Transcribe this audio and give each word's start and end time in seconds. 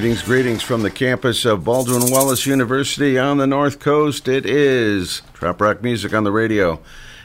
Greetings, 0.00 0.22
greetings 0.22 0.62
from 0.62 0.80
the 0.80 0.90
campus 0.90 1.44
of 1.44 1.62
Baldwin 1.62 2.10
Wallace 2.10 2.46
University 2.46 3.18
on 3.18 3.36
the 3.36 3.46
North 3.46 3.80
Coast. 3.80 4.28
It 4.28 4.46
is 4.46 5.20
Trop 5.34 5.60
Rock 5.60 5.82
Music 5.82 6.14
on 6.14 6.24
the 6.24 6.32
radio. 6.32 6.80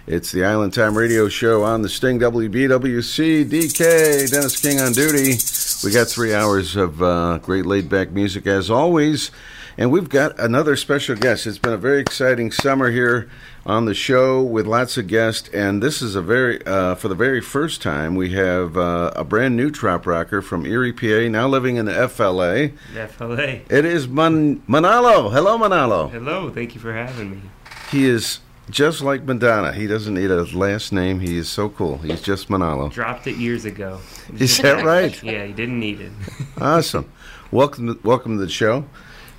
It's 0.07 0.33
the 0.33 0.43
Island 0.43 0.73
Time 0.73 0.97
Radio 0.97 1.29
Show 1.29 1.63
on 1.63 1.83
the 1.83 1.87
Sting 1.87 2.19
WBWC. 2.19 3.45
DK, 3.45 4.29
Dennis 4.29 4.59
King 4.59 4.81
on 4.81 4.91
duty. 4.91 5.35
We 5.85 5.93
got 5.93 6.09
three 6.09 6.33
hours 6.33 6.75
of 6.75 7.01
uh, 7.01 7.37
great 7.37 7.65
laid 7.65 7.87
back 7.87 8.11
music 8.11 8.45
as 8.45 8.69
always. 8.69 9.31
And 9.77 9.91
we've 9.91 10.07
got 10.07 10.39
another 10.39 10.77
special 10.77 11.15
guest. 11.17 11.45
It's 11.45 11.57
been 11.57 11.73
a 11.73 11.77
very 11.77 11.99
exciting 11.99 12.49
summer 12.49 12.91
here 12.91 13.29
on 13.65 13.83
the 13.83 13.93
show 13.93 14.41
with 14.41 14.65
lots 14.65 14.97
of 14.97 15.07
guests. 15.07 15.49
And 15.49 15.83
this 15.83 16.01
is 16.01 16.15
a 16.15 16.21
very, 16.21 16.65
uh, 16.65 16.95
for 16.95 17.09
the 17.09 17.15
very 17.15 17.41
first 17.41 17.81
time, 17.81 18.15
we 18.15 18.29
have 18.31 18.77
uh, 18.77 19.11
a 19.17 19.25
brand 19.25 19.57
new 19.57 19.69
trop 19.69 20.05
rocker 20.07 20.41
from 20.41 20.65
Erie, 20.65 20.93
PA, 20.93 21.27
now 21.29 21.49
living 21.49 21.75
in 21.75 21.87
the 21.87 22.07
FLA. 22.07 22.69
FLA. 23.09 23.59
It 23.69 23.83
is 23.83 24.07
Man- 24.07 24.61
Monallo. 24.61 25.29
Hello, 25.33 25.57
Monallo. 25.57 26.09
Hello, 26.09 26.49
thank 26.49 26.73
you 26.73 26.79
for 26.79 26.93
having 26.93 27.31
me. 27.31 27.41
He 27.91 28.05
is 28.05 28.39
just 28.69 29.01
like 29.01 29.23
Madonna. 29.25 29.73
He 29.73 29.87
doesn't 29.87 30.13
need 30.13 30.31
a 30.31 30.43
last 30.57 30.93
name. 30.93 31.19
He 31.19 31.37
is 31.37 31.49
so 31.49 31.67
cool. 31.67 31.97
He's 31.97 32.21
just 32.21 32.47
Monallo. 32.47 32.89
Dropped 32.93 33.27
it 33.27 33.35
years 33.35 33.65
ago. 33.65 33.99
Is 34.39 34.57
that 34.59 34.85
right? 34.85 35.21
Yeah, 35.23 35.43
he 35.43 35.51
didn't 35.51 35.81
need 35.81 35.99
it. 35.99 36.13
Awesome. 36.61 37.11
Welcome, 37.51 37.87
to, 37.95 37.99
welcome 38.07 38.37
to 38.37 38.45
the 38.45 38.49
show. 38.49 38.85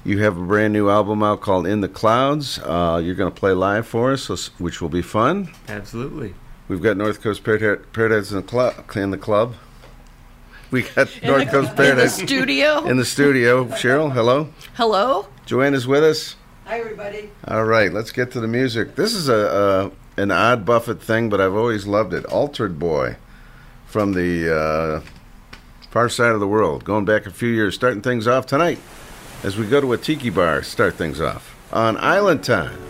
You 0.07 0.21
have 0.21 0.39
a 0.39 0.41
brand 0.41 0.73
new 0.73 0.89
album 0.89 1.25
out 1.25 1.41
called 1.41 1.67
In 1.67 1.81
the 1.81 1.89
Clouds. 1.89 2.61
Uh, 2.61 3.03
you're 3.03 3.17
going 3.17 3.33
to 3.33 3.37
play 3.37 3.51
live 3.51 3.89
for 3.89 4.13
us, 4.13 4.29
which 4.61 4.81
will 4.81 4.89
be 4.89 5.03
fun. 5.03 5.53
Absolutely. 5.67 6.33
We've 6.69 6.81
got 6.81 6.97
North 6.97 7.21
Coast 7.21 7.43
Paradise 7.43 7.85
Paradise 7.93 8.31
in 8.31 8.37
the 8.37 8.45
club. 8.45 8.75
In 8.95 9.11
the 9.11 9.19
club. 9.19 9.57
We 10.71 10.83
got 10.83 11.09
North 11.25 11.51
Coast 11.51 11.75
Paradise. 11.75 12.21
In 12.21 12.27
the 12.27 12.35
Paradise 12.37 12.55
studio. 12.55 12.85
in 12.87 12.99
the 12.99 13.05
studio. 13.05 13.65
Cheryl, 13.65 14.13
hello. 14.13 14.51
Hello. 14.75 15.27
Joanna's 15.45 15.89
with 15.89 16.05
us. 16.05 16.37
Hi, 16.67 16.79
everybody. 16.79 17.29
All 17.45 17.65
right, 17.65 17.93
let's 17.93 18.13
get 18.13 18.31
to 18.31 18.41
the 18.41 18.47
music. 18.47 18.95
This 18.95 19.13
is 19.13 19.29
a, 19.29 19.91
a 20.17 20.23
an 20.23 20.31
odd 20.31 20.65
Buffett 20.65 21.03
thing, 21.03 21.29
but 21.31 21.41
I've 21.41 21.57
always 21.57 21.85
loved 21.85 22.15
it. 22.15 22.25
Altered 22.27 22.79
Boy 22.79 23.17
from 23.87 24.13
the 24.13 24.57
uh, 24.57 25.01
far 25.91 26.09
side 26.09 26.31
of 26.31 26.39
the 26.39 26.47
world, 26.47 26.85
going 26.85 27.05
back 27.05 27.27
a 27.27 27.31
few 27.33 27.49
years, 27.49 27.75
starting 27.75 28.03
things 28.03 28.29
off 28.29 28.47
tonight 28.47 28.79
as 29.43 29.57
we 29.57 29.67
go 29.67 29.81
to 29.81 29.93
a 29.93 29.99
tiki 29.99 30.31
bar. 30.31 30.63
Start 30.63 30.95
things 30.95 31.21
off 31.21 31.57
on 31.73 31.97
Island 31.99 32.45
Time. 32.45 32.83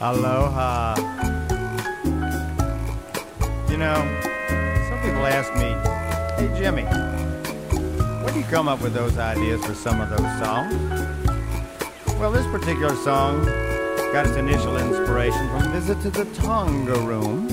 Aloha. 0.00 0.94
You 3.70 3.78
know, 3.78 3.94
some 4.88 5.00
people 5.00 5.24
ask 5.24 5.50
me, 5.56 5.73
Jimmy, 6.64 6.84
where 6.84 8.32
do 8.32 8.38
you 8.38 8.46
come 8.46 8.68
up 8.68 8.80
with 8.80 8.94
those 8.94 9.18
ideas 9.18 9.62
for 9.66 9.74
some 9.74 10.00
of 10.00 10.08
those 10.08 10.20
songs? 10.38 10.72
Well, 12.18 12.32
this 12.32 12.46
particular 12.46 12.96
song 12.96 13.44
got 14.14 14.26
its 14.26 14.36
initial 14.36 14.78
inspiration 14.78 15.46
from 15.50 15.66
a 15.66 15.68
visit 15.78 16.00
to 16.00 16.08
the 16.08 16.24
Tonga 16.36 16.98
Room 17.00 17.50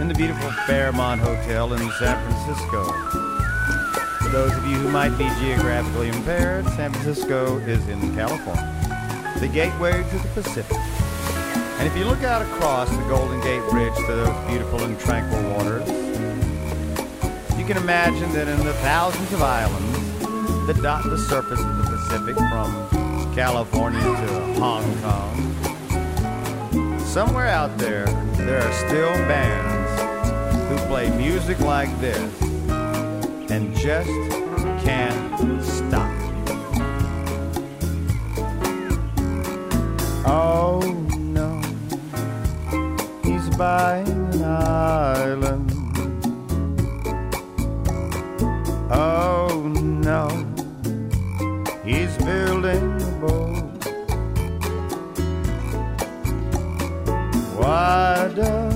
in 0.00 0.08
the 0.08 0.14
beautiful 0.14 0.50
Fairmont 0.66 1.20
Hotel 1.20 1.72
in 1.72 1.88
San 1.92 2.32
Francisco. 2.32 2.82
For 4.24 4.28
those 4.30 4.50
of 4.56 4.66
you 4.66 4.74
who 4.74 4.90
might 4.90 5.16
be 5.16 5.28
geographically 5.38 6.08
impaired, 6.08 6.66
San 6.70 6.92
Francisco 6.92 7.58
is 7.58 7.86
in 7.86 8.12
California, 8.16 9.36
the 9.38 9.46
gateway 9.46 9.92
to 9.92 10.18
the 10.18 10.28
Pacific. 10.34 10.76
And 11.78 11.86
if 11.86 11.96
you 11.96 12.06
look 12.06 12.24
out 12.24 12.42
across 12.42 12.90
the 12.90 13.04
Golden 13.04 13.40
Gate 13.42 13.62
Bridge 13.70 13.94
to 13.94 14.14
those 14.14 14.48
beautiful 14.48 14.82
and 14.82 14.98
tranquil 14.98 15.48
waters, 15.52 16.03
you 17.66 17.72
can 17.72 17.82
imagine 17.82 18.30
that 18.34 18.46
in 18.46 18.62
the 18.62 18.74
thousands 18.74 19.32
of 19.32 19.40
islands 19.40 19.96
that 20.66 20.78
dot 20.82 21.02
the 21.04 21.16
surface 21.16 21.60
of 21.60 21.78
the 21.78 21.84
Pacific 21.84 22.36
from 22.36 23.34
California 23.34 24.02
to 24.02 24.60
Hong 24.60 24.84
Kong, 25.00 26.98
somewhere 26.98 27.46
out 27.46 27.78
there, 27.78 28.04
there 28.36 28.60
are 28.60 28.72
still 28.72 29.14
bands 29.26 29.90
who 30.68 30.76
play 30.88 31.08
music 31.16 31.58
like 31.60 31.88
this 32.02 32.42
and 33.50 33.74
just 33.74 34.10
can't 34.84 35.64
stop. 35.64 36.12
Oh 40.26 40.82
no, 41.16 41.62
he's 43.22 43.48
buying 43.56 44.06
an 44.34 44.44
island. 44.44 45.73
Oh 48.96 49.72
no, 49.74 50.28
he's 51.84 52.16
building 52.18 53.02
a 53.02 53.10
boat. 53.20 53.64
Why 57.58 58.30
does 58.36 58.74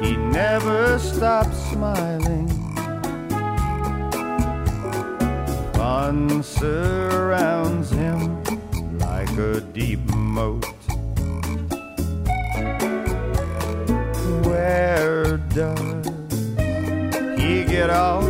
he 0.00 0.16
never 0.16 0.98
stop 0.98 1.52
smiling? 1.52 2.48
Fun 5.74 6.42
surrounds 6.42 7.90
him 7.90 8.42
like 8.98 9.36
a 9.36 9.60
deep 9.60 10.00
moat. 10.14 10.64
Where 14.46 15.36
does 15.52 16.06
he 17.38 17.64
get 17.64 17.90
all 17.90 18.29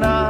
Best 0.00 0.04
keep 0.04 0.21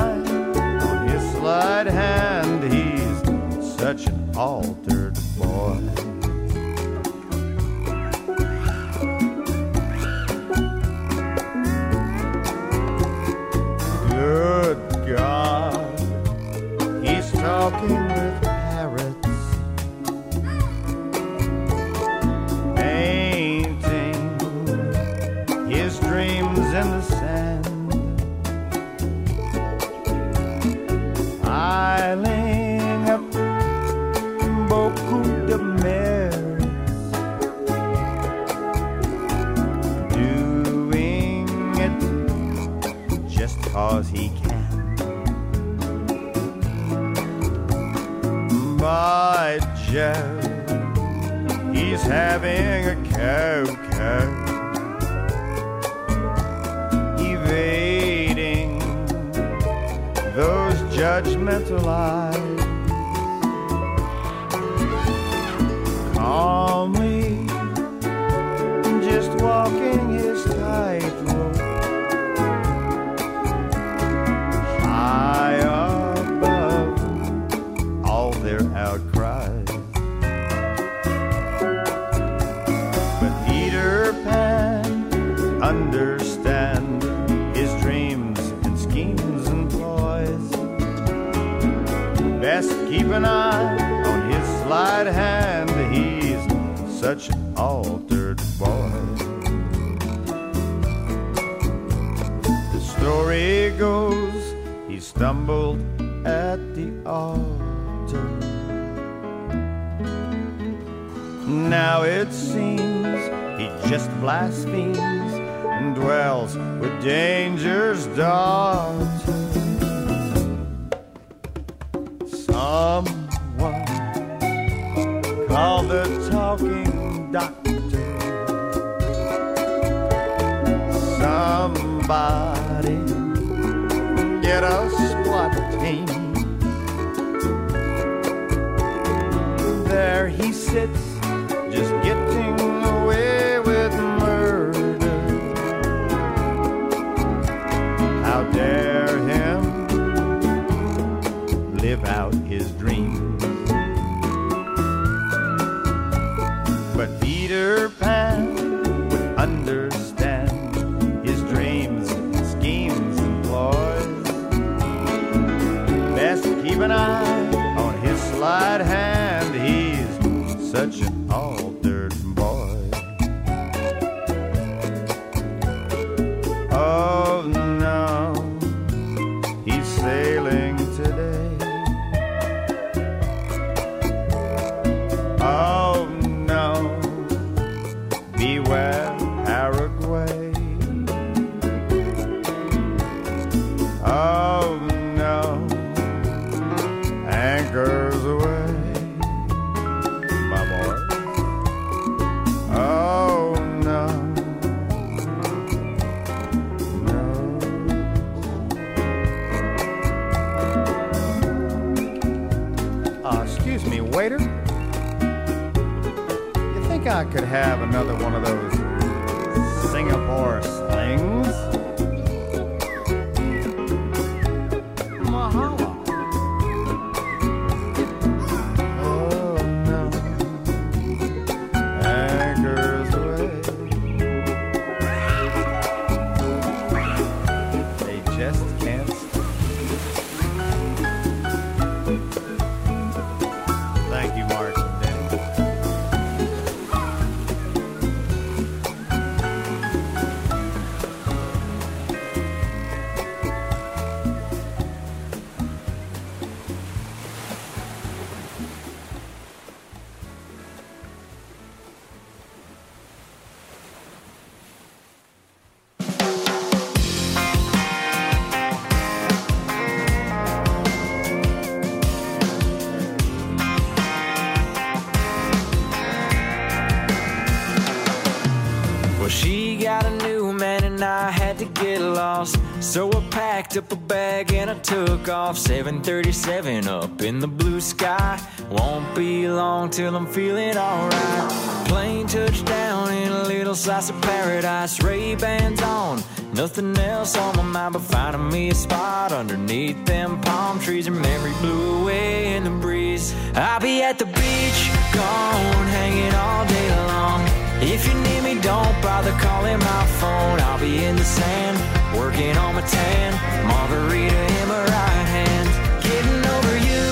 took 284.83 285.29
off 285.29 285.57
737 285.57 286.89
up 286.89 287.23
in 287.23 287.39
the 287.39 287.47
blue 287.47 287.81
sky. 287.81 288.41
Won't 288.71 289.15
be 289.15 289.49
long 289.49 289.91
till 289.91 290.17
I'm 290.17 290.27
feeling 290.27 290.77
alright. 290.77 291.51
Plane 291.87 292.27
touchdown 292.27 293.13
in 293.13 293.31
a 293.31 293.43
little 293.45 293.75
slice 293.75 294.11
of 294.11 294.21
paradise. 294.23 295.03
Ray 295.03 295.35
Bans 295.35 295.81
on, 295.83 296.23
nothing 296.53 296.97
else 296.99 297.37
on 297.37 297.57
my 297.57 297.63
mind 297.63 297.93
but 297.93 298.03
finding 298.03 298.49
me 298.49 298.71
a 298.71 298.75
spot 298.75 299.33
underneath 299.33 300.05
them 300.05 300.41
palm 300.41 300.81
trees. 300.81 301.07
And 301.07 301.21
memory 301.21 301.53
blew 301.61 302.03
away 302.03 302.55
in 302.55 302.65
the 302.65 302.71
breeze. 302.71 303.35
I'll 303.55 303.81
be 303.81 304.03
at 304.03 304.19
the 304.19 304.27
beach, 304.27 304.81
gone, 305.13 305.87
hanging 305.89 306.35
all 306.35 306.67
day 306.67 306.89
long. 307.07 307.43
If 307.83 308.07
you 308.07 308.15
need 308.15 308.43
me, 308.43 308.61
don't 308.61 309.01
bother 309.03 309.33
calling 309.39 309.79
my 309.79 310.07
phone. 310.21 310.61
I'll 310.61 310.81
be 310.81 311.05
in 311.05 311.17
the 311.17 311.25
sand, 311.25 311.77
working 312.19 312.57
on 312.57 312.75
my 312.75 312.83
tan. 312.83 313.52
Margarita 313.65 314.43
in 314.61 314.69
my 314.69 314.83
right 314.85 315.27
hand. 315.37 315.69
Getting 316.09 316.43
over 316.57 316.75
you 316.91 317.07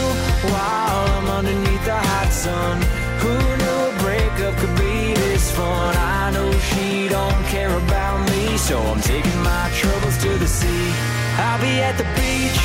while 0.52 1.02
I'm 1.16 1.28
underneath 1.38 1.84
the 1.84 2.00
hot 2.10 2.30
sun. 2.32 2.76
Who 3.22 3.34
knew 3.60 3.78
a 3.90 3.94
breakup 4.04 4.54
could 4.60 4.76
be 4.76 5.14
this 5.14 5.50
fun? 5.56 5.96
I 5.96 6.30
know 6.34 6.50
she 6.70 7.08
don't 7.08 7.42
care 7.46 7.74
about 7.76 8.18
me, 8.30 8.56
so 8.56 8.80
I'm 8.80 9.00
taking 9.00 9.40
my 9.42 9.70
troubles 9.80 10.16
to 10.24 10.30
the 10.38 10.46
sea. 10.46 10.86
I'll 11.38 11.60
be 11.60 11.80
at 11.88 11.96
the 11.96 12.08
beach. 12.18 12.59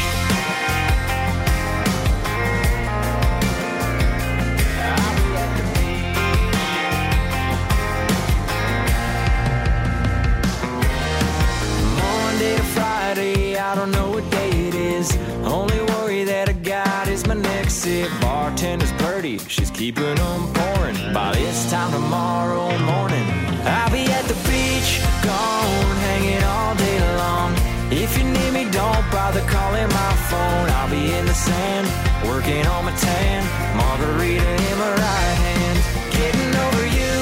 Don't 13.86 13.92
know 13.92 14.10
what 14.10 14.32
day 14.32 14.50
it 14.50 14.74
is. 14.74 15.15
Only 15.44 15.80
worry 15.94 16.24
that 16.24 16.50
I 16.50 16.54
got 16.54 17.08
is 17.08 17.27
my 17.27 17.36
next 17.36 17.74
sip. 17.86 18.10
Bartender's 18.20 18.92
birdie, 18.94 19.38
she's 19.38 19.70
keeping 19.70 20.15
them 20.15 20.42
pouring. 20.54 20.98
By 21.13 21.34
this 21.34 21.70
time 21.70 21.92
tomorrow 21.92 22.70
morning, 22.80 23.27
I'll 23.62 23.92
be 23.92 24.06
at 24.18 24.25
the 24.25 24.38
beach, 24.50 24.89
gone, 25.22 25.96
hanging 26.10 26.44
all 26.44 26.74
day 26.75 27.00
long. 27.22 27.54
If 27.92 28.18
you 28.18 28.24
need 28.24 28.51
me, 28.58 28.63
don't 28.72 29.06
bother 29.12 29.46
calling 29.54 29.89
my 29.89 30.13
phone. 30.30 30.68
I'll 30.77 30.89
be 30.89 31.13
in 31.13 31.25
the 31.27 31.38
sand, 31.48 31.86
working 32.25 32.65
on 32.65 32.86
my 32.86 32.96
tan. 32.96 33.42
Margarita 33.77 34.50
in 34.70 34.77
my 34.80 34.94
right 35.06 35.36
hand, 35.46 35.77
getting 36.18 36.54
over 36.65 36.86
you 37.00 37.15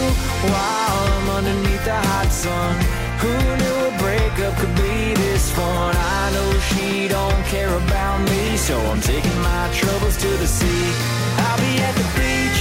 while 0.48 1.00
I'm 1.12 1.30
underneath 1.38 1.84
the 1.84 2.00
hot 2.10 2.30
sun. 2.32 2.74
Who 3.20 3.34
knew 3.60 3.73
fun? 5.56 5.96
I 5.96 6.32
know 6.34 6.50
she 6.70 7.08
don't 7.08 7.44
care 7.46 7.74
about 7.84 8.20
me, 8.30 8.58
so 8.58 8.76
I'm 8.92 9.02
taking 9.02 9.38
my 9.42 9.70
troubles 9.74 10.18
to 10.18 10.30
the 10.42 10.48
sea. 10.48 10.86
I'll 11.46 11.58
be 11.58 11.74
at 11.88 11.96
the 11.96 12.08
beach. 12.18 12.53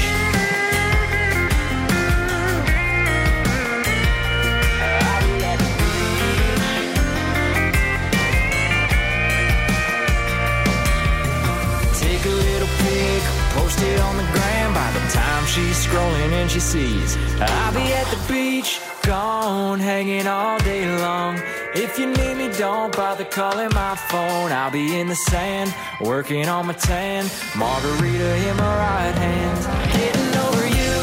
She's 15.52 15.87
scrolling 15.87 16.32
and 16.32 16.50
she 16.50 16.61
sees, 16.61 17.16
I'll 17.38 17.75
be 17.75 17.92
at 17.92 18.06
the 18.06 18.21
beach, 18.32 18.80
gone, 19.02 19.78
hanging 19.80 20.26
all 20.26 20.59
day 20.61 20.85
long. 20.99 21.38
If 21.75 21.99
you 21.99 22.06
need 22.06 22.37
me, 22.37 22.49
don't 22.56 22.94
bother 22.97 23.25
calling 23.25 23.68
my 23.75 23.94
phone. 23.94 24.50
I'll 24.50 24.71
be 24.71 24.99
in 24.99 25.09
the 25.09 25.14
sand, 25.14 25.75
working 26.00 26.49
on 26.49 26.66
my 26.66 26.73
tan. 26.73 27.26
Margarita 27.54 28.30
in 28.49 28.56
my 28.56 28.75
right 28.87 29.16
hand, 29.25 29.59
getting 29.92 30.32
over 30.47 30.66
you 30.80 30.97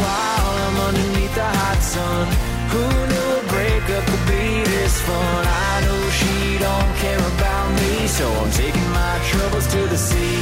while 0.00 0.52
I'm 0.64 0.76
underneath 0.88 1.34
the 1.34 1.50
hot 1.60 1.80
sun. 1.82 2.26
Who 2.72 2.84
knew 3.10 3.28
a 3.36 3.44
breakup 3.52 4.04
could 4.08 4.26
be 4.26 4.64
this 4.64 4.98
fun? 5.02 5.44
I 5.46 5.80
know 5.84 6.00
she 6.20 6.58
don't 6.58 6.92
care 7.04 7.24
about 7.36 7.68
me, 7.80 8.06
so 8.06 8.26
I'm 8.32 8.50
taking 8.52 8.88
my 8.90 9.20
troubles 9.30 9.66
to 9.74 9.80
the 9.88 9.98
sea. 9.98 10.38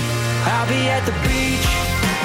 I'll 0.47 0.69
be 0.69 0.81
at 0.89 1.05
the 1.07 1.17
beach. 1.27 2.18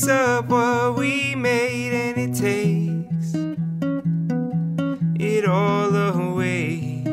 Picks 0.00 0.08
up 0.08 0.48
what 0.48 0.96
we 0.96 1.34
made, 1.34 1.92
and 1.92 2.18
it 2.18 2.34
takes 2.34 3.34
it 5.18 5.44
all 5.44 5.94
away. 5.94 7.04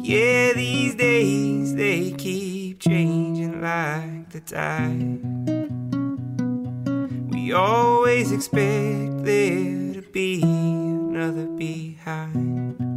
Yeah, 0.00 0.52
these 0.52 0.94
days 0.94 1.74
they 1.74 2.12
keep 2.12 2.80
changing 2.80 3.60
like 3.60 4.30
the 4.30 4.40
tide. 4.40 5.20
We 7.32 7.52
always 7.52 8.30
expect 8.30 9.24
there 9.24 9.94
to 9.94 10.02
be 10.12 10.42
another 10.42 11.46
behind. 11.46 12.93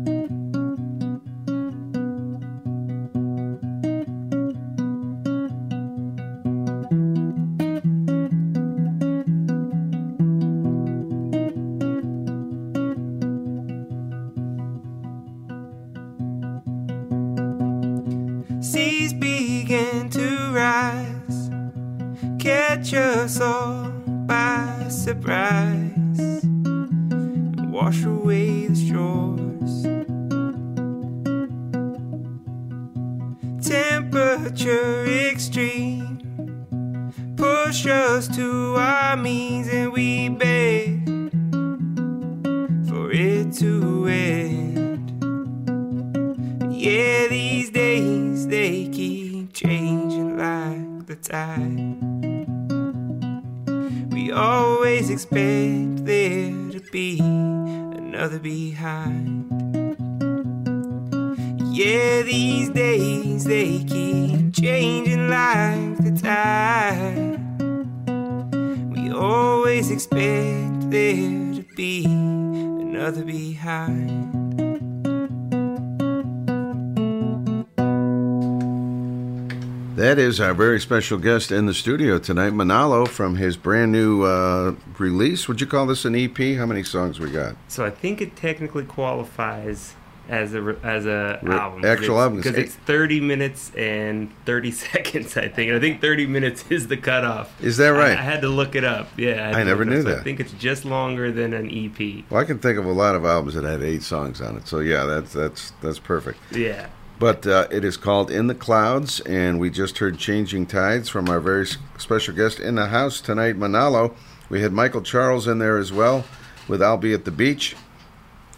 Our 80.48 80.54
very 80.54 80.80
special 80.80 81.18
guest 81.18 81.52
in 81.52 81.66
the 81.66 81.74
studio 81.74 82.20
tonight, 82.20 82.54
Monallo, 82.54 83.06
from 83.06 83.36
his 83.36 83.58
brand 83.58 83.92
new 83.92 84.24
uh, 84.24 84.76
release. 84.98 85.50
Would 85.50 85.60
you 85.60 85.68
call 85.68 85.86
this 85.86 86.06
an 86.06 86.16
EP? 86.16 86.38
How 86.58 86.66
many 86.66 86.84
songs 86.84 87.20
we 87.20 87.30
got? 87.32 87.58
So 87.68 87.84
I 87.84 87.90
think 87.90 88.22
it 88.22 88.38
technically 88.38 88.86
qualifies 88.86 89.96
as 90.30 90.54
a 90.54 90.78
as 90.84 91.06
a 91.06 91.42
Re- 91.44 91.54
album. 91.54 91.84
actual 91.84 92.22
album. 92.22 92.38
because 92.38 92.56
it's 92.56 92.76
30 92.76 93.20
minutes 93.20 93.74
and 93.76 94.32
30 94.46 94.72
seconds. 94.86 95.36
I 95.36 95.50
think. 95.50 95.74
I 95.74 95.82
think 95.82 96.00
30 96.00 96.28
minutes 96.28 96.64
is 96.70 96.88
the 96.88 96.96
cutoff. 96.96 97.62
Is 97.62 97.76
that 97.76 97.90
right? 97.90 98.18
I 98.18 98.22
had 98.22 98.40
to 98.44 98.48
look 98.48 98.74
it 98.76 98.86
up. 98.86 99.10
Yeah, 99.18 99.48
had 99.50 99.56
I 99.56 99.64
never 99.64 99.84
knew 99.84 99.98
up. 99.98 100.04
So 100.04 100.10
that. 100.12 100.20
I 100.20 100.24
think 100.24 100.40
it's 100.40 100.54
just 100.54 100.86
longer 100.86 101.30
than 101.30 101.54
an 101.54 101.70
EP. 101.70 102.24
Well, 102.32 102.40
I 102.40 102.46
can 102.46 102.60
think 102.60 102.80
of 102.80 102.86
a 102.86 102.94
lot 102.94 103.16
of 103.16 103.26
albums 103.26 103.56
that 103.56 103.66
had 103.66 103.84
eight 103.84 104.02
songs 104.02 104.40
on 104.40 104.56
it. 104.56 104.66
So 104.66 104.80
yeah, 104.80 105.04
that's 105.04 105.34
that's 105.34 105.74
that's 105.82 106.00
perfect. 106.00 106.40
Yeah. 106.56 106.88
But 107.20 107.48
uh, 107.48 107.68
it 107.72 107.84
is 107.84 107.98
called 107.98 108.30
In 108.30 108.48
the 108.48 108.56
Clouds, 108.56 109.22
and 109.22 109.60
we 109.60 109.72
just 109.72 109.98
heard 109.98 110.20
Changing 110.20 110.68
Tides 110.68 111.10
from 111.10 111.30
our 111.30 111.40
very 111.40 111.66
special 111.98 112.36
guest 112.36 112.60
in 112.60 112.76
the 112.76 112.88
house 112.88 113.22
tonight, 113.22 113.58
Monallo. 113.58 114.16
We 114.50 114.62
had 114.62 114.72
Michael 114.72 115.02
Charles 115.02 115.48
in 115.48 115.58
there 115.58 115.78
as 115.78 115.92
well 115.92 116.26
with 116.68 116.82
I'll 116.82 116.98
Be 116.98 117.14
at 117.14 117.26
the 117.26 117.32
Beach. 117.32 117.76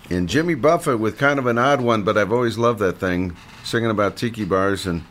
And 0.09 0.27
Jimmy 0.27 0.55
Buffett 0.55 0.99
with 0.99 1.17
kind 1.17 1.39
of 1.39 1.45
an 1.45 1.57
odd 1.57 1.81
one, 1.81 2.03
but 2.03 2.17
I've 2.17 2.33
always 2.33 2.57
loved 2.57 2.79
that 2.79 2.97
thing, 2.97 3.35
singing 3.63 3.91
about 3.91 4.17
tiki 4.17 4.43
bars 4.43 4.85
and 4.85 5.03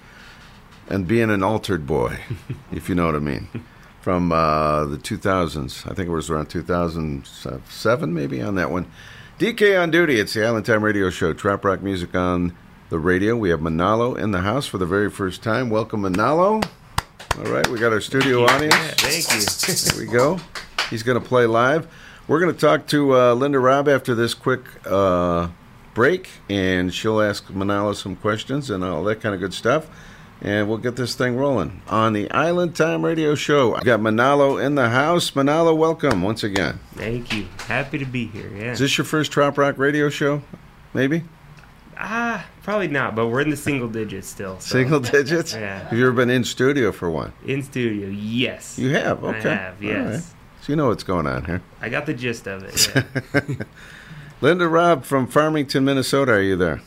and 0.91 1.07
being 1.07 1.31
an 1.31 1.43
altered 1.43 1.87
boy, 1.87 2.19
if 2.73 2.89
you 2.89 2.95
know 2.95 3.07
what 3.07 3.15
I 3.15 3.19
mean. 3.19 3.49
From 4.01 4.33
uh, 4.33 4.87
the 4.87 4.97
2000s. 4.97 5.85
I 5.91 5.95
think 5.95 6.09
it 6.09 6.13
was 6.13 6.31
around 6.31 6.47
2007, 6.47 8.15
maybe, 8.15 8.41
on 8.41 8.55
that 8.55 8.71
one. 8.71 8.91
DK 9.39 9.81
on 9.81 9.91
duty. 9.91 10.19
It's 10.19 10.33
the 10.33 10.47
Island 10.47 10.65
Time 10.65 10.83
Radio 10.83 11.11
Show. 11.11 11.35
Trop 11.35 11.63
rock 11.63 11.83
music 11.83 12.15
on 12.15 12.57
the 12.91 12.99
radio. 12.99 13.37
We 13.37 13.51
have 13.51 13.61
Monallo 13.61 14.19
in 14.19 14.31
the 14.31 14.41
house 14.41 14.67
for 14.67 14.79
the 14.79 14.87
very 14.87 15.11
first 15.11 15.43
time. 15.43 15.71
Welcome, 15.71 16.03
Monallo. 16.03 16.65
All 17.37 17.45
right, 17.45 17.67
we 17.69 17.79
got 17.79 17.93
our 17.93 18.01
studio 18.01 18.45
audience. 18.45 18.75
Yeah, 18.75 18.95
thank 18.97 19.35
you. 19.35 19.93
There 19.93 20.07
we 20.07 20.13
go. 20.13 20.41
He's 20.91 21.03
going 21.03 21.21
to 21.21 21.27
play 21.27 21.47
live. 21.47 21.87
We're 22.27 22.41
going 22.41 22.55
to 22.55 22.61
talk 22.61 22.87
to 22.89 23.15
uh, 23.15 23.35
Linda 23.35 23.59
Robb 23.59 23.89
after 23.89 24.15
this 24.15 24.35
quick 24.35 24.63
uh, 24.87 25.49
break, 25.95 26.29
and 26.49 26.93
she'll 26.93 27.21
ask 27.21 27.45
Monallo 27.49 27.95
some 27.95 28.17
questions 28.17 28.71
and 28.71 28.83
all 28.83 29.05
that 29.05 29.21
kind 29.21 29.35
of 29.35 29.41
good 29.41 29.55
stuff. 29.55 29.89
And 30.41 30.69
we'll 30.69 30.79
get 30.79 30.95
this 30.95 31.17
thing 31.17 31.37
rolling 31.37 31.83
on 31.89 32.13
the 32.13 32.31
Island 32.31 32.77
Time 32.77 33.05
Radio 33.05 33.35
Show. 33.35 33.75
I 33.75 33.81
got 33.81 33.99
Monallo 33.99 34.65
in 34.65 34.77
the 34.77 34.89
house. 34.89 35.33
Monallo, 35.33 35.77
welcome 35.77 36.23
once 36.23 36.45
again. 36.45 36.79
Thank 36.95 37.35
you. 37.35 37.49
Happy 37.67 37.99
to 37.99 38.05
be 38.05 38.27
here. 38.27 38.49
Yeah. 38.55 38.73
Is 38.73 38.79
this 38.79 38.97
your 38.97 39.05
first 39.05 39.33
Trop 39.33 39.59
Rock 39.59 39.79
radio 39.79 40.09
show? 40.09 40.43
Maybe? 40.95 41.25
Ah, 41.99 42.47
probably 42.63 42.89
not, 42.89 43.15
but 43.15 43.27
we're 43.29 43.41
in 43.41 43.51
the 43.51 43.57
single 43.57 43.89
digits 43.89 44.29
still. 44.29 44.59
so- 44.61 44.73
Single 44.77 45.01
digits? 45.01 45.53
Yeah. 45.55 45.81
Have 45.89 45.99
you 45.99 46.05
ever 46.07 46.15
been 46.15 46.31
in 46.31 46.45
studio 46.45 46.93
for 46.93 47.11
one? 47.11 47.33
In 47.47 47.63
studio, 47.63 48.09
yes. 48.09 48.79
You 48.79 48.91
have? 48.91 49.23
Okay. 49.25 49.51
I 49.51 49.55
have, 49.55 49.83
yes. 49.83 49.97
All 50.07 50.11
right. 50.13 50.23
So 50.63 50.73
you 50.73 50.77
know 50.77 50.89
what's 50.89 51.05
going 51.05 51.27
on 51.27 51.45
here. 51.45 51.63
I 51.81 51.89
got 51.89 52.07
the 52.07 52.15
gist 52.15 52.47
of 52.47 52.63
it. 52.65 52.93
Yeah. 53.35 53.65
Linda 54.41 54.69
Robb 54.69 55.05
from 55.05 55.27
Farmington, 55.27 55.85
Minnesota. 55.85 56.33
Are 56.33 56.41
you 56.43 56.57
there? 56.57 56.81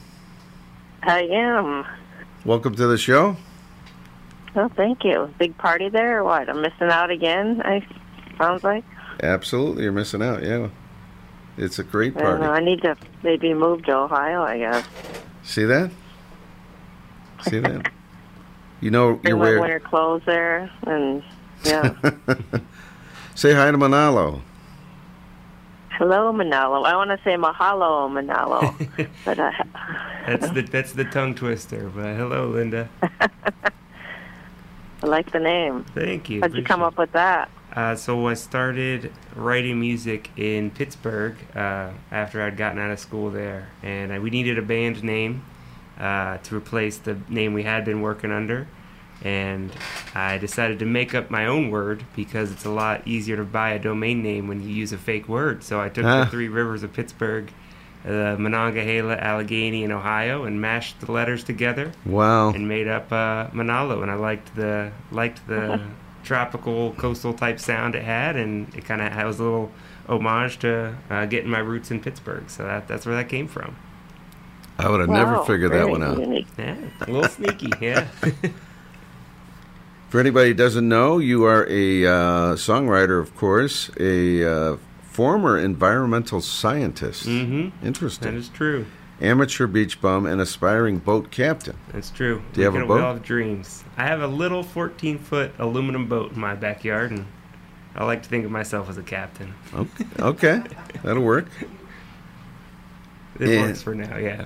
I 1.03 1.23
am. 1.23 1.85
Welcome 2.45 2.75
to 2.75 2.87
the 2.87 2.97
show. 2.97 3.35
Oh, 4.55 4.69
thank 4.75 5.03
you. 5.03 5.33
Big 5.39 5.57
party 5.57 5.89
there 5.89 6.19
or 6.19 6.23
what? 6.23 6.49
I'm 6.49 6.61
missing 6.61 6.89
out 6.89 7.09
again, 7.11 7.61
I 7.63 7.85
sounds 8.37 8.63
like. 8.63 8.83
Absolutely, 9.23 9.83
you're 9.83 9.91
missing 9.91 10.21
out. 10.21 10.43
Yeah, 10.43 10.69
it's 11.61 11.79
a 11.79 11.83
great 11.83 12.17
I 12.17 12.21
don't 12.21 12.39
know. 12.41 12.47
party. 12.47 12.61
I 12.61 12.65
need 12.65 12.81
to 12.81 12.97
maybe 13.23 13.53
move 13.53 13.83
to 13.85 13.95
Ohio, 13.95 14.41
I 14.43 14.57
guess. 14.57 14.85
See 15.43 15.63
that? 15.65 15.91
See 17.43 17.59
that? 17.59 17.91
You 18.81 18.91
know 18.91 19.19
you're 19.23 19.37
my 19.37 19.43
wearing. 19.43 19.61
winter 19.61 19.79
clothes 19.79 20.23
there, 20.25 20.69
and 20.85 21.23
yeah. 21.63 21.93
Say 23.35 23.53
hi 23.53 23.71
to 23.71 23.77
Monallo. 23.77 24.41
Hello, 25.91 26.33
Monallo. 26.33 26.85
I 26.85 26.95
want 26.95 27.11
to 27.11 27.19
say 27.23 27.35
mahalo, 27.35 28.09
Monallo, 28.09 29.07
but 29.25 29.37
uh, 29.39 29.51
That's 30.25 30.49
the 30.51 30.61
that's 30.63 30.91
the 30.93 31.05
tongue 31.05 31.35
twister. 31.35 31.89
But 31.93 32.15
hello, 32.15 32.47
Linda. 32.49 32.89
I 35.03 35.07
like 35.07 35.31
the 35.31 35.39
name. 35.39 35.83
Thank 35.95 36.29
you. 36.29 36.41
How'd 36.41 36.53
you 36.55 36.63
come 36.63 36.81
up 36.83 36.97
with 36.97 37.11
that? 37.13 37.49
Uh, 37.75 37.95
so 37.95 38.27
I 38.27 38.33
started 38.33 39.11
writing 39.35 39.79
music 39.79 40.29
in 40.35 40.71
Pittsburgh 40.71 41.35
uh, 41.55 41.91
after 42.11 42.41
I'd 42.41 42.57
gotten 42.57 42.79
out 42.79 42.91
of 42.91 42.99
school 42.99 43.29
there, 43.29 43.69
and 43.81 44.11
I, 44.11 44.19
we 44.19 44.29
needed 44.29 44.57
a 44.57 44.61
band 44.61 45.03
name 45.03 45.43
uh, 45.99 46.37
to 46.39 46.55
replace 46.55 46.97
the 46.97 47.17
name 47.29 47.53
we 47.53 47.63
had 47.63 47.85
been 47.85 48.01
working 48.01 48.31
under. 48.31 48.67
And 49.23 49.71
I 50.15 50.39
decided 50.39 50.79
to 50.79 50.85
make 50.85 51.13
up 51.13 51.29
my 51.29 51.45
own 51.45 51.69
word 51.69 52.03
because 52.15 52.51
it's 52.51 52.65
a 52.65 52.71
lot 52.71 53.07
easier 53.07 53.37
to 53.37 53.43
buy 53.43 53.69
a 53.73 53.79
domain 53.79 54.23
name 54.23 54.47
when 54.47 54.61
you 54.63 54.69
use 54.69 54.91
a 54.93 54.97
fake 54.97 55.29
word. 55.29 55.63
So 55.63 55.79
I 55.79 55.89
took 55.89 56.03
the 56.25 56.31
three 56.31 56.47
rivers 56.47 56.81
of 56.81 56.91
Pittsburgh, 56.91 57.51
uh, 58.03 58.35
Monongahela, 58.39 59.15
Allegheny, 59.17 59.83
and 59.83 59.93
Ohio, 59.93 60.43
and 60.45 60.59
mashed 60.59 60.99
the 61.01 61.11
letters 61.11 61.43
together 61.43 61.91
Wow. 62.03 62.49
and 62.49 62.67
made 62.67 62.87
up 62.87 63.11
uh, 63.11 63.47
Monallo, 63.53 64.01
and 64.01 64.09
I 64.09 64.15
liked 64.15 64.55
the 64.55 64.91
liked 65.11 65.47
the 65.47 65.79
tropical 66.23 66.93
coastal 66.93 67.33
type 67.33 67.59
sound 67.59 67.95
it 67.95 68.03
had, 68.03 68.35
and 68.35 68.73
it 68.75 68.85
kind 68.85 69.01
of 69.01 69.25
was 69.25 69.39
a 69.39 69.43
little 69.43 69.71
homage 70.07 70.59
to 70.59 70.95
uh, 71.09 71.25
getting 71.25 71.49
my 71.49 71.59
roots 71.59 71.91
in 71.91 71.99
Pittsburgh. 71.99 72.49
So 72.49 72.63
that 72.63 72.87
that's 72.87 73.05
where 73.05 73.15
that 73.15 73.29
came 73.29 73.47
from. 73.47 73.75
I 74.77 74.89
would 74.89 74.99
have 74.99 75.09
never 75.09 75.43
figured 75.45 75.71
that 75.73 75.89
one 75.89 76.01
out. 76.01 76.19
unique. 76.19 76.47
Yeah, 76.57 76.75
a 77.01 77.11
little 77.11 77.29
sneaky. 77.29 77.71
Yeah, 77.81 78.07
For 80.09 80.19
anybody 80.19 80.49
who 80.49 80.53
doesn't 80.55 80.87
know, 80.87 81.19
you 81.19 81.45
are 81.45 81.65
a 81.69 82.05
uh, 82.05 82.55
songwriter, 82.55 83.19
of 83.19 83.35
course, 83.35 83.89
a 83.99 84.43
uh, 84.73 84.77
former 85.03 85.57
environmental 85.57 86.41
scientist. 86.41 87.25
mm-hmm. 87.25 87.85
Interesting. 87.85 88.33
That 88.33 88.37
is 88.37 88.49
true. 88.49 88.85
Amateur 89.21 89.67
beach 89.67 90.01
bum 90.01 90.25
and 90.25 90.41
aspiring 90.41 90.97
boat 90.97 91.29
captain. 91.29 91.77
That's 91.93 92.09
true. 92.09 92.41
Do 92.53 92.61
you 92.61 92.65
have 92.65 92.75
a 92.75 92.85
boat? 92.85 92.95
We 92.95 93.01
all 93.01 93.13
have 93.13 93.23
dreams. 93.23 93.83
I 93.95 94.05
have 94.07 94.21
a 94.21 94.27
little 94.27 94.63
14 94.63 95.19
foot 95.19 95.51
aluminum 95.59 96.07
boat 96.07 96.31
in 96.33 96.39
my 96.39 96.55
backyard, 96.55 97.11
and 97.11 97.27
I 97.95 98.03
like 98.05 98.23
to 98.23 98.29
think 98.29 98.45
of 98.45 98.51
myself 98.51 98.89
as 98.89 98.97
a 98.97 99.03
captain. 99.03 99.53
Okay, 99.75 100.05
okay. 100.19 100.63
that'll 101.03 101.21
work. 101.23 101.45
It 103.39 103.47
Yeah. 103.49 103.61
works 103.61 103.81
for 103.83 103.93
now. 103.93 104.17
Yeah. 104.17 104.45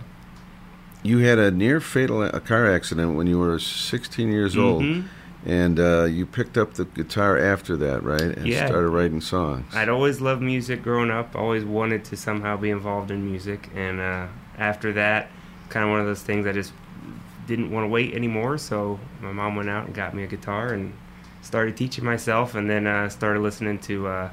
You 1.03 1.19
had 1.19 1.39
a 1.39 1.51
near 1.51 1.79
fatal 1.79 2.23
a 2.23 2.39
car 2.41 2.69
accident 2.69 3.15
when 3.15 3.27
you 3.27 3.39
were 3.39 3.59
16 3.59 4.29
years 4.31 4.57
old, 4.57 4.81
Mhm. 4.83 5.03
and 5.45 5.79
uh, 5.79 6.03
you 6.05 6.25
picked 6.25 6.57
up 6.57 6.73
the 6.73 6.83
guitar 6.85 7.37
after 7.37 7.77
that, 7.77 8.03
right? 8.03 8.21
And 8.21 8.45
Yeah. 8.47 8.65
started 8.65 8.89
writing 8.89 9.21
songs. 9.21 9.73
I'd 9.73 9.87
always 9.89 10.19
loved 10.19 10.41
music 10.41 10.83
growing 10.83 11.11
up. 11.11 11.35
Always 11.35 11.63
wanted 11.63 12.03
to 12.05 12.17
somehow 12.17 12.57
be 12.57 12.69
involved 12.71 13.09
in 13.11 13.23
music, 13.23 13.69
and 13.75 13.99
uh, 14.01 14.25
after 14.57 14.93
that, 14.93 15.29
kind 15.69 15.83
of 15.83 15.91
one 15.91 15.99
of 15.99 16.05
those 16.05 16.21
things 16.23 16.45
I 16.47 16.51
just 16.51 16.73
didn't 17.47 17.71
want 17.71 17.83
to 17.85 17.87
wait 17.89 18.13
anymore. 18.13 18.57
So 18.57 18.99
my 19.21 19.31
mom 19.31 19.55
went 19.55 19.69
out 19.69 19.85
and 19.85 19.93
got 19.95 20.13
me 20.15 20.23
a 20.23 20.27
guitar 20.27 20.69
and 20.73 20.93
started 21.41 21.77
teaching 21.77 22.03
myself, 22.03 22.55
and 22.55 22.69
then 22.69 22.87
uh, 22.87 23.07
started 23.09 23.39
listening 23.41 23.77
to 23.79 24.07
uh, 24.07 24.29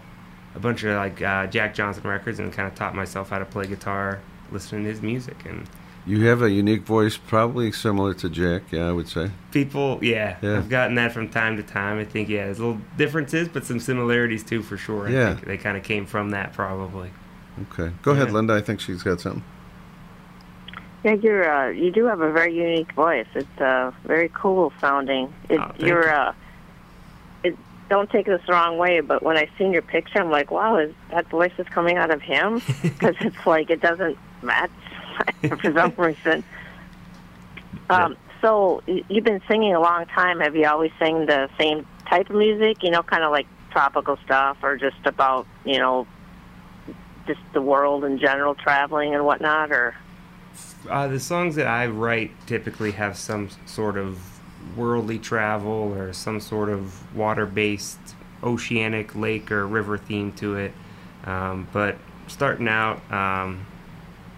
a 0.54 0.58
bunch 0.58 0.82
of 0.84 0.96
like 0.96 1.20
uh, 1.22 1.46
Jack 1.46 1.74
Johnson 1.74 2.02
records, 2.08 2.38
and 2.38 2.52
kind 2.52 2.68
of 2.68 2.74
taught 2.74 2.94
myself 2.94 3.30
how 3.30 3.38
to 3.38 3.44
play 3.44 3.66
guitar, 3.66 4.20
listening 4.50 4.84
to 4.84 4.90
his 4.90 5.02
music, 5.02 5.36
and 5.44 5.68
You 6.06 6.26
have 6.26 6.42
a 6.42 6.50
unique 6.50 6.82
voice, 6.82 7.16
probably 7.16 7.70
similar 7.70 8.12
to 8.14 8.28
Jack. 8.30 8.62
Yeah, 8.72 8.88
I 8.88 8.92
would 8.92 9.08
say. 9.08 9.30
people, 9.50 9.98
yeah, 10.02 10.36
Yeah. 10.42 10.56
I've 10.56 10.68
gotten 10.70 10.94
that 10.96 11.12
from 11.12 11.28
time 11.28 11.56
to 11.58 11.62
time. 11.62 11.98
I 11.98 12.04
think 12.04 12.28
yeah, 12.30 12.46
there's 12.46 12.58
little 12.58 12.80
differences, 12.96 13.46
but 13.48 13.64
some 13.64 13.78
similarities 13.78 14.42
too, 14.42 14.62
for 14.62 14.76
sure. 14.76 15.06
I 15.08 15.10
Yeah. 15.10 15.34
think 15.34 15.46
they 15.46 15.58
kind 15.58 15.76
of 15.76 15.82
came 15.84 16.06
from 16.06 16.30
that 16.30 16.52
probably. 16.54 17.10
Okay, 17.72 17.92
go 18.02 18.12
ahead, 18.12 18.32
Linda. 18.32 18.54
I 18.54 18.62
think 18.62 18.80
she's 18.80 19.02
got 19.02 19.20
something. 19.20 19.44
Yeah, 21.04 21.14
you're 21.14 21.50
uh, 21.50 21.68
you 21.70 21.90
do 21.90 22.04
have 22.06 22.20
a 22.20 22.30
very 22.30 22.54
unique 22.54 22.92
voice. 22.92 23.26
It's 23.34 23.60
uh, 23.60 23.90
very 24.04 24.30
cool 24.32 24.72
sounding. 24.80 25.32
It, 25.48 25.58
Oh, 25.60 25.72
you're 25.78 26.04
you. 26.04 26.10
uh, 26.10 26.34
it 27.42 27.56
don't 27.88 28.08
take 28.10 28.26
this 28.26 28.40
the 28.46 28.52
wrong 28.52 28.78
way, 28.78 29.00
but 29.00 29.22
when 29.22 29.36
I 29.36 29.48
seen 29.58 29.72
your 29.72 29.82
picture, 29.82 30.20
I'm 30.20 30.30
like, 30.30 30.50
wow, 30.50 30.76
is 30.78 30.94
that 31.10 31.28
voice 31.28 31.52
is 31.58 31.66
coming 31.68 31.96
out 31.96 32.10
of 32.10 32.22
him? 32.22 32.62
Because 32.82 33.16
it's 33.20 33.46
like 33.46 33.70
it 33.70 33.80
doesn't 33.80 34.16
match 34.42 34.70
for 35.60 35.72
some 35.72 35.92
reason. 35.98 36.44
Um, 37.90 38.16
so 38.40 38.82
you've 38.86 39.24
been 39.24 39.42
singing 39.48 39.74
a 39.74 39.80
long 39.80 40.06
time. 40.06 40.38
Have 40.40 40.54
you 40.54 40.66
always 40.66 40.92
sang 41.00 41.26
the 41.26 41.48
same 41.58 41.84
type 42.08 42.30
of 42.30 42.36
music? 42.36 42.82
You 42.84 42.90
know, 42.90 43.02
kind 43.02 43.24
of 43.24 43.32
like 43.32 43.46
tropical 43.72 44.18
stuff, 44.24 44.58
or 44.62 44.76
just 44.76 45.04
about 45.04 45.48
you 45.64 45.78
know, 45.78 46.06
just 47.26 47.40
the 47.54 47.60
world 47.62 48.04
in 48.04 48.18
general, 48.18 48.54
traveling 48.54 49.14
and 49.16 49.24
whatnot, 49.24 49.72
or 49.72 49.96
Uh, 50.88 51.08
the 51.08 51.20
songs 51.20 51.54
that 51.56 51.66
I 51.66 51.86
write 51.86 52.30
typically 52.46 52.92
have 52.92 53.16
some 53.16 53.48
sort 53.66 53.96
of 53.96 54.18
worldly 54.76 55.18
travel 55.18 55.70
or 55.96 56.12
some 56.12 56.40
sort 56.40 56.68
of 56.68 57.14
water-based 57.16 57.98
oceanic 58.42 59.14
lake 59.14 59.50
or 59.52 59.66
river 59.66 59.96
theme 59.98 60.32
to 60.32 60.56
it. 60.56 60.72
Um, 61.24 61.68
but 61.72 61.96
starting 62.26 62.66
out, 62.68 62.96
um, 63.12 63.66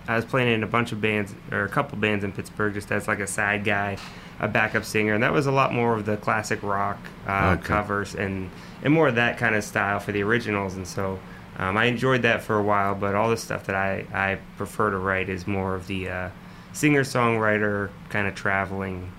I 0.06 0.16
was 0.16 0.24
playing 0.26 0.52
in 0.52 0.62
a 0.62 0.66
bunch 0.66 0.92
of 0.92 1.00
bands 1.00 1.34
or 1.50 1.64
a 1.64 1.68
couple 1.68 1.96
bands 1.98 2.24
in 2.24 2.32
Pittsburgh 2.32 2.74
just 2.74 2.92
as 2.92 3.08
like 3.08 3.20
a 3.20 3.26
side 3.26 3.64
guy, 3.64 3.96
a 4.38 4.48
backup 4.48 4.84
singer, 4.84 5.14
and 5.14 5.22
that 5.22 5.32
was 5.32 5.46
a 5.46 5.52
lot 5.52 5.72
more 5.72 5.94
of 5.96 6.04
the 6.04 6.18
classic 6.18 6.62
rock 6.62 6.98
uh, 7.26 7.54
Okay. 7.58 7.62
covers 7.66 8.14
and 8.14 8.50
and 8.82 8.92
more 8.92 9.08
of 9.08 9.14
that 9.14 9.38
kind 9.38 9.54
of 9.54 9.64
style 9.64 9.98
for 9.98 10.12
the 10.12 10.22
originals. 10.22 10.74
And 10.74 10.86
so 10.86 11.18
um, 11.58 11.76
I 11.76 11.84
enjoyed 11.86 12.22
that 12.22 12.42
for 12.42 12.58
a 12.58 12.62
while. 12.62 12.94
But 12.94 13.14
all 13.14 13.30
the 13.30 13.36
stuff 13.36 13.66
that 13.66 13.76
I 13.76 14.06
I 14.12 14.38
prefer 14.56 14.90
to 14.90 14.98
write 14.98 15.28
is 15.28 15.46
more 15.46 15.74
of 15.74 15.86
the 15.86 16.08
uh, 16.08 16.30
singer 16.72 17.02
songwriter 17.04 17.90
kind 18.08 18.26
of 18.26 18.34
traveling 18.34 19.12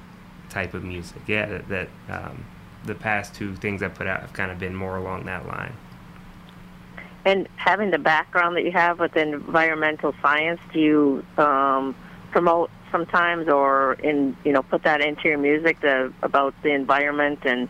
type 0.50 0.74
of 0.74 0.84
music. 0.84 1.22
Yeah, 1.28 1.46
that, 1.48 1.70
that 1.70 1.90
um, 2.10 2.46
the 2.86 2.96
past 2.96 3.34
two 3.34 3.56
things 3.56 3.82
I 3.82 3.88
put 3.88 4.08
out 4.08 4.22
have 4.22 4.34
kind 4.34 4.52
of 4.52 4.60
been 4.60 4.76
more 4.76 4.98
along 4.98 5.26
that 5.26 5.48
line. 5.48 5.74
and 7.26 7.48
having 7.56 7.92
the 7.92 7.98
background 7.98 8.56
that 8.56 8.64
you 8.64 8.72
have 8.72 9.00
with 9.00 9.18
environmental 9.18 10.14
science, 10.22 10.62
do 10.72 10.80
you 10.80 11.26
um, 11.44 11.96
promote 12.32 12.70
sometimes, 12.92 13.50
or 13.50 13.94
in 13.96 14.38
you 14.44 14.52
know 14.52 14.62
put 14.62 14.84
that 14.84 15.02
into 15.02 15.28
your 15.28 15.38
music 15.38 15.82
the, 15.82 16.14
about 16.22 16.54
the 16.64 16.70
environment 16.70 17.40
and 17.44 17.68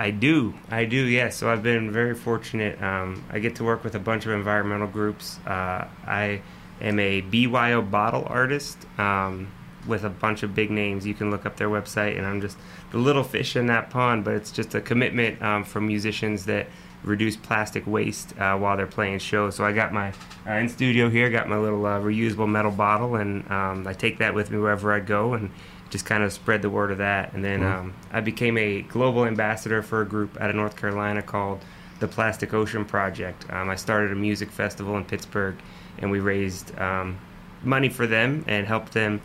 I 0.00 0.12
do. 0.12 0.54
I 0.70 0.86
do, 0.86 0.96
yes. 0.96 1.36
So 1.36 1.50
I've 1.50 1.62
been 1.62 1.92
very 1.92 2.14
fortunate. 2.14 2.80
Um, 2.80 3.22
I 3.30 3.38
get 3.38 3.56
to 3.56 3.64
work 3.64 3.84
with 3.84 3.94
a 3.94 3.98
bunch 3.98 4.24
of 4.24 4.32
environmental 4.32 4.86
groups. 4.86 5.38
Uh, 5.46 5.88
I 6.06 6.40
am 6.80 6.98
a 6.98 7.20
BYO 7.20 7.82
bottle 7.82 8.24
artist 8.26 8.78
um, 8.96 9.48
with 9.86 10.04
a 10.04 10.08
bunch 10.08 10.42
of 10.42 10.54
big 10.54 10.70
names. 10.70 11.06
You 11.06 11.12
can 11.12 11.30
look 11.30 11.44
up 11.44 11.58
their 11.58 11.68
website, 11.68 12.16
and 12.16 12.26
I'm 12.26 12.40
just 12.40 12.56
the 12.92 12.96
little 12.96 13.22
fish 13.22 13.56
in 13.56 13.66
that 13.66 13.90
pond, 13.90 14.24
but 14.24 14.32
it's 14.32 14.50
just 14.50 14.74
a 14.74 14.80
commitment 14.80 15.42
um, 15.42 15.64
from 15.64 15.86
musicians 15.86 16.46
that 16.46 16.68
reduce 17.04 17.36
plastic 17.36 17.86
waste 17.86 18.38
uh, 18.38 18.56
while 18.56 18.78
they're 18.78 18.86
playing 18.86 19.18
shows. 19.18 19.56
So 19.56 19.66
I 19.66 19.72
got 19.72 19.92
my, 19.92 20.14
uh, 20.46 20.52
in 20.52 20.70
studio 20.70 21.10
here, 21.10 21.28
got 21.28 21.46
my 21.46 21.58
little 21.58 21.84
uh, 21.84 22.00
reusable 22.00 22.48
metal 22.48 22.70
bottle, 22.70 23.16
and 23.16 23.46
um, 23.50 23.86
I 23.86 23.92
take 23.92 24.16
that 24.20 24.34
with 24.34 24.50
me 24.50 24.56
wherever 24.56 24.94
I 24.94 25.00
go, 25.00 25.34
and 25.34 25.50
just 25.90 26.06
kind 26.06 26.22
of 26.22 26.32
spread 26.32 26.62
the 26.62 26.70
word 26.70 26.90
of 26.90 26.98
that. 26.98 27.32
And 27.32 27.44
then 27.44 27.62
um, 27.62 27.94
I 28.12 28.20
became 28.20 28.56
a 28.56 28.82
global 28.82 29.26
ambassador 29.26 29.82
for 29.82 30.00
a 30.00 30.06
group 30.06 30.40
out 30.40 30.48
of 30.48 30.56
North 30.56 30.76
Carolina 30.76 31.20
called 31.20 31.60
the 31.98 32.08
Plastic 32.08 32.54
Ocean 32.54 32.84
Project. 32.84 33.44
Um, 33.50 33.68
I 33.68 33.76
started 33.76 34.12
a 34.12 34.14
music 34.14 34.50
festival 34.50 34.96
in 34.96 35.04
Pittsburgh, 35.04 35.56
and 35.98 36.10
we 36.10 36.20
raised 36.20 36.76
um, 36.78 37.18
money 37.62 37.88
for 37.88 38.06
them 38.06 38.44
and 38.48 38.66
helped 38.66 38.92
them 38.92 39.20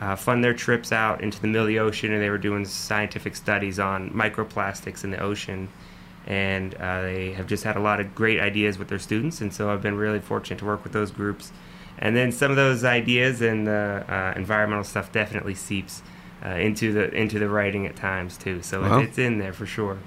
uh, 0.00 0.14
fund 0.14 0.44
their 0.44 0.54
trips 0.54 0.92
out 0.92 1.20
into 1.22 1.40
the 1.40 1.46
middle 1.46 1.62
of 1.62 1.68
the 1.68 1.80
ocean. 1.80 2.12
And 2.12 2.22
they 2.22 2.30
were 2.30 2.38
doing 2.38 2.64
scientific 2.64 3.34
studies 3.34 3.78
on 3.78 4.10
microplastics 4.10 5.04
in 5.04 5.10
the 5.10 5.20
ocean. 5.20 5.68
And 6.26 6.74
uh, 6.74 7.02
they 7.02 7.32
have 7.32 7.46
just 7.46 7.64
had 7.64 7.76
a 7.76 7.80
lot 7.80 7.98
of 7.98 8.14
great 8.14 8.40
ideas 8.40 8.78
with 8.78 8.88
their 8.88 8.98
students. 8.98 9.40
And 9.40 9.52
so 9.52 9.70
I've 9.70 9.82
been 9.82 9.96
really 9.96 10.20
fortunate 10.20 10.58
to 10.58 10.66
work 10.66 10.84
with 10.84 10.92
those 10.92 11.10
groups. 11.10 11.50
And 11.98 12.16
then 12.16 12.32
some 12.32 12.50
of 12.50 12.56
those 12.56 12.84
ideas 12.84 13.42
and 13.42 13.66
the 13.66 14.04
uh, 14.08 14.32
environmental 14.36 14.84
stuff 14.84 15.12
definitely 15.12 15.54
seeps 15.54 16.02
uh, 16.44 16.50
into 16.50 16.92
the 16.92 17.12
into 17.14 17.38
the 17.38 17.48
writing 17.48 17.86
at 17.86 17.96
times 17.96 18.36
too. 18.36 18.62
So 18.62 18.82
Wow. 18.82 19.00
it, 19.00 19.04
it's 19.04 19.18
in 19.18 19.38
there 19.38 19.52
for 19.52 19.66
sure. 19.66 19.98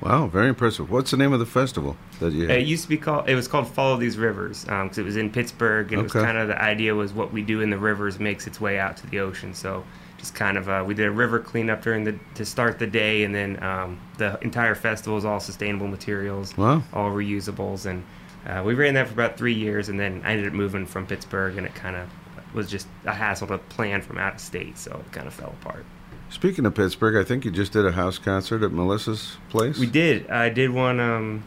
Wow, 0.00 0.26
very 0.26 0.48
impressive. 0.48 0.90
What's 0.90 1.12
the 1.12 1.16
name 1.16 1.32
of 1.32 1.38
the 1.38 1.46
festival 1.46 1.96
that 2.18 2.32
you 2.32 2.48
It 2.48 2.66
used 2.66 2.82
to 2.82 2.88
be 2.88 2.96
called. 2.96 3.28
It 3.28 3.36
was 3.36 3.46
called 3.46 3.68
Follow 3.68 3.96
These 3.96 4.18
Rivers 4.18 4.64
because 4.64 4.98
it 4.98 5.04
was 5.04 5.16
in 5.16 5.30
Pittsburgh, 5.30 5.92
and 5.92 6.00
it 6.00 6.02
was 6.02 6.12
kind 6.12 6.36
of 6.36 6.48
the 6.48 6.60
idea 6.60 6.92
was 6.94 7.12
what 7.12 7.32
we 7.32 7.40
do 7.42 7.60
in 7.60 7.70
the 7.70 7.78
rivers 7.78 8.18
makes 8.18 8.48
its 8.48 8.60
way 8.60 8.80
out 8.80 8.96
to 8.96 9.06
the 9.06 9.20
ocean. 9.20 9.54
So 9.54 9.84
just 10.18 10.34
kind 10.34 10.58
of 10.58 10.68
uh, 10.68 10.82
we 10.84 10.94
did 10.94 11.06
a 11.06 11.10
river 11.12 11.38
cleanup 11.38 11.82
during 11.82 12.02
the 12.02 12.18
to 12.34 12.44
start 12.44 12.80
the 12.80 12.86
day, 12.88 13.22
and 13.22 13.32
then 13.32 13.62
um, 13.62 14.00
the 14.18 14.38
entire 14.42 14.74
festival 14.74 15.16
is 15.18 15.24
all 15.24 15.38
sustainable 15.38 15.86
materials, 15.86 16.56
Wow. 16.56 16.82
all 16.92 17.10
reusables, 17.12 17.86
and 17.86 18.02
uh, 18.44 18.60
we 18.66 18.74
ran 18.74 18.94
that 18.94 19.06
for 19.06 19.12
about 19.12 19.36
three 19.38 19.54
years, 19.54 19.88
and 19.88 20.00
then 20.00 20.20
I 20.24 20.32
ended 20.32 20.48
up 20.48 20.52
moving 20.52 20.84
from 20.84 21.06
Pittsburgh, 21.06 21.56
and 21.56 21.64
it 21.64 21.76
kind 21.76 21.94
of 21.94 22.08
was 22.54 22.70
just 22.70 22.86
a 23.04 23.12
hassle 23.12 23.46
to 23.48 23.58
plan 23.58 24.02
from 24.02 24.18
out 24.18 24.34
of 24.34 24.40
state, 24.40 24.78
so 24.78 24.90
it 25.04 25.12
kind 25.12 25.26
of 25.26 25.34
fell 25.34 25.54
apart. 25.60 25.84
Speaking 26.30 26.64
of 26.64 26.74
Pittsburgh, 26.74 27.16
I 27.16 27.24
think 27.24 27.44
you 27.44 27.50
just 27.50 27.72
did 27.72 27.84
a 27.84 27.92
house 27.92 28.18
concert 28.18 28.62
at 28.62 28.72
Melissa's 28.72 29.36
place. 29.50 29.78
We 29.78 29.86
did. 29.86 30.30
I 30.30 30.48
did 30.48 30.70
one 30.70 30.98
um, 30.98 31.44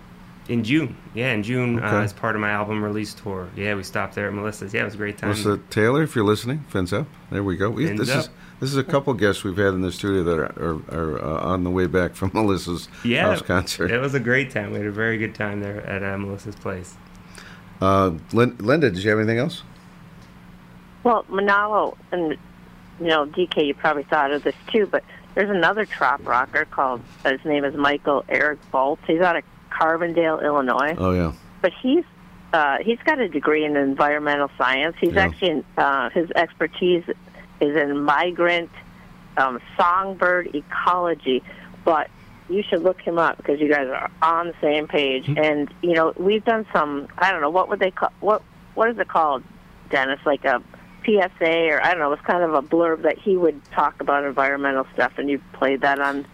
in 0.48 0.64
June. 0.64 0.96
Yeah, 1.16 1.34
in 1.34 1.42
June 1.42 1.80
uh, 1.80 2.02
as 2.02 2.14
part 2.14 2.36
of 2.36 2.42
my 2.42 2.52
album 2.52 2.84
release 2.84 3.14
tour. 3.14 3.50
Yeah, 3.56 3.74
we 3.74 3.84
stopped 3.84 4.14
there 4.14 4.28
at 4.28 4.34
Melissa's. 4.34 4.74
Yeah, 4.74 4.82
it 4.82 4.86
was 4.86 4.94
a 4.94 4.98
great 4.98 5.18
time. 5.18 5.32
Melissa 5.32 5.58
Taylor, 5.72 6.04
if 6.04 6.16
you're 6.16 6.26
listening, 6.26 6.66
fins 6.70 6.94
up. 6.94 7.08
There 7.32 7.44
we 7.44 7.58
go. 7.58 7.72
We, 7.72 7.88
Fins 7.88 8.00
this 8.00 8.10
is 8.10 8.28
up. 8.28 8.34
this 8.60 8.70
is 8.70 8.78
a 8.78 8.84
couple 8.84 9.12
guests 9.16 9.44
we've 9.44 9.58
had 9.58 9.74
in 9.74 9.82
the 9.82 9.92
studio 9.92 10.24
that 10.24 10.38
are, 10.38 10.64
are, 10.64 10.76
are 10.92 11.24
uh, 11.24 11.52
on 11.52 11.64
the 11.64 11.72
way 11.72 11.88
back 11.88 12.14
from 12.14 12.30
Melissa's 12.36 12.88
yeah, 13.04 13.24
house 13.24 13.42
concert. 13.42 13.90
It 13.90 14.00
was 14.00 14.14
a 14.14 14.20
great 14.20 14.52
time. 14.52 14.72
We 14.72 14.78
had 14.78 14.88
a 14.88 14.92
very 14.92 15.18
good 15.18 15.34
time 15.34 15.62
there 15.62 15.86
at 15.88 16.04
uh, 16.04 16.18
Melissa's 16.18 16.56
place. 16.56 16.96
Uh, 17.82 18.12
Lin- 18.34 18.56
Linda, 18.60 18.92
did 18.92 19.04
you 19.04 19.10
have 19.10 19.20
anything 19.20 19.40
else? 19.40 19.64
Well, 21.06 21.24
Monallo 21.30 21.96
and 22.12 22.32
you 23.00 23.06
know 23.08 23.28
DK, 23.28 23.68
you 23.68 23.74
probably 23.76 24.04
thought 24.04 24.32
of 24.32 24.44
this 24.44 24.56
too, 24.74 24.88
but 24.88 25.04
there's 25.36 25.52
another 25.52 25.86
trop 25.86 26.26
rocker 26.26 26.66
called 26.66 27.02
his 27.24 27.40
name 27.46 27.64
is 27.64 27.76
Michael 27.76 28.26
Eric 28.28 28.60
Bolts. 28.72 29.04
He's 29.06 29.22
out 29.22 29.36
of 29.38 29.44
Carbondale, 29.72 30.44
Illinois. 30.44 30.96
Oh 30.98 31.12
yeah. 31.12 31.32
but 31.62 31.72
he's 31.82 32.04
uh, 32.54 32.78
he's 32.84 32.98
got 33.06 33.20
a 33.20 33.30
degree 33.30 33.66
in 33.66 33.78
environmental 33.78 34.50
science. 34.58 34.96
He's 35.00 35.14
Yeah. 35.14 35.26
actually 35.26 35.50
in, 35.52 35.66
uh, 35.78 36.10
his 36.10 36.32
expertise 36.32 37.04
is 37.62 37.76
in 37.78 38.00
migrant 38.02 38.72
um, 39.38 39.60
songbird 39.78 40.56
ecology. 40.56 41.44
But 41.84 42.10
you 42.50 42.64
should 42.68 42.82
look 42.82 43.00
him 43.00 43.20
up 43.20 43.38
because 43.38 43.60
you 43.60 43.70
guys 43.70 43.88
are 43.90 44.10
on 44.24 44.48
the 44.48 44.54
same 44.60 44.88
page. 44.88 45.28
And 45.38 45.72
you 45.84 45.94
know 45.94 46.14
we've 46.18 46.44
done 46.46 46.66
some 46.74 47.10
I 47.20 47.32
don't 47.32 47.42
know 47.42 47.52
what 47.52 47.70
would 47.70 47.80
they 47.80 47.92
call 47.92 48.12
what 48.22 48.42
what 48.74 48.90
is 48.90 48.98
it 48.98 49.08
called, 49.08 49.44
Dennis? 49.92 50.20
Like 50.26 50.46
a 50.46 50.64
PSA 51.06 51.68
or 51.70 51.84
I 51.84 51.92
don't 51.92 52.00
know. 52.00 52.12
It's 52.14 52.22
kind 52.24 52.44
of 52.44 52.54
a 52.54 52.62
blurb 52.62 53.04
that 53.04 53.18
he 53.18 53.38
would 53.38 53.64
talk 53.72 54.00
about 54.02 54.24
environmental 54.24 54.86
stuff, 54.94 55.14
and 55.18 55.30
you 55.30 55.42
played 55.54 55.82
that 55.82 56.00
on 56.00 56.26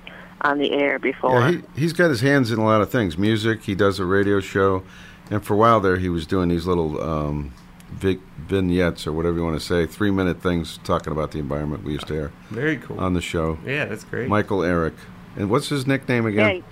on 0.42 0.58
the 0.58 0.72
air 0.74 0.98
before. 0.98 1.40
Yeah, 1.40 1.52
he, 1.52 1.62
he's 1.82 1.94
got 1.94 2.10
his 2.10 2.22
hands 2.22 2.52
in 2.52 2.58
a 2.60 2.64
lot 2.66 2.82
of 2.82 2.90
things. 2.92 3.18
Music, 3.18 3.62
he 3.64 3.76
does 3.76 4.00
a 4.00 4.06
radio 4.06 4.40
show, 4.40 4.84
and 5.30 5.44
for 5.46 5.54
a 5.54 5.58
while 5.58 5.80
there, 5.80 5.98
he 5.98 6.10
was 6.10 6.26
doing 6.26 6.50
these 6.50 6.66
little 6.66 7.00
um, 7.02 7.54
vic- 7.92 8.20
vignettes 8.48 9.06
or 9.06 9.14
whatever 9.14 9.38
you 9.38 9.44
want 9.44 9.60
to 9.60 9.64
say, 9.66 9.86
three 9.86 10.10
minute 10.10 10.42
things 10.42 10.80
talking 10.84 11.14
about 11.14 11.32
the 11.32 11.38
environment 11.38 11.84
we 11.84 11.94
used 11.94 12.08
to 12.08 12.16
air 12.16 12.32
Very 12.50 12.78
cool. 12.78 13.00
on 13.00 13.14
the 13.14 13.22
show. 13.22 13.60
yeah, 13.66 13.86
that's 13.86 14.04
great. 14.04 14.28
Michael 14.30 14.64
Eric. 14.64 14.94
And 15.38 15.50
what's 15.50 15.70
his 15.70 15.86
nickname 15.86 16.26
again? 16.26 16.64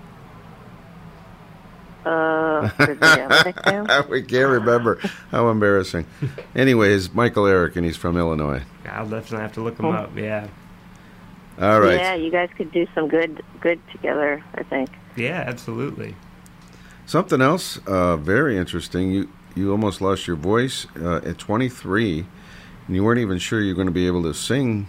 Yeah. 2.04 2.10
Uh, 2.10 2.70
did 2.86 3.00
they 3.00 3.06
have 3.06 3.30
a 3.30 3.44
nickname? 3.44 4.10
we 4.10 4.22
can't 4.22 4.48
remember. 4.50 4.96
How 5.30 5.48
embarrassing. 5.50 6.06
Anyways, 6.54 7.12
Michael 7.14 7.46
Eric, 7.46 7.76
and 7.76 7.84
he's 7.84 7.96
from 7.96 8.16
Illinois. 8.16 8.62
I'll 8.88 9.08
definitely 9.08 9.42
have 9.42 9.52
to 9.54 9.60
look 9.62 9.78
him 9.78 9.86
Oh. 9.86 9.92
up. 9.92 10.16
Yeah. 10.16 10.48
All 11.60 11.80
right. 11.80 11.98
Yeah, 12.00 12.14
you 12.14 12.30
guys 12.30 12.48
could 12.56 12.72
do 12.72 12.86
some 12.94 13.08
good 13.08 13.42
good 13.60 13.80
together. 13.92 14.42
I 14.54 14.62
think. 14.62 14.90
Yeah, 15.16 15.44
absolutely. 15.46 16.14
Something 17.06 17.42
else 17.42 17.78
uh, 17.86 18.16
very 18.16 18.56
interesting. 18.56 19.10
You 19.10 19.28
you 19.54 19.70
almost 19.72 20.00
lost 20.00 20.26
your 20.26 20.36
voice 20.36 20.86
uh, 21.00 21.16
at 21.24 21.36
23, 21.38 22.24
and 22.86 22.96
you 22.96 23.02
weren't 23.04 23.18
even 23.20 23.38
sure 23.38 23.60
you're 23.60 23.74
going 23.74 23.88
to 23.88 23.92
be 23.92 24.06
able 24.06 24.22
to 24.22 24.32
sing 24.32 24.86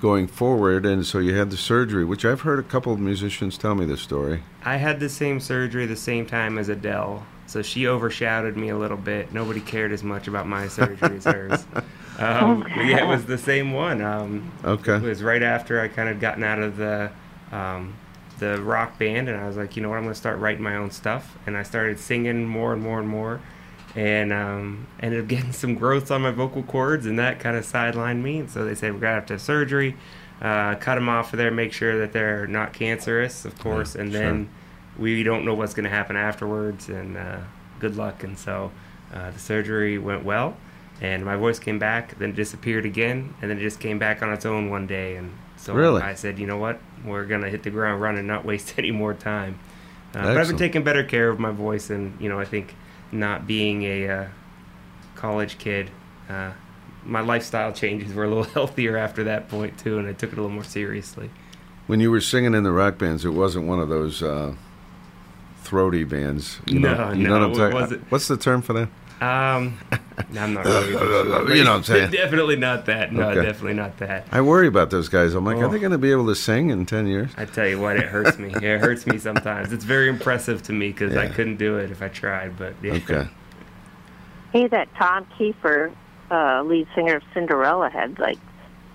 going 0.00 0.26
forward, 0.26 0.86
and 0.86 1.04
so 1.04 1.18
you 1.18 1.34
had 1.34 1.50
the 1.50 1.56
surgery, 1.56 2.04
which 2.04 2.24
I've 2.24 2.42
heard 2.42 2.58
a 2.58 2.62
couple 2.62 2.92
of 2.92 3.00
musicians 3.00 3.58
tell 3.58 3.74
me 3.74 3.84
this 3.84 4.00
story. 4.00 4.42
I 4.64 4.76
had 4.76 5.00
the 5.00 5.08
same 5.08 5.40
surgery 5.40 5.86
the 5.86 5.96
same 5.96 6.26
time 6.26 6.58
as 6.58 6.68
Adele, 6.68 7.26
so 7.46 7.62
she 7.62 7.86
overshadowed 7.86 8.56
me 8.56 8.68
a 8.68 8.76
little 8.76 8.96
bit. 8.96 9.32
Nobody 9.32 9.60
cared 9.60 9.92
as 9.92 10.02
much 10.02 10.28
about 10.28 10.46
my 10.46 10.68
surgery 10.68 11.16
as 11.16 11.24
hers. 11.24 11.66
Um, 12.18 12.62
but 12.74 12.84
yeah, 12.84 13.04
it 13.04 13.06
was 13.06 13.26
the 13.26 13.38
same 13.38 13.72
one. 13.72 14.02
Um, 14.02 14.50
Okay. 14.64 14.96
It 14.96 15.02
was 15.02 15.22
right 15.22 15.40
after 15.40 15.80
I 15.80 15.86
kind 15.86 16.08
of 16.08 16.18
gotten 16.18 16.42
out 16.42 16.58
of 16.58 16.76
the 16.76 17.12
um, 17.52 17.94
the 18.40 18.60
rock 18.60 18.98
band, 18.98 19.28
and 19.28 19.40
I 19.40 19.46
was 19.46 19.56
like, 19.56 19.76
you 19.76 19.82
know 19.84 19.88
what, 19.90 19.98
I'm 19.98 20.02
going 20.02 20.14
to 20.14 20.18
start 20.18 20.40
writing 20.40 20.64
my 20.64 20.74
own 20.74 20.90
stuff. 20.90 21.38
And 21.46 21.56
I 21.56 21.62
started 21.62 22.00
singing 22.00 22.44
more 22.48 22.72
and 22.72 22.82
more 22.82 22.98
and 22.98 23.08
more, 23.08 23.40
and 23.98 24.32
um, 24.32 24.86
ended 25.00 25.20
up 25.20 25.28
getting 25.28 25.52
some 25.52 25.74
growths 25.74 26.10
on 26.10 26.22
my 26.22 26.30
vocal 26.30 26.62
cords, 26.62 27.04
and 27.06 27.18
that 27.18 27.40
kind 27.40 27.56
of 27.56 27.64
sidelined 27.66 28.22
me. 28.22 28.38
And 28.38 28.50
so 28.50 28.64
they 28.64 28.74
said 28.74 28.92
we're 28.94 29.00
gonna 29.00 29.14
have 29.14 29.26
to 29.26 29.34
have 29.34 29.40
surgery. 29.42 29.96
uh, 30.40 30.76
cut 30.76 30.94
them 30.94 31.08
off 31.08 31.32
of 31.32 31.38
there, 31.38 31.50
make 31.50 31.72
sure 31.72 31.98
that 31.98 32.12
they're 32.12 32.46
not 32.46 32.72
cancerous, 32.72 33.44
of 33.44 33.58
course, 33.58 33.96
and 33.96 34.12
then 34.12 34.48
we 34.96 35.22
don't 35.24 35.44
know 35.44 35.54
what's 35.54 35.74
going 35.74 35.84
to 35.84 35.90
happen 35.90 36.14
afterwards. 36.16 36.88
And 36.88 37.16
uh, 37.16 37.38
good 37.80 37.96
luck. 37.96 38.22
And 38.22 38.38
so 38.38 38.70
uh, 39.12 39.30
the 39.32 39.38
surgery 39.40 39.98
went 39.98 40.24
well, 40.24 40.56
and 41.00 41.24
my 41.24 41.34
voice 41.36 41.58
came 41.58 41.78
back, 41.80 42.16
then 42.18 42.30
it 42.30 42.36
disappeared 42.36 42.84
again, 42.86 43.34
and 43.42 43.50
then 43.50 43.58
it 43.58 43.62
just 43.62 43.80
came 43.80 43.98
back 43.98 44.22
on 44.22 44.32
its 44.32 44.46
own 44.46 44.70
one 44.70 44.86
day. 44.86 45.16
And 45.16 45.32
so 45.56 45.74
Really? 45.74 46.02
I 46.02 46.14
said, 46.14 46.38
you 46.38 46.46
know 46.46 46.56
what, 46.58 46.78
we're 47.04 47.24
going 47.26 47.40
to 47.42 47.48
hit 47.50 47.64
the 47.64 47.70
ground 47.70 48.00
running, 48.00 48.26
not 48.28 48.44
waste 48.44 48.74
any 48.78 48.92
more 48.92 49.14
time. 49.14 49.58
Uh, 50.14 50.22
but 50.22 50.36
I've 50.36 50.46
been 50.48 50.56
taking 50.56 50.84
better 50.84 51.02
care 51.02 51.28
of 51.30 51.40
my 51.40 51.50
voice, 51.50 51.90
and 51.90 52.16
you 52.20 52.28
know, 52.28 52.38
I 52.38 52.44
think 52.44 52.74
not 53.12 53.46
being 53.46 53.82
a 53.84 54.08
uh, 54.08 54.26
college 55.14 55.58
kid, 55.58 55.90
uh, 56.28 56.52
my 57.04 57.20
lifestyle 57.20 57.72
changes 57.72 58.12
were 58.14 58.24
a 58.24 58.28
little 58.28 58.44
healthier 58.54 58.96
after 58.96 59.24
that 59.24 59.48
point 59.48 59.78
too, 59.78 59.98
and 59.98 60.06
I 60.08 60.12
took 60.12 60.32
it 60.32 60.38
a 60.38 60.42
little 60.42 60.54
more 60.54 60.64
seriously. 60.64 61.30
When 61.86 62.00
you 62.00 62.10
were 62.10 62.20
singing 62.20 62.54
in 62.54 62.64
the 62.64 62.72
rock 62.72 62.98
bands, 62.98 63.24
it 63.24 63.30
wasn't 63.30 63.66
one 63.66 63.80
of 63.80 63.88
those 63.88 64.22
uh, 64.22 64.54
throaty 65.62 66.04
bands. 66.04 66.60
You 66.66 66.80
No, 66.80 66.94
know, 66.94 67.12
you 67.12 67.22
no, 67.26 67.28
know 67.28 67.34
what 67.34 67.42
I'm 67.42 67.50
it 67.52 67.56
talking- 67.56 67.74
wasn't. 67.80 68.12
What's 68.12 68.28
the 68.28 68.36
term 68.36 68.60
for 68.62 68.72
that? 68.74 68.88
Um, 69.20 69.76
I'm 70.38 70.54
not 70.54 70.64
really. 70.64 70.92
sure. 70.92 71.54
You 71.54 71.64
know 71.64 71.70
what 71.70 71.76
I'm 71.78 71.82
saying. 71.82 72.10
Definitely 72.12 72.56
not 72.56 72.86
that. 72.86 73.12
No, 73.12 73.30
Okay. 73.30 73.42
definitely 73.42 73.74
not 73.74 73.96
that. 73.98 74.26
I 74.30 74.40
worry 74.40 74.66
about 74.68 74.90
those 74.90 75.08
guys. 75.08 75.34
I'm 75.34 75.44
like, 75.44 75.56
are 75.56 75.64
Oh. 75.64 75.68
they 75.68 75.78
going 75.80 75.92
to 75.92 75.98
be 75.98 76.12
able 76.12 76.26
to 76.26 76.34
sing 76.36 76.70
in 76.70 76.86
10 76.86 77.06
years? 77.08 77.30
I 77.36 77.44
tell 77.44 77.66
you 77.66 77.80
what, 77.80 77.96
it 77.96 78.06
hurts 78.06 78.38
me. 78.38 78.52
it 78.54 78.80
hurts 78.80 79.06
me 79.06 79.18
sometimes. 79.18 79.72
It's 79.72 79.84
very 79.84 80.08
impressive 80.08 80.62
to 80.64 80.72
me 80.72 80.88
because 80.88 81.16
I 81.16 81.26
couldn't 81.28 81.56
do 81.56 81.78
it 81.78 81.90
if 81.90 82.00
I 82.02 82.08
tried. 82.08 82.56
But 82.56 82.74
yeah. 82.82 82.92
Okay. 82.94 83.28
Hey, 84.52 84.66
that 84.68 84.88
Tom 84.96 85.26
Kiefer, 85.38 85.92
uh, 86.30 86.62
lead 86.62 86.86
singer 86.94 87.16
of 87.16 87.22
Cinderella, 87.34 87.90
had 87.90 88.18
like 88.18 88.38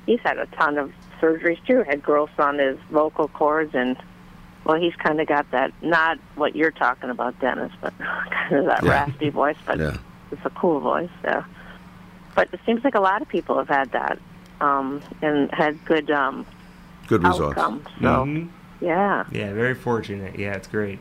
he's 0.05 0.19
had 0.21 0.37
a 0.39 0.45
ton 0.47 0.77
of 0.77 0.91
surgeries 1.21 1.63
too. 1.65 1.83
Had 1.83 2.01
growths 2.01 2.39
on 2.39 2.57
his 2.59 2.77
vocal 2.91 3.27
cords, 3.27 3.75
and 3.75 3.95
well, 4.65 4.79
he's 4.79 4.95
kind 4.95 5.19
of 5.21 5.27
got 5.27 5.49
that 5.51 5.71
not 5.83 6.17
what 6.35 6.55
you're 6.55 6.71
talking 6.71 7.09
about, 7.09 7.39
Dennis, 7.39 7.71
but 7.81 7.93
kind 7.99 8.55
of 8.55 8.65
that 8.65 8.83
Yeah. 8.83 8.89
raspy 8.89 9.29
voice. 9.29 9.57
But 9.65 9.77
Yeah. 9.79 9.97
It's 10.33 10.45
a 10.45 10.49
cool 10.51 10.79
voice. 10.79 11.09
Yeah. 11.23 11.43
But 12.35 12.49
it 12.51 12.59
seems 12.65 12.83
like 12.83 12.95
a 12.95 12.99
lot 12.99 13.21
of 13.21 13.27
people 13.29 13.57
have 13.57 13.67
had 13.69 13.91
that 13.91 14.19
um, 14.61 15.01
and 15.21 15.49
had 15.53 15.83
good 15.85 16.09
um, 16.11 16.45
Good 17.07 17.23
results. 17.23 17.57
outcomes. 17.57 17.85
So 18.01 18.07
Mhm. 18.07 18.49
yeah. 18.81 19.23
Yeah, 19.31 19.53
very 19.53 19.75
fortunate. 19.75 20.37
Yeah, 20.37 20.53
it's 20.53 20.67
great. 20.67 20.99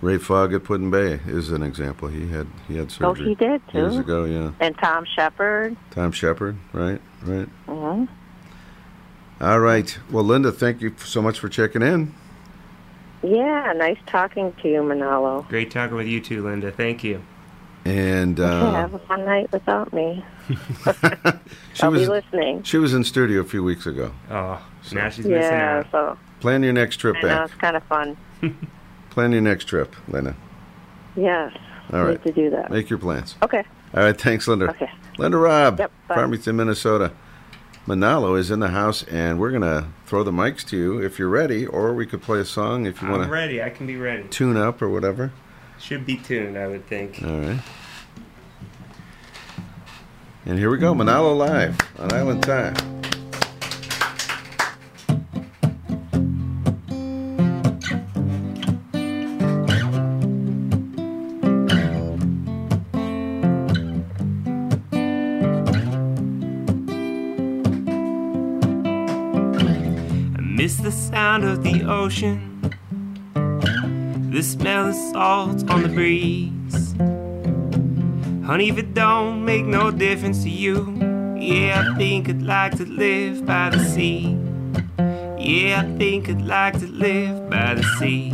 Ray 0.00 0.18
Fogg 0.18 0.52
at 0.54 0.62
Put-in-Bay 0.62 1.20
is 1.26 1.50
an 1.50 1.62
example. 1.64 2.06
He 2.08 2.28
had 2.28 2.46
he 2.68 2.76
had 2.76 2.90
surgery 2.92 3.24
Oh, 3.24 3.28
he 3.30 3.34
did 3.34 3.60
too. 3.68 3.78
years 3.78 3.96
ago. 3.96 4.24
Yeah, 4.24 4.52
And 4.60 4.76
Tom 4.78 5.04
Shepard. 5.16 5.76
Tom 5.90 6.12
Shepard. 6.12 6.56
Right, 6.72 7.00
right. 7.24 7.48
hmm 7.66 8.04
All 9.40 9.58
right. 9.60 9.98
Well, 10.10 10.24
Linda, 10.24 10.52
thank 10.52 10.80
you 10.82 10.92
so 10.98 11.20
much 11.22 11.38
for 11.40 11.48
checking 11.48 11.82
in. 11.82 12.14
Yeah, 13.22 13.72
nice 13.76 13.98
talking 14.06 14.52
to 14.62 14.68
you, 14.68 14.80
Monallo. 14.82 15.48
Great 15.48 15.70
talking 15.72 15.96
with 15.96 16.06
you 16.06 16.20
too, 16.20 16.44
Linda. 16.44 16.70
Thank 16.70 17.02
you. 17.02 17.22
And 17.88 18.38
Okay, 18.38 18.48
uh, 18.50 18.72
have 18.72 18.92
a 18.92 18.98
fun 18.98 19.24
night 19.24 19.50
without 19.50 19.92
me. 19.94 20.22
she 21.74 21.82
I'll 21.82 21.90
was 21.90 22.02
be 22.02 22.06
listening. 22.08 22.62
she 22.62 22.76
was 22.76 22.92
in 22.92 23.02
studio 23.02 23.40
a 23.40 23.44
few 23.44 23.62
weeks 23.64 23.86
ago. 23.86 24.12
Oh, 24.30 24.60
now 24.92 25.08
she's 25.08 25.24
missing 25.26 25.32
Yeah, 25.52 25.78
out. 25.86 25.90
so 25.90 26.18
Plan 26.40 26.62
your 26.62 26.74
next 26.74 26.96
trip 26.98 27.16
I 27.16 27.20
know 27.22 27.28
back. 27.28 27.44
it's 27.50 27.54
kind 27.54 27.76
of 27.76 27.82
fun. 27.84 28.16
Plan 29.10 29.32
your 29.32 29.40
next 29.40 29.64
trip, 29.64 29.96
Linda. 30.08 30.36
Yes, 31.16 31.56
All 31.92 32.06
need 32.08 32.22
to 32.24 32.32
do 32.32 32.50
that. 32.50 32.70
Make 32.70 32.90
your 32.90 32.98
plans. 32.98 33.36
Okay. 33.42 33.64
All 33.94 34.02
right. 34.02 34.20
Thanks, 34.20 34.46
Linda. 34.46 34.68
Okay. 34.70 34.90
Linda 35.16 35.38
Robb, 35.38 35.78
Yep, 35.80 35.90
bye. 36.08 36.14
Farmington, 36.14 36.56
Minnesota. 36.56 37.12
Monallo 37.86 38.38
is 38.38 38.50
in 38.50 38.60
the 38.60 38.68
house, 38.68 39.02
and 39.04 39.40
we're 39.40 39.50
gonna 39.50 39.88
throw 40.04 40.22
the 40.22 40.30
mics 40.30 40.62
to 40.68 40.76
you 40.76 40.98
if 41.02 41.18
you're 41.18 41.30
ready, 41.30 41.64
or 41.66 41.94
we 41.94 42.04
could 42.04 42.20
play 42.20 42.38
a 42.38 42.44
song 42.44 42.84
if 42.84 43.00
you 43.00 43.08
want 43.08 43.22
I'm 43.22 43.30
ready. 43.30 43.62
I 43.62 43.70
can 43.70 43.86
be 43.86 43.96
ready. 43.96 44.24
tune 44.28 44.58
up 44.58 44.82
or 44.82 44.90
whatever. 44.90 45.32
Should 45.80 46.04
be 46.04 46.16
tuned, 46.18 46.58
I 46.58 46.66
would 46.66 46.86
think. 46.86 47.22
All 47.22 47.40
right. 47.40 47.60
And 50.44 50.58
here 50.58 50.70
we 50.70 50.76
go, 50.76 50.92
Monallo 50.92 51.34
Live 51.36 51.78
on 51.98 52.12
Island 52.12 52.42
Time. 52.42 52.74
I 70.36 70.40
miss 70.40 70.76
the 70.76 70.92
sound 70.92 71.44
of 71.44 71.62
the 71.62 71.84
ocean, 71.88 72.57
the 74.38 74.44
smell 74.44 74.86
of 74.90 74.94
salt 74.94 75.68
on 75.68 75.82
the 75.82 75.88
breeze. 75.88 76.94
Honey, 78.46 78.68
if 78.68 78.78
it 78.78 78.94
don't 78.94 79.44
make 79.44 79.64
no 79.64 79.90
difference 79.90 80.44
to 80.44 80.48
you, 80.48 80.94
yeah, 81.36 81.82
I 81.84 81.98
think 81.98 82.28
I'd 82.28 82.42
like 82.42 82.76
to 82.76 82.84
live 82.84 83.44
by 83.44 83.70
the 83.70 83.82
sea. 83.84 84.38
Yeah, 85.40 85.82
I 85.84 85.98
think 85.98 86.28
I'd 86.28 86.42
like 86.42 86.78
to 86.78 86.86
live 86.86 87.50
by 87.50 87.74
the 87.74 87.82
sea. 87.98 88.30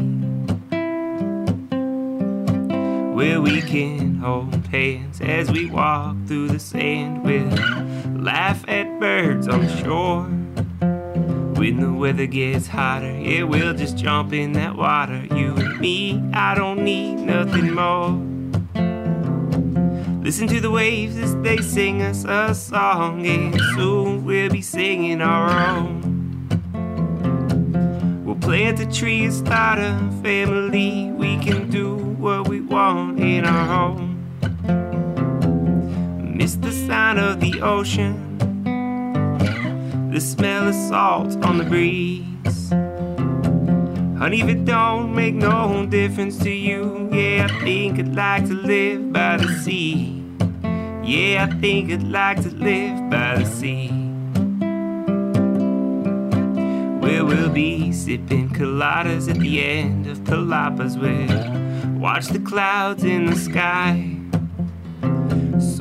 Where 3.14 3.40
we 3.40 3.62
can 3.62 4.16
hold 4.16 4.66
hands 4.66 5.22
as 5.22 5.50
we 5.50 5.70
walk 5.70 6.16
through 6.26 6.48
the 6.48 6.58
sand. 6.58 7.24
We'll 7.24 7.48
laugh 8.22 8.62
at 8.68 9.00
birds 9.00 9.48
on 9.48 9.62
the 9.62 9.76
shore. 9.82 10.43
When 11.56 11.80
the 11.80 11.92
weather 11.92 12.26
gets 12.26 12.66
hotter, 12.66 13.16
yeah, 13.16 13.44
we'll 13.44 13.74
just 13.74 13.96
jump 13.96 14.32
in 14.32 14.52
that 14.52 14.76
water. 14.76 15.24
You 15.34 15.54
and 15.54 15.78
me, 15.78 16.20
I 16.32 16.54
don't 16.54 16.82
need 16.82 17.14
nothing 17.14 17.72
more. 17.72 18.10
Listen 20.22 20.48
to 20.48 20.60
the 20.60 20.70
waves 20.70 21.16
as 21.16 21.36
they 21.42 21.58
sing 21.58 22.02
us 22.02 22.24
a 22.24 22.54
song, 22.54 23.24
and 23.26 23.54
soon 23.76 24.24
we'll 24.24 24.50
be 24.50 24.62
singing 24.62 25.22
our 25.22 25.50
own. 25.68 26.02
We'll 28.24 28.36
plant 28.36 28.80
a 28.80 28.86
tree 28.86 29.24
and 29.24 29.32
start 29.32 29.78
a 29.78 29.96
family. 30.22 31.12
We 31.12 31.38
can 31.38 31.70
do 31.70 31.94
what 31.96 32.48
we 32.48 32.60
want 32.62 33.20
in 33.20 33.44
our 33.44 33.66
home. 33.66 34.10
Miss 36.36 36.56
the 36.56 36.72
sound 36.72 37.20
of 37.20 37.38
the 37.40 37.60
ocean 37.62 38.34
the 40.14 40.20
smell 40.20 40.68
of 40.68 40.74
salt 40.76 41.44
on 41.44 41.58
the 41.58 41.64
breeze. 41.64 42.70
Honey, 44.16 44.42
if 44.42 44.48
it 44.48 44.64
don't 44.64 45.12
make 45.12 45.34
no 45.34 45.86
difference 45.86 46.38
to 46.38 46.50
you, 46.52 47.10
yeah, 47.12 47.48
I 47.50 47.64
think 47.64 47.98
I'd 47.98 48.14
like 48.14 48.46
to 48.46 48.54
live 48.54 49.12
by 49.12 49.38
the 49.38 49.48
sea. 49.64 50.22
Yeah, 51.02 51.48
I 51.50 51.60
think 51.60 51.90
I'd 51.90 52.04
like 52.04 52.40
to 52.42 52.50
live 52.50 53.10
by 53.10 53.38
the 53.38 53.44
sea. 53.44 53.88
Where 57.00 57.24
we'll 57.24 57.50
be 57.50 57.90
sipping 57.90 58.50
coladas 58.50 59.28
at 59.28 59.40
the 59.40 59.64
end 59.64 60.06
of 60.06 60.18
palapas. 60.18 60.96
We'll 60.96 62.00
watch 62.00 62.28
the 62.28 62.38
clouds 62.38 63.02
in 63.02 63.26
the 63.26 63.34
sky. 63.34 64.13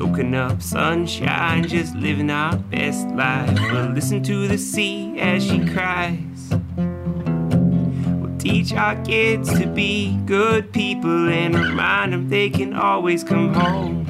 Soaking 0.04 0.34
up 0.34 0.60
sunshine, 0.60 1.66
just 1.66 1.94
living 1.96 2.28
our 2.28 2.58
best 2.58 3.08
life. 3.08 3.58
We'll 3.72 3.88
listen 3.88 4.22
to 4.24 4.46
the 4.46 4.58
sea 4.58 5.18
as 5.18 5.46
she 5.46 5.64
cries. 5.64 6.50
We'll 6.76 8.36
teach 8.36 8.74
our 8.74 9.02
kids 9.02 9.58
to 9.58 9.66
be 9.66 10.18
good 10.26 10.74
people 10.74 11.30
and 11.30 11.54
remind 11.54 12.12
them 12.12 12.28
they 12.28 12.50
can 12.50 12.74
always 12.74 13.24
come 13.24 13.54
home. 13.54 14.04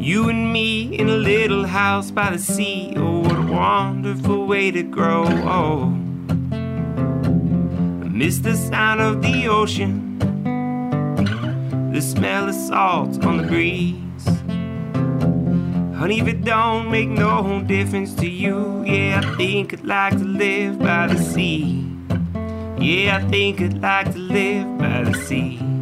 You 0.00 0.28
and 0.28 0.52
me 0.52 0.98
in 0.98 1.08
a 1.08 1.16
little 1.16 1.64
house 1.64 2.10
by 2.10 2.30
the 2.30 2.38
sea. 2.40 2.94
Oh, 2.96 3.20
what 3.20 3.38
a 3.38 3.42
wonderful 3.42 4.44
way 4.44 4.72
to 4.72 4.82
grow. 4.82 5.24
Oh, 5.24 5.94
I 6.50 8.08
miss 8.08 8.40
the 8.40 8.56
sound 8.56 9.00
of 9.00 9.22
the 9.22 9.46
ocean 9.46 10.07
the 11.98 12.02
smell 12.02 12.48
of 12.48 12.54
salt 12.54 13.24
on 13.24 13.38
the 13.38 13.42
breeze. 13.42 14.26
Honey, 15.98 16.20
if 16.20 16.28
it 16.28 16.44
don't 16.44 16.92
make 16.92 17.08
no 17.08 17.60
difference 17.66 18.14
to 18.14 18.30
you, 18.30 18.84
yeah, 18.86 19.20
I 19.20 19.36
think 19.36 19.72
I'd 19.72 19.84
like 19.84 20.12
to 20.12 20.24
live 20.24 20.78
by 20.78 21.08
the 21.08 21.18
sea. 21.18 21.84
Yeah, 22.78 23.16
I 23.16 23.28
think 23.28 23.60
I'd 23.60 23.82
like 23.82 24.12
to 24.12 24.18
live 24.18 24.78
by 24.78 25.10
the 25.10 25.14
sea. 25.26 25.77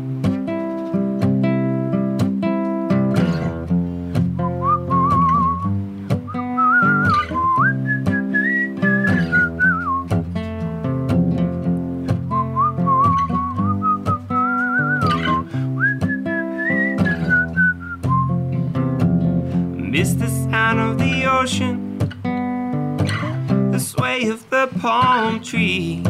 Palm 24.79 25.43
trees. 25.43 26.07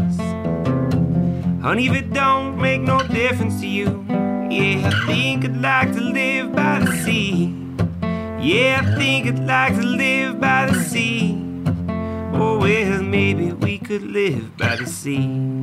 Honey, 1.63 1.89
if 1.89 1.95
it 1.95 2.13
don't 2.13 2.61
make 2.61 2.81
no 2.81 2.99
difference 3.09 3.61
to 3.61 3.67
you, 3.67 4.05
yeah, 4.51 4.89
I 4.89 5.07
think 5.07 5.45
I'd 5.45 5.57
like 5.61 5.93
to 5.93 6.01
live 6.01 6.55
by 6.55 6.81
the 6.81 6.93
sea. 7.05 7.55
Yeah, 8.41 8.83
I 8.83 8.97
think 8.97 9.27
I'd 9.27 9.39
like 9.41 9.75
to 9.75 9.83
live 9.83 10.41
by 10.41 10.67
the 10.67 10.81
sea. 10.85 11.43
Oh, 12.33 12.59
well, 12.61 13.03
maybe 13.03 13.53
we 13.53 13.79
could 13.79 14.03
live 14.03 14.57
by 14.57 14.77
the 14.77 14.87
sea. 14.87 15.61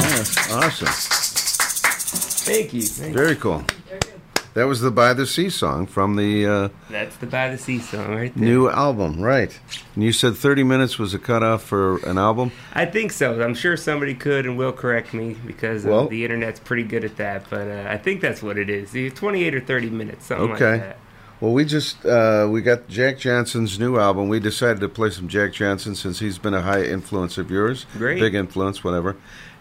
Yes, 0.00 0.50
awesome. 0.50 0.88
Thank 2.46 2.72
you. 2.72 2.82
Thank 2.82 3.08
you. 3.08 3.14
Very 3.14 3.36
cool. 3.36 3.62
That 4.54 4.64
was 4.64 4.80
the 4.80 4.90
By 4.90 5.12
the 5.14 5.26
Sea 5.26 5.50
song 5.50 5.86
from 5.86 6.16
the 6.16 6.46
uh, 6.46 6.68
That's 6.90 7.16
the 7.16 7.26
By 7.26 7.50
the 7.50 7.58
Sea 7.58 7.78
song 7.78 8.14
right 8.16 8.34
there. 8.34 8.44
new 8.44 8.68
album, 8.68 9.20
right? 9.20 9.56
And 9.94 10.02
you 10.02 10.12
said 10.12 10.36
30 10.36 10.64
minutes 10.64 10.98
was 10.98 11.14
a 11.14 11.18
cutoff 11.18 11.62
for 11.62 11.98
an 11.98 12.18
album? 12.18 12.50
I 12.72 12.86
think 12.86 13.12
so. 13.12 13.40
I'm 13.40 13.54
sure 13.54 13.76
somebody 13.76 14.14
could 14.14 14.46
and 14.46 14.58
will 14.58 14.72
correct 14.72 15.14
me 15.14 15.36
because 15.46 15.86
uh, 15.86 15.90
Well- 15.90 16.08
the 16.08 16.24
internet's 16.24 16.60
pretty 16.60 16.82
good 16.84 17.04
at 17.04 17.16
that. 17.18 17.44
But 17.48 17.68
uh, 17.68 17.86
I 17.88 17.98
think 17.98 18.20
that's 18.20 18.42
what 18.42 18.58
it 18.58 18.68
is. 18.68 18.90
28 19.14 19.54
or 19.54 19.60
30 19.60 19.90
minutes, 19.90 20.26
something 20.26 20.52
Okay. 20.52 20.72
like 20.72 20.80
that. 20.82 20.98
Well, 21.40 21.52
we 21.52 21.64
just 21.64 22.04
uh, 22.04 22.48
we 22.50 22.62
got 22.62 22.88
Jack 22.88 23.18
Johnson's 23.18 23.78
new 23.78 23.96
album. 23.96 24.28
We 24.28 24.40
decided 24.40 24.80
to 24.80 24.88
play 24.88 25.10
some 25.10 25.28
Jack 25.28 25.52
Johnson 25.52 25.94
since 25.94 26.18
he's 26.18 26.36
been 26.36 26.52
a 26.52 26.62
high 26.62 26.82
influence 26.82 27.38
of 27.38 27.48
yours, 27.48 27.86
Great. 27.96 28.18
big 28.18 28.34
influence, 28.34 28.82
whatever. 28.82 29.14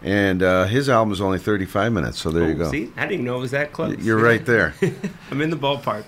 And 0.04 0.44
uh, 0.44 0.66
his 0.66 0.90
album 0.90 1.12
is 1.12 1.22
only 1.22 1.40
35 1.40 1.92
minutes, 1.92 2.20
so 2.22 2.30
there 2.30 2.48
you 2.48 2.56
Oh, 2.56 2.58
go. 2.60 2.72
See, 2.72 2.92
I 2.96 3.08
didn't 3.08 3.26
know 3.26 3.38
it 3.38 3.42
was 3.42 3.52
that 3.52 3.74
close. 3.74 3.98
You're 3.98 4.20
right 4.22 4.46
there. 4.46 4.74
I'm 5.32 5.42
in 5.42 5.50
the 5.50 5.58
ballpark. 5.58 6.04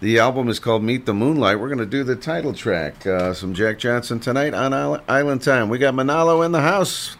The 0.00 0.18
album 0.18 0.48
is 0.48 0.58
called 0.58 0.82
Meet 0.82 1.06
the 1.06 1.14
Moonlight. 1.14 1.58
We're 1.58 1.68
going 1.68 1.78
to 1.78 1.86
do 1.86 2.04
the 2.04 2.16
title 2.16 2.52
track. 2.52 3.06
Uh, 3.06 3.32
some 3.34 3.54
Jack 3.54 3.78
Johnson 3.78 4.20
tonight 4.20 4.52
on 4.54 4.72
Island 5.08 5.42
Time. 5.42 5.68
We 5.68 5.78
got 5.78 5.94
Monallo 5.94 6.44
in 6.44 6.52
the 6.52 6.60
house. 6.60 7.16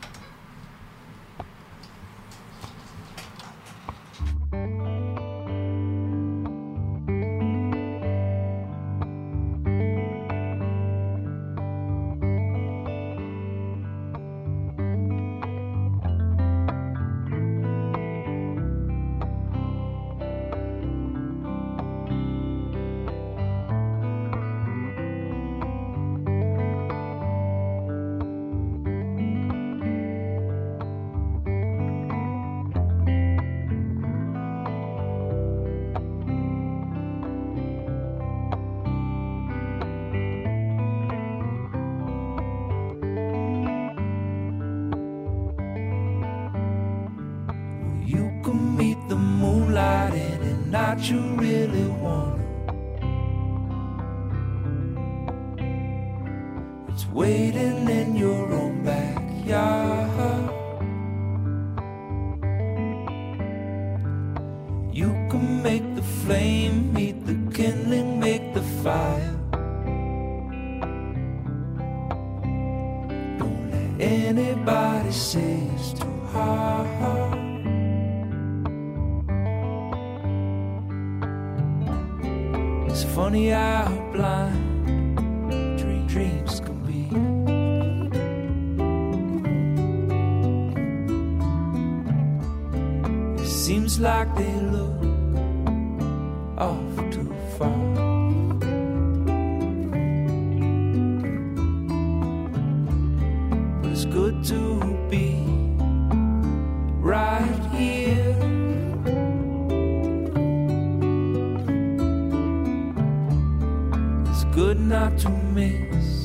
Good 114.57 114.81
not 114.81 115.19
to 115.19 115.29
miss 115.29 116.25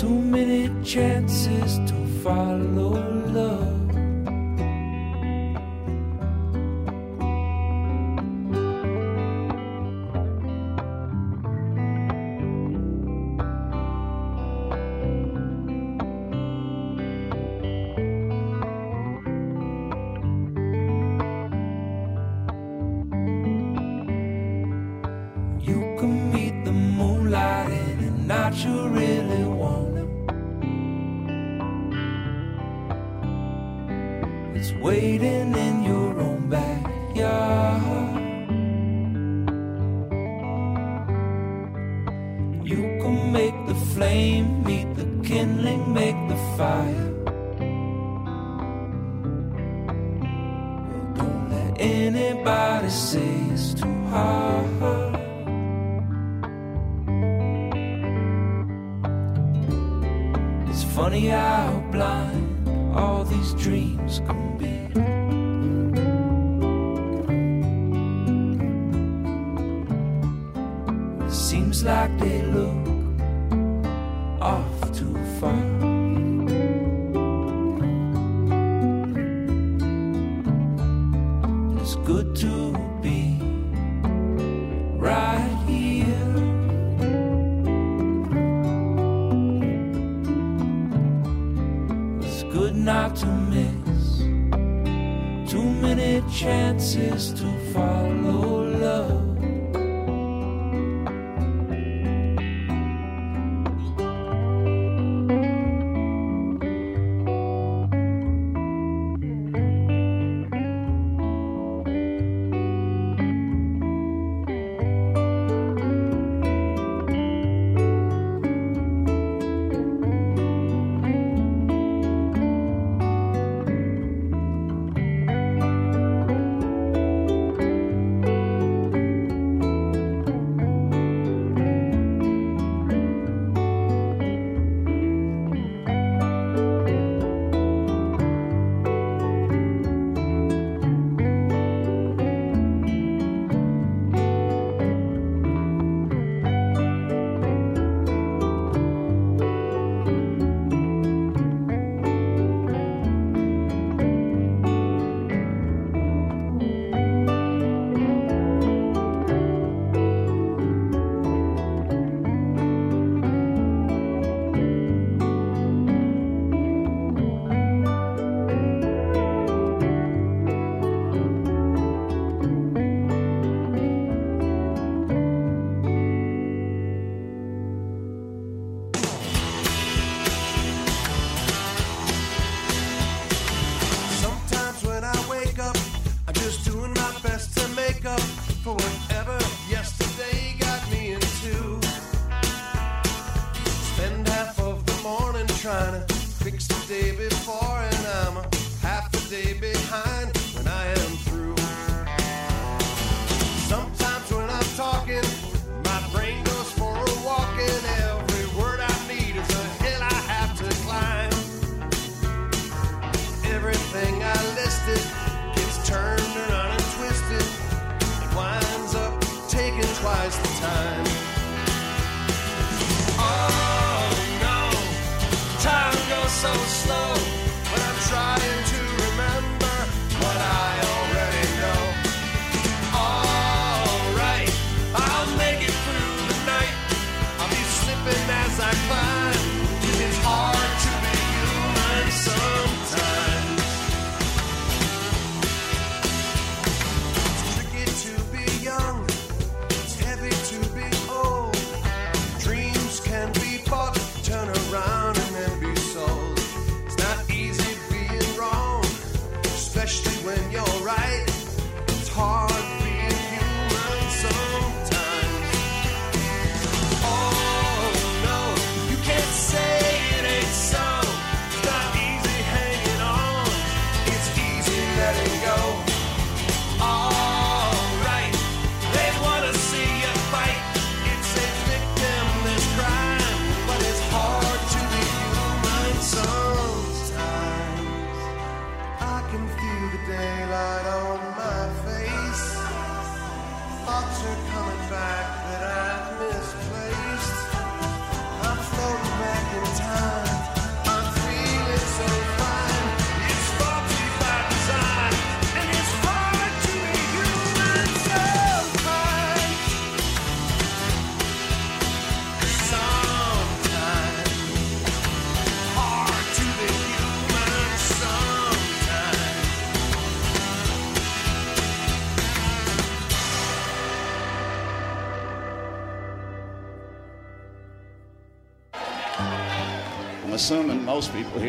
too 0.00 0.08
many 0.08 0.70
chances 0.84 1.78
to 1.90 2.06
follow 2.22 2.92
love. 3.26 3.81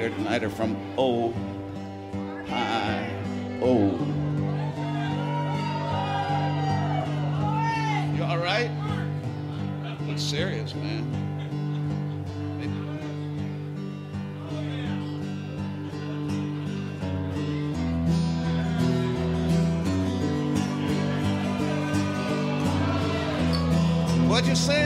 here 0.04 0.12
tonight 0.18 0.43
are 0.43 0.49
from 0.49 0.76
Ohio. 0.99 1.93
Oh. 3.62 3.91
You 8.14 8.24
all 8.26 8.38
right? 8.38 8.70
I'm 9.86 10.18
serious, 10.18 10.76
man. 10.76 11.04
What'd 24.28 24.49
you 24.49 24.56
say? 24.56 24.83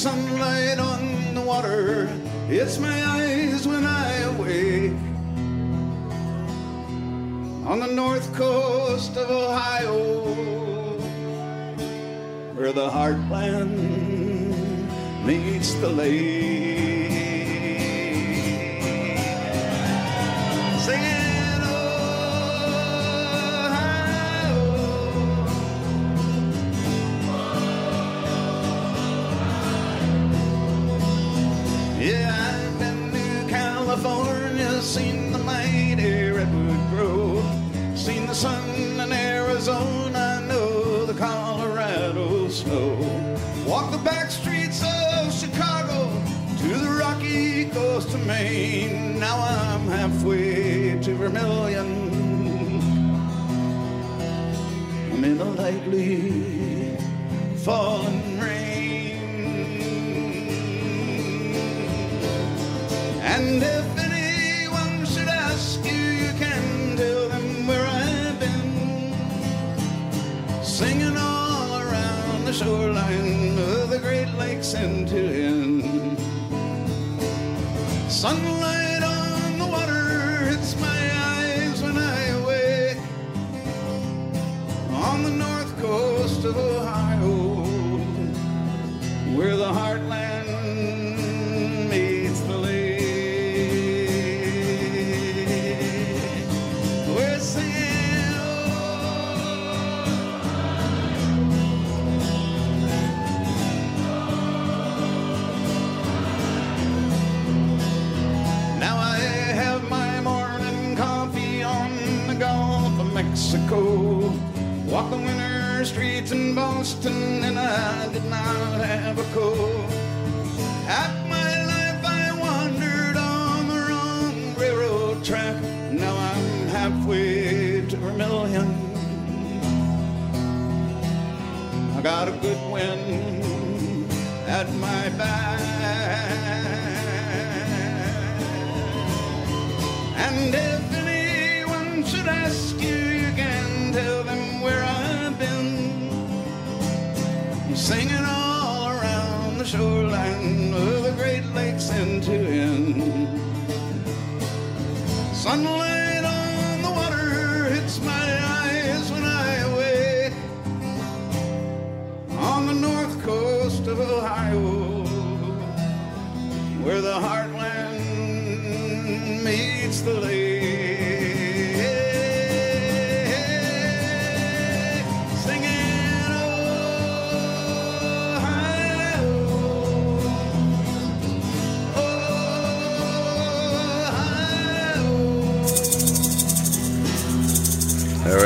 sunlight 0.00 0.78
on 0.78 1.34
the 1.34 1.42
water. 1.42 2.08
It's 2.48 2.78
my 2.78 3.04
eyes 3.04 3.68
when 3.68 3.84
I 3.84 4.20
awake. 4.32 4.96
On 7.66 7.80
the 7.80 7.86
north 7.86 8.34
coast 8.34 9.14
of 9.18 9.30
Ohio, 9.30 10.24
where 12.54 12.72
the 12.72 12.88
heartland 12.88 13.76
meets 15.26 15.74
the 15.74 15.90
lake. 15.90 16.59
lightly. 55.70 56.29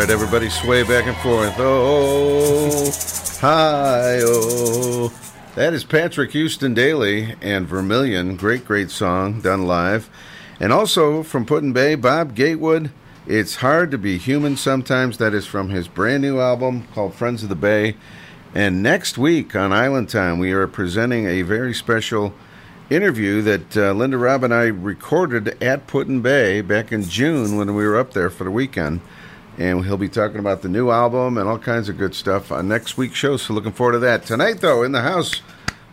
Right, 0.04 0.12
everybody, 0.12 0.50
sway 0.50 0.82
back 0.82 1.06
and 1.06 1.16
forth. 1.16 1.54
Oh, 1.56 2.90
hi, 3.40 4.18
oh. 4.20 5.10
That 5.54 5.72
is 5.72 5.82
Patrick 5.82 6.32
Houston 6.32 6.74
Daly 6.74 7.36
and 7.40 7.66
Vermilion. 7.66 8.36
Great, 8.36 8.66
great 8.66 8.90
song 8.90 9.40
done 9.40 9.66
live. 9.66 10.10
And 10.60 10.74
also 10.74 11.22
from 11.22 11.46
Put-in-Bay, 11.46 11.94
Bob 11.94 12.34
Gatewood. 12.34 12.90
It's 13.26 13.56
hard 13.56 13.90
to 13.92 13.96
be 13.96 14.18
human 14.18 14.58
sometimes. 14.58 15.16
That 15.16 15.32
is 15.32 15.46
from 15.46 15.70
his 15.70 15.88
brand 15.88 16.20
new 16.20 16.38
album 16.38 16.86
called 16.92 17.14
Friends 17.14 17.42
of 17.42 17.48
the 17.48 17.54
Bay. 17.54 17.96
And 18.54 18.82
next 18.82 19.16
week 19.16 19.56
on 19.56 19.72
Island 19.72 20.10
Time, 20.10 20.38
we 20.38 20.52
are 20.52 20.66
presenting 20.66 21.24
a 21.26 21.40
very 21.40 21.72
special 21.72 22.34
interview 22.90 23.40
that 23.40 23.74
uh, 23.74 23.92
Linda 23.92 24.18
Robb 24.18 24.44
and 24.44 24.52
I 24.52 24.64
recorded 24.64 25.56
at 25.62 25.86
Put-in-Bay 25.86 26.60
back 26.60 26.92
in 26.92 27.04
June 27.04 27.56
when 27.56 27.74
we 27.74 27.86
were 27.86 27.98
up 27.98 28.12
there 28.12 28.28
for 28.28 28.44
the 28.44 28.50
weekend. 28.50 29.00
And 29.58 29.84
he'll 29.84 29.96
be 29.96 30.08
talking 30.08 30.38
about 30.38 30.62
the 30.62 30.68
new 30.68 30.90
album 30.90 31.38
and 31.38 31.48
all 31.48 31.58
kinds 31.58 31.88
of 31.88 31.96
good 31.96 32.14
stuff 32.14 32.50
on 32.50 32.66
next 32.66 32.96
week's 32.96 33.16
show. 33.16 33.36
So 33.36 33.54
looking 33.54 33.72
forward 33.72 33.92
to 33.92 33.98
that. 34.00 34.24
Tonight, 34.24 34.60
though, 34.60 34.82
in 34.82 34.92
the 34.92 35.02
house, 35.02 35.42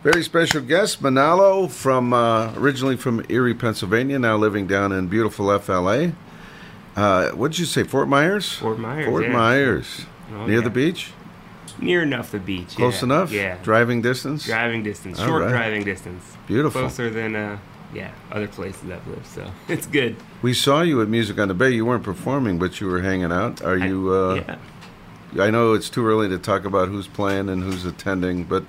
very 0.02 0.24
special 0.24 0.60
guest, 0.60 1.00
Monallo, 1.00 1.70
from 1.70 2.12
uh, 2.12 2.52
originally 2.56 2.96
from 2.96 3.24
Erie, 3.28 3.54
Pennsylvania, 3.54 4.18
now 4.18 4.36
living 4.36 4.66
down 4.66 4.90
in 4.90 5.06
beautiful 5.06 5.56
FLA. 5.60 6.12
Uh, 6.96 7.30
what 7.30 7.52
did 7.52 7.60
you 7.60 7.66
say, 7.66 7.84
Fort 7.84 8.08
Myers? 8.08 8.52
Fort 8.54 8.78
Myers. 8.78 9.06
Fort 9.06 9.24
yeah. 9.24 9.32
Myers. 9.32 10.06
Oh, 10.32 10.46
Near 10.46 10.58
yeah. 10.58 10.64
the 10.64 10.70
beach? 10.70 11.12
Near 11.78 12.02
enough 12.02 12.30
the 12.32 12.38
beach. 12.38 12.76
Close 12.76 12.98
yeah. 12.98 13.04
enough? 13.04 13.32
Yeah. 13.32 13.58
Driving 13.62 14.02
distance? 14.02 14.44
Driving 14.44 14.82
distance. 14.82 15.18
All 15.20 15.26
Short 15.26 15.42
right. 15.42 15.50
driving 15.50 15.84
distance. 15.84 16.36
Beautiful. 16.46 16.82
Closer 16.82 17.08
than 17.08 17.36
uh, 17.36 17.58
yeah, 17.92 18.10
other 18.30 18.48
places 18.48 18.90
I've 18.90 19.06
lived. 19.06 19.26
So 19.26 19.50
it's 19.68 19.86
good. 19.86 20.16
We 20.42 20.54
saw 20.54 20.82
you 20.82 21.00
at 21.02 21.08
Music 21.08 21.38
on 21.38 21.48
the 21.48 21.54
Bay. 21.54 21.70
You 21.70 21.86
weren't 21.86 22.04
performing, 22.04 22.58
but 22.58 22.80
you 22.80 22.86
were 22.86 23.00
hanging 23.02 23.32
out. 23.32 23.62
Are 23.62 23.76
you? 23.76 24.12
Uh, 24.12 24.34
yeah. 24.34 25.44
I 25.44 25.50
know 25.50 25.72
it's 25.72 25.88
too 25.88 26.06
early 26.06 26.28
to 26.28 26.38
talk 26.38 26.64
about 26.64 26.88
who's 26.88 27.06
playing 27.06 27.48
and 27.48 27.62
who's 27.62 27.86
attending, 27.86 28.44
but 28.44 28.64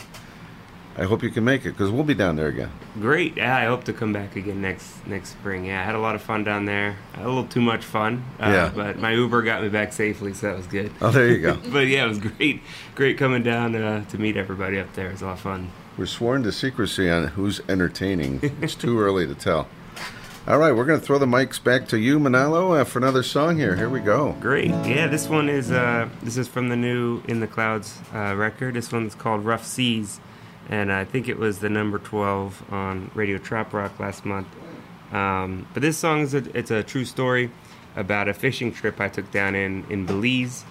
I 0.98 1.04
hope 1.06 1.24
you 1.24 1.30
can 1.30 1.44
make 1.44 1.66
it 1.66 1.72
because 1.72 1.90
we'll 1.90 2.04
be 2.04 2.14
down 2.14 2.36
there 2.36 2.48
again. 2.48 2.70
Great. 3.02 3.36
Yeah, 3.36 3.58
I 3.58 3.66
hope 3.66 3.84
to 3.86 3.94
come 3.94 4.14
back 4.14 4.36
again 4.36 4.62
next 4.62 5.06
next 5.08 5.30
spring. 5.30 5.66
Yeah, 5.66 5.82
I 5.82 5.84
had 5.84 5.96
a 5.96 6.00
lot 6.00 6.14
of 6.16 6.22
fun 6.22 6.44
down 6.44 6.66
there. 6.66 6.98
I 7.16 7.22
a 7.22 7.28
little 7.28 7.46
too 7.46 7.62
much 7.62 7.84
fun. 7.84 8.24
Uh, 8.40 8.48
Yeah. 8.48 8.72
But 8.74 9.00
my 9.00 9.12
Uber 9.12 9.42
got 9.42 9.64
me 9.64 9.70
back 9.70 9.92
safely, 9.92 10.34
so 10.34 10.48
that 10.48 10.58
was 10.58 10.68
good. 10.68 10.92
Oh, 11.02 11.10
there 11.10 11.28
you 11.28 11.42
go. 11.42 11.58
but 11.72 11.88
yeah, 11.88 12.06
it 12.06 12.10
was 12.10 12.20
great. 12.20 12.62
Great 12.96 13.18
coming 13.18 13.42
down 13.44 13.76
uh, 13.76 14.06
to 14.06 14.18
meet 14.18 14.38
everybody 14.38 14.80
up 14.80 14.94
there. 14.94 15.08
It 15.10 15.14
was 15.14 15.22
a 15.22 15.26
lot 15.26 15.34
of 15.34 15.40
fun. 15.40 15.72
We're 15.96 16.08
sworn 16.08 16.42
to 16.44 16.52
secrecy 16.52 17.08
on 17.08 17.28
who's 17.28 17.62
entertaining. 17.70 18.40
it's 18.62 18.74
too 18.74 19.00
early 19.00 19.28
to 19.28 19.36
tell. 19.36 19.68
All 20.48 20.58
right, 20.58 20.72
we're 20.72 20.86
going 20.86 21.00
to 21.00 21.06
throw 21.06 21.20
the 21.20 21.28
mics 21.28 21.64
back 21.64 21.88
to 21.90 22.00
you, 22.00 22.20
Monallo, 22.20 22.82
uh, 22.82 22.84
for 22.84 22.98
another 22.98 23.22
song 23.22 23.58
here. 23.58 23.76
Here 23.76 23.88
we 23.88 24.00
go. 24.00 24.36
Great. 24.42 24.72
Yeah, 24.72 25.08
this 25.08 25.30
one 25.30 25.50
is 25.50 25.72
uh, 25.72 26.10
this 26.24 26.36
is 26.36 26.48
from 26.48 26.70
the 26.70 26.76
new 26.76 27.22
In 27.28 27.40
the 27.40 27.48
Clouds 27.48 28.00
uh, 28.14 28.36
record. 28.36 28.74
This 28.74 28.92
one's 28.92 29.14
called 29.14 29.46
Rough 29.46 29.66
Seas, 29.66 30.20
and 30.68 30.92
I 30.92 31.06
think 31.06 31.30
it 31.30 31.38
was 31.38 31.60
the 31.60 31.70
number 31.70 32.00
twelve 32.00 32.62
on 32.74 33.12
Radio 33.14 33.38
Trop 33.38 33.72
Rock 33.72 34.00
last 34.00 34.26
month. 34.26 34.48
Um, 35.12 35.68
but 35.74 35.82
this 35.82 35.98
song 35.98 36.22
is 36.22 36.34
a, 36.34 36.44
it's 36.58 36.72
a 36.72 36.82
true 36.82 37.06
story 37.06 37.52
about 37.96 38.28
a 38.28 38.34
fishing 38.34 38.74
trip 38.74 39.00
I 39.00 39.10
took 39.10 39.32
down 39.32 39.54
in 39.54 39.86
in 39.92 40.08
Belize, 40.08 40.66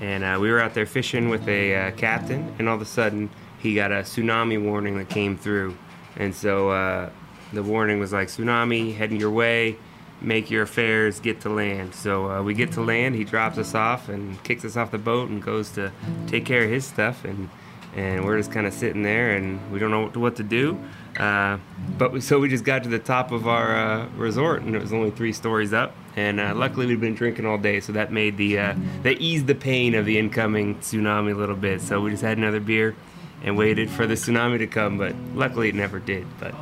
and 0.00 0.24
uh, 0.24 0.36
we 0.40 0.50
were 0.50 0.60
out 0.60 0.74
there 0.74 0.84
fishing 0.84 1.28
with 1.28 1.48
a 1.48 1.74
uh, 1.74 1.90
captain, 1.92 2.54
and 2.58 2.68
all 2.68 2.74
of 2.74 2.82
a 2.82 2.84
sudden 2.84 3.30
he 3.64 3.74
got 3.74 3.90
a 3.90 4.02
tsunami 4.02 4.62
warning 4.62 4.96
that 4.98 5.08
came 5.08 5.36
through, 5.36 5.76
and 6.16 6.32
so 6.32 6.70
uh, 6.70 7.10
the 7.52 7.62
warning 7.62 7.98
was 7.98 8.12
like 8.12 8.28
tsunami 8.28 8.94
heading 8.94 9.18
your 9.18 9.32
way 9.32 9.76
make 10.24 10.50
your 10.50 10.62
affairs, 10.62 11.20
get 11.20 11.40
to 11.42 11.48
land. 11.48 11.94
So 11.94 12.30
uh, 12.30 12.42
we 12.42 12.54
get 12.54 12.72
to 12.72 12.80
land. 12.80 13.14
He 13.14 13.24
drops 13.24 13.58
us 13.58 13.74
off 13.74 14.08
and 14.08 14.42
kicks 14.42 14.64
us 14.64 14.76
off 14.76 14.90
the 14.90 14.98
boat 14.98 15.28
and 15.28 15.42
goes 15.42 15.70
to 15.72 15.92
take 16.26 16.44
care 16.44 16.64
of 16.64 16.70
his 16.70 16.84
stuff. 16.84 17.24
And 17.24 17.48
and 17.96 18.24
we're 18.24 18.36
just 18.38 18.50
kind 18.50 18.66
of 18.66 18.74
sitting 18.74 19.04
there 19.04 19.36
and 19.36 19.70
we 19.70 19.78
don't 19.78 19.92
know 19.92 20.10
what 20.20 20.34
to, 20.34 20.42
do. 20.42 20.76
Uh, 21.16 21.58
but 21.96 22.10
we, 22.10 22.20
so 22.20 22.40
we 22.40 22.48
just 22.48 22.64
got 22.64 22.82
to 22.82 22.88
the 22.88 22.98
top 22.98 23.30
of 23.30 23.46
our 23.46 23.76
uh, 23.76 24.08
resort 24.16 24.62
and 24.62 24.74
it 24.74 24.80
was 24.80 24.92
only 24.92 25.12
three 25.12 25.32
stories 25.32 25.72
up. 25.72 25.94
And 26.16 26.40
uh, 26.40 26.56
luckily 26.56 26.86
we'd 26.86 27.00
been 27.00 27.14
drinking 27.14 27.46
all 27.46 27.56
day, 27.56 27.78
so 27.78 27.92
that 27.92 28.10
made 28.12 28.36
the 28.36 28.58
uh, 28.58 28.74
that 29.04 29.20
eased 29.20 29.46
the 29.46 29.54
pain 29.54 29.94
of 29.94 30.06
the 30.06 30.18
incoming 30.18 30.76
tsunami 30.76 31.32
a 31.32 31.36
little 31.36 31.54
bit. 31.54 31.80
So 31.82 32.00
we 32.00 32.10
just 32.10 32.22
had 32.22 32.36
another 32.36 32.60
beer 32.60 32.96
and 33.44 33.56
waited 33.58 33.90
for 33.90 34.06
the 34.06 34.14
tsunami 34.14 34.58
to 34.58 34.66
come. 34.66 34.98
But 34.98 35.14
luckily 35.34 35.68
it 35.68 35.74
never 35.74 36.00
did. 36.00 36.26
But 36.40 36.54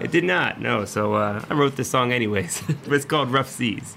it 0.00 0.12
did 0.12 0.24
not. 0.24 0.60
No. 0.60 0.84
So 0.84 1.14
uh, 1.14 1.44
I 1.50 1.54
wrote 1.54 1.76
this 1.76 1.90
song 1.90 2.12
anyways. 2.12 2.62
it's 2.84 3.04
called 3.04 3.32
Rough 3.32 3.48
Seas. 3.48 3.96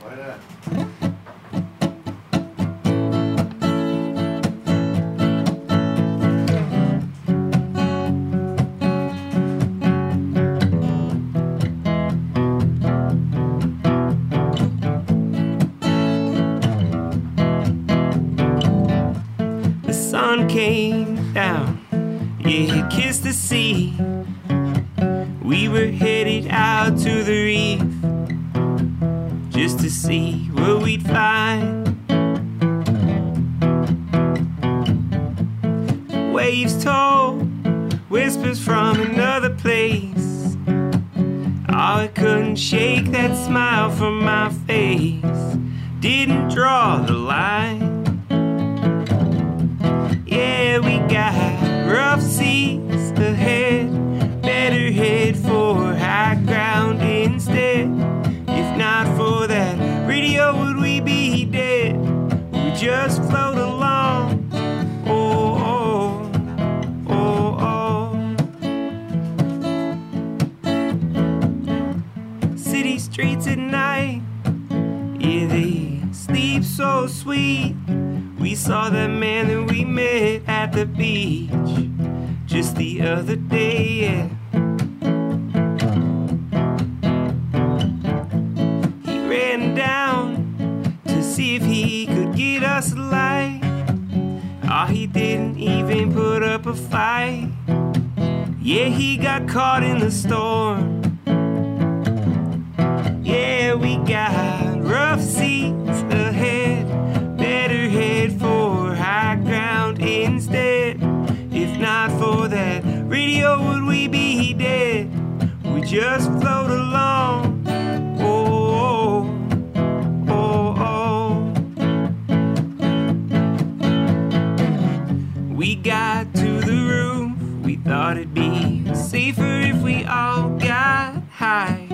We 125.64 125.76
got 125.76 126.36
to 126.36 126.60
the 126.60 126.76
roof. 126.76 127.64
We 127.64 127.78
thought 127.78 128.18
it'd 128.18 128.34
be 128.34 128.84
safer 128.94 129.62
if 129.62 129.82
we 129.82 130.04
all 130.04 130.50
got 130.60 131.24
high. 131.32 131.88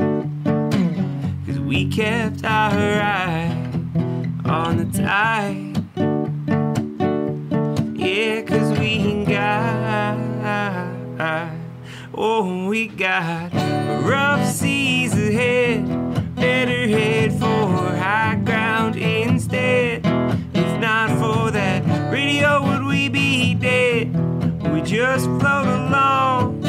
Cause 1.45 1.59
we 1.59 1.87
kept 1.87 2.43
our 2.43 2.99
eye 2.99 3.51
on 4.43 4.77
the 4.77 4.85
tide. 4.97 5.77
Yeah, 7.95 8.41
cause 8.41 8.75
we 8.79 9.23
got, 9.25 10.17
oh, 12.15 12.67
we 12.67 12.87
got 12.87 13.53
rough 14.03 14.51
seas 14.51 15.13
ahead. 15.13 15.85
Better 16.35 16.87
head 16.87 17.33
for 17.33 17.67
high 17.97 18.41
ground 18.43 18.95
instead. 18.95 20.01
If 20.55 20.79
not 20.79 21.11
for 21.19 21.51
that 21.51 22.11
radio, 22.11 22.63
would 22.63 22.88
just 24.89 25.25
float 25.25 25.67
along. 25.67 26.63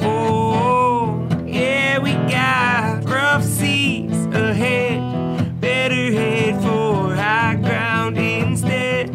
Oh, 0.00 1.28
yeah, 1.44 1.98
we 1.98 2.12
got 2.12 3.04
rough 3.04 3.44
seas 3.44 4.24
ahead. 4.32 5.60
Better 5.60 6.10
head 6.10 6.62
for 6.62 7.14
high 7.14 7.56
ground 7.56 8.16
instead. 8.16 9.10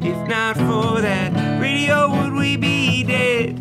If 0.00 0.28
not 0.28 0.56
for 0.56 1.00
that 1.00 1.60
radio, 1.60 2.08
would 2.08 2.34
we 2.34 2.56
be 2.56 3.02
dead? 3.02 3.58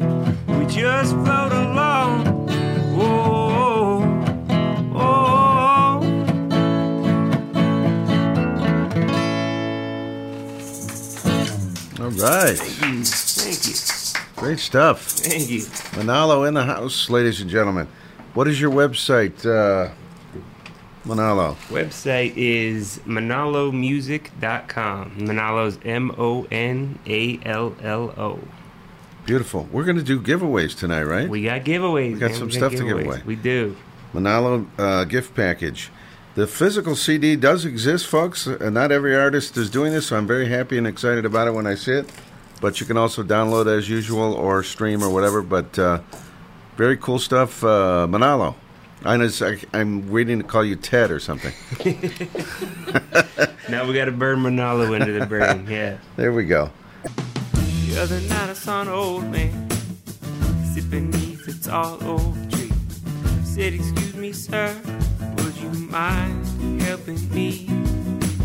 We 0.47 0.68
just 0.68 1.14
float 1.14 1.51
along. 1.51 2.47
Oh, 2.95 4.04
oh, 4.93 6.04
oh. 11.97 12.04
All 12.04 12.12
right. 12.12 13.22
Great 14.44 14.60
stuff. 14.60 15.04
Thank 15.04 15.50
you. 15.50 15.62
Monallo 15.96 16.46
in 16.46 16.54
the 16.54 16.66
house, 16.66 17.10
ladies 17.10 17.39
and 17.39 17.50
gentlemen. 17.50 17.88
What 18.34 18.50
is 18.50 18.60
your 18.60 18.72
website, 18.72 19.46
uh, 19.46 19.94
Monallo? 21.06 21.56
Website 21.70 22.34
is 22.36 23.00
monallomusic.com. 23.06 25.12
Monallo's 25.18 25.80
M 25.86 26.14
O 26.18 26.46
N 26.52 27.00
A 27.08 27.39
L 27.46 27.74
L 27.82 28.14
O. 28.18 28.41
Beautiful. 29.26 29.70
We're 29.72 29.86
going 29.86 29.96
to 29.96 30.04
do 30.04 30.20
giveaways 30.20 30.78
tonight, 30.78 31.04
right? 31.04 31.30
We 31.30 31.44
got 31.44 31.64
giveaways. 31.64 32.16
We 32.16 32.20
got 32.20 32.32
man. 32.32 32.39
some 32.39 32.48
We 32.48 32.54
stuff 32.54 32.74
to 32.74 32.84
give 32.84 33.00
away. 33.00 33.22
We 33.26 33.38
do. 33.38 33.78
Monallo 34.14 34.68
uh, 34.78 35.06
gift 35.06 35.36
package. 35.36 35.89
The 36.36 36.48
physical 36.48 36.98
CD 36.98 37.38
does 37.38 37.64
exist, 37.64 38.08
folks, 38.08 38.46
and 38.46 38.74
not 38.74 38.91
every 38.91 39.16
artist 39.16 39.56
is 39.56 39.70
doing 39.70 39.94
this, 39.94 40.08
so 40.08 40.18
I'm 40.18 40.28
very 40.28 40.50
happy 40.50 40.78
and 40.78 40.86
excited 40.86 41.24
about 41.24 41.48
it 41.48 41.52
when 41.52 41.66
I 41.66 41.76
see 41.76 41.94
it. 41.94 42.10
But 42.64 42.80
you 42.80 42.86
can 42.86 42.95
also 42.95 43.24
download 43.24 43.68
as 43.68 43.89
usual 43.89 44.34
or 44.34 44.64
stream 44.64 45.03
or 45.03 45.09
whatever. 45.09 45.41
But 45.41 45.78
uh, 45.78 45.99
very 46.78 46.95
cool 46.95 47.20
stuff. 47.20 47.61
Uh, 47.61 48.07
Monallo. 48.09 48.55
I 49.03 49.18
know, 49.18 49.30
I, 49.41 49.59
I'm 49.74 50.09
waiting 50.09 50.38
to 50.38 50.45
call 50.45 50.64
you 50.64 50.78
Ted 50.78 51.11
or 51.11 51.20
something. 51.20 51.53
Now 53.70 53.88
we 53.88 53.93
got 53.93 54.05
to 54.05 54.11
burn 54.11 54.39
Monallo 54.39 54.93
into 54.97 55.11
the 55.11 55.26
brain. 55.26 55.66
Yeah. 55.70 55.97
There 56.16 56.32
we 56.32 56.45
go. 56.45 56.70
The 57.03 57.97
other 57.99 58.20
night 58.22 58.49
I 58.49 58.53
saw 58.53 58.82
an 58.82 58.88
old 58.88 59.26
man 59.26 59.70
sit 60.74 60.89
beneath 60.89 61.47
a 61.47 61.70
tall 61.70 61.97
oak 62.03 62.49
tree. 62.51 62.72
Said, 63.43 63.74
Excuse 63.74 64.16
me, 64.16 64.32
sir, 64.32 64.80
would 65.38 65.55
you 65.57 65.70
mind 65.89 66.82
helping 66.82 67.30
me? 67.34 67.68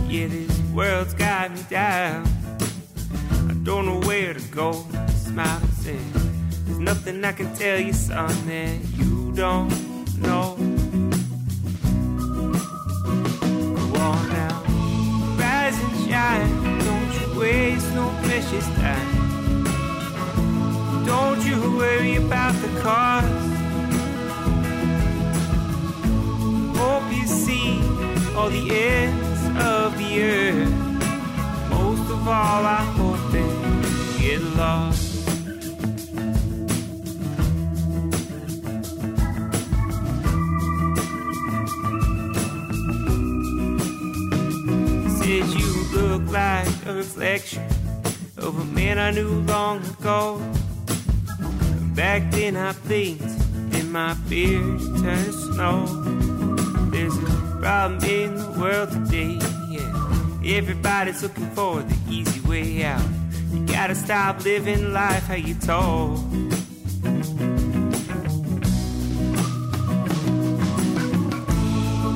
Yeah, 0.08 0.28
this 0.28 0.58
world's 0.72 1.14
got 1.14 1.52
me 1.52 1.62
down. 1.68 2.37
Don't 3.68 3.84
know 3.84 4.00
where 4.08 4.32
to 4.32 4.40
go. 4.48 4.72
Smile 5.08 5.60
and 5.60 5.74
said, 5.74 6.00
There's 6.64 6.78
nothing 6.78 7.22
I 7.22 7.32
can 7.32 7.54
tell 7.54 7.78
you, 7.78 7.92
son, 7.92 8.34
that 8.46 8.78
you 8.96 9.30
don't 9.34 9.68
know. 10.22 10.56
Go 13.92 14.00
on 14.00 14.28
now, 14.30 14.62
rise 15.36 15.78
and 15.84 16.08
shine. 16.08 16.78
Don't 16.88 17.12
you 17.20 17.38
waste 17.38 17.92
no 17.94 18.08
precious 18.22 18.66
time. 18.76 19.08
Don't 21.04 21.44
you 21.44 21.76
worry 21.76 22.16
about 22.16 22.54
the 22.62 22.80
cost. 22.80 23.28
Hope 26.78 27.12
you 27.12 27.26
see 27.26 27.82
all 28.34 28.48
the 28.48 28.70
ends 28.70 29.42
of 29.62 29.98
the 29.98 30.22
earth. 30.22 30.88
Most 31.68 32.10
of 32.10 32.26
all, 32.26 32.64
I 32.64 32.82
hope 32.96 33.32
that 33.32 33.57
get 34.28 34.42
lost. 34.42 35.24
Said 45.16 45.46
you 45.58 45.70
look 45.94 46.30
like 46.30 46.68
a 46.86 46.92
reflection 46.92 47.66
of 48.36 48.58
a 48.60 48.64
man 48.66 48.98
I 48.98 49.12
knew 49.12 49.40
long 49.46 49.78
ago. 49.86 50.42
Back 51.94 52.30
then 52.30 52.56
I 52.56 52.72
blinked 52.86 53.22
and 53.76 53.90
my 53.90 54.12
beard 54.28 54.78
turned 55.00 55.34
snow. 55.34 55.86
There's 56.92 57.16
a 57.16 57.58
problem 57.62 58.04
in 58.04 58.34
the 58.36 58.50
world 58.60 58.90
today, 58.90 59.38
yeah. 59.70 60.58
Everybody's 60.58 61.22
looking 61.22 61.50
for 61.52 61.80
the 61.80 61.96
easy 62.10 62.40
way 62.40 62.84
out. 62.84 63.08
You 63.52 63.66
gotta 63.66 63.94
stop 63.94 64.44
living 64.44 64.92
life 64.92 65.24
how 65.24 65.34
you 65.34 65.54
told. 65.54 66.18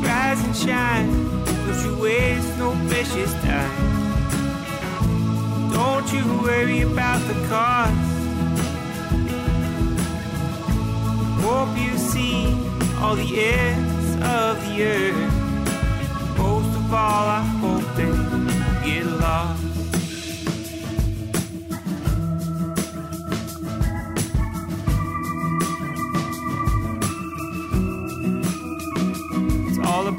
Rise 0.04 0.44
and 0.44 0.56
shine, 0.56 1.08
don't 1.44 1.84
you 1.84 2.02
waste 2.02 2.58
no 2.58 2.72
precious 2.88 3.32
time. 3.42 3.92
Don't 5.72 6.12
you 6.12 6.24
worry 6.42 6.82
about 6.82 7.20
the 7.26 7.34
cost. 7.48 8.12
Hope 11.42 11.76
you 11.78 11.96
see 11.98 12.46
all 13.00 13.16
the 13.16 13.30
ends 13.40 14.14
of 14.22 14.60
the 14.66 14.84
earth. 14.84 15.32
Most 16.38 16.76
of 16.76 16.92
all, 16.92 17.26
I 17.26 17.42
hope 17.60 17.96
that 17.96 18.06
you 18.84 19.02
get 19.02 19.06
lost. 19.06 19.71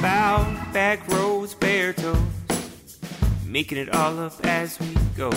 About 0.03 0.73
back 0.73 1.07
roads, 1.07 1.55
bare 1.55 1.93
toes, 1.93 2.17
making 3.45 3.77
it 3.77 3.87
all 3.95 4.19
up 4.19 4.33
as 4.45 4.77
we 4.77 4.93
go. 5.15 5.31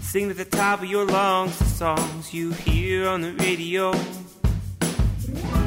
Sing 0.00 0.30
at 0.30 0.36
the 0.36 0.44
top 0.44 0.82
of 0.82 0.88
your 0.88 1.04
lungs 1.04 1.58
the 1.58 1.64
songs 1.64 2.32
you 2.32 2.52
hear 2.52 3.08
on 3.08 3.22
the 3.22 3.32
radio. 3.32 3.92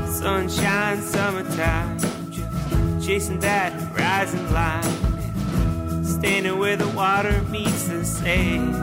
Sunshine, 0.06 1.02
summertime, 1.02 2.00
just 2.32 3.06
chasing 3.06 3.40
that 3.42 3.74
rising 4.00 4.50
line, 4.54 6.06
standing 6.06 6.58
where 6.58 6.78
the 6.78 6.88
water 6.96 7.42
meets 7.50 7.90
the 7.90 8.06
sand. 8.06 8.74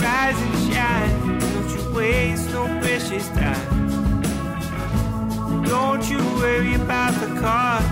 Rise 0.00 0.40
and 0.40 0.72
shine, 0.72 1.25
waste, 1.96 2.52
don't 2.52 2.78
wish 2.80 3.10
it's 3.10 3.28
time. 3.28 3.92
Don't 5.64 6.08
you 6.10 6.18
worry 6.36 6.74
about 6.74 7.14
the 7.22 7.28
cost. 7.40 7.88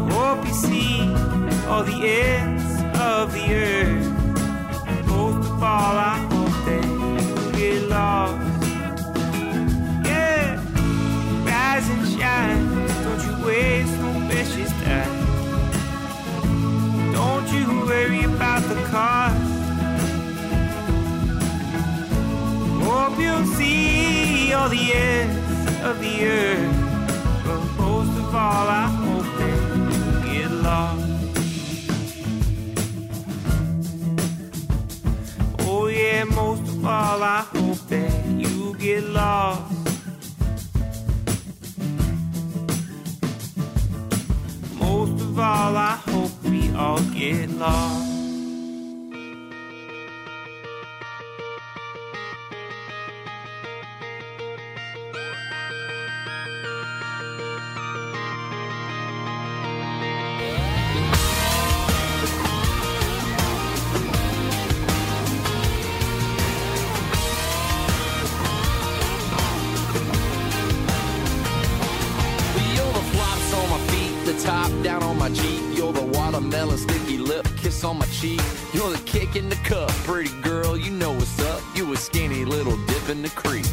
I 0.00 0.12
hope 0.14 0.46
you 0.46 0.54
see 0.54 1.00
all 1.68 1.84
the 1.84 2.00
ends 2.08 2.64
of 2.98 3.32
the 3.34 3.44
earth. 3.54 4.08
Most 5.06 5.50
of 5.50 5.62
all, 5.62 5.96
I 6.12 6.16
hope 6.32 6.56
that 6.66 6.84
you 6.84 7.52
get 7.58 7.82
lost. 7.90 8.64
Yeah, 10.08 10.56
rise 11.44 11.86
and 11.94 12.04
shine. 12.16 12.64
Don't 13.04 13.22
you 13.26 13.34
waste, 13.46 13.94
no 14.00 14.08
precious 14.30 14.72
time. 14.84 15.14
Don't 17.12 17.48
you 17.52 17.64
worry 17.84 18.24
about 18.24 18.62
the 18.70 18.76
cost. 18.90 19.51
Hope 22.84 23.18
you'll 23.18 23.46
see 23.54 24.52
all 24.52 24.68
the 24.68 24.92
ends 24.92 25.82
of 25.82 26.00
the 26.00 26.26
earth. 26.26 26.76
But 27.46 27.60
most 27.78 28.18
of 28.18 28.34
all, 28.34 28.68
I 28.68 28.86
hope 29.02 29.28
that 29.38 29.60
you 29.92 30.04
get 30.32 30.50
lost. 30.50 31.08
Oh, 35.60 35.86
yeah, 35.86 36.24
most 36.24 36.62
of 36.62 36.84
all, 36.84 37.22
I 37.22 37.40
hope 37.54 37.78
that 37.88 38.24
you 38.26 38.74
get 38.78 39.04
lost. 39.04 39.72
Most 44.78 45.22
of 45.22 45.38
all, 45.38 45.76
I 45.76 45.98
hope 46.06 46.32
we 46.44 46.74
all 46.74 47.00
get 47.14 47.48
lost. 47.50 48.01
cheek. 78.22 78.40
You're 78.72 78.90
the 78.90 79.02
kick 79.04 79.34
in 79.36 79.48
the 79.48 79.60
cup, 79.70 79.90
pretty 80.06 80.30
girl, 80.42 80.76
you 80.76 80.90
know 80.92 81.12
what's 81.12 81.40
up. 81.40 81.60
You 81.74 81.92
a 81.92 81.96
skinny 81.96 82.44
little 82.44 82.76
dip 82.86 83.08
in 83.08 83.20
the 83.22 83.30
creek. 83.30 83.66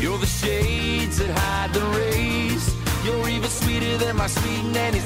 You're 0.00 0.18
the 0.18 0.26
shades 0.26 1.18
that 1.18 1.30
hide 1.30 1.72
the 1.72 1.84
rays. 1.98 2.64
You're 3.04 3.28
even 3.28 3.48
sweeter 3.48 3.96
than 3.98 4.16
my 4.16 4.26
sweet 4.26 4.64
nanny 4.64 4.99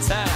time. 0.00 0.29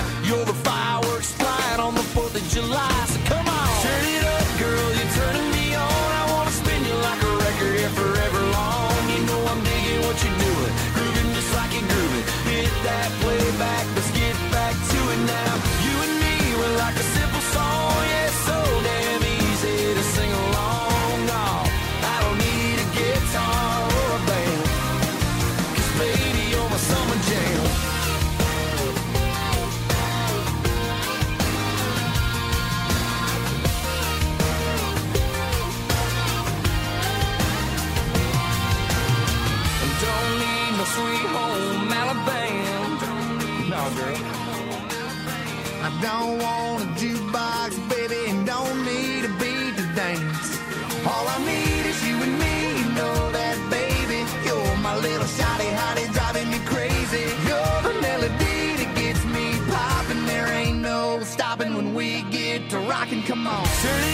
come 63.25 63.47
on. 63.47 63.65
Turn 63.65 64.05
it 64.05 64.14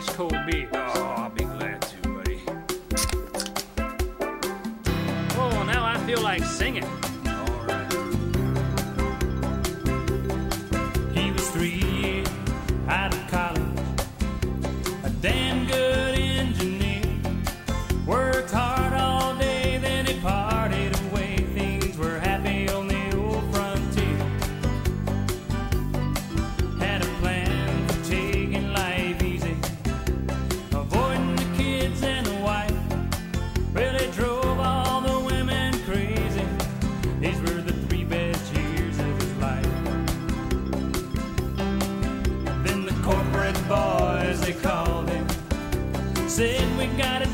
it's 0.00 0.08
coat. 0.16 0.39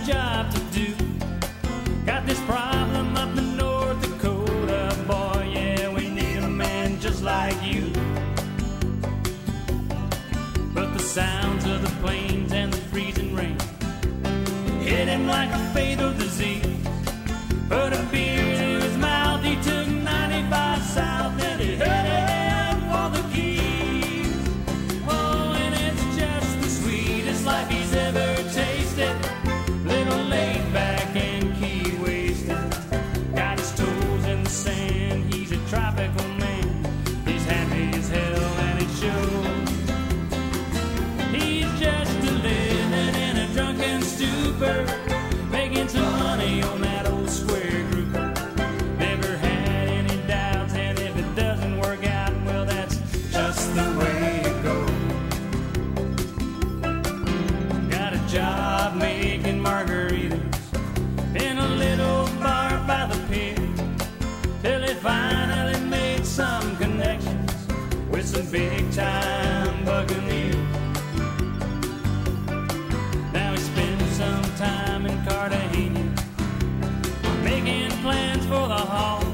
job 0.06 0.48
to 0.52 0.60
do. 0.72 0.94
Got 2.04 2.26
this 2.26 2.40
problem 2.42 3.16
up 3.16 3.36
in 3.36 3.56
North 3.56 4.00
Dakota, 4.00 4.96
boy, 5.04 5.50
yeah, 5.52 5.92
we 5.92 6.08
need 6.08 6.36
a 6.36 6.48
man 6.48 7.00
just 7.00 7.24
like 7.24 7.60
you. 7.60 7.90
But 10.72 10.92
the 10.92 11.00
sounds 11.00 11.64
of 11.64 11.82
the 11.82 11.92
plains 12.00 12.52
and 12.52 12.72
the 12.72 12.76
freezing 12.92 13.34
rain 13.34 13.58
hit 14.80 15.08
him 15.08 15.26
like 15.26 15.50
a 15.50 15.58
fatal 15.74 16.12
disease. 16.12 16.65
Big 68.50 68.92
time 68.92 69.84
buccaneers. 69.84 70.54
Now 73.32 73.52
he 73.52 73.58
spends 73.58 74.16
some 74.16 74.44
time 74.56 75.06
in 75.06 75.24
Cartagena 75.24 76.14
making 77.42 77.90
plans 78.02 78.44
for 78.46 78.68
the 78.68 78.82
haul. 78.92 79.24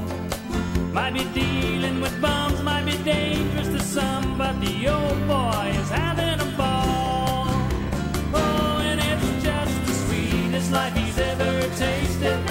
Might 0.91 1.13
be 1.13 1.25
dealing 1.33 2.01
with 2.01 2.19
bums, 2.21 2.61
might 2.63 2.85
be 2.85 2.97
dangerous 3.03 3.67
to 3.67 3.79
some, 3.79 4.37
but 4.37 4.59
the 4.59 4.87
old 4.87 5.27
boy 5.27 5.71
is 5.81 5.89
having 5.89 6.39
a 6.47 6.57
ball. 6.57 7.47
Oh, 8.33 8.81
and 8.81 8.99
it's 8.99 9.43
just 9.43 9.85
the 9.85 9.93
sweetest 9.93 10.71
life 10.71 10.93
he's 10.95 11.17
ever 11.19 11.61
tasted. 11.75 12.42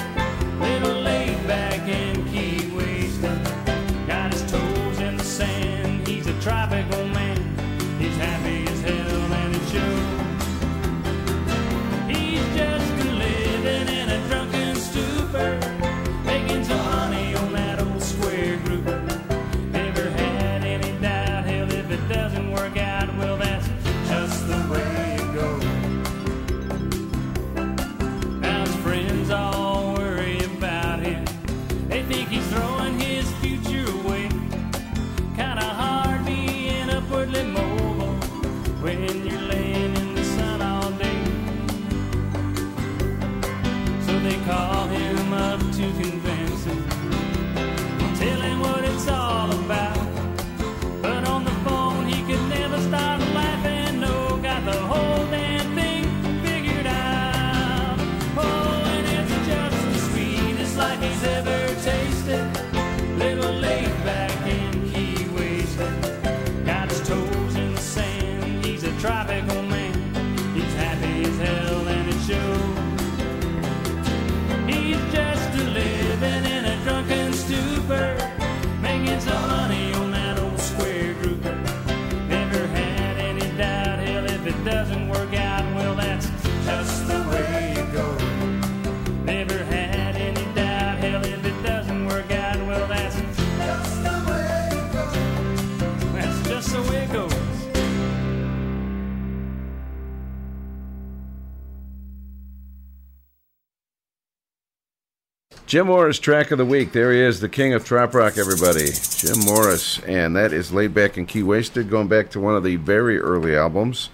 Jim 105.73 105.87
Morris 105.87 106.19
track 106.19 106.51
of 106.51 106.59
the 106.59 106.67
week. 106.67 106.93
There 106.93 107.11
he 107.13 107.19
is, 107.19 107.41
the 107.41 107.49
king 107.49 107.73
of 107.73 107.83
trop 107.83 108.13
rock, 108.13 108.37
everybody. 108.37 108.91
Jim 108.93 109.39
Morris. 109.47 110.01
And 110.01 110.37
that 110.37 110.53
is 110.53 110.71
Laid 110.71 110.93
Back 110.93 111.17
and 111.17 111.27
Key 111.27 111.43
Wasted, 111.43 111.89
going 111.89 112.09
back 112.09 112.29
to 112.33 112.41
one 112.41 112.55
of 112.55 112.63
the 112.63 112.77
very 112.77 113.19
early 113.19 113.57
albums. 113.57 114.11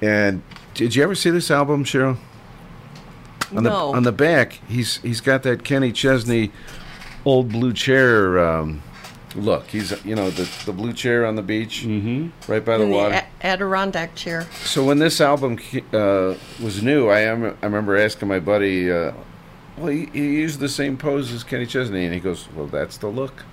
And 0.00 0.42
did 0.72 0.96
you 0.96 1.02
ever 1.02 1.14
see 1.14 1.28
this 1.28 1.50
album, 1.50 1.84
Cheryl? 1.84 2.16
On 3.54 3.62
the, 3.62 3.68
No. 3.68 3.94
on 3.94 4.04
the 4.04 4.12
back, 4.12 4.54
he's 4.68 4.96
he's 5.02 5.20
got 5.20 5.42
that 5.42 5.64
Kenny 5.64 5.92
Chesney 5.92 6.50
old 7.26 7.50
blue 7.50 7.74
chair 7.74 8.38
um, 8.38 8.82
look. 9.34 9.66
He's 9.66 10.02
you 10.02 10.14
know 10.14 10.30
the 10.30 10.48
the 10.64 10.72
blue 10.72 10.94
chair 10.94 11.26
on 11.26 11.36
the 11.36 11.42
beach, 11.42 11.84
mm-hmm. 11.84 12.30
right 12.50 12.64
by 12.64 12.78
the 12.78 12.84
in 12.84 12.90
water. 12.90 13.22
Adirondack 13.42 14.14
chair. 14.14 14.46
So 14.64 14.82
when 14.82 14.98
this 14.98 15.20
album 15.20 15.58
uh, 15.92 16.36
was 16.58 16.82
new, 16.82 17.08
I 17.08 17.20
am 17.20 17.44
I 17.44 17.66
remember 17.66 17.98
asking 17.98 18.28
my 18.28 18.40
buddy, 18.40 18.90
uh, 18.90 19.12
well, 19.80 19.88
he, 19.88 20.06
he 20.12 20.34
used 20.36 20.60
the 20.60 20.68
same 20.68 20.96
pose 20.98 21.32
as 21.32 21.42
Kenny 21.42 21.64
Chesney, 21.64 22.04
and 22.04 22.12
he 22.12 22.20
goes, 22.20 22.48
"Well, 22.54 22.66
that's 22.66 22.98
the 22.98 23.08
look. 23.08 23.44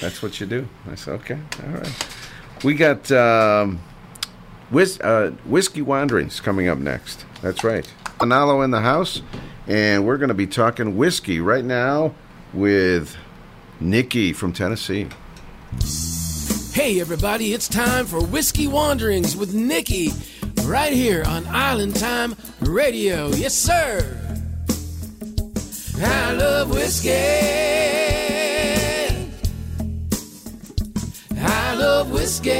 That's 0.00 0.22
what 0.22 0.40
you 0.40 0.46
do." 0.46 0.68
I 0.90 0.94
said, 0.94 1.14
"Okay, 1.14 1.38
all 1.64 1.74
right." 1.74 2.06
We 2.62 2.74
got 2.74 3.10
um, 3.10 3.80
Whis- 4.70 5.00
uh, 5.00 5.32
whiskey 5.44 5.82
wanderings 5.82 6.40
coming 6.40 6.68
up 6.68 6.78
next. 6.78 7.24
That's 7.42 7.64
right, 7.64 7.92
Monallo 8.20 8.64
in 8.64 8.70
the 8.70 8.80
house, 8.80 9.20
and 9.66 10.06
we're 10.06 10.16
going 10.16 10.28
to 10.28 10.34
be 10.34 10.46
talking 10.46 10.96
whiskey 10.96 11.40
right 11.40 11.64
now 11.64 12.14
with 12.52 13.16
Nikki 13.80 14.32
from 14.32 14.52
Tennessee. 14.52 15.08
Hey, 16.72 17.00
everybody, 17.00 17.52
it's 17.52 17.68
time 17.68 18.06
for 18.06 18.20
Whiskey 18.24 18.66
Wanderings 18.66 19.36
with 19.36 19.54
Nikki 19.54 20.10
right 20.64 20.92
here 20.92 21.22
on 21.26 21.46
Island 21.46 21.96
Time 21.96 22.34
Radio. 22.60 23.28
Yes, 23.28 23.54
sir. 23.54 24.33
I 26.02 26.32
love 26.32 26.70
whiskey. 26.70 27.10
I 31.40 31.74
love 31.74 32.10
whiskey. 32.10 32.50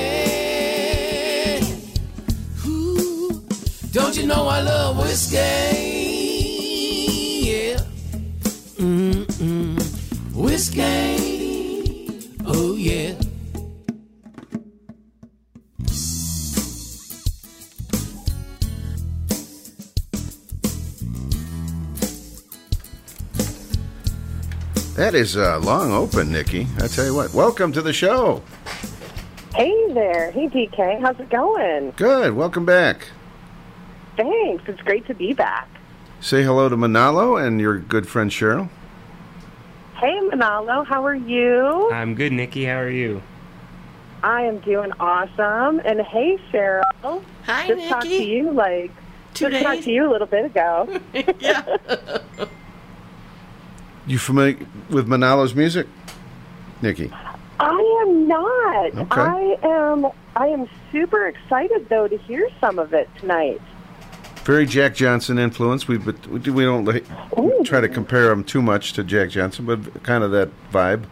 Ooh, 2.67 3.45
don't 3.93 4.17
you 4.17 4.27
know 4.27 4.47
I 4.47 4.61
love 4.61 4.99
whiskey? 4.99 5.37
Yeah. 7.45 7.79
Mm-mm. 8.79 9.83
Whiskey. 10.35 12.11
Oh, 12.47 12.77
yeah. 12.77 13.15
That 24.95 25.17
is 25.17 25.37
uh, 25.37 25.59
long 25.59 25.91
open, 25.91 26.31
Nikki. 26.31 26.69
I 26.79 26.87
tell 26.87 27.05
you 27.05 27.15
what. 27.15 27.35
Welcome 27.35 27.73
to 27.73 27.83
the 27.83 27.93
show. 27.93 28.43
Hey 29.53 29.93
there. 29.93 30.31
Hey, 30.31 30.49
DK. 30.49 31.01
How's 31.01 31.19
it 31.19 31.31
going? 31.31 31.93
Good. 31.97 32.35
Welcome 32.35 32.65
back. 32.65 33.09
Thanks. 34.17 34.63
It's 34.69 34.81
great 34.83 35.05
to 35.09 35.15
be 35.15 35.33
back. 35.33 35.69
Say 36.21 36.45
hello 36.45 36.69
to 36.69 36.77
Monallo 36.77 37.45
and 37.45 37.61
your 37.61 37.77
good 37.79 38.07
friend 38.07 38.31
Cheryl. 38.31 38.69
Hey, 39.97 40.17
Monallo. 40.31 40.87
How 40.87 41.05
are 41.05 41.15
you? 41.17 41.91
I'm 41.91 42.15
good, 42.15 42.33
Nikki. 42.33 42.65
How 42.65 42.79
are 42.79 42.89
you? 42.91 43.21
I 44.23 44.43
am 44.43 44.61
doing 44.61 44.93
awesome. 45.01 45.81
And 45.85 46.03
hey, 46.03 46.39
Cheryl. 46.53 47.25
Hi, 47.47 47.67
just 47.67 47.89
talked 47.89 48.07
to 48.07 48.25
you 48.25 48.53
like 48.53 48.93
Two 49.35 49.51
just 49.51 49.65
talked 49.65 49.79
days? 49.79 49.85
to 49.87 49.91
you 49.91 50.09
a 50.09 50.11
little 50.11 50.29
bit 50.29 50.45
ago. 50.45 51.01
You 54.07 54.19
familiar 54.19 54.59
with 54.91 55.09
Monallo's 55.09 55.55
music, 55.55 55.87
Nikki? 56.83 57.11
I 57.61 58.05
am 58.07 58.29
not. 58.29 58.87
Okay. 58.95 59.21
I 59.21 59.59
am. 59.63 60.07
I 60.37 60.49
am 60.49 60.69
super 60.93 61.27
excited 61.29 61.89
though 61.89 62.09
to 62.09 62.19
hear 62.19 62.49
some 62.61 62.79
of 62.79 62.93
it 62.93 63.09
tonight. 63.21 63.61
Very 64.45 64.67
Jack 64.67 64.95
Johnson 64.95 65.39
influence. 65.39 65.89
We 65.89 65.97
but 65.97 66.27
we 66.27 66.39
do- 66.39 66.53
we 66.53 66.65
don't 66.65 66.85
like, 66.85 67.07
try 67.65 67.81
to 67.81 67.89
compare 67.89 68.31
him 68.31 68.45
too 68.45 68.61
much 68.61 68.93
to 68.95 69.05
Jack 69.05 69.31
Johnson, 69.31 69.65
but 69.65 70.03
kind 70.03 70.23
of 70.23 70.33
that 70.33 70.51
vibe, 70.71 71.05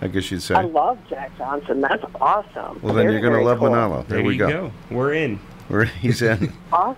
I 0.00 0.08
guess 0.08 0.32
you'd 0.32 0.42
say. 0.42 0.56
I 0.56 0.62
love 0.62 0.98
Jack 1.08 1.36
Johnson. 1.38 1.80
That's 1.80 2.04
awesome. 2.20 2.80
Well, 2.82 2.94
then 2.94 3.04
Very, 3.06 3.12
you're 3.12 3.20
going 3.20 3.34
to 3.40 3.44
love 3.46 3.58
cool. 3.60 3.68
Monallo. 3.70 4.08
There, 4.08 4.18
There 4.18 4.26
we 4.26 4.32
you 4.32 4.38
go. 4.40 4.48
go. 4.48 4.72
We're 4.90 5.12
in. 5.14 5.38
We're, 5.68 5.84
he's 5.84 6.22
in. 6.22 6.52
Awesome. 6.72 6.96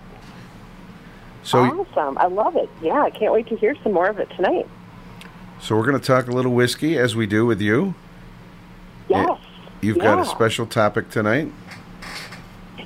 So, 1.43 1.59
awesome. 1.59 2.17
I 2.17 2.25
love 2.25 2.55
it. 2.55 2.67
Yeah, 2.81 3.03
I 3.03 3.11
can't 3.11 3.31
wait 3.31 3.45
to 3.49 3.55
hear 3.55 3.75
some 3.83 3.93
more 3.93 4.07
of 4.07 4.17
it 4.17 4.27
tonight. 4.35 4.67
So 5.59 5.75
we're 5.75 5.85
going 5.85 5.99
to 5.99 6.05
talk 6.05 6.27
a 6.27 6.31
little 6.31 6.53
whiskey 6.53 6.97
as 6.97 7.15
we 7.15 7.25
do 7.25 7.45
with 7.45 7.61
you. 7.61 7.95
Yes. 9.09 9.39
You've 9.81 9.99
got 9.99 10.19
a 10.19 10.25
special 10.25 10.65
topic 10.65 11.09
tonight. 11.09 11.51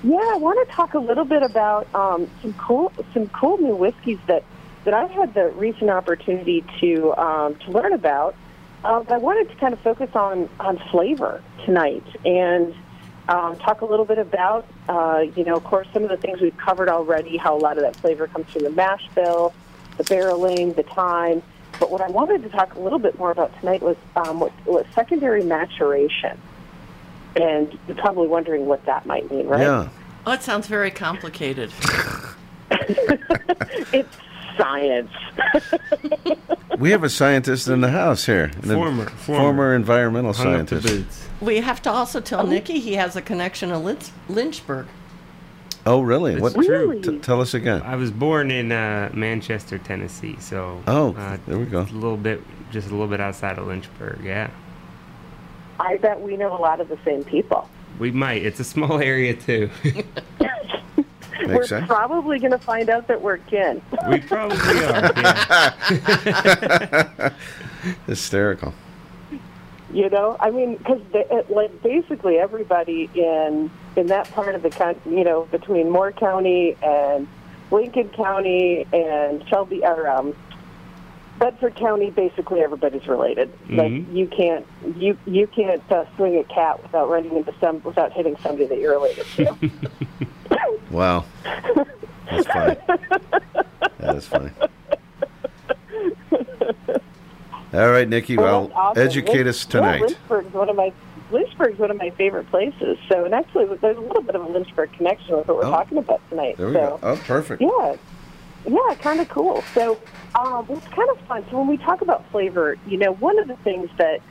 Yeah, 0.04 0.18
I 0.18 0.38
want 0.38 0.66
to 0.68 0.76
talk 0.76 0.94
a 0.94 1.00
little 1.00 1.26
bit 1.26 1.44
about 1.44 1.94
um, 1.94 2.30
some 2.42 2.54
cool 2.54 2.92
some 3.14 3.28
cool 3.30 3.58
new 3.58 3.76
whiskeys 3.76 4.18
that 4.28 4.44
that 4.86 4.94
I've 4.94 5.12
had 5.12 5.34
the 5.34 5.50
recent 5.50 5.90
opportunity 5.90 6.64
to 6.80 7.14
um, 7.16 7.56
to 7.56 7.72
learn 7.72 7.94
about. 7.94 8.36
Uh, 8.84 9.04
I 9.10 9.18
wanted 9.18 9.50
to 9.50 9.56
kind 9.58 9.74
of 9.74 9.80
focus 9.82 10.10
on 10.14 10.50
on 10.60 10.78
flavor 10.92 11.44
tonight 11.66 12.06
and 12.26 12.74
um, 13.28 13.58
talk 13.58 13.82
a 13.82 13.86
little 13.86 14.06
bit 14.06 14.18
about 14.18 14.66
uh, 14.90 15.26
you 15.36 15.44
know, 15.44 15.56
of 15.56 15.64
course, 15.64 15.88
some 15.94 16.04
of 16.04 16.10
the 16.10 16.18
things 16.18 16.42
we've 16.42 16.58
covered 16.58 16.90
already. 16.90 17.38
How 17.38 17.56
a 17.56 17.60
lot 17.60 17.78
of 17.78 17.84
that 17.84 17.96
flavor 17.96 18.28
comes 18.28 18.50
from 18.52 18.64
the 18.64 18.72
mash 18.72 19.08
bill, 19.14 19.54
the 19.98 20.04
barreling, 20.04 20.76
the 20.76 20.84
time. 20.84 21.44
But 21.80 21.92
what 21.92 22.02
I 22.02 22.08
wanted 22.08 22.44
to 22.44 22.50
talk 22.50 22.76
a 22.76 22.80
little 22.80 23.00
bit 23.00 23.18
more 23.18 23.32
about 23.32 23.58
tonight 23.60 23.82
was 23.82 23.96
um, 24.16 24.40
what, 24.40 24.52
what 24.66 24.86
secondary 24.94 25.44
maturation. 25.44 26.38
And 27.36 27.78
you're 27.88 27.98
probably 27.98 28.28
wondering 28.28 28.66
what 28.66 28.86
that 28.86 29.06
might 29.06 29.32
mean, 29.32 29.48
right? 29.48 29.62
Yeah. 29.62 29.90
Oh, 30.26 30.34
it 30.34 30.42
sounds 30.44 30.68
very 30.68 30.92
complicated. 30.92 31.72
it's 32.72 34.18
science. 34.58 35.12
We 36.78 36.92
have 36.92 37.04
a 37.04 37.10
scientist 37.10 37.68
in 37.68 37.82
the 37.82 37.92
house 37.92 38.26
here. 38.26 38.50
Former- 38.62 39.06
former, 39.06 39.16
former. 39.16 39.76
environmental 39.76 40.34
Hung 40.34 40.56
up 40.56 40.68
the 40.68 40.82
scientist. 40.82 41.24
We 41.40 41.58
have 41.62 41.82
to 41.84 41.90
also 41.92 42.20
tell 42.20 42.46
Nikki 42.46 42.80
he 42.80 42.96
has 42.96 43.16
a 43.16 43.22
connection 43.22 43.70
to 43.70 43.78
Lynch- 43.78 44.10
Lynchburg. 44.28 44.88
Oh, 45.90 46.02
really? 46.02 46.34
It's 46.34 46.42
what? 46.42 46.54
true. 46.66 47.02
T- 47.02 47.18
tell 47.18 47.42
us 47.42 47.56
again. 47.56 47.82
I 47.82 47.96
was 47.96 48.12
born 48.12 48.52
in 48.52 48.72
uh, 48.72 49.10
Manchester, 49.14 49.80
Tennessee, 49.80 50.38
so 50.40 50.84
Oh, 50.86 51.16
uh, 51.16 51.38
there 51.48 51.58
we 51.58 51.66
go. 51.66 51.82
A 51.82 51.90
little 51.92 52.16
bit, 52.16 52.42
just 52.72 52.90
a 52.90 52.92
little 52.92 53.08
bit 53.08 53.20
outside 53.20 53.58
of 53.58 53.66
Lynchburg. 53.66 54.20
Yeah, 54.24 54.52
I 55.80 55.98
bet 55.98 56.22
we 56.22 56.38
know 56.38 56.56
a 56.56 56.62
lot 56.62 56.80
of 56.80 56.90
the 56.90 57.00
same 57.04 57.24
people. 57.24 57.68
we 57.98 58.12
might. 58.12 58.46
It's 58.46 58.60
a 58.60 58.64
small 58.64 59.00
area 59.02 59.34
too. 59.36 59.72
we're 61.48 61.66
sense. 61.66 61.88
probably 61.88 62.38
going 62.38 62.52
to 62.52 62.60
find 62.60 62.90
out 62.90 63.08
that 63.08 63.20
we're 63.22 63.38
kin. 63.38 63.82
we 64.10 64.20
probably 64.20 64.58
are. 64.86 65.14
Hysterical. 68.06 68.74
You 69.92 70.10
know, 70.10 70.38
I 70.40 70.52
mean, 70.52 70.78
because 70.78 71.02
like 71.50 71.82
basically 71.82 72.38
everybody 72.38 73.10
in 73.16 73.72
in 73.96 74.08
that 74.08 74.30
part 74.32 74.54
of 74.56 74.62
the 74.62 74.70
country, 74.70 75.18
you 75.18 75.24
know, 75.24 75.46
between 75.52 75.90
Moore 75.90 76.12
County 76.12 76.76
and 76.84 77.28
Lincoln 77.72 78.10
County 78.10 78.86
and 78.94 79.48
Shelby 79.48 79.84
or 79.84 80.08
um, 80.08 80.36
Bedford 81.40 81.76
County, 81.76 82.12
basically 82.12 82.60
everybody's 82.60 83.08
related. 83.08 83.52
Like 83.70 83.92
Mhm. 83.92 84.14
you 84.16 84.28
can't 84.28 84.66
you 84.96 85.18
you 85.26 85.48
can't 85.48 85.82
uh, 85.92 86.06
swing 86.16 86.38
a 86.38 86.44
cat 86.44 86.84
without 86.84 87.10
running 87.10 87.36
into 87.36 87.54
some 87.60 87.82
without 87.84 88.12
hitting 88.14 88.38
somebody 88.44 88.66
that 88.68 88.78
you're 88.80 88.94
related 88.94 89.26
to. 89.38 89.72
Wow. 90.92 91.24
That's 92.30 92.48
funny. 92.48 92.76
That 94.00 94.16
is 94.16 94.26
funny. 94.28 94.50
All 97.74 97.90
right, 97.92 98.08
Nikki. 98.08 98.36
Well, 98.38 98.68
that's 98.68 98.74
awesome. 98.76 99.04
educate 99.04 99.34
Lynch- 99.38 99.48
us 99.48 99.66
tonight. 99.66 100.00
Yeah, 100.02 100.06
Lynchburg's 100.08 100.54
one 100.54 100.70
of 100.70 100.76
my 100.76 100.92
Lynchburg's 101.32 101.78
one 101.78 101.92
of 101.92 101.98
my 101.98 102.10
favorite 102.12 102.50
places. 102.50 102.98
So, 103.08 103.24
and 103.26 103.34
actually, 103.36 103.66
there's 103.78 103.98
a 103.98 104.02
little 104.02 104.24
bit 104.24 104.36
of 104.36 104.44
a 104.44 104.50
Lynchburg 104.50 104.92
connection 104.94 105.38
with 105.38 105.48
what 105.48 105.58
we're 105.58 105.66
Oh. 105.66 105.72
talking 105.72 106.00
about 106.00 106.22
tonight. 106.30 106.58
there 106.58 106.68
we 106.68 106.74
so, 106.74 106.80
go. 106.80 107.00
Oh, 107.04 107.16
perfect. 107.28 107.62
Yeah, 107.62 107.96
yeah, 108.68 108.96
kind 108.96 109.20
of 109.20 109.30
cool. 109.30 109.64
So, 109.76 110.00
um, 110.34 110.66
it's 110.70 110.88
kind 110.88 111.10
of 111.12 111.20
fun. 111.28 111.46
So, 111.52 111.60
when 111.60 111.68
we 111.68 111.78
talk 111.78 112.02
about 112.02 112.26
flavor, 112.32 112.78
you 112.88 112.98
know, 112.98 113.12
one 113.14 113.38
of 113.38 113.48
the 113.48 113.56
things 113.58 113.90
that 113.98 114.22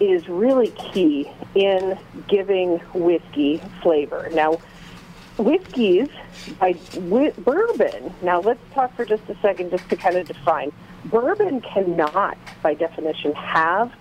is 0.00 0.28
really 0.28 0.68
key 0.72 1.30
in 1.54 1.96
giving 2.26 2.78
whiskey 2.94 3.60
flavor. 3.82 4.28
Now, 4.32 4.58
whiskeys 5.38 6.08
by 6.58 6.72
wi- 6.92 7.32
bourbon. 7.38 8.12
Now, 8.22 8.40
let's 8.40 8.60
talk 8.74 8.94
for 8.96 9.04
just 9.04 9.22
a 9.28 9.36
second, 9.40 9.70
just 9.70 9.88
to 9.90 9.96
kind 9.96 10.16
of 10.16 10.26
define. 10.26 10.72
Bourbon 11.06 11.60
cannot, 11.60 12.36
by 12.62 12.74
definition, 12.74 13.32
have 13.34 13.92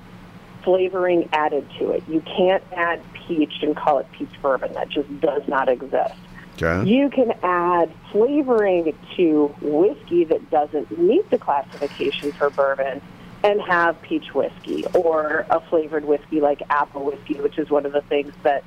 flavoring 0.63 1.29
added 1.31 1.65
to 1.79 1.91
it. 1.91 2.03
You 2.07 2.21
can't 2.21 2.63
add 2.75 3.01
peach 3.13 3.61
and 3.61 3.75
call 3.75 3.99
it 3.99 4.11
peach 4.11 4.29
bourbon. 4.41 4.73
That 4.73 4.89
just 4.89 5.21
does 5.21 5.47
not 5.47 5.69
exist. 5.69 6.15
Okay. 6.61 6.89
You 6.89 7.09
can 7.09 7.33
add 7.43 7.93
flavoring 8.11 8.95
to 9.15 9.55
whiskey 9.61 10.23
that 10.25 10.49
doesn't 10.49 10.97
meet 10.97 11.29
the 11.29 11.37
classification 11.37 12.31
for 12.31 12.49
bourbon 12.49 13.01
and 13.43 13.61
have 13.61 14.01
peach 14.01 14.33
whiskey 14.33 14.83
or 14.93 15.45
a 15.51 15.61
flavored 15.69 16.05
whiskey 16.05 16.41
like 16.41 16.63
apple 16.69 17.05
whiskey, 17.05 17.35
which 17.35 17.59
is 17.59 17.69
one 17.69 17.85
of 17.85 17.91
the 17.91 18.01
things 18.01 18.33
that 18.41 18.63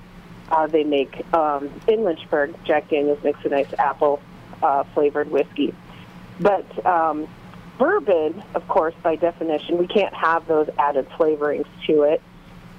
uh, 0.50 0.66
they 0.66 0.84
make 0.84 1.24
um, 1.34 1.70
in 1.86 2.04
Lynchburg. 2.04 2.54
Jack 2.64 2.88
Daniels 2.88 3.22
makes 3.22 3.44
a 3.44 3.48
nice 3.48 3.72
apple 3.78 4.20
uh, 4.62 4.84
flavored 4.94 5.30
whiskey. 5.30 5.74
But 6.40 6.86
um, 6.86 7.28
bourbon, 7.78 8.42
of 8.54 8.66
course, 8.68 8.94
by 9.02 9.16
definition, 9.16 9.78
we 9.78 9.86
can't 9.86 10.14
have 10.14 10.46
those 10.46 10.68
added 10.78 11.08
flavorings 11.10 11.66
to 11.86 12.02
it. 12.02 12.22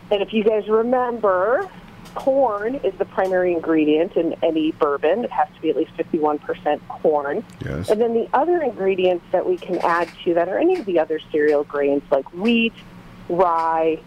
And 0.10 0.22
if 0.22 0.34
you 0.34 0.44
guys 0.44 0.68
remember, 0.68 1.70
corn 2.16 2.76
is 2.76 2.94
the 2.98 3.06
primary 3.06 3.54
ingredient 3.54 4.16
in 4.18 4.36
any 4.44 4.72
bourbon. 4.74 5.24
It 5.24 5.32
has 5.32 5.48
to 5.56 5.62
be 5.62 5.70
at 5.70 5.78
least 5.78 5.96
51% 5.96 6.88
corn. 6.90 7.44
Yes. 7.64 7.90
And 7.90 8.02
then 8.02 8.14
the 8.14 8.28
other 8.34 8.62
ingredients 8.62 9.26
that 9.32 9.46
we 9.46 9.58
can 9.58 9.78
add 9.80 10.10
to 10.26 10.34
that 10.34 10.50
are 10.50 10.58
any 10.58 10.78
of 10.78 10.86
the 10.86 11.00
other 11.00 11.20
cereal 11.32 11.64
grains 11.64 12.04
like 12.12 12.32
wheat, 12.34 12.74
rye, 13.30 14.00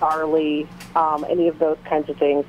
barley, 0.00 0.66
um, 0.96 1.24
any 1.28 1.48
of 1.48 1.58
those 1.58 1.78
kinds 1.84 2.08
of 2.10 2.16
things. 2.16 2.44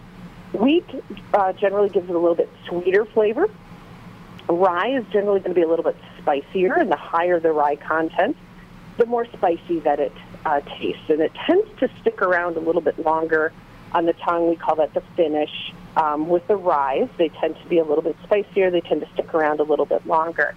Wheat 0.53 0.85
uh, 1.33 1.53
generally 1.53 1.89
gives 1.89 2.09
it 2.09 2.15
a 2.15 2.19
little 2.19 2.35
bit 2.35 2.49
sweeter 2.67 3.05
flavor. 3.05 3.47
Rye 4.47 4.97
is 4.97 5.05
generally 5.11 5.39
going 5.39 5.51
to 5.51 5.55
be 5.55 5.63
a 5.63 5.67
little 5.67 5.83
bit 5.83 5.97
spicier, 6.19 6.75
and 6.79 6.91
the 6.91 6.95
higher 6.95 7.39
the 7.39 7.51
rye 7.51 7.75
content, 7.75 8.37
the 8.97 9.05
more 9.05 9.25
spicy 9.25 9.79
that 9.79 9.99
it 9.99 10.11
uh, 10.45 10.61
tastes. 10.77 11.09
And 11.09 11.21
it 11.21 11.33
tends 11.33 11.67
to 11.79 11.89
stick 12.01 12.21
around 12.21 12.57
a 12.57 12.59
little 12.59 12.81
bit 12.81 12.99
longer 12.99 13.51
on 13.93 14.05
the 14.05 14.13
tongue. 14.13 14.49
We 14.49 14.55
call 14.55 14.75
that 14.75 14.93
the 14.93 15.01
finish. 15.15 15.73
Um, 15.95 16.27
with 16.27 16.47
the 16.47 16.55
rye, 16.55 17.09
they 17.17 17.29
tend 17.29 17.55
to 17.61 17.67
be 17.67 17.77
a 17.77 17.83
little 17.83 18.03
bit 18.03 18.15
spicier. 18.23 18.69
They 18.69 18.81
tend 18.81 19.01
to 19.01 19.09
stick 19.13 19.33
around 19.33 19.59
a 19.59 19.63
little 19.63 19.85
bit 19.85 20.05
longer. 20.05 20.55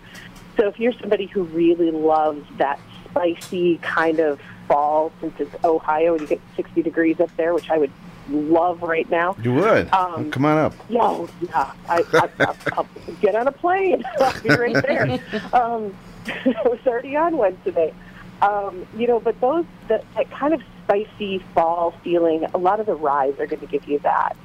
So 0.56 0.68
if 0.68 0.78
you're 0.80 0.94
somebody 0.94 1.26
who 1.26 1.44
really 1.44 1.90
loves 1.90 2.46
that 2.58 2.80
spicy 3.10 3.78
kind 3.78 4.18
of 4.18 4.40
fall, 4.68 5.12
since 5.20 5.38
it's 5.38 5.64
Ohio 5.64 6.12
and 6.12 6.22
you 6.22 6.26
get 6.26 6.40
60 6.56 6.82
degrees 6.82 7.20
up 7.20 7.34
there, 7.36 7.54
which 7.54 7.70
I 7.70 7.78
would 7.78 7.92
love 8.28 8.82
right 8.82 9.08
now. 9.10 9.36
You 9.42 9.54
would. 9.54 9.92
Um, 9.92 10.30
Come 10.30 10.44
on 10.44 10.58
up. 10.58 10.74
Yeah, 10.88 11.26
yeah. 11.42 11.72
I, 11.88 12.04
I, 12.12 12.30
I, 12.40 12.54
I'll 12.72 12.88
get 13.20 13.34
on 13.34 13.48
a 13.48 13.52
plane. 13.52 14.04
I'll 14.20 14.40
be 14.40 14.48
right 14.50 14.74
there. 14.74 15.20
Um, 15.52 15.94
I 16.26 16.62
was 16.64 16.80
already 16.86 17.16
on 17.16 17.36
one 17.36 17.56
today. 17.64 17.94
Um, 18.42 18.86
you 18.96 19.06
know, 19.06 19.20
but 19.20 19.40
those 19.40 19.64
that, 19.88 20.04
that 20.14 20.30
kind 20.30 20.52
of 20.52 20.62
spicy 20.84 21.38
fall 21.54 21.92
feeling, 22.04 22.44
a 22.54 22.58
lot 22.58 22.80
of 22.80 22.86
the 22.86 22.94
ryes 22.94 23.38
are 23.38 23.46
going 23.46 23.60
to 23.60 23.66
give 23.66 23.88
you 23.88 23.98
that. 24.00 24.36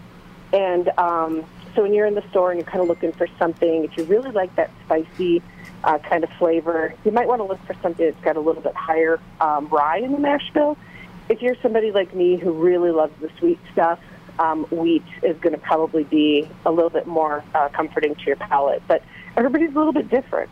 And 0.53 0.89
um, 0.97 1.45
so 1.75 1.83
when 1.83 1.93
you're 1.93 2.05
in 2.05 2.15
the 2.15 2.27
store 2.29 2.51
and 2.51 2.59
you're 2.59 2.69
kind 2.69 2.81
of 2.81 2.87
looking 2.87 3.11
for 3.11 3.27
something, 3.39 3.83
if 3.83 3.97
you 3.97 4.03
really 4.05 4.31
like 4.31 4.55
that 4.55 4.71
spicy 4.85 5.41
uh, 5.83 5.97
kind 5.99 6.23
of 6.23 6.29
flavor, 6.31 6.93
you 7.03 7.11
might 7.11 7.27
want 7.27 7.39
to 7.39 7.45
look 7.45 7.63
for 7.65 7.73
something 7.81 8.05
that's 8.05 8.23
got 8.23 8.35
a 8.35 8.39
little 8.39 8.61
bit 8.61 8.75
higher 8.75 9.19
um, 9.39 9.67
rye 9.67 9.97
in 9.97 10.11
the 10.11 10.19
mash 10.19 10.51
bill. 10.53 10.77
If 11.31 11.41
you're 11.41 11.55
somebody 11.61 11.91
like 11.93 12.13
me 12.13 12.35
who 12.35 12.51
really 12.51 12.91
loves 12.91 13.13
the 13.21 13.29
sweet 13.39 13.57
stuff, 13.71 13.99
um, 14.37 14.65
wheat 14.65 15.05
is 15.23 15.37
going 15.37 15.53
to 15.53 15.61
probably 15.61 16.03
be 16.03 16.45
a 16.65 16.71
little 16.71 16.89
bit 16.89 17.07
more 17.07 17.41
uh, 17.55 17.69
comforting 17.69 18.15
to 18.15 18.23
your 18.25 18.35
palate. 18.35 18.83
But 18.85 19.01
everybody's 19.37 19.73
a 19.73 19.77
little 19.77 19.93
bit 19.93 20.09
different. 20.09 20.49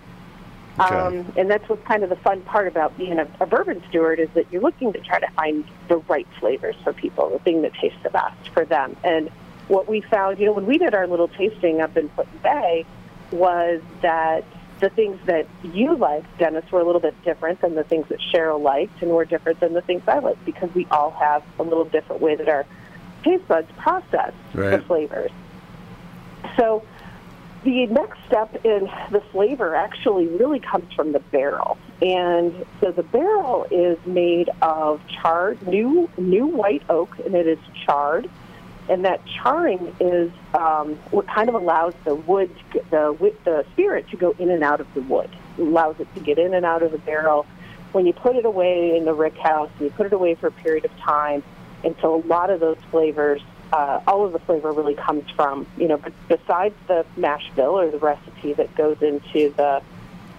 Um, 0.80 1.34
and 1.36 1.51
that's 1.51 1.67
what's 1.67 1.86
kind 1.86 2.03
of 2.03 2.09
the 2.09 2.15
fun 2.15 2.41
part 2.43 2.69
about 2.69 2.97
being 2.97 3.19
a, 3.19 3.27
a 3.41 3.45
bourbon 3.45 3.84
steward 3.89 4.21
is 4.21 4.30
that 4.36 4.49
you're 4.53 4.61
looking 4.61 4.93
to 4.93 5.01
try 5.01 5.19
to 5.19 5.30
find 5.32 5.65
the 5.89 5.97
right 5.97 6.27
flavors 6.39 6.77
for 6.82 6.93
people, 6.93 7.30
the 7.30 7.39
thing 7.39 7.61
that 7.63 7.73
tastes 7.73 7.99
the 8.01 8.09
best 8.09 8.47
for 8.53 8.63
them. 8.63 8.95
And 9.03 9.27
what 9.67 9.89
we 9.89 9.99
found, 9.99 10.39
you 10.39 10.45
know, 10.45 10.53
when 10.53 10.65
we 10.65 10.77
did 10.77 10.93
our 10.93 11.07
little 11.07 11.27
tasting 11.27 11.82
up 11.82 11.97
in 11.97 12.07
Put 12.07 12.27
Bay, 12.41 12.86
was 13.32 13.82
that 14.01 14.45
the 14.80 14.89
things 14.89 15.19
that 15.25 15.47
you 15.63 15.95
liked, 15.95 16.38
Dennis, 16.38 16.69
were 16.71 16.80
a 16.80 16.86
little 16.86 17.01
bit 17.01 17.15
different 17.23 17.61
than 17.61 17.75
the 17.75 17.84
things 17.84 18.07
that 18.09 18.19
Cheryl 18.34 18.61
liked, 18.61 19.01
and 19.01 19.11
were 19.11 19.25
different 19.25 19.59
than 19.59 19.73
the 19.73 19.82
things 19.82 20.03
I 20.07 20.19
liked 20.19 20.43
because 20.45 20.73
we 20.73 20.88
all 20.91 21.11
have 21.11 21.43
a 21.59 21.63
little 21.63 21.86
different 21.86 22.21
way 22.21 22.36
that 22.36 22.47
our 22.47 22.65
taste 23.23 23.47
buds 23.47 23.69
process 23.77 24.34
the 24.80 24.84
flavors. 24.86 25.32
So 26.57 26.84
the 27.63 27.88
next 27.88 28.19
step 28.25 28.65
in 28.65 28.89
the 29.11 29.21
flavor 29.32 29.75
actually 29.75 30.27
really 30.27 30.59
comes 30.59 30.91
from 30.93 31.11
the 31.11 31.19
barrel. 31.19 31.77
And 32.01 32.65
so 32.80 32.91
the 32.91 33.03
barrel 33.03 33.67
is 33.69 33.97
made 34.05 34.49
of 34.61 35.01
charred, 35.07 35.65
new, 35.67 36.09
new 36.17 36.47
white 36.47 36.84
oak, 36.89 37.19
and 37.25 37.36
it 37.36 37.47
is 37.47 37.59
charred. 37.86 38.30
And 38.90 39.06
that 39.06 39.22
charring 39.26 39.96
is 40.00 40.32
um, 40.56 40.96
what 41.12 41.28
kind 41.28 41.48
of 41.48 41.56
allows 41.56 41.94
the 42.06 42.16
wood, 42.16 42.50
the 42.90 43.34
the 43.46 43.64
spirit, 43.74 44.10
to 44.10 44.18
go 44.18 44.36
in 44.40 44.50
and 44.50 44.64
out 44.64 44.82
of 44.82 44.92
the 44.96 45.02
wood. 45.02 45.30
it 45.58 45.62
allows 45.62 46.00
it 46.00 46.14
to 46.16 46.20
get 46.22 46.40
in 46.40 46.56
and 46.56 46.66
out 46.66 46.82
of 46.82 46.92
the 46.92 46.98
barrel. 46.98 47.46
When 47.92 48.08
you 48.08 48.14
put 48.14 48.36
it 48.36 48.46
away 48.46 48.98
in 48.98 49.06
the 49.06 49.14
rick 49.14 49.38
house, 49.38 49.70
you 49.80 49.92
put 49.92 50.08
it 50.08 50.14
away 50.14 50.34
for 50.36 50.48
a 50.48 50.52
period 50.52 50.86
of 50.86 50.98
time, 50.98 51.44
and 51.84 51.96
so 52.02 52.16
a 52.16 52.24
lot 52.28 52.50
of 52.50 52.60
those 52.60 52.78
flavors, 52.90 53.42
uh, 53.72 54.02
all 54.08 54.26
of 54.26 54.34
the 54.34 54.40
flavor 54.40 54.72
really 54.72 54.96
comes 54.96 55.30
from, 55.32 55.68
you 55.78 55.88
know, 55.88 56.02
besides 56.28 56.76
the 56.88 57.06
mash 57.16 57.50
bill 57.56 57.80
or 57.80 57.90
the 57.92 58.00
recipe 58.00 58.54
that 58.54 58.74
goes 58.76 59.02
into 59.02 59.54
the 59.56 59.82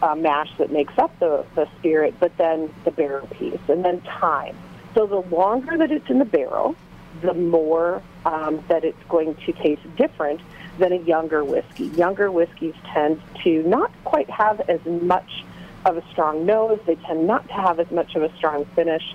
uh, 0.02 0.14
mash 0.14 0.50
that 0.58 0.70
makes 0.72 0.96
up 0.98 1.16
the, 1.20 1.44
the 1.54 1.68
spirit, 1.78 2.14
but 2.18 2.36
then 2.36 2.72
the 2.84 2.90
barrel 2.90 3.26
piece, 3.28 3.60
and 3.68 3.84
then 3.84 4.00
time. 4.02 4.56
So 4.94 5.06
the 5.06 5.20
longer 5.34 5.76
that 5.76 5.92
it's 5.92 6.08
in 6.10 6.18
the 6.18 6.24
barrel, 6.24 6.74
the 7.22 7.34
more 7.34 8.02
um, 8.24 8.62
that 8.68 8.84
it's 8.84 9.02
going 9.08 9.34
to 9.46 9.52
taste 9.52 9.82
different 9.96 10.40
than 10.78 10.92
a 10.92 10.96
younger 10.96 11.44
whiskey. 11.44 11.86
Younger 11.86 12.30
whiskeys 12.30 12.74
tend 12.92 13.20
to 13.44 13.62
not 13.62 13.92
quite 14.04 14.30
have 14.30 14.60
as 14.68 14.84
much 14.84 15.44
of 15.84 15.96
a 15.96 16.02
strong 16.10 16.46
nose. 16.46 16.78
They 16.86 16.96
tend 16.96 17.26
not 17.26 17.46
to 17.48 17.54
have 17.54 17.80
as 17.80 17.90
much 17.90 18.14
of 18.14 18.22
a 18.22 18.34
strong 18.36 18.64
finish, 18.76 19.14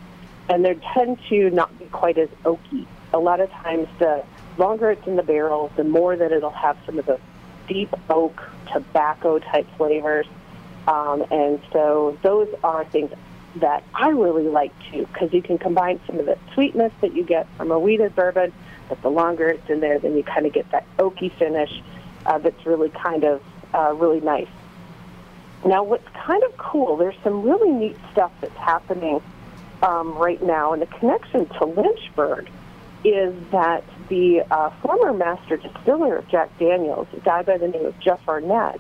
and 0.50 0.66
they 0.66 0.76
tend 0.94 1.20
to 1.30 1.50
not 1.52 1.78
be 1.80 1.86
quite 1.86 2.18
as 2.18 2.30
oaky. 2.44 2.86
A 3.14 3.20
lot 3.20 3.40
of 3.40 3.50
times, 3.52 3.88
the 4.00 4.24
longer 4.58 4.92
it's 4.92 5.06
in 5.08 5.16
the 5.16 5.24
barrel, 5.24 5.72
the 5.76 5.84
more 5.84 6.16
that 6.16 6.32
it'll 6.32 6.50
have 6.50 6.78
some 6.86 7.00
of 7.00 7.06
the 7.06 7.20
deep 7.68 7.94
oak, 8.10 8.42
tobacco 8.72 9.40
type 9.40 9.68
flavors. 9.78 10.28
Um, 10.88 11.26
and 11.32 11.60
so 11.72 12.18
those 12.22 12.48
are 12.64 12.86
things 12.86 13.12
that 13.56 13.84
I 13.94 14.10
really 14.10 14.48
like 14.48 14.72
too, 14.92 15.08
because 15.12 15.34
you 15.34 15.42
can 15.42 15.58
combine 15.58 16.00
some 16.06 16.20
of 16.20 16.26
the 16.26 16.38
sweetness 16.54 16.94
that 17.02 17.16
you 17.16 17.24
get 17.24 17.48
from 17.58 17.72
a 17.72 17.80
wheated 17.80 18.16
bourbon, 18.16 18.54
but 18.90 19.02
the 19.02 19.10
longer 19.10 19.50
it's 19.50 19.70
in 19.70 19.80
there, 19.80 20.00
then 20.00 20.16
you 20.16 20.24
kind 20.24 20.46
of 20.46 20.54
get 20.54 20.70
that 20.72 20.86
oaky 20.98 21.32
finish 21.38 21.72
uh, 22.26 22.38
that's 22.38 22.66
really 22.66 22.90
kind 22.90 23.24
of 23.24 23.42
uh, 23.74 23.94
really 23.94 24.22
nice. 24.22 24.48
Now, 25.66 25.84
what's 25.84 26.08
kind 26.14 26.44
of 26.44 26.56
cool, 26.58 26.98
there's 26.98 27.16
some 27.24 27.42
really 27.42 27.72
neat 27.72 27.98
stuff 28.12 28.32
that's 28.42 28.56
happening 28.58 29.22
um, 29.82 30.14
right 30.14 30.42
now, 30.42 30.74
and 30.74 30.82
the 30.82 30.88
connection 30.88 31.48
to 31.48 31.66
Lynchburg 31.66 32.50
is 33.04 33.34
that 33.52 33.84
the 34.10 34.42
uh, 34.50 34.70
former 34.82 35.14
master 35.14 35.58
distiller 35.58 36.18
of 36.18 36.28
Jack 36.28 36.58
Daniels, 36.58 37.08
a 37.14 37.20
guy 37.20 37.44
by 37.44 37.58
the 37.58 37.68
name 37.68 37.86
of 37.86 38.00
Jeff 38.00 38.20
Arnett, 38.28 38.80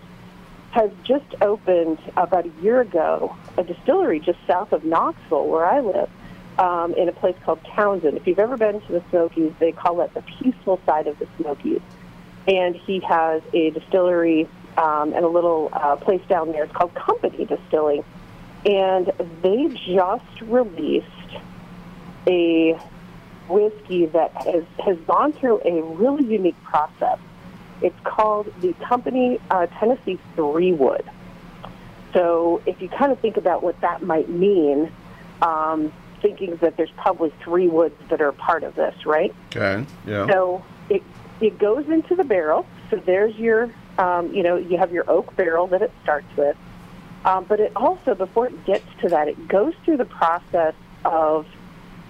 has 0.71 0.91
just 1.03 1.25
opened 1.41 1.99
about 2.17 2.45
a 2.45 2.51
year 2.61 2.81
ago 2.81 3.35
a 3.57 3.63
distillery 3.63 4.19
just 4.19 4.39
south 4.45 4.73
of 4.73 4.83
Knoxville, 4.83 5.47
where 5.47 5.65
I 5.65 5.79
live, 5.79 6.09
um, 6.57 6.93
in 6.93 7.09
a 7.09 7.11
place 7.11 7.35
called 7.43 7.59
Townsend. 7.75 8.17
If 8.17 8.27
you've 8.27 8.39
ever 8.39 8.57
been 8.57 8.81
to 8.81 8.91
the 8.91 9.03
Smokies, 9.09 9.53
they 9.59 9.71
call 9.71 10.01
it 10.01 10.13
the 10.13 10.21
peaceful 10.21 10.79
side 10.85 11.07
of 11.07 11.17
the 11.19 11.27
Smokies. 11.37 11.81
And 12.47 12.75
he 12.75 12.99
has 13.01 13.41
a 13.53 13.71
distillery 13.71 14.47
um, 14.77 15.13
and 15.13 15.25
a 15.25 15.27
little 15.27 15.69
uh, 15.73 15.95
place 15.95 16.21
down 16.27 16.51
there. 16.51 16.63
It's 16.63 16.73
called 16.73 16.93
Company 16.93 17.45
Distilling. 17.45 18.03
And 18.65 19.11
they 19.41 19.67
just 19.67 20.41
released 20.41 21.07
a 22.27 22.79
whiskey 23.47 24.07
that 24.07 24.31
has, 24.33 24.63
has 24.83 24.97
gone 25.01 25.33
through 25.33 25.61
a 25.63 25.81
really 25.83 26.25
unique 26.25 26.61
process. 26.63 27.19
It's 27.81 27.99
called 28.03 28.51
the 28.61 28.73
Company 28.73 29.39
uh, 29.51 29.67
Tennessee 29.67 30.19
Three 30.35 30.71
Wood. 30.71 31.03
So 32.13 32.61
if 32.65 32.81
you 32.81 32.89
kind 32.89 33.11
of 33.11 33.19
think 33.19 33.37
about 33.37 33.61
what 33.61 33.79
that 33.81 34.01
might 34.01 34.29
mean, 34.29 34.91
um, 35.41 35.91
thinking 36.25 36.55
that 36.57 36.75
there's 36.75 36.91
probably 36.97 37.31
three 37.43 37.67
woods 37.67 37.95
that 38.09 38.19
are 38.19 38.31
part 38.31 38.63
of 38.63 38.73
this, 38.73 38.95
right? 39.05 39.33
Okay. 39.55 39.85
Yeah. 40.07 40.25
So 40.27 40.65
it 40.89 41.03
it 41.39 41.59
goes 41.59 41.87
into 41.87 42.15
the 42.15 42.23
barrel. 42.23 42.65
So 42.89 42.97
there's 42.97 43.35
your, 43.35 43.69
um, 43.99 44.33
you 44.33 44.41
know, 44.41 44.57
you 44.57 44.77
have 44.77 44.91
your 44.91 45.07
oak 45.09 45.35
barrel 45.35 45.67
that 45.67 45.83
it 45.83 45.91
starts 46.01 46.27
with. 46.35 46.57
Um, 47.25 47.45
but 47.45 47.59
it 47.59 47.71
also, 47.75 48.15
before 48.15 48.47
it 48.47 48.65
gets 48.65 48.85
to 49.01 49.09
that, 49.09 49.27
it 49.27 49.47
goes 49.47 49.73
through 49.83 49.97
the 49.97 50.05
process 50.05 50.73
of 51.03 51.45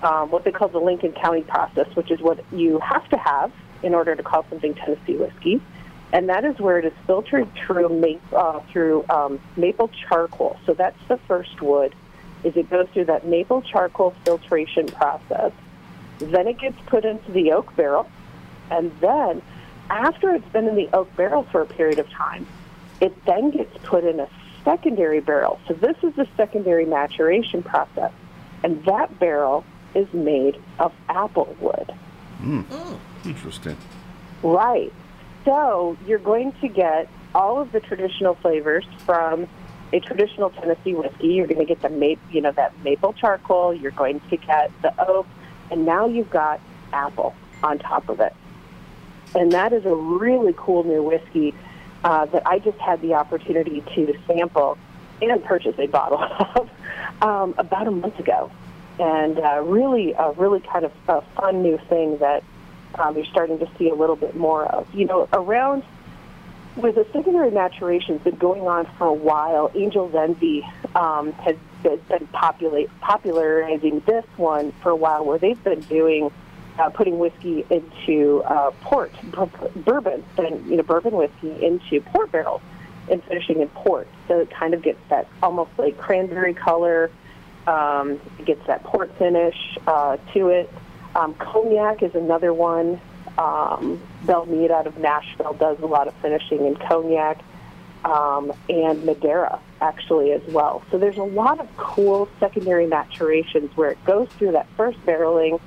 um, 0.02 0.30
what 0.30 0.44
they 0.44 0.52
call 0.52 0.68
the 0.70 0.80
Lincoln 0.80 1.14
County 1.14 1.42
process, 1.42 1.88
which 1.96 2.12
is 2.12 2.22
what 2.22 2.40
you 2.54 2.80
have 2.80 3.08
to 3.10 3.18
have 3.18 3.52
in 3.84 3.94
order 3.94 4.16
to 4.16 4.24
call 4.24 4.46
something 4.50 4.74
Tennessee 4.76 5.16
whiskey. 5.16 5.62
And 6.14 6.30
that 6.30 6.46
is 6.46 6.58
where 6.60 6.80
it 6.80 6.86
is 6.86 6.94
filtered 7.08 7.50
through 7.56 7.90
maple, 7.90 8.38
uh, 8.38 8.60
through 8.72 9.06
um, 9.10 9.40
maple 9.58 9.90
charcoal. 10.08 10.58
So 10.66 10.74
that's 10.74 11.00
the 11.08 11.18
first 11.28 11.62
wood. 11.62 11.96
Is 12.46 12.56
it 12.56 12.70
goes 12.70 12.88
through 12.94 13.06
that 13.06 13.26
maple 13.26 13.64
charcoal 13.64 14.14
filtration 14.24 14.86
process. 14.86 15.52
Then 16.20 16.48
it 16.48 16.60
gets 16.60 16.78
put 16.86 17.04
into 17.04 17.32
the 17.32 17.52
oak 17.52 17.76
barrel, 17.76 18.08
and 18.70 18.92
then 19.02 19.42
after 19.90 20.34
it's 20.34 20.48
been 20.50 20.68
in 20.68 20.76
the 20.76 20.88
oak 20.94 21.14
barrel 21.16 21.44
for 21.52 21.62
a 21.62 21.66
period 21.66 22.00
of 22.00 22.08
time, 22.10 22.48
it 23.02 23.14
then 23.26 23.50
gets 23.50 23.76
put 23.84 24.04
in 24.04 24.20
a 24.20 24.30
secondary 24.64 25.20
barrel. 25.20 25.60
So 25.68 25.74
this 25.74 25.98
is 26.04 26.16
the 26.16 26.28
secondary 26.38 26.86
maturation 26.86 27.64
process, 27.64 28.14
and 28.64 28.86
that 28.86 29.20
barrel 29.20 29.66
is 29.96 30.08
made 30.14 30.62
of 30.78 30.94
apple 31.10 31.56
wood. 31.60 31.92
Hmm. 32.38 32.62
Interesting. 33.26 33.78
Right. 34.44 34.94
So 35.46 35.98
you're 36.06 36.20
going 36.20 36.54
to 36.62 36.68
get 36.68 37.10
all 37.34 37.60
of 37.60 37.72
the 37.72 37.80
traditional 37.80 38.36
flavors 38.36 38.86
from 39.06 39.48
a 39.96 40.00
traditional 40.02 40.50
Tennessee 40.50 40.94
whiskey. 40.94 41.28
You're 41.28 41.48
going 41.48 41.60
to 41.60 41.66
get 41.66 41.82
the 41.82 41.90
maple, 41.90 42.24
you 42.32 42.42
know, 42.42 42.52
that 42.52 42.74
maple 42.84 43.14
charcoal. 43.14 43.74
You're 43.74 43.92
going 43.92 44.20
to 44.30 44.38
get 44.38 44.72
the 44.82 44.94
oak, 45.08 45.26
and 45.72 45.86
now 45.86 46.06
you've 46.06 46.30
got 46.30 46.60
apple 46.92 47.34
on 47.64 47.80
top 47.80 48.10
of 48.10 48.20
it. 48.20 48.34
And 49.34 49.54
that 49.54 49.72
is 49.72 49.86
a 49.86 49.96
really 49.96 50.54
cool 50.58 50.84
new 50.84 51.02
whiskey 51.02 51.54
uh, 52.04 52.26
that 52.26 52.46
I 52.46 52.60
just 52.60 52.78
had 52.78 53.02
the 53.02 53.14
opportunity 53.14 53.82
to 53.96 54.20
sample 54.28 54.78
and 55.22 55.44
purchase 55.44 55.76
a 55.80 55.88
bottle 55.88 56.22
of 56.56 56.70
um, 57.22 57.56
about 57.58 57.88
a 57.88 57.92
month 57.92 58.20
ago. 58.20 58.52
And 59.00 59.40
uh, 59.40 59.62
really, 59.64 60.14
a 60.14 60.32
really 60.32 60.60
kind 60.60 60.86
of 60.86 60.92
a 61.08 61.22
fun 61.38 61.62
new 61.62 61.78
thing 61.90 62.18
that 62.20 62.44
um, 62.96 63.16
you're 63.16 63.26
starting 63.26 63.60
to 63.60 63.70
see 63.78 63.90
a 63.90 63.96
little 63.96 64.16
bit 64.16 64.36
more 64.36 64.66
of. 64.66 64.94
You 64.94 65.06
know, 65.06 65.28
around 65.32 65.84
with 66.76 66.96
the 66.96 67.08
secondary 67.14 67.52
maturation 67.52 68.16
has 68.16 68.24
been 68.24 68.36
going 68.36 68.62
on 68.62 68.86
for 68.98 69.08
a 69.08 69.14
while. 69.14 69.72
Angel's 69.76 70.14
Envy 70.14 70.66
um, 70.96 71.32
has, 71.34 71.56
been 71.84 72.28
populate, 72.34 72.90
popularizing 73.00 74.02
this 74.08 74.26
one 74.38 74.72
for 74.82 74.90
a 74.90 74.96
while, 74.96 75.24
where 75.24 75.38
they've 75.38 75.64
been 75.64 75.82
doing 75.82 76.32
uh, 76.80 76.90
putting 76.90 77.20
whiskey 77.20 77.64
into 77.70 78.42
uh, 78.44 78.72
port, 78.82 79.14
bourbon, 79.76 80.24
and 80.38 80.66
you 80.68 80.78
know 80.78 80.84
bourbon 80.84 81.16
whiskey 81.16 81.64
into 81.64 82.02
port 82.02 82.32
barrels 82.32 82.62
and 83.10 83.24
finishing 83.26 83.62
in 83.62 83.68
port. 83.70 84.08
So 84.28 84.40
it 84.40 84.50
kind 84.50 84.74
of 84.74 84.82
gets 84.82 85.00
that 85.10 85.28
almost 85.44 85.72
like 85.78 85.98
cranberry 85.98 86.54
color. 86.54 87.12
Um, 87.68 88.20
it 88.40 88.46
gets 88.46 88.66
that 88.68 88.84
port 88.84 89.16
finish 89.18 89.78
uh, 89.88 90.18
to 90.34 90.50
it. 90.50 90.70
Um, 91.16 91.34
cognac 91.36 92.04
is 92.04 92.14
another 92.16 92.54
one. 92.54 93.00
Um, 93.38 94.02
Belle 94.24 94.46
Meade 94.46 94.72
out 94.72 94.88
of 94.88 94.98
Nashville 94.98 95.54
does 95.54 95.80
a 95.80 95.86
lot 95.86 96.08
of 96.08 96.14
finishing 96.16 96.66
in 96.66 96.76
cognac 96.76 97.44
um, 98.06 98.54
and 98.70 99.04
Madeira 99.04 99.60
actually 99.82 100.32
as 100.32 100.42
well. 100.48 100.84
So 100.92 100.98
there's 100.98 101.18
a 101.18 101.24
lot 101.24 101.60
of 101.60 101.68
cool 101.76 102.30
secondary 102.40 102.88
maturations 102.88 103.76
where 103.76 103.92
it 103.92 104.06
goes 104.06 104.30
through 104.38 104.52
that 104.52 104.68
first 104.78 105.00
barreling. 105.06 105.60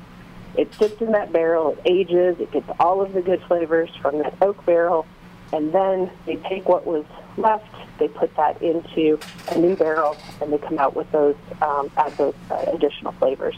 It 0.57 0.73
sits 0.75 1.01
in 1.03 1.13
that 1.13 1.33
barrel, 1.33 1.73
it 1.73 1.81
ages, 1.85 2.41
it 2.41 2.51
gets 2.53 2.69
all 2.81 3.03
of 3.03 3.13
the 3.13 3.23
good 3.23 3.43
flavors 3.43 3.91
from 4.01 4.19
that 4.19 4.35
oak 4.41 4.65
barrel, 4.65 5.07
and 5.53 5.73
then 5.73 6.11
they 6.27 6.37
take 6.37 6.69
what 6.69 6.87
was 6.87 7.05
left, 7.37 7.75
they 7.99 8.09
put 8.09 8.35
that 8.37 8.61
into 8.63 9.19
a 9.51 9.59
new 9.59 9.77
barrel, 9.77 10.17
and 10.41 10.53
they 10.53 10.59
come 10.59 10.79
out 10.79 10.97
with 10.97 11.11
those, 11.13 11.37
um, 11.61 11.91
add 11.97 12.17
those 12.17 12.35
uh, 12.51 12.65
additional 12.73 13.13
flavors 13.13 13.57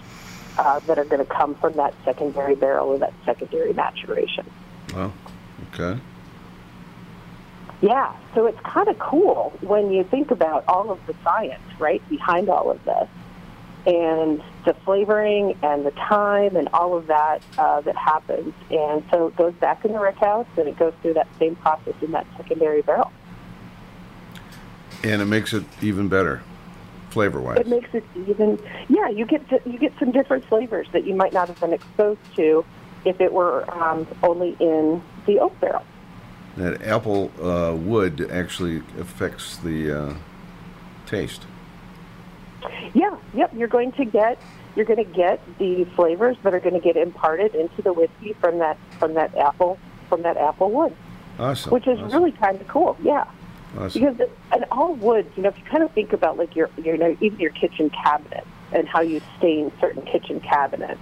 uh, 0.59 0.81
that 0.81 0.99
are 0.99 1.05
going 1.05 1.25
to 1.25 1.33
come 1.33 1.55
from 1.57 1.75
that 1.75 1.95
secondary 2.05 2.55
barrel 2.55 2.89
or 2.89 2.99
that 2.99 3.13
secondary 3.25 3.73
maturation. 3.73 4.49
Well, 4.95 5.13
okay. 5.73 6.01
Yeah, 7.81 8.15
so 8.35 8.47
it's 8.47 8.61
kind 8.61 8.89
of 8.89 8.99
cool 8.99 9.53
when 9.63 9.91
you 9.91 10.05
think 10.05 10.31
about 10.31 10.65
all 10.69 10.91
of 10.91 10.99
the 11.07 11.15
science, 11.25 11.63
right, 11.79 12.07
behind 12.11 12.51
all 12.51 12.71
of 12.71 12.85
this. 12.85 13.09
And 13.87 14.43
the 14.67 14.75
flavoring 14.85 15.57
and 15.63 15.87
the 15.87 15.91
time 15.93 16.57
and 16.57 16.69
all 16.75 16.95
of 16.95 17.07
that 17.07 17.43
uh, 17.57 17.81
that 17.81 17.97
happens. 17.97 18.53
And 18.71 19.03
so 19.11 19.29
it 19.29 19.37
goes 19.37 19.55
back 19.55 19.87
in 19.87 19.93
the 19.93 19.99
rick 19.99 20.17
house 20.17 20.47
and 20.59 20.69
it 20.69 20.79
goes 20.79 20.93
through 21.01 21.15
that 21.15 21.29
same 21.39 21.57
process 21.57 21.95
in 22.03 22.13
that 22.13 22.27
secondary 22.37 22.83
barrel. 22.83 23.11
And 25.03 25.23
it 25.23 25.25
makes 25.25 25.55
it 25.55 25.65
even 25.81 26.09
better, 26.09 26.43
flavor 27.11 27.41
wise. 27.41 27.59
It 27.59 27.66
makes 27.66 27.93
it 27.95 28.05
even, 28.27 28.59
yeah, 28.89 29.09
you 29.09 29.27
get 29.27 29.49
to, 29.51 29.61
you 29.66 29.78
get 29.78 29.93
some 29.99 30.12
different 30.12 30.45
flavors 30.47 30.87
that 30.93 31.05
you 31.05 31.15
might 31.15 31.32
not 31.32 31.49
have 31.49 31.61
been 31.61 31.73
exposed 31.73 32.20
to 32.37 32.65
if 33.05 33.20
it 33.20 33.32
were 33.32 33.69
um, 33.70 34.07
only 34.23 34.57
in 34.61 35.03
the 35.27 35.39
oak 35.41 35.59
barrel. 35.61 35.85
That 36.57 36.82
apple 36.82 37.31
uh, 37.43 37.74
wood 37.74 38.28
actually 38.31 38.78
affects 38.99 39.57
the 39.59 39.93
uh, 39.93 40.15
taste. 41.07 41.47
Yeah, 42.93 43.16
yep. 43.35 43.53
You're 43.55 43.69
going 43.69 43.93
to 43.93 44.05
get 44.05 44.39
you're 44.77 44.85
going 44.85 45.05
to 45.05 45.11
get 45.12 45.41
the 45.59 45.85
flavors 45.97 46.37
that 46.43 46.55
are 46.55 46.61
going 46.61 46.74
to 46.74 46.81
get 46.81 46.97
imparted 46.97 47.55
into 47.55 47.82
the 47.82 47.93
whiskey 47.93 48.35
from 48.35 48.59
that 48.59 48.77
from 48.99 49.15
that 49.15 49.35
apple 49.37 49.78
from 50.09 50.23
that 50.23 50.37
apple 50.37 50.70
wood, 50.70 50.95
Awesome. 51.39 51.73
which 51.73 51.87
is 51.87 51.99
awesome. 51.99 52.12
really 52.19 52.32
kind 52.32 52.61
of 52.61 52.69
cool. 52.69 52.97
Yeah. 53.03 53.24
Awesome. 53.79 54.01
Because 54.01 54.29
and 54.53 54.65
all 54.71 54.95
woods, 54.95 55.29
you 55.37 55.43
know, 55.43 55.49
if 55.49 55.59
you 55.59 55.65
kind 55.65 55.83
of 55.83 55.93
think 55.93 56.13
about 56.13 56.37
like 56.37 56.57
your, 56.57 56.71
your 56.83 56.97
you 56.97 57.01
know, 57.01 57.17
even 57.21 57.39
your 57.39 57.51
kitchen 57.51 57.91
cabinet 57.91 58.47
and 58.73 58.89
how 58.89 59.01
you 59.01 59.21
stain 59.39 59.73
certain 59.81 60.03
kitchen 60.03 60.41
cabinets, 60.41 61.01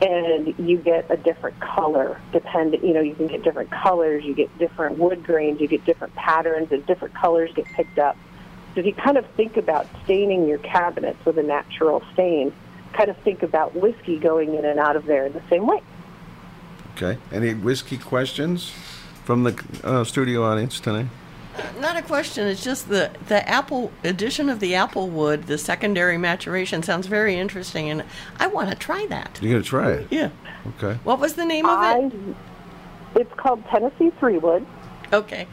and 0.00 0.54
you 0.58 0.78
get 0.78 1.06
a 1.10 1.16
different 1.16 1.58
color. 1.60 2.20
Depend, 2.32 2.72
you 2.82 2.92
know, 2.92 3.00
you 3.00 3.14
can 3.14 3.28
get 3.28 3.44
different 3.44 3.70
colors. 3.70 4.24
You 4.24 4.34
get 4.34 4.56
different 4.58 4.98
wood 4.98 5.24
grains. 5.24 5.60
You 5.60 5.68
get 5.68 5.84
different 5.84 6.14
patterns, 6.16 6.72
and 6.72 6.84
different 6.86 7.14
colors 7.14 7.50
get 7.54 7.66
picked 7.66 7.98
up. 7.98 8.16
So 8.74 8.80
if 8.80 8.86
you 8.86 8.94
kind 8.94 9.16
of 9.16 9.26
think 9.36 9.56
about 9.56 9.86
staining 10.04 10.48
your 10.48 10.58
cabinets 10.58 11.24
with 11.24 11.38
a 11.38 11.42
natural 11.42 12.02
stain, 12.14 12.52
kind 12.94 13.10
of 13.10 13.16
think 13.18 13.42
about 13.42 13.74
whiskey 13.74 14.18
going 14.18 14.54
in 14.54 14.64
and 14.64 14.78
out 14.78 14.96
of 14.96 15.04
there 15.06 15.26
in 15.26 15.32
the 15.34 15.42
same 15.48 15.66
way. 15.66 15.82
Okay. 16.96 17.18
Any 17.30 17.54
whiskey 17.54 17.98
questions 17.98 18.70
from 19.24 19.44
the 19.44 19.64
uh, 19.84 20.04
studio 20.04 20.42
audience 20.42 20.80
tonight? 20.80 21.06
Not 21.80 21.96
a 21.96 22.02
question. 22.02 22.46
It's 22.46 22.62
just 22.62 22.88
the 22.88 23.10
the 23.28 23.46
apple 23.48 23.92
addition 24.04 24.48
of 24.48 24.60
the 24.60 24.74
apple 24.74 25.08
wood, 25.08 25.44
the 25.44 25.58
secondary 25.58 26.18
maturation 26.18 26.82
sounds 26.82 27.06
very 27.06 27.36
interesting, 27.38 27.90
and 27.90 28.04
I 28.38 28.46
want 28.46 28.70
to 28.70 28.76
try 28.76 29.06
that. 29.06 29.38
You're 29.42 29.52
gonna 29.52 29.64
try 29.64 29.90
it. 29.92 30.06
Yeah. 30.10 30.30
Okay. 30.78 30.98
What 31.04 31.18
was 31.18 31.34
the 31.34 31.44
name 31.44 31.66
of 31.66 32.12
it? 32.12 32.36
It's 33.16 33.34
called 33.34 33.64
Tennessee 33.66 34.10
Three 34.18 34.38
Wood. 34.38 34.64
Okay. 35.12 35.46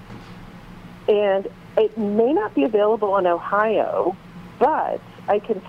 And 1.08 1.48
it 1.78 1.98
may 1.98 2.32
not 2.34 2.54
be 2.54 2.64
available 2.64 3.18
in 3.18 3.28
Ohio, 3.28 4.16
but 4.60 5.02
I 5.28 5.40
can 5.40 5.62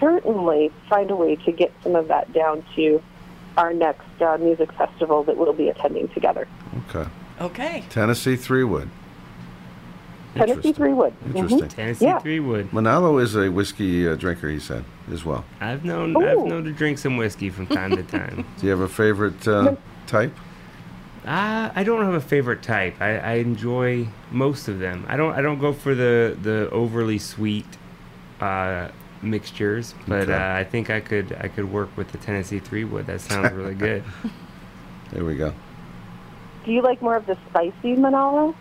certainly 0.00 0.70
find 0.88 1.10
a 1.10 1.16
way 1.16 1.36
to 1.36 1.52
get 1.52 1.72
some 1.82 1.94
of 1.94 2.08
that 2.08 2.32
down 2.32 2.64
to 2.76 3.02
our 3.56 3.72
next 3.72 4.06
uh, 4.20 4.36
music 4.38 4.72
festival 4.72 5.24
that 5.24 5.36
we'll 5.36 5.52
be 5.52 5.68
attending 5.68 6.08
together. 6.08 6.46
Okay. 6.88 7.08
Okay. 7.40 7.84
Tennessee 7.88 8.36
Three 8.36 8.64
Wood. 8.64 8.90
Tennessee 10.46 10.72
Three 10.72 10.92
Wood. 10.92 11.12
Interesting. 11.34 11.60
Mhm. 11.60 11.68
Tennessee 11.68 12.04
Yeah. 12.06 12.18
Three 12.20 12.40
Wood. 12.40 12.70
Monallo 12.70 13.20
is 13.22 13.34
a 13.36 13.50
whiskey 13.50 14.08
uh, 14.08 14.14
drinker. 14.14 14.48
He 14.48 14.58
said 14.60 14.84
as 15.12 15.24
well. 15.24 15.44
I've 15.60 15.84
known 15.84 16.16
I've 16.16 16.44
known 16.44 16.64
to 16.64 16.72
drink 16.72 16.98
some 16.98 17.16
whiskey 17.16 17.50
from 17.50 17.66
time 17.66 17.96
to 17.96 18.02
time. 18.02 18.44
Do 18.58 18.66
you 18.66 18.70
have 18.70 18.80
a 18.80 18.88
favorite 18.88 19.46
uh, 19.46 19.76
type? 20.06 20.34
Uh, 21.26 21.70
I 21.74 21.84
don't 21.84 22.04
have 22.04 22.14
a 22.14 22.20
favorite 22.20 22.62
type. 22.62 22.94
I, 23.00 23.18
I 23.18 23.32
enjoy 23.34 24.08
most 24.30 24.68
of 24.68 24.78
them. 24.78 25.04
I 25.08 25.16
don't 25.16 25.34
I 25.34 25.42
don't 25.42 25.58
go 25.58 25.72
for 25.72 25.94
the 25.94 26.36
the 26.42 26.70
overly 26.70 27.18
sweet 27.18 27.66
uh, 28.40 28.88
mixtures, 29.20 29.94
but 30.06 30.22
Okay. 30.22 30.32
uh, 30.32 30.54
I 30.56 30.64
think 30.64 30.90
I 30.90 31.00
could 31.00 31.36
I 31.40 31.48
could 31.48 31.70
work 31.70 31.94
with 31.96 32.12
the 32.12 32.18
Tennessee 32.18 32.60
Three 32.60 32.84
Wood. 32.84 33.06
That 33.06 33.20
sounds 33.20 33.52
really 33.52 33.74
good. 33.74 34.04
There 35.10 35.24
we 35.24 35.36
go. 35.36 35.54
Do 36.66 36.72
you 36.72 36.82
like 36.82 37.00
more 37.00 37.16
of 37.16 37.24
the 37.24 37.38
spicy 37.48 37.96
Monallo? 37.96 38.54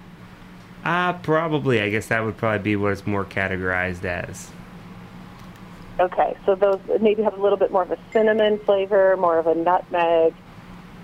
Uh, 0.84 1.14
probably. 1.14 1.82
I 1.82 1.90
guess 1.90 2.08
that 2.08 2.24
would 2.24 2.38
probably 2.38 2.60
be 2.60 2.76
what 2.76 2.94
it's 2.94 3.06
more 3.06 3.26
categorized 3.26 4.06
as. 4.06 4.50
Okay, 6.00 6.38
so 6.46 6.54
those 6.56 6.80
maybe 7.02 7.24
have 7.24 7.38
a 7.38 7.42
little 7.42 7.58
bit 7.58 7.72
more 7.72 7.82
of 7.82 7.92
a 7.92 7.98
cinnamon 8.14 8.60
flavor, 8.60 9.18
more 9.18 9.40
of 9.40 9.48
a 9.48 9.56
nutmeg, 9.56 10.34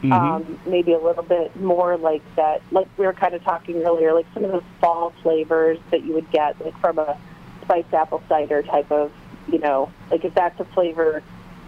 Mhm. 0.03 0.11
um, 0.11 0.59
maybe 0.67 0.93
a 0.93 0.99
little 0.99 1.23
bit 1.23 1.55
more 1.59 1.97
like 1.97 2.21
that. 2.35 2.61
Like 2.71 2.87
we 2.97 3.05
were 3.05 3.13
kind 3.13 3.33
of 3.33 3.43
talking 3.43 3.81
earlier, 3.83 4.13
like 4.13 4.27
some 4.35 4.43
of 4.45 4.51
those 4.51 4.63
fall 4.79 5.11
flavors 5.23 5.79
that 5.89 6.03
you 6.03 6.13
would 6.13 6.29
get 6.31 6.63
like 6.63 6.77
from 6.79 6.99
a 6.99 7.17
spiced 7.63 7.91
apple 7.93 8.21
cider 8.29 8.61
type 8.61 8.91
of, 8.91 9.11
you 9.47 9.57
know, 9.57 9.89
like 10.11 10.23
if 10.25 10.33
that's 10.35 10.59
a 10.59 10.65
flavor 10.65 11.23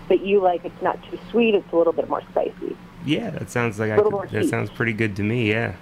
that 0.10 0.22
you 0.22 0.40
like, 0.40 0.64
it's 0.64 0.82
not 0.84 1.02
too 1.10 1.18
sweet, 1.32 1.56
it's 1.56 1.74
a 1.74 1.76
little 1.76 1.94
bit 1.94 2.08
more 2.08 2.22
spicy. 2.32 2.78
Yeah, 3.06 3.32
that 3.32 3.50
sounds 3.50 3.80
like 3.80 3.92
I 3.92 3.98
could, 4.02 4.30
that 4.30 4.46
sounds 4.46 4.70
pretty 4.70 4.94
good 4.94 5.16
to 5.16 5.24
me. 5.24 5.50
Yeah. 5.50 5.74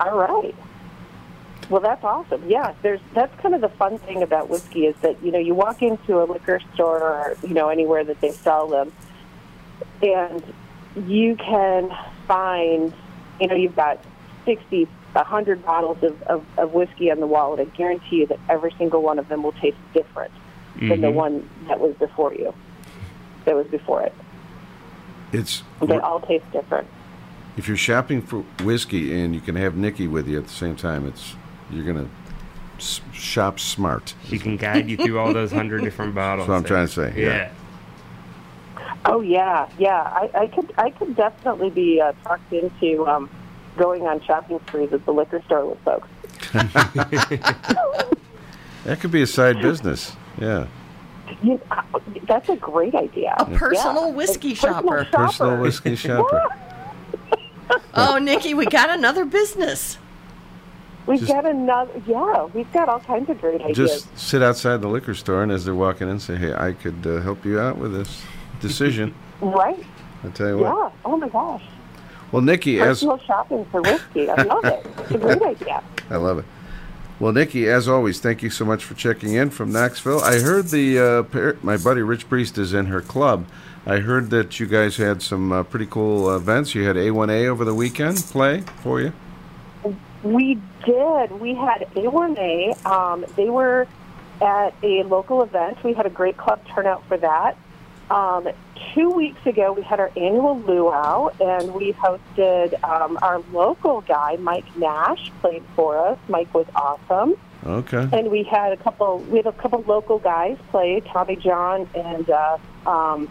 All 0.00 0.18
right. 0.18 0.54
Well, 1.68 1.80
that's 1.80 2.04
awesome. 2.04 2.48
Yeah, 2.48 2.74
there's 2.82 3.00
that's 3.12 3.34
kind 3.40 3.54
of 3.54 3.60
the 3.60 3.68
fun 3.68 3.98
thing 3.98 4.22
about 4.22 4.48
whiskey 4.48 4.86
is 4.86 4.94
that 5.02 5.20
you 5.22 5.32
know 5.32 5.38
you 5.38 5.54
walk 5.54 5.82
into 5.82 6.22
a 6.22 6.24
liquor 6.24 6.60
store 6.74 7.00
or 7.02 7.36
you 7.42 7.54
know 7.54 7.68
anywhere 7.68 8.04
that 8.04 8.20
they 8.20 8.30
sell 8.30 8.68
them, 8.68 8.92
and 10.02 10.42
you 11.08 11.34
can 11.36 11.90
find 12.28 12.92
you 13.40 13.48
know 13.48 13.54
you've 13.56 13.74
got 13.74 13.98
sixty, 14.44 14.86
a 15.16 15.24
hundred 15.24 15.64
bottles 15.64 15.98
of, 16.04 16.22
of, 16.22 16.44
of 16.56 16.72
whiskey 16.72 17.10
on 17.10 17.18
the 17.18 17.26
wall, 17.26 17.52
and 17.58 17.62
I 17.62 17.76
guarantee 17.76 18.16
you 18.18 18.26
that 18.28 18.38
every 18.48 18.72
single 18.78 19.02
one 19.02 19.18
of 19.18 19.28
them 19.28 19.42
will 19.42 19.52
taste 19.52 19.76
different 19.92 20.32
than 20.78 21.00
the 21.00 21.08
Mhm. 21.08 21.14
one 21.14 21.50
that 21.68 21.80
was 21.80 21.94
before 21.96 22.32
you, 22.34 22.54
that 23.44 23.56
was 23.56 23.66
before 23.66 24.02
it. 24.02 24.14
It's 25.32 25.64
They 25.80 25.98
all 25.98 26.20
taste 26.20 26.44
different. 26.52 26.86
if 27.56 27.66
you're 27.66 27.76
shopping 27.76 28.22
for 28.22 28.40
whiskey 28.62 29.18
and 29.20 29.34
you 29.34 29.40
can 29.40 29.56
have 29.56 29.74
Nikki 29.76 30.06
with 30.06 30.28
you 30.28 30.38
at 30.38 30.44
the 30.44 30.52
same 30.52 30.76
time, 30.76 31.06
it's 31.08 31.34
you're 31.76 31.84
gonna 31.86 32.08
s- 32.78 33.00
shop 33.12 33.60
smart. 33.60 34.14
She 34.24 34.38
can 34.38 34.56
guide 34.56 34.88
you 34.88 34.96
through 34.96 35.18
all 35.18 35.32
those 35.32 35.52
hundred 35.52 35.82
different 35.82 36.14
bottles. 36.14 36.46
That's 36.46 36.48
what 36.48 36.56
I'm 36.56 36.64
trying 36.64 36.86
to 36.86 36.92
say. 36.92 37.22
Yeah. 37.22 37.52
Oh 39.04 39.20
yeah, 39.20 39.68
yeah. 39.78 40.02
I, 40.02 40.30
I 40.34 40.46
could 40.48 40.72
I 40.78 40.90
could 40.90 41.14
definitely 41.14 41.70
be 41.70 42.00
uh, 42.00 42.12
talked 42.24 42.52
into 42.52 43.06
um, 43.06 43.30
going 43.76 44.06
on 44.06 44.20
shopping 44.22 44.58
sprees 44.66 44.92
at 44.92 45.04
the 45.04 45.12
liquor 45.12 45.42
store 45.46 45.66
with 45.66 45.78
folks. 45.80 46.08
That 48.84 49.00
could 49.00 49.10
be 49.10 49.20
a 49.22 49.26
side 49.26 49.60
business. 49.60 50.12
Yeah. 50.38 50.68
You, 51.42 51.60
uh, 51.72 51.82
that's 52.28 52.48
a 52.48 52.54
great 52.54 52.94
idea. 52.94 53.34
A 53.36 53.44
personal 53.46 54.06
Yeah. 54.10 54.12
whiskey 54.14 54.54
Personal 54.54 54.74
shopper. 54.74 55.04
Personal 55.12 55.56
whiskey 55.60 55.96
shopper. 55.96 56.42
Oh, 57.94 58.18
Nikki, 58.18 58.54
we 58.54 58.66
got 58.66 58.90
another 58.90 59.24
business. 59.24 59.98
We've 61.06 61.20
Just- 61.20 61.32
got 61.32 61.46
another. 61.46 61.90
Yeah, 62.06 62.44
we've 62.52 62.70
got 62.72 62.88
all 62.88 63.00
kinds 63.00 63.30
of 63.30 63.40
great 63.40 63.60
ideas. 63.60 63.76
Just 63.76 64.18
sit 64.18 64.42
outside 64.42 64.82
the 64.82 64.88
liquor 64.88 65.14
store, 65.14 65.42
and 65.42 65.52
as 65.52 65.64
they're 65.64 65.74
walking 65.74 66.08
in, 66.08 66.18
say, 66.18 66.36
"Hey, 66.36 66.52
I 66.52 66.72
could 66.72 67.06
uh, 67.06 67.20
help 67.20 67.44
you 67.44 67.60
out 67.60 67.78
with 67.78 67.92
this 67.94 68.22
decision." 68.60 69.14
right? 69.40 69.82
I 70.24 70.28
tell 70.30 70.48
you 70.48 70.58
what. 70.58 70.74
Yeah. 70.74 70.90
Oh 71.04 71.16
my 71.16 71.28
gosh. 71.28 71.62
Well, 72.32 72.42
Nikki, 72.42 72.80
as 72.80 72.98
Personal 72.98 73.18
shopping 73.18 73.64
for 73.66 73.80
whiskey. 73.82 74.28
I 74.28 74.42
love 74.42 74.64
it. 74.64 74.84
It's 74.98 75.10
a 75.12 75.18
great 75.18 75.42
idea. 75.42 75.82
I 76.10 76.16
love 76.16 76.38
it. 76.38 76.44
Well, 77.20 77.32
Nikki, 77.32 77.68
as 77.68 77.88
always, 77.88 78.20
thank 78.20 78.42
you 78.42 78.50
so 78.50 78.64
much 78.64 78.84
for 78.84 78.94
checking 78.94 79.34
in 79.34 79.48
from 79.50 79.72
Knoxville. 79.72 80.20
I 80.20 80.40
heard 80.40 80.68
the 80.68 80.98
uh, 80.98 81.22
par- 81.22 81.56
my 81.62 81.76
buddy 81.76 82.02
Rich 82.02 82.28
Priest 82.28 82.58
is 82.58 82.74
in 82.74 82.86
her 82.86 83.00
club. 83.00 83.46
I 83.86 83.98
heard 84.00 84.30
that 84.30 84.58
you 84.58 84.66
guys 84.66 84.96
had 84.96 85.22
some 85.22 85.52
uh, 85.52 85.62
pretty 85.62 85.86
cool 85.86 86.34
events. 86.34 86.74
You 86.74 86.82
had 86.84 86.96
A1A 86.96 87.46
over 87.46 87.64
the 87.64 87.74
weekend 87.74 88.18
play 88.18 88.62
for 88.82 89.00
you. 89.00 89.12
We 90.22 90.60
did. 90.84 91.32
We 91.32 91.54
had 91.54 91.88
A1A. 91.94 92.84
Um, 92.86 93.24
they 93.36 93.48
were 93.48 93.86
at 94.40 94.74
a 94.82 95.02
local 95.04 95.42
event. 95.42 95.82
We 95.84 95.92
had 95.92 96.06
a 96.06 96.10
great 96.10 96.36
club 96.36 96.60
turnout 96.74 97.06
for 97.06 97.16
that. 97.18 97.56
Um, 98.10 98.48
two 98.94 99.10
weeks 99.10 99.44
ago, 99.46 99.72
we 99.72 99.82
had 99.82 99.98
our 99.98 100.12
annual 100.16 100.58
luau, 100.60 101.30
and 101.40 101.74
we 101.74 101.92
hosted 101.92 102.82
um, 102.84 103.18
our 103.20 103.42
local 103.52 104.02
guy, 104.02 104.36
Mike 104.36 104.76
Nash, 104.76 105.32
played 105.40 105.62
for 105.74 105.98
us. 105.98 106.18
Mike 106.28 106.52
was 106.54 106.66
awesome. 106.74 107.34
Okay. 107.64 108.08
And 108.12 108.30
we 108.30 108.44
had 108.44 108.72
a 108.72 108.76
couple. 108.76 109.18
We 109.18 109.38
had 109.38 109.46
a 109.46 109.52
couple 109.52 109.82
local 109.86 110.18
guys 110.18 110.56
play. 110.70 111.00
Tommy 111.00 111.34
John 111.34 111.88
and 111.94 112.30
uh, 112.30 112.58
um, 112.86 113.28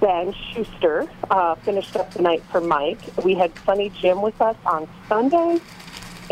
Ben 0.00 0.32
Schuster 0.32 1.08
uh, 1.30 1.56
finished 1.56 1.96
up 1.96 2.12
the 2.12 2.22
night 2.22 2.42
for 2.50 2.60
Mike. 2.60 3.00
We 3.24 3.34
had 3.34 3.52
Funny 3.60 3.90
Jim 3.90 4.22
with 4.22 4.40
us 4.40 4.56
on 4.64 4.88
Sunday, 5.08 5.60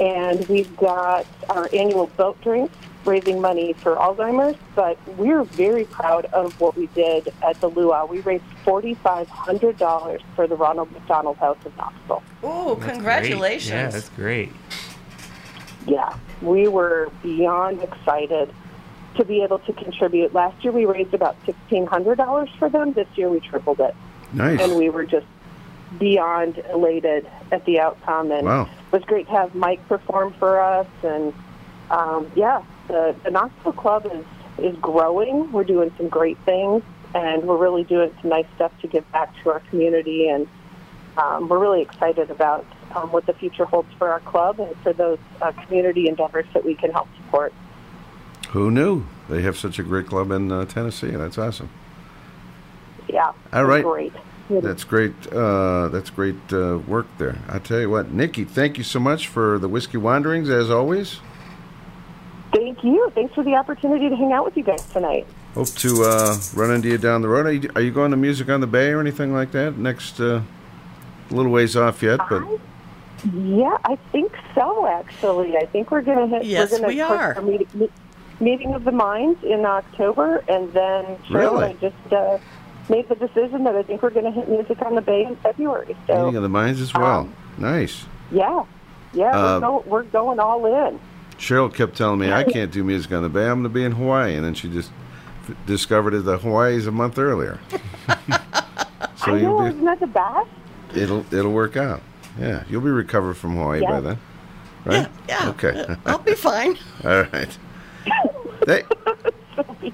and 0.00 0.48
we've 0.48 0.74
got 0.76 1.26
our 1.48 1.68
annual 1.72 2.06
boat 2.16 2.40
drink 2.40 2.70
raising 3.04 3.40
money 3.40 3.72
for 3.74 3.96
Alzheimer's. 3.96 4.56
But 4.74 4.98
we're 5.16 5.44
very 5.44 5.84
proud 5.84 6.26
of 6.26 6.58
what 6.60 6.76
we 6.76 6.86
did 6.88 7.32
at 7.42 7.60
the 7.60 7.68
luau. 7.68 8.06
We 8.06 8.20
raised 8.20 8.44
forty 8.64 8.94
five 8.94 9.28
hundred 9.28 9.78
dollars 9.78 10.22
for 10.34 10.46
the 10.46 10.56
Ronald 10.56 10.90
McDonald 10.92 11.36
House 11.36 11.58
in 11.64 11.72
Knoxville. 11.76 12.22
Oh, 12.42 12.78
congratulations. 12.80 13.70
Great. 13.70 13.78
Yeah, 13.78 13.90
that's 13.90 14.08
great. 14.10 14.52
Yeah, 15.86 16.16
we 16.42 16.68
were 16.68 17.10
beyond 17.22 17.82
excited 17.82 18.52
to 19.16 19.24
be 19.24 19.42
able 19.42 19.58
to 19.60 19.72
contribute. 19.72 20.32
Last 20.34 20.62
year 20.62 20.72
we 20.72 20.84
raised 20.84 21.14
about 21.14 21.36
sixteen 21.46 21.86
hundred 21.86 22.16
dollars 22.18 22.48
for 22.58 22.68
them. 22.68 22.92
This 22.92 23.08
year 23.16 23.28
we 23.28 23.40
tripled 23.40 23.80
it. 23.80 23.94
Nice. 24.32 24.60
And 24.60 24.76
we 24.76 24.90
were 24.90 25.04
just 25.04 25.26
beyond 25.98 26.62
elated 26.70 27.28
at 27.50 27.64
the 27.64 27.80
outcome. 27.80 28.30
And 28.30 28.46
Wow. 28.46 28.68
It 28.90 28.96
was 28.96 29.04
great 29.04 29.26
to 29.26 29.32
have 29.32 29.54
Mike 29.54 29.86
perform 29.88 30.32
for 30.34 30.60
us. 30.60 30.86
And 31.04 31.32
um, 31.90 32.30
yeah, 32.34 32.62
the, 32.88 33.14
the 33.24 33.30
Knoxville 33.30 33.72
Club 33.72 34.10
is 34.12 34.24
is 34.58 34.76
growing. 34.78 35.52
We're 35.52 35.64
doing 35.64 35.92
some 35.96 36.08
great 36.08 36.36
things, 36.44 36.82
and 37.14 37.44
we're 37.44 37.56
really 37.56 37.84
doing 37.84 38.12
some 38.20 38.30
nice 38.30 38.46
stuff 38.56 38.72
to 38.80 38.88
give 38.88 39.10
back 39.12 39.32
to 39.42 39.50
our 39.50 39.60
community. 39.70 40.28
And 40.28 40.48
um, 41.16 41.48
we're 41.48 41.58
really 41.58 41.82
excited 41.82 42.30
about 42.30 42.66
um, 42.94 43.12
what 43.12 43.26
the 43.26 43.32
future 43.32 43.64
holds 43.64 43.88
for 43.96 44.08
our 44.10 44.20
club 44.20 44.60
and 44.60 44.76
for 44.82 44.92
those 44.92 45.18
uh, 45.40 45.52
community 45.52 46.08
endeavors 46.08 46.46
that 46.52 46.64
we 46.64 46.74
can 46.74 46.90
help 46.90 47.08
support. 47.16 47.54
Who 48.50 48.70
knew 48.70 49.06
they 49.28 49.42
have 49.42 49.56
such 49.56 49.78
a 49.78 49.84
great 49.84 50.08
club 50.08 50.32
in 50.32 50.50
uh, 50.50 50.64
Tennessee? 50.64 51.10
That's 51.10 51.38
awesome. 51.38 51.70
Yeah. 53.08 53.32
All 53.52 53.64
right. 53.64 53.84
Great. 53.84 54.12
That's 54.50 54.84
great. 54.84 55.14
Uh, 55.32 55.88
that's 55.88 56.10
great 56.10 56.36
uh, 56.52 56.78
work 56.86 57.06
there. 57.18 57.38
I 57.48 57.58
tell 57.60 57.78
you 57.80 57.88
what, 57.88 58.10
Nikki, 58.10 58.44
thank 58.44 58.78
you 58.78 58.84
so 58.84 58.98
much 58.98 59.28
for 59.28 59.58
the 59.58 59.68
whiskey 59.68 59.96
wanderings 59.98 60.50
as 60.50 60.70
always. 60.70 61.20
Thank 62.52 62.82
you. 62.82 63.10
Thanks 63.14 63.32
for 63.34 63.44
the 63.44 63.54
opportunity 63.54 64.08
to 64.08 64.16
hang 64.16 64.32
out 64.32 64.44
with 64.44 64.56
you 64.56 64.64
guys 64.64 64.84
tonight. 64.86 65.26
Hope 65.54 65.68
to 65.68 66.02
uh, 66.02 66.36
run 66.54 66.72
into 66.72 66.88
you 66.88 66.98
down 66.98 67.22
the 67.22 67.28
road. 67.28 67.46
Are 67.46 67.52
you, 67.52 67.70
are 67.76 67.80
you 67.80 67.92
going 67.92 68.10
to 68.10 68.16
Music 68.16 68.48
on 68.48 68.60
the 68.60 68.66
Bay 68.66 68.90
or 68.90 69.00
anything 69.00 69.32
like 69.32 69.52
that 69.52 69.78
next? 69.78 70.20
Uh, 70.20 70.42
a 71.30 71.34
little 71.34 71.52
ways 71.52 71.76
off 71.76 72.02
yet, 72.02 72.18
but 72.28 72.42
Yeah, 73.32 73.76
I 73.84 73.96
think 74.10 74.32
so. 74.54 74.86
Actually, 74.86 75.56
I 75.56 75.66
think 75.66 75.90
we're 75.90 76.02
going 76.02 76.28
to 76.28 76.36
hit. 76.38 76.44
Yes, 76.44 76.72
we're 76.72 76.78
gonna 76.78 76.88
we 76.88 76.96
put 76.96 77.10
are. 77.10 77.34
our 77.36 77.42
meeting, 77.42 77.88
meeting 78.40 78.74
of 78.74 78.84
the 78.84 78.92
minds 78.92 79.42
in 79.44 79.64
October, 79.64 80.42
and 80.48 80.72
then 80.72 81.04
Cheryl 81.28 81.52
Really? 81.52 81.64
I 81.66 81.72
just 81.74 82.12
uh, 82.12 82.38
made 82.90 83.08
the 83.08 83.14
decision 83.14 83.64
that 83.64 83.74
I 83.76 83.82
think 83.82 84.02
we're 84.02 84.10
going 84.10 84.26
to 84.26 84.30
hit 84.32 84.48
Music 84.48 84.82
on 84.82 84.94
the 84.96 85.00
Bay 85.00 85.24
in 85.24 85.36
February. 85.36 85.96
So 86.06 86.16
meeting 86.18 86.36
of 86.36 86.42
the 86.42 86.48
minds 86.48 86.80
as 86.80 86.92
well. 86.92 87.20
Um, 87.20 87.34
nice. 87.56 88.04
yeah, 88.30 88.64
yeah, 89.14 89.30
Uh, 89.30 89.54
we're, 89.54 89.60
go- 89.60 89.84
we're 89.86 90.02
going 90.02 90.38
all 90.40 90.66
in. 90.66 91.00
Cheryl 91.38 91.72
kept 91.72 91.96
telling 91.96 92.18
me 92.20 92.30
I 92.30 92.44
can't 92.44 92.70
do 92.70 92.84
music 92.84 93.12
on 93.12 93.22
the 93.22 93.28
bay. 93.30 93.46
I'm 93.46 93.62
going 93.62 93.62
to 93.62 93.68
be 93.70 93.84
in 93.84 93.92
Hawaii, 93.92 94.34
and 94.36 94.44
then 94.44 94.52
she 94.52 94.68
just 94.68 94.90
f- 95.48 95.56
discovered 95.64 96.10
that 96.20 96.38
Hawaii 96.42 96.74
is 96.74 96.86
a 96.86 96.90
month 96.92 97.18
earlier. 97.18 97.58
so 98.10 98.16
I 99.22 99.30
know, 99.30 99.36
you'll 99.36 99.66
isn't 99.66 99.84
that 99.84 100.00
the 100.00 100.06
best? 100.06 100.48
it'll 100.94 101.24
it'll 101.32 101.52
work 101.52 101.76
out. 101.78 102.02
Yeah, 102.38 102.64
you'll 102.68 102.82
be 102.82 102.90
recovered 102.90 103.34
from 103.38 103.56
Hawaii 103.56 103.80
by 103.80 104.00
then, 104.00 104.18
right? 104.84 105.08
Yeah, 105.28 105.48
Okay. 105.50 105.96
I'll 106.04 106.18
be 106.18 106.34
fine. 106.34 106.76
All 107.04 107.22
right. 107.22 107.58
They, 108.66 108.82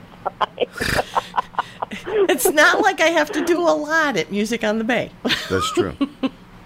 It's 2.28 2.50
not 2.50 2.80
like 2.80 3.00
I 3.00 3.08
have 3.08 3.30
to 3.32 3.44
do 3.44 3.60
a 3.60 3.70
lot 3.70 4.16
at 4.16 4.30
Music 4.30 4.64
on 4.64 4.78
the 4.78 4.84
Bay. 4.84 5.10
that's 5.48 5.70
true. 5.72 5.94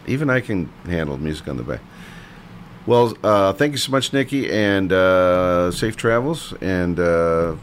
Even 0.06 0.30
I 0.30 0.40
can 0.40 0.66
handle 0.86 1.18
music 1.18 1.46
on 1.48 1.56
the 1.56 1.62
bay. 1.62 1.78
Well, 2.86 3.14
uh, 3.22 3.52
thank 3.52 3.72
you 3.72 3.78
so 3.78 3.92
much, 3.92 4.12
Nikki, 4.12 4.50
and 4.50 4.92
uh, 4.92 5.70
safe 5.70 5.96
travels. 5.96 6.54
And 6.60 6.98
uh, 6.98 7.56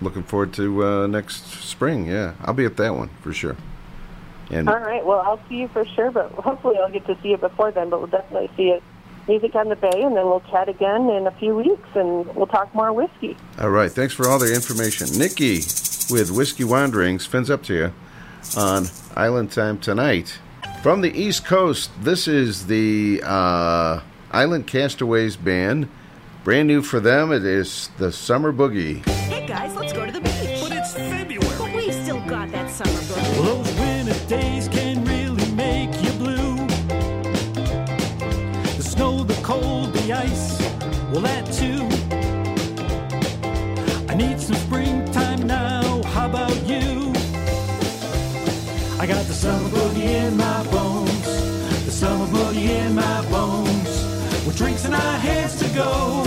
looking 0.00 0.22
forward 0.22 0.52
to 0.54 0.84
uh, 0.84 1.06
next 1.06 1.46
spring. 1.46 2.06
Yeah, 2.06 2.34
I'll 2.40 2.54
be 2.54 2.64
at 2.64 2.76
that 2.76 2.94
one 2.94 3.10
for 3.20 3.32
sure. 3.32 3.56
And 4.50 4.68
All 4.68 4.78
right. 4.78 5.04
Well, 5.04 5.20
I'll 5.20 5.40
see 5.48 5.56
you 5.56 5.68
for 5.68 5.84
sure, 5.84 6.10
but 6.10 6.30
hopefully 6.32 6.76
I'll 6.78 6.90
get 6.90 7.06
to 7.06 7.18
see 7.22 7.30
you 7.30 7.36
before 7.36 7.72
then. 7.72 7.90
But 7.90 7.98
we'll 7.98 8.10
definitely 8.10 8.50
see 8.56 8.68
you 8.68 8.82
Music 9.26 9.54
on 9.54 9.68
the 9.68 9.76
Bay, 9.76 10.02
and 10.02 10.16
then 10.16 10.26
we'll 10.26 10.42
chat 10.50 10.68
again 10.68 11.08
in 11.08 11.26
a 11.26 11.30
few 11.32 11.56
weeks, 11.56 11.88
and 11.94 12.26
we'll 12.34 12.46
talk 12.46 12.74
more 12.74 12.92
whiskey. 12.92 13.36
All 13.58 13.70
right. 13.70 13.90
Thanks 13.90 14.12
for 14.12 14.28
all 14.28 14.38
the 14.38 14.54
information. 14.54 15.06
Nikki 15.18 15.56
with 16.10 16.30
Whiskey 16.30 16.64
Wanderings 16.64 17.24
fins 17.24 17.50
up 17.50 17.62
to 17.64 17.74
you 17.74 17.92
on 18.56 18.86
Island 19.16 19.50
Time 19.50 19.78
tonight. 19.78 20.38
From 20.82 21.00
the 21.00 21.10
East 21.18 21.46
Coast, 21.46 21.90
this 22.02 22.28
is 22.28 22.66
the 22.66 23.22
uh, 23.24 24.00
Island 24.30 24.66
Castaways 24.66 25.36
Band. 25.36 25.88
Brand 26.44 26.68
new 26.68 26.82
for 26.82 27.00
them, 27.00 27.32
it 27.32 27.44
is 27.44 27.88
the 27.96 28.12
Summer 28.12 28.52
Boogie. 28.52 29.06
Hey 29.08 29.46
guys, 29.46 29.74
let's 29.74 29.94
go 29.94 30.04
to 30.04 30.12
the 30.12 30.20
beach. 30.20 30.33
Well, 41.14 41.22
that 41.22 41.46
too. 41.52 41.86
I 44.08 44.16
need 44.16 44.40
some 44.40 44.56
springtime 44.56 45.46
now. 45.46 46.02
How 46.02 46.26
about 46.26 46.56
you? 46.66 47.12
I 48.98 49.06
got 49.06 49.24
the 49.26 49.32
summer 49.32 49.68
boogie 49.68 50.08
in 50.22 50.36
my 50.36 50.66
bones. 50.72 51.24
The 51.84 51.92
summer 51.92 52.26
boogie 52.26 52.68
in 52.68 52.96
my 52.96 53.24
bones. 53.30 53.92
With 54.44 54.56
drinks 54.56 54.84
in 54.86 54.92
our 54.92 55.18
hands 55.18 55.56
to 55.60 55.68
go. 55.72 56.24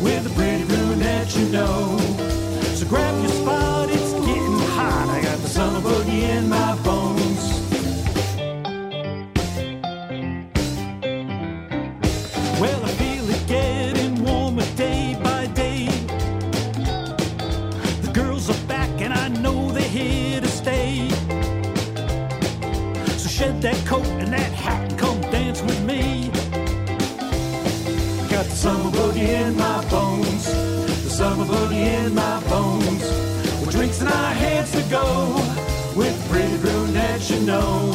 With 0.00 0.26
a 0.26 0.34
pretty 0.36 0.64
brunette 0.64 1.36
you 1.36 1.48
know. 1.48 1.98
So 2.76 2.86
grab 2.86 3.20
your 3.20 3.32
spot, 3.32 3.90
it's 3.90 4.12
getting 4.12 4.58
hot. 4.76 5.08
I 5.08 5.22
got 5.22 5.38
the 5.38 5.48
summer 5.48 5.80
boogie 5.80 6.22
in 6.36 6.48
my 6.48 6.76
bones. 6.84 7.09
That 23.60 23.76
coat 23.84 24.06
and 24.06 24.32
that 24.32 24.52
hat 24.52 24.90
and 24.90 24.98
come 24.98 25.20
dance 25.30 25.60
with 25.60 25.84
me. 25.84 26.30
I 28.24 28.28
got 28.30 28.46
the 28.46 28.56
summer 28.56 28.90
boogie 28.90 29.28
in 29.28 29.54
my 29.54 29.84
bones. 29.90 30.46
The 31.04 31.10
summer 31.10 31.44
boogie 31.44 31.74
in 31.74 32.14
my 32.14 32.42
bones. 32.48 33.02
With 33.60 33.70
drinks 33.70 34.00
in 34.00 34.08
our 34.08 34.32
hands 34.32 34.72
to 34.72 34.82
go. 34.88 35.34
With 35.94 36.16
pretty 36.30 36.56
brunette 36.56 37.28
you 37.28 37.40
know. 37.40 37.92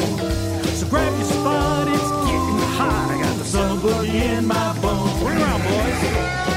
So 0.78 0.88
grab 0.88 1.12
your 1.18 1.26
spot, 1.26 1.88
it's 1.88 2.12
getting 2.30 2.60
hot. 2.78 3.10
I 3.10 3.22
got 3.24 3.38
the 3.40 3.46
summer 3.46 3.82
boogie 3.82 4.14
in 4.14 4.46
my 4.46 4.80
bones. 4.84 5.20
Bring 5.24 5.42
around, 5.42 5.64
boys. 5.64 6.55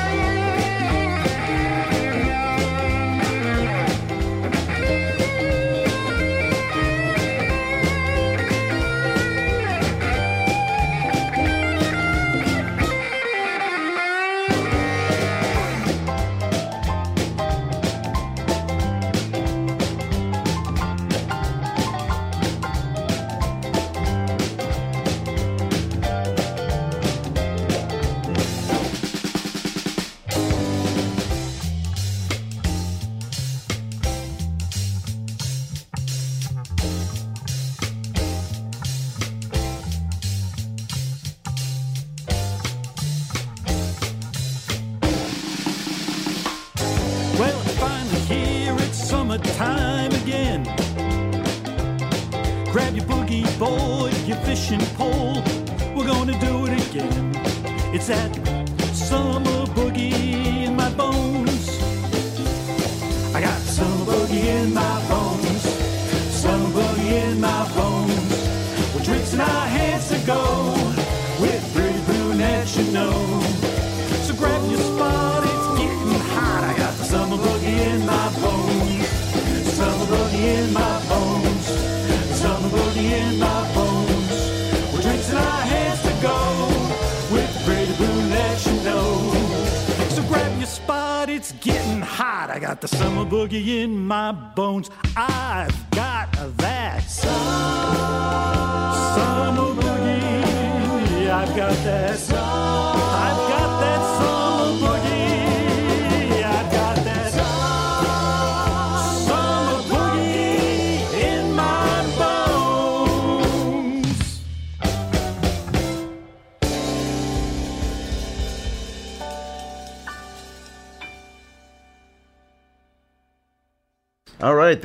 Boogie 93.49 93.83
in 93.83 93.88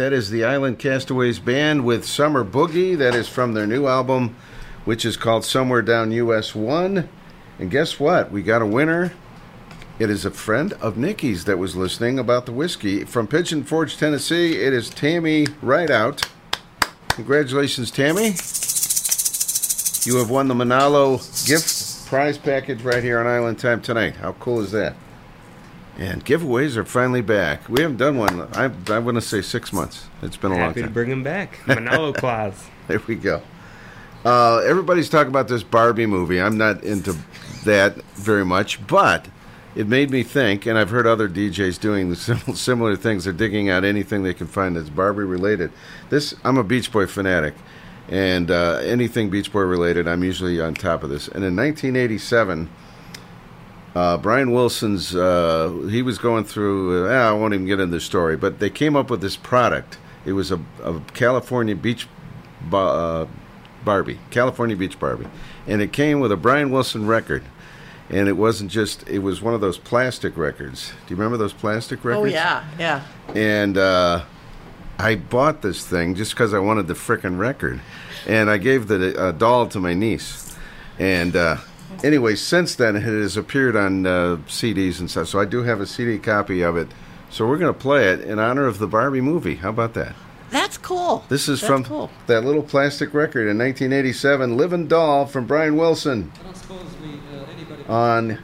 that 0.03 0.11
is 0.11 0.29
the 0.29 0.43
Island 0.43 0.79
Castaways 0.79 1.39
Band 1.39 1.85
with 1.85 2.03
Summer 2.03 2.43
Boogie. 2.43 2.97
That 2.97 3.15
is 3.15 3.29
from 3.29 3.53
their 3.53 3.65
new 3.65 3.87
album, 3.87 4.35
which 4.83 5.05
is 5.05 5.15
called 5.15 5.45
Somewhere 5.45 5.81
Down 5.81 6.11
US 6.11 6.53
1. 6.53 7.07
And 7.57 7.71
guess 7.71 8.01
what? 8.01 8.29
We 8.29 8.43
got 8.43 8.61
a 8.61 8.65
winner 8.65 9.13
It 9.99 10.09
is 10.09 10.25
a 10.25 10.31
friend 10.31 10.73
of 10.81 10.97
Nikki's 10.97 11.45
that 11.45 11.57
was 11.57 11.77
listening 11.77 12.19
about 12.19 12.45
the 12.45 12.51
whiskey 12.51 13.05
from 13.05 13.27
Pigeon 13.27 13.63
Forge, 13.63 13.95
Tennessee. 13.95 14.57
It 14.57 14.73
is 14.73 14.89
Tammy 14.89 15.47
Rideout. 15.61 16.23
Congratulations, 17.07 17.89
Tammy. 17.89 18.33
You 20.05 20.19
have 20.19 20.29
won 20.29 20.49
the 20.49 20.53
Monallo 20.53 21.19
gift 21.47 22.07
prize 22.07 22.37
package 22.37 22.81
right 22.81 23.01
here 23.01 23.21
on 23.21 23.25
Island 23.25 23.57
Time 23.57 23.81
tonight. 23.81 24.17
How 24.17 24.33
cool 24.33 24.59
is 24.59 24.71
that? 24.71 24.97
And 25.97 26.25
giveaways 26.25 26.75
are 26.75 26.85
finally 26.85 27.21
back. 27.21 27.69
We 27.69 27.81
haven't 27.81 27.97
done 27.97 28.17
one. 28.17 28.41
I 28.53 28.71
I 28.91 28.99
want 28.99 29.15
to 29.15 29.21
say 29.21 29.41
six 29.41 29.71
months. 29.71 30.07
It's 30.21 30.37
been 30.37 30.51
a 30.51 30.55
long 30.55 30.61
time. 30.61 30.69
Happy 30.69 30.81
to 30.81 30.89
bring 30.89 31.09
them 31.09 31.23
back. 31.23 31.57
Monallo 31.65 32.15
Claus. 32.17 32.67
There 32.87 32.99
we 33.07 33.15
go. 33.15 33.41
Uh, 34.25 34.57
everybody's 34.59 35.09
talking 35.09 35.29
about 35.29 35.47
this 35.47 35.63
Barbie 35.63 36.05
movie. 36.05 36.41
I'm 36.41 36.57
not 36.57 36.83
into 36.83 37.15
that 37.65 37.95
very 38.15 38.45
much, 38.45 38.85
but 38.87 39.27
it 39.75 39.87
made 39.87 40.11
me 40.11 40.23
think, 40.23 40.65
and 40.65 40.77
I've 40.77 40.89
heard 40.89 41.05
other 41.05 41.27
DJs 41.27 41.79
doing 41.79 42.13
similar 42.55 42.95
things. 42.95 43.25
They're 43.25 43.33
digging 43.33 43.69
out 43.69 43.83
anything 43.83 44.23
they 44.23 44.33
can 44.33 44.47
find 44.47 44.75
that's 44.75 44.89
Barbie 44.89 45.23
related. 45.23 45.71
This, 46.09 46.33
I'm 46.43 46.57
a 46.57 46.63
Beach 46.63 46.91
Boy 46.91 47.05
fanatic, 47.05 47.53
and 48.07 48.49
uh, 48.49 48.79
anything 48.83 49.29
Beach 49.29 49.51
Boy 49.51 49.61
related, 49.61 50.07
I'm 50.07 50.23
usually 50.23 50.61
on 50.61 50.73
top 50.73 51.03
of 51.03 51.09
this. 51.09 51.27
And 51.27 51.43
in 51.43 51.55
1987, 51.55 52.69
uh, 53.95 54.17
Brian 54.17 54.51
Wilson's, 54.51 55.15
uh, 55.15 55.87
he 55.89 56.01
was 56.01 56.17
going 56.17 56.45
through, 56.45 57.07
uh, 57.07 57.11
I 57.11 57.31
won't 57.33 57.53
even 57.53 57.65
get 57.65 57.79
into 57.79 57.95
the 57.95 58.01
story, 58.01 58.35
but 58.37 58.59
they 58.59 58.69
came 58.69 58.95
up 58.95 59.09
with 59.09 59.21
this 59.21 59.35
product. 59.35 59.97
It 60.25 60.33
was 60.33 60.51
a, 60.51 60.59
a 60.83 60.99
California 61.13 61.75
beach 61.75 62.07
ba- 62.69 62.77
uh, 62.77 63.27
Barbie, 63.85 64.19
California 64.31 64.75
Beach 64.75 64.99
Barbie. 64.99 65.27
And 65.67 65.81
it 65.81 65.91
came 65.93 66.19
with 66.19 66.31
a 66.31 66.37
Brian 66.37 66.71
Wilson 66.71 67.05
record. 67.05 67.43
And 68.09 68.27
it 68.27 68.33
wasn't 68.33 68.69
just, 68.69 69.07
it 69.07 69.19
was 69.19 69.41
one 69.41 69.53
of 69.53 69.61
those 69.61 69.77
plastic 69.77 70.37
records. 70.37 70.89
Do 71.07 71.13
you 71.13 71.15
remember 71.15 71.37
those 71.37 71.53
plastic 71.53 72.03
records? 72.03 72.31
Oh 72.31 72.35
yeah, 72.35 72.63
yeah. 72.77 73.03
And 73.33 73.77
uh, 73.77 74.25
I 74.99 75.15
bought 75.15 75.61
this 75.61 75.85
thing 75.85 76.15
just 76.15 76.31
because 76.31 76.53
I 76.53 76.59
wanted 76.59 76.87
the 76.87 76.93
frickin' 76.93 77.37
record. 77.37 77.81
And 78.27 78.49
I 78.49 78.57
gave 78.57 78.87
the 78.87 79.19
uh, 79.19 79.31
doll 79.31 79.67
to 79.67 79.79
my 79.79 79.93
niece. 79.93 80.55
And 80.99 81.35
uh, 81.35 81.57
anyway, 82.03 82.35
since 82.35 82.75
then, 82.75 82.95
it 82.95 83.01
has 83.03 83.35
appeared 83.37 83.75
on 83.75 84.05
uh, 84.05 84.37
CDs 84.47 84.99
and 84.99 85.09
stuff. 85.09 85.27
So 85.27 85.39
I 85.39 85.45
do 85.45 85.63
have 85.63 85.81
a 85.81 85.85
CD 85.85 86.17
copy 86.17 86.61
of 86.61 86.77
it. 86.77 86.87
So 87.29 87.47
we're 87.47 87.57
going 87.57 87.73
to 87.73 87.79
play 87.79 88.09
it 88.09 88.21
in 88.21 88.39
honor 88.39 88.65
of 88.65 88.77
the 88.77 88.87
Barbie 88.87 89.21
movie. 89.21 89.55
How 89.55 89.69
about 89.69 89.93
that? 89.95 90.15
That's 90.51 90.77
cool. 90.77 91.25
This 91.29 91.49
is 91.49 91.61
That's 91.61 91.67
from 91.67 91.83
cool. 91.83 92.11
that 92.27 92.43
little 92.45 92.61
plastic 92.61 93.13
record 93.13 93.47
in 93.49 93.57
1987, 93.57 94.55
Living 94.55 94.87
Doll 94.87 95.25
from 95.25 95.47
Brian 95.47 95.75
Wilson 95.77 96.31
on 97.89 98.37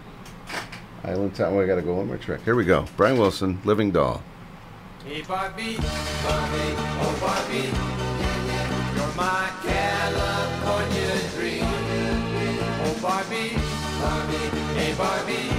Island 1.04 1.36
Time. 1.36 1.54
Oh, 1.54 1.62
I 1.62 1.68
got 1.68 1.76
to 1.76 1.84
go 1.84 1.94
one 1.94 2.08
more 2.08 2.18
track. 2.18 2.44
Here 2.44 2.56
we 2.56 2.66
go. 2.66 2.86
Brian 2.98 3.18
Wilson, 3.20 3.60
Living 3.64 3.92
Doll. 3.92 4.24
Hey 5.06 5.22
Barbie, 5.22 5.76
Barbie, 5.76 6.76
oh 7.02 7.18
Barbie, 7.22 7.70
you're 9.00 9.16
my 9.16 9.50
California 9.64 11.30
dream. 11.36 11.79
Barbie, 13.02 13.56
Barbie, 14.02 14.50
hey 14.76 14.94
Barbie, 14.98 15.50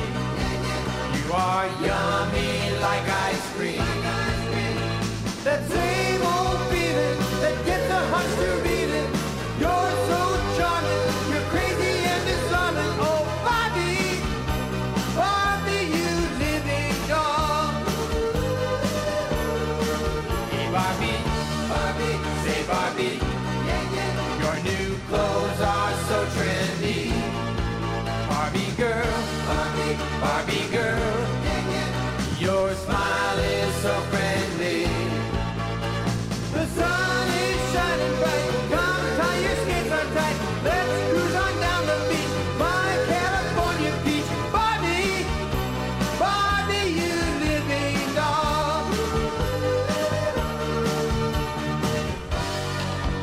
you 1.16 1.32
are 1.32 1.66
yummy 1.80 2.70
like 2.80 3.08
ice 3.08 3.54
cream. 3.54 3.78
That 5.42 5.66
same 5.70 6.19
old 6.19 6.19
feeling 6.19 6.19
Barbie, 30.20 30.68
girl. 30.70 31.26
Your 32.38 32.74
smile 32.74 33.38
is 33.38 33.74
so 33.76 33.94
friendly. 34.12 34.84
The 36.52 36.66
sun 36.76 37.28
is 37.28 37.60
shining 37.72 38.14
bright. 38.20 38.44
Come 38.70 39.06
tie 39.18 39.40
your 39.40 39.56
skates 39.62 39.92
on 39.98 40.06
tight. 40.16 40.36
Let's 40.64 40.94
cruise 41.08 41.34
on 41.44 41.52
down 41.64 41.82
the 41.86 41.98
beach. 42.10 42.34
My 42.58 42.90
California 43.08 43.92
beach. 44.04 44.30
Barbie, 44.52 45.24
Barbie, 46.18 46.90
you 47.00 47.16
living 47.46 48.14
doll. 48.14 48.84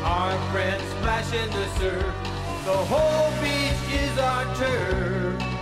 Our 0.04 0.36
friends 0.50 0.82
splash 0.98 1.32
in 1.32 1.48
the 1.50 1.66
surf. 1.78 2.14
The 2.64 2.78
whole 2.90 3.30
beach 3.40 3.82
is 4.02 4.18
our 4.18 4.44
turf. 4.56 5.57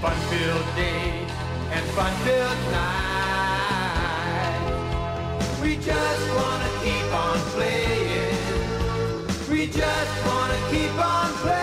Fun-filled 0.00 0.64
day 0.76 1.26
and 1.72 1.84
fun-filled 1.90 2.62
night. 2.72 3.00
We 5.62 5.76
just 5.76 6.26
wanna 6.34 6.70
keep 6.82 7.12
on 7.12 7.38
playing. 7.52 8.38
We 9.50 9.66
just 9.66 10.26
wanna 10.26 10.58
keep 10.70 10.96
on 11.04 11.32
playing. 11.42 11.60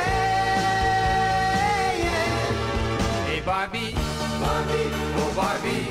Hey 3.25 3.41
Barbie, 3.43 3.95
Barbie, 4.39 4.91
oh 5.17 5.33
Barbie, 5.35 5.87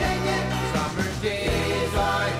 yeah 0.00 0.24
yeah. 0.24 0.44
Summer 0.72 1.10
days 1.20 1.94
are 1.96 2.39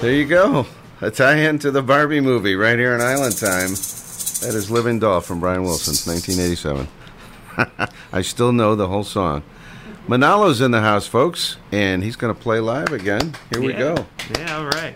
There 0.00 0.14
you 0.14 0.24
go. 0.24 0.64
A 1.02 1.10
tie-in 1.10 1.58
to 1.58 1.70
the 1.70 1.82
Barbie 1.82 2.20
movie 2.20 2.56
right 2.56 2.78
here 2.78 2.94
in 2.94 3.02
Island 3.02 3.36
Time. 3.36 3.68
That 3.68 4.54
is 4.54 4.70
Living 4.70 4.98
Doll 4.98 5.20
from 5.20 5.40
Brian 5.40 5.62
Wilson, 5.62 5.92
1987. 6.10 6.88
I 8.10 8.22
still 8.22 8.50
know 8.50 8.74
the 8.74 8.88
whole 8.88 9.04
song. 9.04 9.42
Monallo's 10.08 10.62
in 10.62 10.70
the 10.70 10.80
house, 10.80 11.06
folks, 11.06 11.58
and 11.70 12.02
he's 12.02 12.16
going 12.16 12.34
to 12.34 12.40
play 12.40 12.60
live 12.60 12.92
again. 12.92 13.34
Here 13.52 13.60
we 13.60 13.74
go. 13.74 14.06
Yeah, 14.38 14.56
all 14.56 14.68
right. 14.68 14.94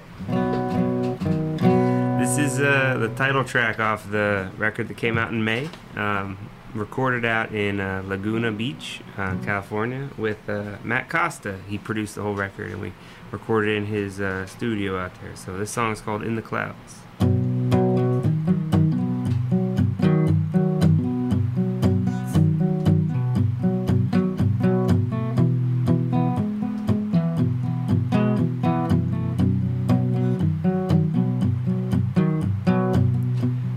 This 2.19 2.39
is 2.39 2.59
uh, 2.59 2.97
the 2.99 3.11
title 3.11 3.45
track 3.45 3.79
off 3.79 4.11
the 4.11 4.51
record 4.57 4.89
that 4.89 4.97
came 4.97 5.19
out 5.19 5.31
in 5.31 5.45
May. 5.45 5.69
Um, 5.97 6.39
recorded 6.73 7.27
out 7.27 7.53
in 7.53 7.79
uh, 7.79 8.03
Laguna 8.07 8.51
Beach, 8.53 9.03
uh, 9.19 9.37
California, 9.45 10.09
with 10.17 10.49
uh, 10.49 10.77
Matt 10.83 11.11
Costa. 11.11 11.59
He 11.69 11.77
produced 11.77 12.15
the 12.15 12.23
whole 12.23 12.35
record, 12.35 12.71
and 12.71 12.81
we 12.81 12.93
recorded 13.35 13.77
in 13.77 13.87
his 13.87 14.21
uh, 14.21 14.47
studio 14.47 14.97
out 14.97 15.11
there. 15.21 15.35
So 15.35 15.59
this 15.59 15.69
song 15.73 15.91
is 15.91 16.01
called 16.01 16.23
"In 16.23 16.37
the 16.37 16.43
Clouds." 16.43 17.01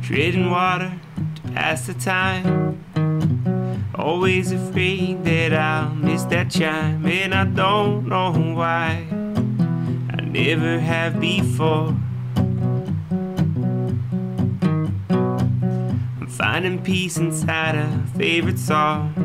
Trading 0.04 0.52
water 0.52 0.94
to 1.36 1.42
pass 1.54 1.88
the 1.88 1.96
time. 1.96 2.78
Always 3.96 4.52
afraid 4.52 5.24
that 5.26 5.52
I'll 5.54 5.96
miss 5.96 6.24
that 6.26 6.52
chime, 6.52 7.08
and 7.08 7.34
I 7.34 7.46
don't 7.46 8.08
know 8.08 8.32
why. 8.32 9.17
I 10.38 10.40
never 10.40 10.80
have 10.80 11.20
before. 11.20 11.96
I'm 16.20 16.28
finding 16.30 16.84
peace 16.84 17.18
inside 17.18 17.74
a 17.74 18.06
favorite 18.16 18.60
song. 18.60 19.16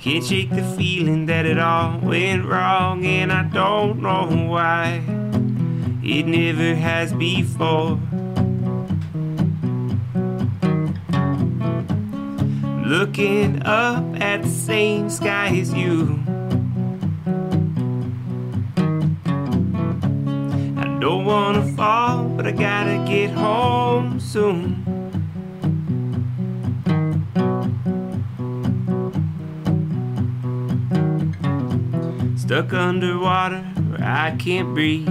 Can't 0.00 0.24
shake 0.24 0.48
the 0.48 0.64
feeling 0.78 1.26
that 1.26 1.44
it 1.44 1.58
all 1.58 1.98
went 1.98 2.46
wrong, 2.46 3.04
and 3.04 3.30
I 3.30 3.42
don't 3.42 4.00
know 4.00 4.26
why. 4.48 5.02
It 6.02 6.26
never 6.26 6.74
has 6.74 7.12
before. 7.12 8.00
Looking 12.86 13.62
up 13.66 14.02
at 14.22 14.42
the 14.42 14.48
same 14.48 15.10
sky 15.10 15.48
as 15.48 15.74
you. 15.74 16.23
Don't 21.04 21.26
wanna 21.26 21.62
fall, 21.76 22.24
but 22.30 22.46
I 22.46 22.50
gotta 22.52 23.04
get 23.06 23.28
home 23.28 24.18
soon. 24.18 24.82
Stuck 32.38 32.72
underwater 32.72 33.60
where 33.90 34.02
I 34.02 34.34
can't 34.38 34.72
breathe. 34.72 35.06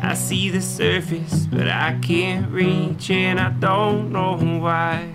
I 0.00 0.14
see 0.14 0.48
the 0.50 0.60
surface, 0.60 1.46
but 1.46 1.66
I 1.66 1.98
can't 2.00 2.48
reach, 2.52 3.10
and 3.10 3.40
I 3.40 3.50
don't 3.50 4.12
know 4.12 4.36
why. 4.36 5.08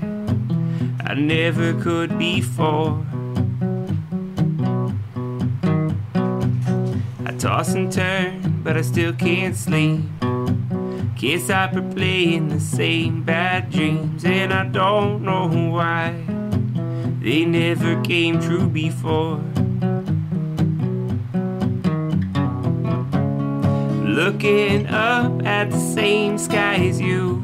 I 1.05 1.13
never 1.13 1.73
could 1.81 2.19
before. 2.19 3.05
I 7.25 7.31
toss 7.37 7.73
and 7.75 7.89
turn, 7.89 8.50
but 8.63 8.77
I 8.77 8.81
still 8.81 9.13
can't 9.13 9.55
sleep. 9.55 10.01
Guess 11.15 11.49
I've 11.49 11.73
been 11.73 11.93
playing 11.93 12.49
the 12.49 12.59
same 12.59 13.23
bad 13.23 13.71
dreams, 13.71 14.23
and 14.25 14.53
I 14.53 14.65
don't 14.65 15.23
know 15.23 15.47
why. 15.47 16.13
They 17.21 17.45
never 17.45 18.01
came 18.01 18.39
true 18.39 18.67
before. 18.67 19.39
Looking 24.03 24.87
up 24.87 25.45
at 25.45 25.71
the 25.71 25.79
same 25.79 26.37
sky 26.37 26.75
as 26.75 26.99
you. 26.99 27.43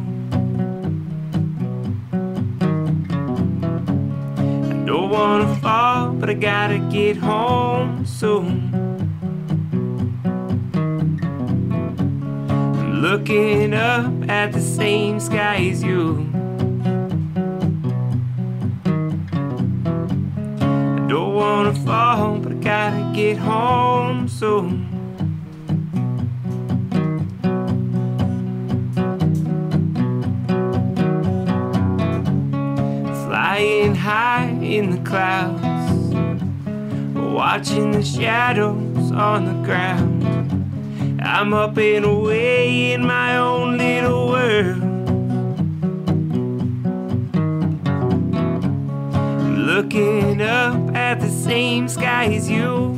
I 4.72 4.86
don't 4.86 5.10
wanna 5.10 5.56
fall, 5.58 6.14
but 6.14 6.30
I 6.30 6.34
gotta 6.34 6.80
get 6.92 7.18
home 7.18 8.06
soon. 8.06 8.67
Looking 13.12 13.74
up 13.74 14.12
at 14.28 14.52
the 14.52 14.60
same 14.60 15.18
sky 15.18 15.70
as 15.72 15.82
you. 15.82 16.30
I 20.60 21.08
don't 21.08 21.34
wanna 21.34 21.74
fall, 21.86 22.38
but 22.40 22.52
I 22.52 22.56
gotta 22.56 23.12
get 23.16 23.38
home 23.38 24.28
soon. 24.28 24.84
flying 33.26 33.96
high 33.96 34.50
in 34.62 34.90
the 34.92 35.02
clouds, 35.10 35.64
watching 37.16 37.92
the 37.92 38.04
shadows 38.04 39.12
on 39.14 39.46
the 39.46 39.54
ground. 39.66 40.07
I'm 41.30 41.54
up 41.54 41.78
and 41.78 42.06
away 42.06 42.94
in 42.94 43.06
my 43.06 43.38
own 43.38 43.78
little 43.78 44.30
world. 44.30 44.78
Looking 49.58 50.42
up 50.42 50.96
at 50.96 51.20
the 51.20 51.30
same 51.30 51.90
sky 51.90 52.34
as 52.34 52.50
you. 52.50 52.98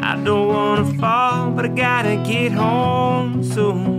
I 0.00 0.16
don't 0.24 0.46
wanna 0.46 0.86
fall, 1.00 1.50
but 1.50 1.64
I 1.64 1.68
gotta 1.68 2.22
get 2.24 2.52
home 2.52 3.42
soon. 3.42 3.96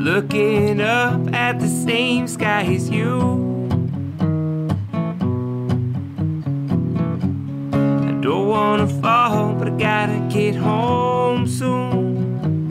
looking 0.00 0.80
up 0.80 1.32
at 1.32 1.60
the 1.60 1.68
same 1.68 2.26
sky 2.26 2.62
as 2.62 2.90
you. 2.90 3.49
Don't 8.30 8.46
wanna 8.46 8.86
fall, 8.86 9.54
but 9.54 9.66
I 9.66 9.70
gotta 9.72 10.28
get 10.32 10.54
home 10.54 11.48
soon. 11.48 12.68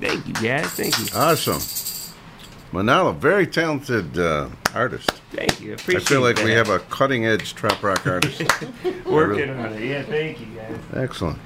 Thank 0.00 0.28
you, 0.28 0.34
guys. 0.34 0.66
Thank 0.66 0.96
you. 1.00 1.06
Awesome. 1.12 1.58
Monallo, 2.72 3.16
very 3.16 3.48
talented 3.48 4.16
uh, 4.16 4.48
artist. 4.76 5.10
Thank 5.32 5.60
you. 5.60 5.72
I 5.72 5.98
feel 5.98 6.20
like 6.20 6.36
we 6.44 6.52
have 6.52 6.68
a 6.68 6.78
cutting 6.78 7.26
edge 7.26 7.56
trop 7.56 7.82
rock 7.82 8.06
artist. 8.06 8.42
Working 9.06 9.50
on 9.50 9.72
it. 9.72 9.88
Yeah, 9.88 10.04
thank 10.04 10.38
you, 10.38 10.46
guys. 10.54 10.78
Excellent. 10.94 11.40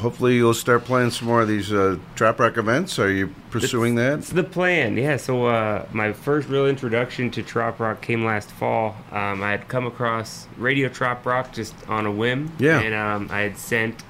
Hopefully, 0.00 0.36
you'll 0.36 0.52
start 0.54 0.84
playing 0.84 1.10
some 1.10 1.26
more 1.28 1.40
of 1.40 1.48
these 1.48 1.72
uh, 1.72 1.96
trop 2.16 2.38
rock 2.38 2.58
events. 2.58 2.98
Are 2.98 3.10
you 3.10 3.34
pursuing 3.50 3.94
that? 3.94 4.18
It's 4.18 4.30
the 4.30 4.44
plan, 4.44 4.96
yeah. 4.98 5.16
So 5.16 5.46
uh, 5.46 5.86
my 5.92 6.12
first 6.12 6.48
real 6.48 6.66
introduction 6.66 7.30
to 7.32 7.42
trop 7.42 7.80
rock 7.80 8.02
came 8.02 8.24
last 8.24 8.50
fall. 8.50 8.94
Um, 9.10 9.42
I 9.42 9.52
had 9.52 9.68
come 9.68 9.86
across 9.86 10.48
Radio 10.58 10.88
Trop 10.88 11.24
Rock 11.24 11.52
just 11.52 11.74
on 11.88 12.04
a 12.04 12.12
whim. 12.12 12.52
Yeah. 12.58 12.80
And 12.80 12.94
um, 12.94 13.28
I 13.30 13.40
had 13.40 13.56
sent 13.56 14.02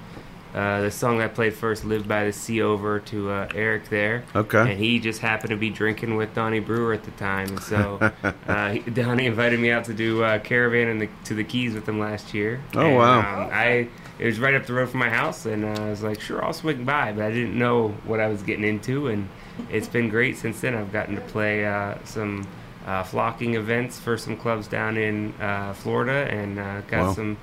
uh, 0.54 0.80
the 0.80 0.90
song 0.90 1.20
I 1.20 1.28
played 1.28 1.54
first, 1.54 1.84
"Live 1.84 2.08
by 2.08 2.24
the 2.24 2.32
Sea," 2.32 2.62
over 2.62 2.98
to 3.00 3.30
uh, 3.30 3.48
Eric 3.54 3.88
there. 3.90 4.24
Okay. 4.34 4.72
And 4.72 4.80
he 4.80 4.98
just 4.98 5.20
happened 5.20 5.50
to 5.50 5.56
be 5.56 5.70
drinking 5.70 6.16
with 6.16 6.34
Donnie 6.34 6.60
Brewer 6.60 6.94
at 6.94 7.04
the 7.04 7.10
time, 7.12 7.48
and 7.48 7.60
so 7.62 8.00
uh, 8.48 8.70
he, 8.72 8.78
Donnie 8.80 9.26
invited 9.26 9.60
me 9.60 9.70
out 9.70 9.84
to 9.84 9.94
do 9.94 10.22
uh, 10.24 10.38
Caravan 10.38 10.88
and 10.88 11.00
the, 11.02 11.08
to 11.24 11.34
the 11.34 11.44
Keys 11.44 11.74
with 11.74 11.88
him 11.88 11.98
last 12.00 12.32
year. 12.34 12.60
Oh, 12.74 12.80
And, 12.86 12.96
wow. 12.96 13.18
Um, 13.44 13.50
I 13.52 13.88
it 14.18 14.26
was 14.26 14.38
right 14.38 14.54
up 14.54 14.66
the 14.66 14.72
road 14.74 14.88
from 14.88 15.00
my 15.00 15.10
house, 15.10 15.46
and 15.46 15.64
uh, 15.64 15.82
I 15.82 15.90
was 15.90 16.02
like, 16.02 16.20
sure, 16.20 16.44
I'll 16.44 16.52
swing 16.52 16.84
by, 16.84 17.12
but 17.12 17.24
I 17.24 17.30
didn't 17.30 17.58
know 17.58 17.88
what 18.04 18.20
I 18.20 18.28
was 18.28 18.42
getting 18.42 18.64
into, 18.64 19.08
and 19.08 19.28
it's 19.70 19.88
been 19.88 20.08
great 20.08 20.36
since 20.38 20.60
then. 20.60 20.74
I've 20.74 20.92
gotten 20.92 21.14
to 21.16 21.20
play 21.22 21.64
uh, 21.66 21.96
some 22.04 22.46
uh, 22.86 23.02
flocking 23.02 23.54
events 23.54 23.98
for 23.98 24.16
some 24.16 24.36
clubs 24.36 24.68
down 24.68 24.96
in 24.96 25.32
uh, 25.40 25.72
Florida, 25.74 26.30
and 26.32 26.58
uh, 26.58 26.80
got 26.82 27.06
Wow. 27.08 27.12
some 27.12 27.36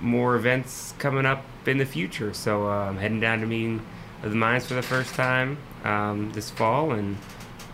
more 0.00 0.36
events 0.36 0.94
coming 0.98 1.26
up 1.26 1.44
in 1.66 1.78
the 1.78 1.84
future. 1.86 2.32
So 2.32 2.66
uh, 2.68 2.88
I'm 2.88 2.96
heading 2.98 3.20
down 3.20 3.40
to 3.40 3.46
meeting 3.46 3.84
of 4.22 4.30
the 4.30 4.36
Minds 4.36 4.66
for 4.66 4.74
the 4.74 4.82
first 4.82 5.14
time 5.14 5.56
um, 5.84 6.30
this 6.32 6.50
fall, 6.50 6.92
and 6.92 7.16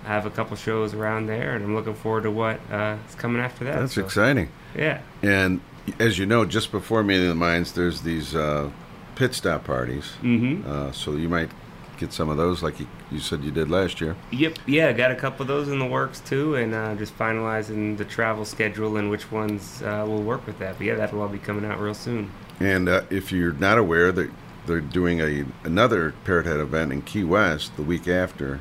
I 0.05 0.09
have 0.09 0.27
a 0.27 0.31
couple 0.31 0.57
shows 0.57 0.93
around 0.95 1.27
there, 1.27 1.55
and 1.55 1.65
I'm 1.65 1.75
looking 1.75 1.95
forward 1.95 2.25
to 2.25 2.31
what 2.31 2.61
uh, 2.71 2.97
is 3.09 3.15
coming 3.15 3.41
after 3.43 3.65
that. 3.65 3.79
That's 3.81 3.95
So, 3.95 4.05
exciting. 4.05 4.49
Yeah. 4.77 5.01
And 5.23 5.61
as 5.99 6.19
you 6.19 6.27
know, 6.27 6.45
just 6.45 6.71
before 6.73 7.03
Meeting 7.03 7.25
of 7.25 7.29
the 7.31 7.35
Minds, 7.35 7.73
there's 7.73 8.01
these 8.03 8.35
uh, 8.35 8.71
pit 9.17 9.35
stop 9.35 9.65
parties. 9.65 10.13
Mhm. 10.23 10.67
Uh, 10.67 10.93
so 10.93 11.13
you 11.13 11.29
might 11.29 11.51
get 11.99 12.13
some 12.13 12.29
of 12.29 12.37
those, 12.37 12.63
like 12.63 12.81
you, 12.81 12.87
you 13.13 13.21
said 13.21 13.45
you 13.45 13.51
did 13.53 13.71
last 13.71 14.01
year. 14.01 14.17
Yep, 14.33 14.59
yeah, 14.67 14.93
got 14.93 15.13
a 15.13 15.15
couple 15.15 15.43
of 15.43 15.49
those 15.49 15.69
in 15.69 15.79
the 15.79 15.87
works 15.87 16.21
too, 16.21 16.57
and 16.57 16.75
uh, 16.75 16.95
just 16.97 17.17
finalizing 17.17 17.97
the 17.97 18.05
travel 18.05 18.45
schedule 18.45 18.97
and 18.97 19.11
which 19.11 19.31
ones 19.31 19.81
uh, 19.83 20.05
will 20.07 20.23
work 20.23 20.47
with 20.47 20.59
that. 20.59 20.77
But 20.79 20.87
yeah, 20.87 20.95
that'll 20.97 21.21
all 21.23 21.29
be 21.29 21.39
coming 21.39 21.65
out 21.65 21.79
real 21.81 21.95
soon. 21.95 22.31
And 22.61 22.89
uh, 22.89 23.03
if 23.11 23.31
you're 23.31 23.53
not 23.53 23.79
aware, 23.79 24.11
that 24.13 24.31
they're 24.67 24.81
doing 24.81 25.21
a 25.21 25.45
another 25.65 26.15
Parrot 26.25 26.47
Head 26.47 26.59
event 26.59 26.93
in 26.93 27.03
Key 27.03 27.25
West 27.25 27.77
the 27.77 27.83
week 27.83 28.09
after, 28.09 28.61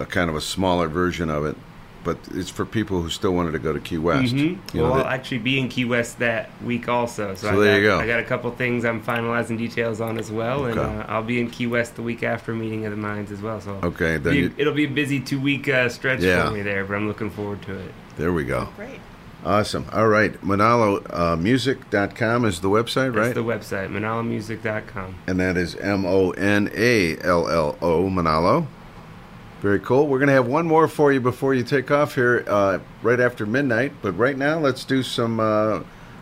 a 0.00 0.06
kind 0.06 0.28
of 0.30 0.34
a 0.36 0.40
smaller 0.40 0.88
version 0.88 1.30
of 1.30 1.44
it, 1.44 1.56
but 2.06 2.16
it's 2.34 2.48
for 2.48 2.64
people 2.64 3.02
who 3.02 3.10
still 3.10 3.32
wanted 3.34 3.52
to 3.52 3.58
go 3.58 3.74
to 3.74 3.80
Key 3.80 3.98
West. 3.98 4.34
Mhm. 4.34 4.56
You 4.72 4.80
know, 4.80 4.90
well, 4.92 4.94
I'll 5.00 5.06
actually 5.06 5.38
be 5.38 5.58
in 5.60 5.68
Key 5.68 5.84
West 5.84 6.18
that 6.20 6.48
week 6.64 6.88
also. 6.88 7.34
So, 7.34 7.48
So 7.48 7.60
I 7.60 7.64
there 7.64 7.72
got, 7.72 7.76
you 7.76 7.82
go. 7.82 7.98
I 8.00 8.06
got 8.06 8.20
a 8.20 8.24
couple 8.24 8.50
things 8.52 8.84
I'm 8.86 9.02
finalizing 9.02 9.58
details 9.58 10.00
on 10.00 10.16
as 10.18 10.30
well, 10.30 10.64
and 10.64 10.78
uh, 10.78 11.04
I'll 11.08 11.22
be 11.22 11.38
in 11.40 11.50
Key 11.50 11.66
West 11.66 11.96
the 11.96 12.02
week 12.02 12.22
after 12.22 12.54
meeting 12.54 12.86
of 12.86 12.92
the 12.92 12.96
minds 12.96 13.30
as 13.30 13.42
well. 13.42 13.60
So 13.60 13.78
Okay, 13.82 14.16
then 14.16 14.32
be- 14.32 14.38
you- 14.38 14.52
it'll 14.56 14.72
be 14.72 14.84
a 14.84 14.88
busy 14.88 15.20
two 15.20 15.40
week 15.40 15.68
uh, 15.68 15.88
stretch 15.90 16.20
Yeah. 16.20 16.46
for 16.46 16.52
me 16.54 16.62
there, 16.62 16.84
but 16.84 16.94
I'm 16.94 17.06
looking 17.08 17.28
forward 17.28 17.60
to 17.62 17.72
it. 17.74 17.92
there 18.16 18.32
we 18.32 18.44
go. 18.44 18.68
Great. 18.76 19.00
Awesome. 19.44 19.84
All 19.92 20.08
right. 20.08 20.32
Monallo 20.44 21.06
uh, 21.12 21.36
Music.com 21.36 22.44
is 22.44 22.60
the 22.60 22.68
website, 22.68 23.12
That's 23.14 23.26
right? 23.26 23.34
the 23.34 23.44
website, 23.44 23.90
monallomusic.com. 23.92 25.14
and 25.26 25.38
that 25.40 25.56
is 25.56 25.74
M 25.76 26.04
O 26.06 26.30
N 26.30 26.70
A 26.74 27.16
L 27.22 27.48
L 27.48 27.76
O, 27.82 28.08
Monallo. 28.08 28.66
Very 29.66 29.80
cool. 29.80 30.06
We're 30.06 30.20
going 30.20 30.28
to 30.28 30.34
have 30.34 30.46
one 30.46 30.64
more 30.64 30.86
for 30.86 31.12
you 31.12 31.20
before 31.20 31.52
you 31.52 31.64
take 31.64 31.90
off 31.90 32.14
here, 32.14 32.44
uh, 32.46 32.78
right 33.02 33.18
after 33.18 33.44
midnight. 33.44 33.94
But 34.00 34.12
right 34.12 34.38
now, 34.38 34.60
let's 34.60 34.84
do 34.84 35.02
some 35.02 35.40
uh, 35.40 35.80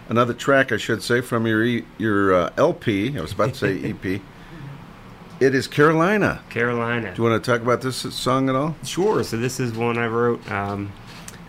another 0.09 0.33
track, 0.33 0.73
I 0.73 0.79
should 0.79 1.03
say, 1.03 1.21
from 1.21 1.47
your 1.47 1.63
e- 1.63 1.85
your 1.99 2.33
uh, 2.35 2.53
LP. 2.57 3.19
I 3.19 3.21
was 3.21 3.33
about 3.33 3.53
to 3.53 3.55
say 3.55 3.91
EP. 3.91 4.23
It 5.41 5.55
is 5.55 5.67
Carolina. 5.67 6.43
Carolina. 6.49 7.15
Do 7.15 7.23
you 7.23 7.29
want 7.29 7.45
to 7.45 7.51
talk 7.53 7.61
about 7.61 7.83
this 7.83 7.99
song 8.15 8.49
at 8.49 8.55
all? 8.55 8.77
Sure. 8.83 9.23
So 9.23 9.37
this 9.37 9.61
is 9.61 9.75
one 9.75 9.99
I 9.99 10.07
wrote. 10.07 10.51
Um, 10.51 10.91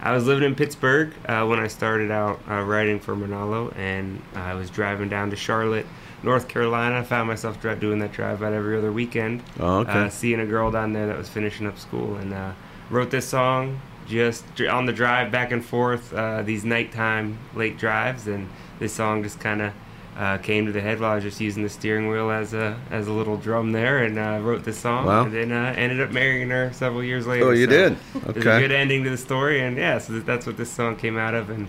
I 0.02 0.12
was 0.12 0.28
living 0.28 0.44
in 0.44 0.54
Pittsburgh 0.54 1.14
uh, 1.30 1.46
when 1.46 1.60
I 1.60 1.68
started 1.68 2.12
out 2.12 2.42
uh, 2.50 2.62
writing 2.62 3.00
for 3.00 3.16
Monallo, 3.16 3.74
and 3.78 4.22
I 4.34 4.54
was 4.56 4.70
driving 4.70 5.08
down 5.08 5.30
to 5.30 5.38
Charlotte, 5.38 5.86
North 6.24 6.48
Carolina. 6.48 7.00
I 7.00 7.04
found 7.04 7.28
myself 7.28 7.62
dri- 7.62 7.76
doing 7.76 8.00
that 8.00 8.12
drive 8.12 8.40
about 8.42 8.54
every 8.54 8.78
other 8.78 8.92
weekend. 8.92 9.44
Oh, 9.60 9.80
okay. 9.80 9.92
Uh, 9.92 10.10
seeing 10.10 10.40
a 10.40 10.46
girl 10.46 10.72
down 10.72 10.94
there 10.94 11.08
that 11.08 11.18
was 11.18 11.30
finishing 11.30 11.68
up 11.68 11.78
school, 11.78 12.16
and 12.16 12.34
uh, 12.34 12.52
wrote 12.90 13.12
this 13.12 13.28
song 13.28 13.80
just 14.08 14.44
on 14.62 14.86
the 14.86 14.94
drive 14.94 15.32
back 15.32 15.52
and 15.52 15.64
forth. 15.66 16.14
Uh, 16.14 16.42
these 16.42 16.64
nighttime 16.66 17.38
late 17.56 17.78
drives, 17.78 18.28
and 18.28 18.48
this 18.80 18.94
song 18.94 19.24
just 19.24 19.40
kind 19.40 19.62
of 19.62 19.74
uh, 20.18 20.38
came 20.38 20.66
to 20.66 20.72
the 20.72 20.80
head 20.80 21.00
while 21.00 21.12
I 21.12 21.16
was 21.16 21.24
just 21.26 21.42
using 21.42 21.62
the 21.64 21.70
steering 21.70 22.08
wheel 22.08 22.32
as 22.32 22.54
a 22.54 22.80
as 22.90 23.08
a 23.08 23.12
little 23.12 23.36
drum 23.38 23.72
there, 23.74 23.98
and 24.04 24.18
uh, 24.18 24.40
wrote 24.42 24.64
the 24.64 24.74
song. 24.74 25.06
Wow. 25.06 25.26
And 25.26 25.34
then 25.34 25.52
uh, 25.52 25.74
ended 25.76 26.00
up 26.02 26.12
marrying 26.12 26.50
her 26.52 26.72
several 26.74 27.04
years 27.04 27.28
later. 27.28 27.46
Oh, 27.48 27.52
you 27.52 27.66
so 27.66 27.72
did? 27.72 27.98
There's 28.14 28.38
Okay. 28.38 28.58
a 28.58 28.60
good 28.62 28.72
ending 28.72 29.04
to 29.04 29.10
the 29.10 29.18
story, 29.18 29.62
and 29.62 29.76
yeah, 29.78 29.98
so 29.98 30.20
that's 30.20 30.46
what 30.48 30.56
this 30.58 30.72
song 30.72 30.96
came 30.96 31.18
out 31.18 31.34
of. 31.34 31.50
And 31.50 31.68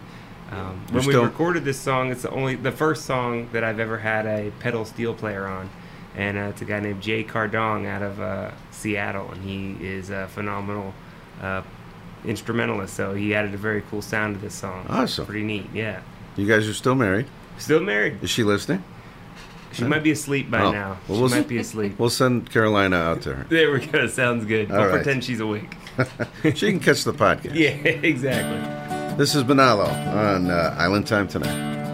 um, 0.53 0.81
when 0.93 1.05
we 1.07 1.15
recorded 1.17 1.65
this 1.65 1.79
song, 1.79 2.11
it's 2.13 2.23
the 2.23 2.31
only 2.31 2.55
the 2.55 2.73
first 2.73 3.05
song 3.05 3.49
that 3.53 3.65
I've 3.65 3.81
ever 3.81 3.99
had 3.99 4.27
a 4.27 4.51
pedal 4.61 4.85
steel 4.85 5.13
player 5.15 5.47
on, 5.47 5.69
and 6.17 6.37
uh, 6.39 6.41
it's 6.43 6.63
a 6.63 6.65
guy 6.65 6.81
named 6.81 7.03
Jay 7.03 7.25
Cardong 7.25 7.87
out 7.87 8.03
of 8.03 8.21
uh, 8.21 8.51
Seattle, 8.71 9.31
and 9.33 9.43
he 9.43 9.77
is 9.87 10.11
a 10.11 10.29
phenomenal 10.29 10.95
uh, 11.43 11.63
instrumentalist. 12.25 12.95
So 12.95 13.15
he 13.15 13.35
added 13.35 13.55
a 13.55 13.59
very 13.59 13.83
cool 13.91 14.03
sound 14.03 14.37
to 14.37 14.41
this 14.41 14.55
song. 14.55 14.87
Awesome. 14.89 15.27
pretty 15.27 15.43
neat. 15.45 15.67
Yeah, 15.75 16.01
You 16.37 16.47
guys 16.47 16.69
are 16.69 16.75
still 16.75 16.95
married. 16.95 17.27
still 17.59 17.81
married. 17.81 18.23
Is 18.23 18.31
she 18.31 18.43
listening? 18.45 18.83
She 19.73 19.85
might 19.85 20.03
be 20.03 20.13
asleep 20.13 20.51
by 20.51 20.63
Oh. 20.63 20.73
now. 20.73 20.97
Well, 21.07 21.17
she 21.19 21.21
we'll 21.23 21.31
might 21.31 21.39
s- 21.41 21.47
be 21.47 21.59
asleep. 21.59 21.99
We'll 21.99 22.09
send 22.09 22.51
Carolina 22.51 22.97
out 22.97 23.23
there. 23.23 23.45
There 23.51 23.73
we 23.73 23.85
go. 23.85 24.07
Sounds 24.07 24.47
good. 24.47 24.71
All 24.71 24.79
I'll 24.79 24.87
right. 24.87 24.95
pretend 25.03 25.23
she's 25.25 25.41
awake. 25.41 25.75
she 26.55 26.71
can 26.71 26.81
catch 26.81 27.05
the 27.05 27.13
podcast. 27.13 27.55
Yeah, 27.55 27.71
exactly. 27.71 28.96
This 29.17 29.35
is 29.35 29.45
Monallo 29.45 29.89
on 30.15 30.51
uh, 30.51 30.75
Island 30.79 31.07
Time 31.07 31.27
Tonight. 31.27 31.86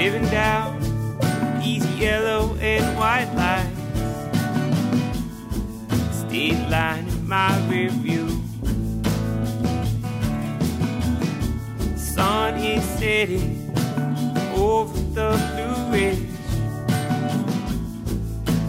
Staring 0.00 0.30
down 0.30 0.80
easy 1.62 1.86
yellow 2.00 2.56
and 2.58 2.96
white 2.96 3.30
lines. 3.34 3.76
State 6.20 6.56
line 6.70 7.06
in 7.06 7.28
my 7.28 7.54
review. 7.68 8.28
Sun 11.98 12.54
is 12.56 12.82
setting 12.98 13.70
over 14.56 14.98
the 15.12 15.36
blue 15.52 15.92
ridge. 15.92 16.30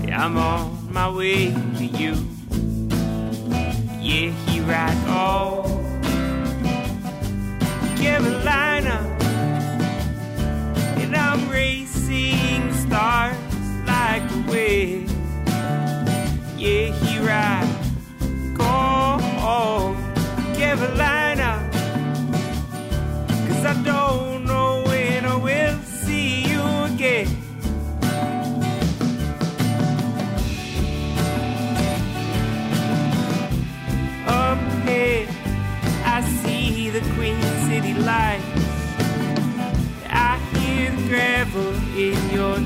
Yeah, 0.06 0.26
I'm 0.26 0.38
on 0.38 0.92
my 0.92 1.10
way 1.10 1.54
to 1.78 1.86
you. 1.86 2.16
Yeah, 4.02 4.32
here 4.50 4.66
I 4.68 4.94
go. 5.06 5.64
Carolina. 7.96 8.71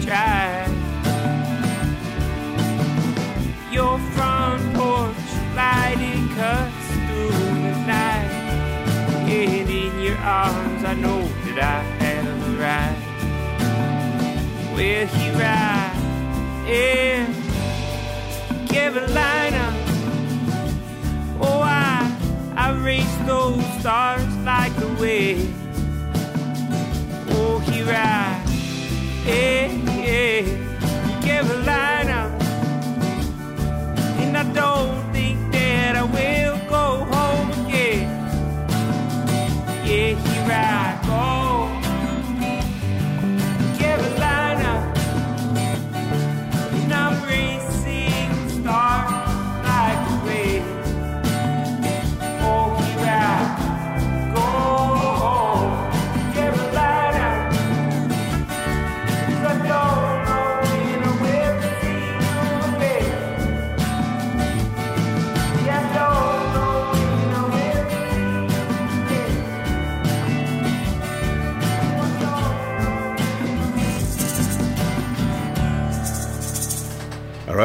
Drive. 0.06 0.70
Your 3.72 3.98
front 4.14 4.74
porch 4.76 5.16
lighting 5.56 6.30
cuts 6.36 6.88
through 7.06 7.32
the 7.66 7.74
night. 7.88 8.32
And 9.28 9.70
in 9.70 10.00
your 10.00 10.18
arms, 10.18 10.84
I 10.84 10.94
know 10.94 11.22
that 11.46 11.58
I 11.60 11.82
have 12.04 12.60
arrived. 12.60 13.02
Well, 14.76 15.08
here 15.08 15.42
I 15.42 15.92
am, 16.68 17.34
Carolina. 18.68 19.74
Oh, 21.42 21.62
I, 21.64 22.16
I 22.56 22.72
race 22.84 23.18
those 23.26 23.64
stars 23.80 24.36
like 24.44 24.76
the 24.76 24.88
wind. 25.00 25.54
Oh, 27.32 27.60
here 27.60 27.90
I 27.90 28.44
am, 29.28 29.85
Carolina. 31.22 32.20
And 34.22 34.38
I 34.38 34.44
don't 34.54 35.12
think 35.12 35.52
that 35.52 35.96
I 35.98 36.04
will 36.04 36.58
go 36.70 36.86
home 37.14 37.50
again. 37.66 38.08
Yeah, 39.86 40.14
here 40.16 40.52
I 40.52 40.85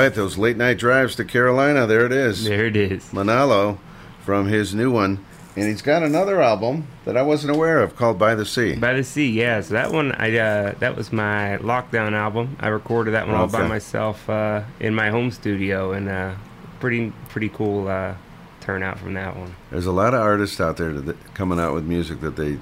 right, 0.01 0.15
those 0.15 0.39
late 0.39 0.57
night 0.57 0.79
drives 0.79 1.15
to 1.17 1.25
Carolina. 1.25 1.87
There 1.87 2.07
it 2.07 2.13
is. 2.13 2.45
There 2.45 2.67
it 2.67 2.77
is. 2.77 3.05
Monallo 3.11 3.79
from 4.25 4.49
his 4.49 4.75
new 4.75 4.91
one. 4.91 5.25
And 5.57 5.67
he's 5.67 5.83
got 5.83 6.03
another 6.03 6.41
album 6.41 6.87
that 7.05 7.17
I 7.17 7.23
wasn't 7.23 7.55
aware 7.55 7.83
of 7.83 7.97
called 7.97 8.19
By 8.19 8.35
the 8.35 8.47
Sea. 8.47 8.77
By 8.77 8.95
the 8.95 9.03
Sea, 9.03 9.29
yeah. 9.29 9.61
So 9.61 9.75
that 9.75 9.93
one, 9.93 10.13
I 10.13 10.39
uh, 10.39 10.75
that 10.79 10.97
was 10.97 11.13
my 11.13 11.59
lockdown 11.61 12.13
album. 12.13 12.57
I 12.61 12.69
recorded 12.69 13.15
that 13.15 13.27
one 13.27 13.35
okay. 13.35 13.43
all 13.43 13.49
by 13.49 13.67
myself 13.67 14.31
uh, 14.31 14.63
in 14.79 14.95
my 14.95 15.11
home 15.11 15.33
studio, 15.33 15.93
and 15.93 16.09
uh, 16.09 16.35
pretty 16.79 17.13
pretty 17.29 17.49
cool 17.49 17.89
uh, 17.89 18.15
turnout 18.61 19.01
from 19.01 19.15
that 19.15 19.37
one. 19.37 19.55
There's 19.71 19.87
a 19.87 19.93
lot 19.93 20.15
of 20.15 20.21
artists 20.21 20.61
out 20.61 20.77
there 20.77 20.93
that, 20.93 21.35
coming 21.35 21.59
out 21.59 21.75
with 21.75 21.85
music 21.85 22.21
that 22.21 22.37
they 22.37 22.59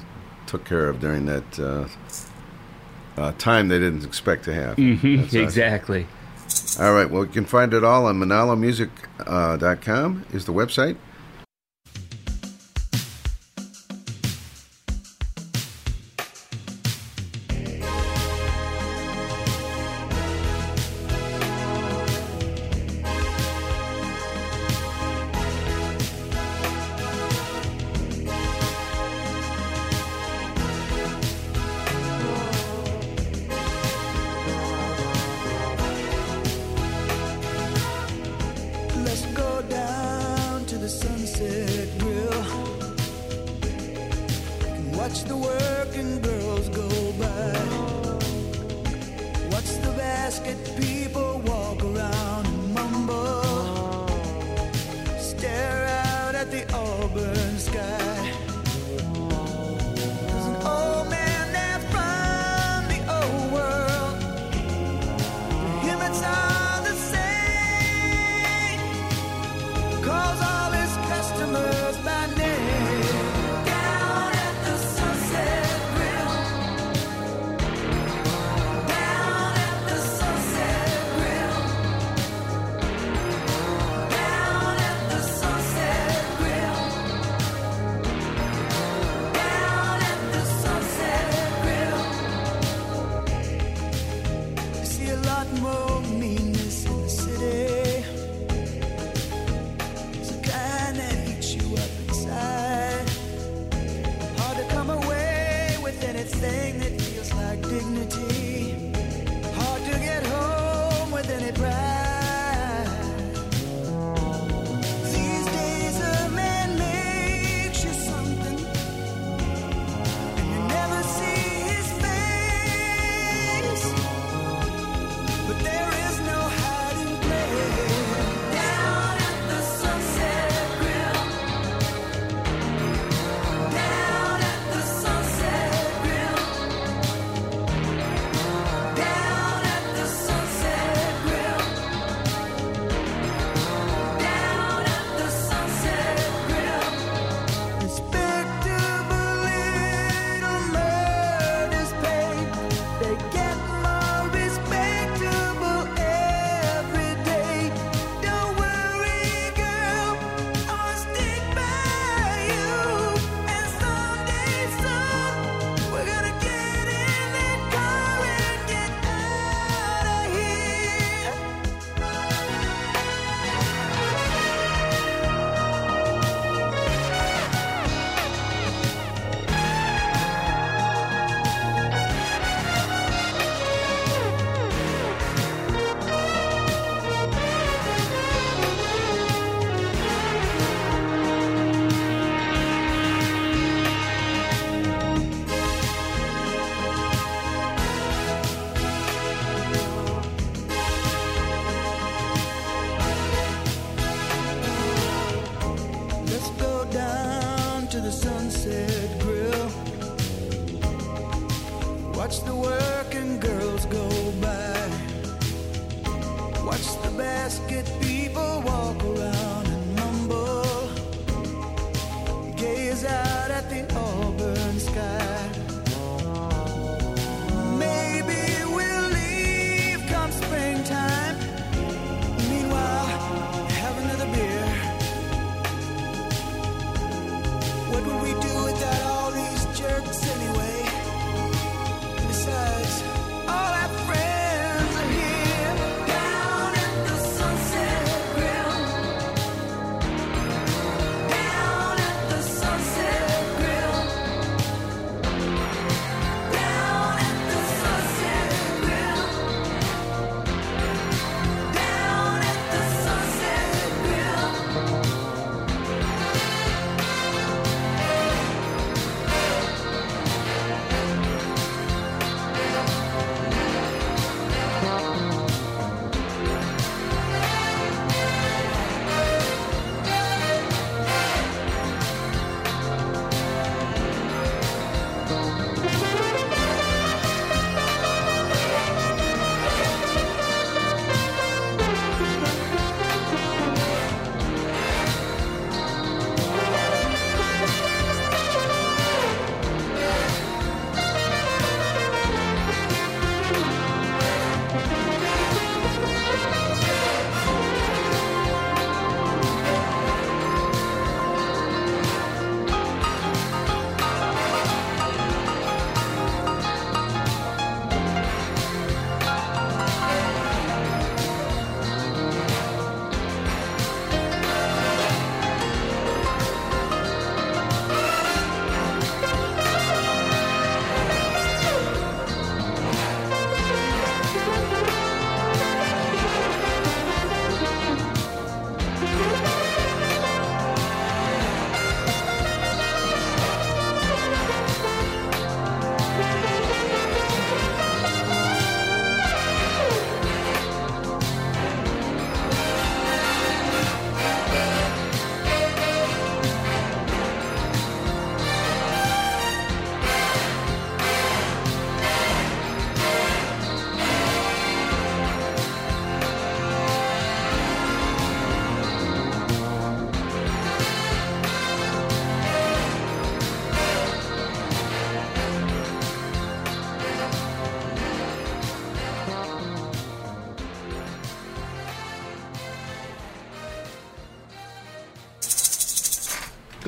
took 0.47 0.65
care 0.65 0.89
of 0.89 0.98
during 0.98 1.27
that 1.27 1.60
uh, 1.60 1.86
uh 3.20 3.32
time 3.32 3.69
they 3.69 3.78
didn't 3.78 4.05
expect 4.05 4.44
to 4.44 4.55
have. 4.55 4.77
Mm-hmm. 4.77 5.36
Exactly. 5.36 6.05
Awesome. 6.05 6.18
All 6.78 6.92
right. 6.92 7.10
Well, 7.10 7.24
you 7.24 7.30
can 7.30 7.44
find 7.44 7.74
it 7.74 7.82
all 7.82 8.06
on 8.06 8.18
monallomusic.com 8.18 10.26
uh, 10.30 10.36
is 10.36 10.46
the 10.46 10.52
website. 10.52 10.96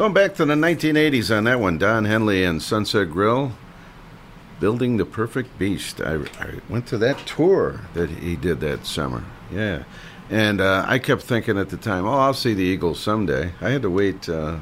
Going 0.00 0.14
back 0.14 0.32
to 0.36 0.46
the 0.46 0.54
1980s 0.54 1.36
on 1.36 1.44
that 1.44 1.60
one, 1.60 1.76
Don 1.76 2.06
Henley 2.06 2.42
and 2.42 2.62
Sunset 2.62 3.10
Grill, 3.10 3.52
building 4.58 4.96
the 4.96 5.04
perfect 5.04 5.58
beast. 5.58 6.00
I, 6.00 6.14
I 6.40 6.54
went 6.70 6.86
to 6.86 6.96
that 6.96 7.18
tour 7.26 7.82
that 7.92 8.08
he 8.08 8.34
did 8.34 8.60
that 8.60 8.86
summer. 8.86 9.24
Yeah, 9.52 9.82
and 10.30 10.58
uh, 10.58 10.86
I 10.88 10.98
kept 11.00 11.20
thinking 11.20 11.58
at 11.58 11.68
the 11.68 11.76
time, 11.76 12.06
oh, 12.06 12.14
I'll 12.14 12.32
see 12.32 12.54
the 12.54 12.62
Eagles 12.62 12.98
someday. 12.98 13.52
I 13.60 13.68
had 13.68 13.82
to 13.82 13.90
wait 13.90 14.26
uh, 14.26 14.60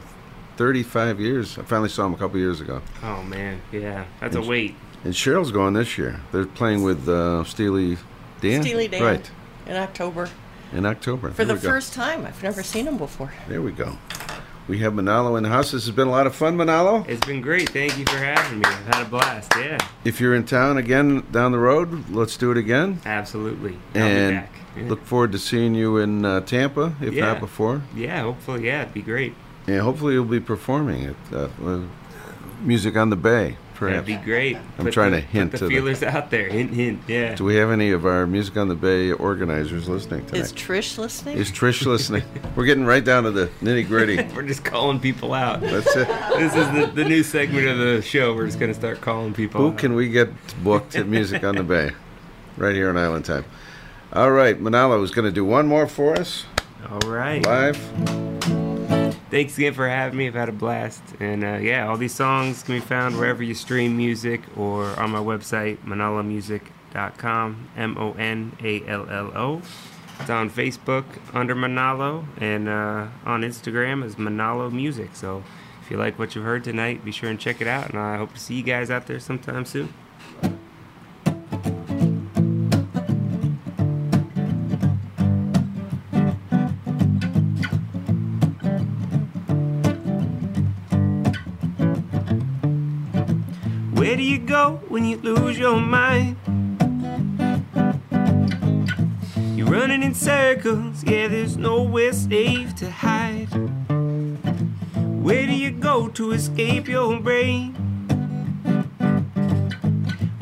35 0.57 1.21
years. 1.21 1.57
I 1.57 1.63
finally 1.63 1.89
saw 1.89 2.03
them 2.03 2.15
a 2.15 2.19
couple 2.19 2.41
years 2.41 2.61
ago. 2.61 2.83
Oh 3.05 3.23
man, 3.23 3.61
yeah, 3.71 4.07
that's 4.19 4.35
a 4.35 4.43
wait. 4.43 4.75
And 5.05 5.15
Cheryl's 5.15 5.53
going 5.53 5.75
this 5.75 5.97
year. 5.97 6.21
They're 6.33 6.47
playing 6.47 6.83
with 6.83 7.09
uh, 7.09 7.45
Steely 7.45 7.97
Dan. 8.41 8.63
Steely 8.65 8.89
Dan. 8.89 9.03
Right 9.05 9.31
In 9.69 9.77
October. 9.77 10.31
in 10.73 10.85
October. 10.85 11.31
For 11.31 11.45
There 11.45 11.55
the 11.55 11.63
first 11.63 11.93
time. 11.93 12.27
I've 12.27 12.43
never 12.43 12.65
seen 12.65 12.87
them 12.87 12.99
before. 12.99 13.33
There 13.47 13.63
we 13.63 13.71
go. 13.71 13.99
We 14.69 14.79
have 14.81 14.93
Monallo 14.93 15.37
in 15.39 15.43
the 15.45 15.49
house. 15.49 15.71
This 15.73 15.87
has 15.87 15.95
been 15.95 16.09
a 16.09 16.11
lot 16.11 16.27
of 16.27 16.35
fun, 16.35 16.57
Monallo. 16.59 17.09
It's 17.09 17.27
been 17.27 17.41
great. 17.41 17.71
Thank 17.71 17.97
you 17.99 18.05
for 18.05 18.19
having 18.19 18.59
me. 18.59 18.65
I've 18.67 18.95
had 18.95 19.07
a 19.07 19.09
blast. 19.09 19.51
Yeah, 19.57 19.79
If 20.05 20.21
you're 20.21 20.35
in 20.35 20.45
town 20.45 20.77
again 20.77 21.25
down 21.33 21.53
the 21.53 21.59
road, 21.59 22.11
let's 22.11 22.37
do 22.37 22.51
it 22.51 22.59
again. 22.59 23.01
absolutely. 23.07 23.79
I'll 23.95 24.03
and 24.03 24.31
be 24.31 24.37
back. 24.37 24.53
Yeah. 24.77 24.89
look 24.91 25.05
forward 25.07 25.33
to 25.33 25.39
seeing 25.39 25.75
you 25.75 25.97
in 25.97 26.25
uh, 26.25 26.41
Tampa, 26.41 26.95
if 27.01 27.15
Yeah. 27.15 27.27
not 27.27 27.41
before. 27.41 27.81
Yeah, 27.97 28.21
hopefully, 28.23 28.67
yeah, 28.67 28.83
it'd 28.83 28.95
be 28.95 29.01
great. 29.03 29.35
And 29.67 29.81
hopefully 29.81 30.13
you'll 30.15 30.25
be 30.27 30.39
performing 30.41 31.07
at 31.07 31.17
uh, 31.33 31.49
uh, 31.65 31.81
Music 32.63 32.95
on 32.97 33.09
the 33.09 33.17
Bay. 33.17 33.57
Perhaps. 33.79 34.07
That'd 34.09 34.21
be 34.21 34.25
great. 34.25 34.57
I'm 34.57 34.85
Put 34.87 34.93
trying 34.93 35.13
the- 35.13 35.21
to 35.21 35.27
hint 35.27 35.53
put 35.53 35.59
to 35.59 35.65
the 35.65 35.69
the- 35.69 35.75
feelers 35.77 36.03
out 36.03 36.31
there. 36.31 36.49
Hint, 36.49 36.73
hint. 36.75 37.01
Yeah. 37.07 37.37
Do 37.37 37.45
we 37.45 37.55
have 37.57 37.71
any 37.71 37.93
of 37.93 38.05
our 38.07 38.27
Music 38.27 38.57
on 38.57 38.67
the 38.69 38.75
Bay 38.75 39.13
organizers 39.13 39.89
listening 39.89 40.27
tonight? 40.27 40.41
Is 40.41 40.53
Trish 40.53 40.99
listening? 40.99 41.39
Is 41.39 41.53
Trish 41.53 41.87
listening? 41.87 42.25
We're 42.57 42.65
getting 42.65 42.85
right 42.87 43.05
down 43.05 43.23
to 43.23 43.31
the 43.31 43.47
nitty 43.63 43.87
gritty. 43.87 44.17
We're 44.35 44.43
just 44.43 44.65
calling 44.65 44.99
people 44.99 45.33
out. 45.33 45.61
That's 45.61 45.95
it. 45.95 46.09
This 46.39 46.55
is 46.57 46.67
the, 46.73 46.91
the 46.93 47.05
new 47.09 47.23
segment 47.23 47.69
of 47.69 47.79
the 47.79 48.03
show. 48.03 48.35
We're 48.35 48.47
just 48.47 48.59
gonna 48.59 48.75
start 48.75 49.01
calling 49.01 49.33
people. 49.33 49.61
Who 49.61 49.69
out. 49.71 49.79
can 49.79 49.95
we 49.95 50.09
get 50.09 50.29
booked 50.65 50.97
at 50.97 51.07
Music 51.07 51.45
on 51.45 51.55
the 51.55 51.63
Bay? 51.63 51.93
Right 52.57 52.75
here 52.75 52.89
on 52.89 52.97
Island 52.97 53.25
Time. 53.27 53.45
All 54.13 54.33
right, 54.33 54.61
Monallo 54.61 55.05
is 55.05 55.11
going 55.13 55.27
to 55.27 55.31
do 55.31 55.45
one 55.45 55.69
more 55.69 55.87
for 55.87 56.17
us. 56.17 56.47
All 56.91 57.09
right. 57.11 57.45
Live. 57.47 58.38
Thanks 59.31 59.59
again 59.59 59.75
for 59.75 59.87
having 59.87 60.17
me. 60.17 60.27
I've 60.27 60.35
had 60.35 60.49
a 60.49 60.53
blast. 60.53 61.03
And 61.21 61.45
uh, 61.45 61.59
yeah, 61.61 61.87
all 61.87 61.99
these 61.99 62.15
songs 62.15 62.63
can 62.63 62.77
be 62.77 62.81
found 62.81 63.17
wherever 63.17 63.43
you 63.43 63.55
stream 63.55 63.97
music 63.97 64.41
or 64.57 64.99
on 64.99 65.11
my 65.11 65.19
website, 65.19 65.77
monallomusic.com. 65.85 67.69
M 67.77 67.99
O 67.99 68.13
N 68.13 68.57
A 68.63 68.87
L 68.87 69.09
L 69.11 69.33
O. 69.37 69.63
It's 70.21 70.31
on 70.31 70.51
Facebook 70.51 71.05
under 71.35 71.55
Monallo 71.55 72.27
and 72.41 72.69
uh, 72.69 73.09
on 73.25 73.43
Instagram 73.43 74.05
as 74.05 74.17
Monallo 74.17 74.73
Music. 74.73 75.11
So 75.15 75.45
if 75.83 75.91
you 75.91 75.97
like 75.99 76.19
what 76.19 76.35
you've 76.35 76.45
heard 76.45 76.65
tonight, 76.65 77.05
be 77.05 77.13
sure 77.13 77.29
and 77.31 77.39
check 77.39 77.61
it 77.61 77.67
out. 77.67 77.91
And 77.91 77.99
I 77.99 78.17
hope 78.17 78.33
to 78.33 78.41
see 78.41 78.55
you 78.55 78.63
guys 78.63 78.91
out 78.91 79.07
there 79.07 79.21
sometime 79.21 79.65
soon. 79.65 79.93
Go 94.59 94.81
when 94.89 95.05
you 95.05 95.17
lose 95.19 95.57
your 95.57 95.79
mind? 95.79 96.37
You're 99.57 99.73
running 99.79 100.03
in 100.03 100.15
circles, 100.15 101.05
yeah, 101.05 101.29
there's 101.29 101.57
nowhere 101.57 102.13
safe 102.13 102.75
to 102.77 102.91
hide. 102.91 103.53
Where 105.27 105.47
do 105.47 105.55
you 105.65 105.71
go 105.71 106.09
to 106.09 106.33
escape 106.33 106.89
your 106.89 107.21
brain? 107.21 107.63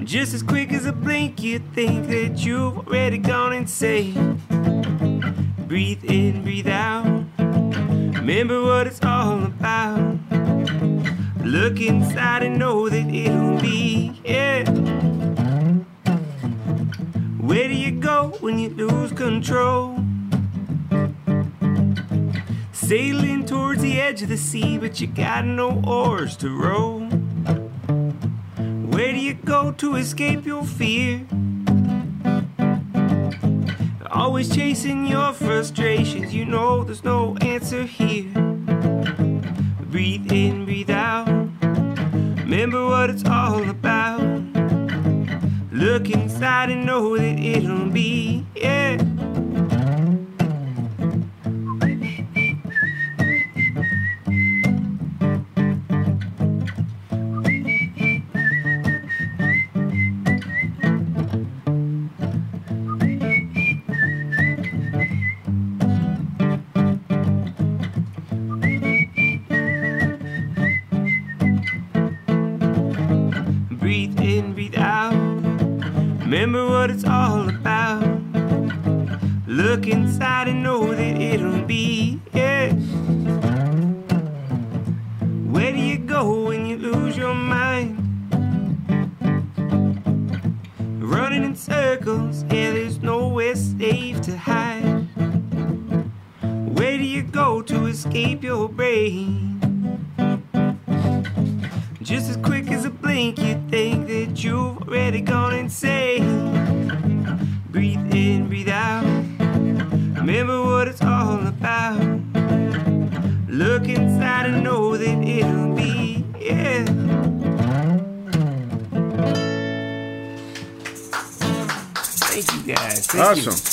Just 0.03 0.33
as 0.33 0.43
quick 0.43 0.73
as 0.73 0.87
a 0.87 0.93
blink, 0.93 1.43
you 1.43 1.59
think 1.75 2.07
that 2.07 2.43
you've 2.45 2.79
already 2.89 3.19
gone 3.19 3.53
insane. 3.53 4.41
Breathe 5.69 6.05
in, 6.05 6.43
breathe 6.43 6.69
out. 6.69 7.05
Remember 8.19 8.63
what 8.63 8.87
it's 8.87 9.03
all 9.03 9.45
about. 9.45 10.16
Look 11.47 11.81
inside 11.81 12.43
and 12.43 12.59
know 12.59 12.89
that 12.89 13.07
it'll 13.09 13.61
be, 13.61 14.21
yeah. 14.25 14.69
Where 17.39 17.69
do 17.69 17.75
you 17.75 17.93
go 17.93 18.37
when 18.41 18.59
you 18.59 18.71
lose 18.71 19.13
control? 19.13 19.97
Sailing 22.73 23.47
towards 23.47 23.81
the 23.81 24.01
edge 24.01 24.23
of 24.23 24.29
the 24.29 24.37
sea, 24.37 24.77
but 24.77 25.01
you 25.01 25.07
got 25.07 25.45
no 25.45 25.81
oars 25.87 26.37
to 26.39 26.51
row. 26.51 26.99
Where 28.91 29.13
do 29.13 29.19
you 29.19 29.35
go 29.35 29.71
to 29.71 29.95
escape 29.95 30.47
your 30.47 30.65
fear? 30.65 31.25
Always 34.11 34.53
chasing 34.53 35.07
your 35.07 35.33
frustrations, 35.33 36.35
you 36.35 36.45
know 36.45 36.83
there's 36.83 37.05
no 37.05 37.37
answer 37.37 37.85
here. 37.85 38.46
Breathe 39.97 40.31
in, 40.31 40.67
breathe 40.67 40.91
out. 40.91 41.27
Remember 42.45 42.85
what 42.85 43.09
it's 43.09 43.25
all 43.25 43.67
about. 43.67 44.21
Look 45.73 46.11
inside 46.11 46.69
and 46.69 46.85
know 46.85 47.17
that 47.17 47.39
it'll 47.39 47.89
be, 47.89 48.45
yeah. 48.55 49.16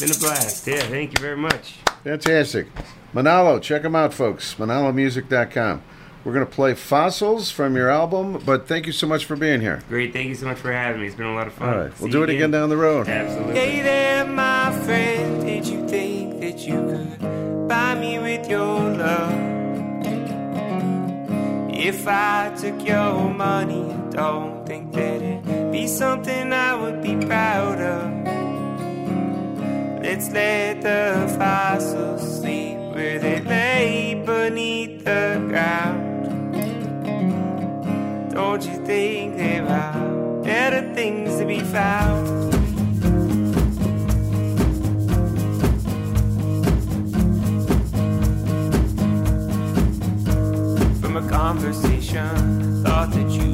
Been 0.03 0.11
a 0.11 0.19
blast. 0.19 0.67
Yeah, 0.67 0.81
thank 0.81 1.17
you 1.17 1.21
very 1.21 1.37
much. 1.37 1.75
Fantastic. 2.03 2.67
Monallo, 3.13 3.61
check 3.61 3.83
them 3.83 3.95
out, 3.95 4.13
folks. 4.13 4.55
MonalloMusic.com. 4.55 5.81
We're 6.25 6.33
going 6.33 6.45
to 6.45 6.51
play 6.51 6.73
Fossils 6.73 7.49
from 7.51 7.77
your 7.77 7.89
album, 7.89 8.43
but 8.45 8.67
thank 8.67 8.85
you 8.85 8.91
so 8.91 9.07
much 9.07 9.23
for 9.23 9.37
being 9.37 9.61
here. 9.61 9.81
Great. 9.87 10.11
Thank 10.11 10.27
you 10.27 10.35
so 10.35 10.45
much 10.45 10.57
for 10.57 10.73
having 10.73 10.99
me. 10.99 11.07
It's 11.07 11.15
been 11.15 11.27
a 11.27 11.33
lot 11.33 11.47
of 11.47 11.53
fun. 11.53 11.69
All 11.69 11.77
right. 11.77 11.99
We'll 12.01 12.09
See 12.09 12.11
do 12.11 12.17
you 12.17 12.23
it 12.25 12.29
again 12.31 12.51
down 12.51 12.67
the 12.67 12.75
road. 12.75 13.07
Absolutely. 13.07 13.53
Hey 13.53 13.81
there, 13.81 14.25
my 14.25 14.77
friend. 14.83 15.41
Did 15.41 15.67
you 15.67 15.87
think 15.87 16.41
that 16.41 16.59
you 16.67 16.73
could 16.73 17.69
buy 17.69 17.95
me 17.95 18.19
with 18.19 18.49
your 18.49 18.81
love? 18.81 19.53
If 21.73 22.05
I 22.09 22.53
took 22.59 22.85
your 22.85 23.29
money, 23.29 23.89
I 23.89 24.09
don't 24.09 24.65
think 24.65 24.91
that 24.95 25.21
it'd 25.21 25.71
be 25.71 25.87
something 25.87 26.51
I 26.51 26.75
would 26.75 27.01
be 27.01 27.15
proud 27.25 27.79
of. 27.79 28.52
Let's 30.03 30.29
let 30.31 30.81
the 30.81 31.33
fossils 31.39 32.39
sleep 32.39 32.77
where 32.93 33.19
they 33.19 33.39
lay 33.39 34.21
beneath 34.25 35.05
the 35.05 35.41
ground. 35.47 36.53
Don't 38.33 38.65
you 38.65 38.85
think 38.85 39.37
there 39.37 39.65
are 39.65 40.43
better 40.43 40.93
things 40.93 41.39
to 41.39 41.45
be 41.45 41.61
found? 41.61 42.51
From 50.99 51.15
a 51.15 51.29
conversation. 51.29 52.83
Thought 52.83 53.11
that 53.11 53.29
you 53.29 53.52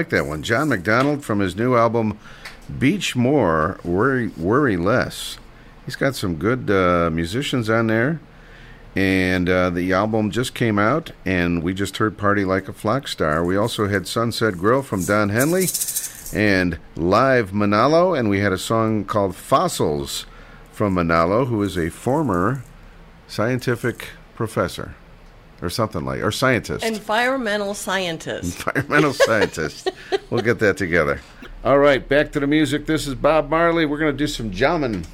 like 0.00 0.08
that 0.08 0.24
one. 0.24 0.42
John 0.42 0.70
McDonald 0.70 1.22
from 1.22 1.40
his 1.40 1.54
new 1.54 1.76
album, 1.76 2.18
Beach 2.78 3.14
More, 3.14 3.78
Worry, 3.84 4.28
Worry 4.28 4.78
Less. 4.78 5.36
He's 5.84 5.94
got 5.94 6.14
some 6.14 6.36
good 6.36 6.70
uh, 6.70 7.10
musicians 7.12 7.68
on 7.68 7.88
there. 7.88 8.18
And 8.96 9.50
uh, 9.50 9.68
the 9.68 9.92
album 9.92 10.30
just 10.30 10.54
came 10.54 10.78
out, 10.78 11.12
and 11.26 11.62
we 11.62 11.74
just 11.74 11.98
heard 11.98 12.16
Party 12.16 12.46
Like 12.46 12.66
a 12.66 12.72
Flock 12.72 13.08
Star. 13.08 13.44
We 13.44 13.58
also 13.58 13.88
had 13.88 14.08
Sunset 14.08 14.54
Grill 14.54 14.80
from 14.80 15.04
Don 15.04 15.28
Henley 15.28 15.66
and 16.32 16.78
Live 16.96 17.50
Monallo, 17.50 18.18
and 18.18 18.30
we 18.30 18.40
had 18.40 18.52
a 18.52 18.58
song 18.58 19.04
called 19.04 19.36
Fossils 19.36 20.24
from 20.72 20.94
Monallo, 20.94 21.46
who 21.46 21.62
is 21.62 21.76
a 21.76 21.90
former 21.90 22.64
scientific 23.28 24.08
professor 24.34 24.94
or 25.62 25.70
something 25.70 26.04
like 26.04 26.22
or 26.22 26.32
scientist 26.32 26.84
environmental 26.84 27.74
scientist 27.74 28.66
environmental 28.66 29.12
scientist 29.12 29.89
We'll 30.30 30.42
get 30.42 30.60
that 30.60 30.76
together. 30.76 31.20
All 31.64 31.78
right, 31.78 32.06
back 32.06 32.32
to 32.32 32.40
the 32.40 32.46
music. 32.46 32.86
This 32.86 33.06
is 33.06 33.14
Bob 33.14 33.50
Marley. 33.50 33.84
We're 33.84 33.98
going 33.98 34.12
to 34.12 34.16
do 34.16 34.28
some 34.28 34.50
jamming. 34.50 35.04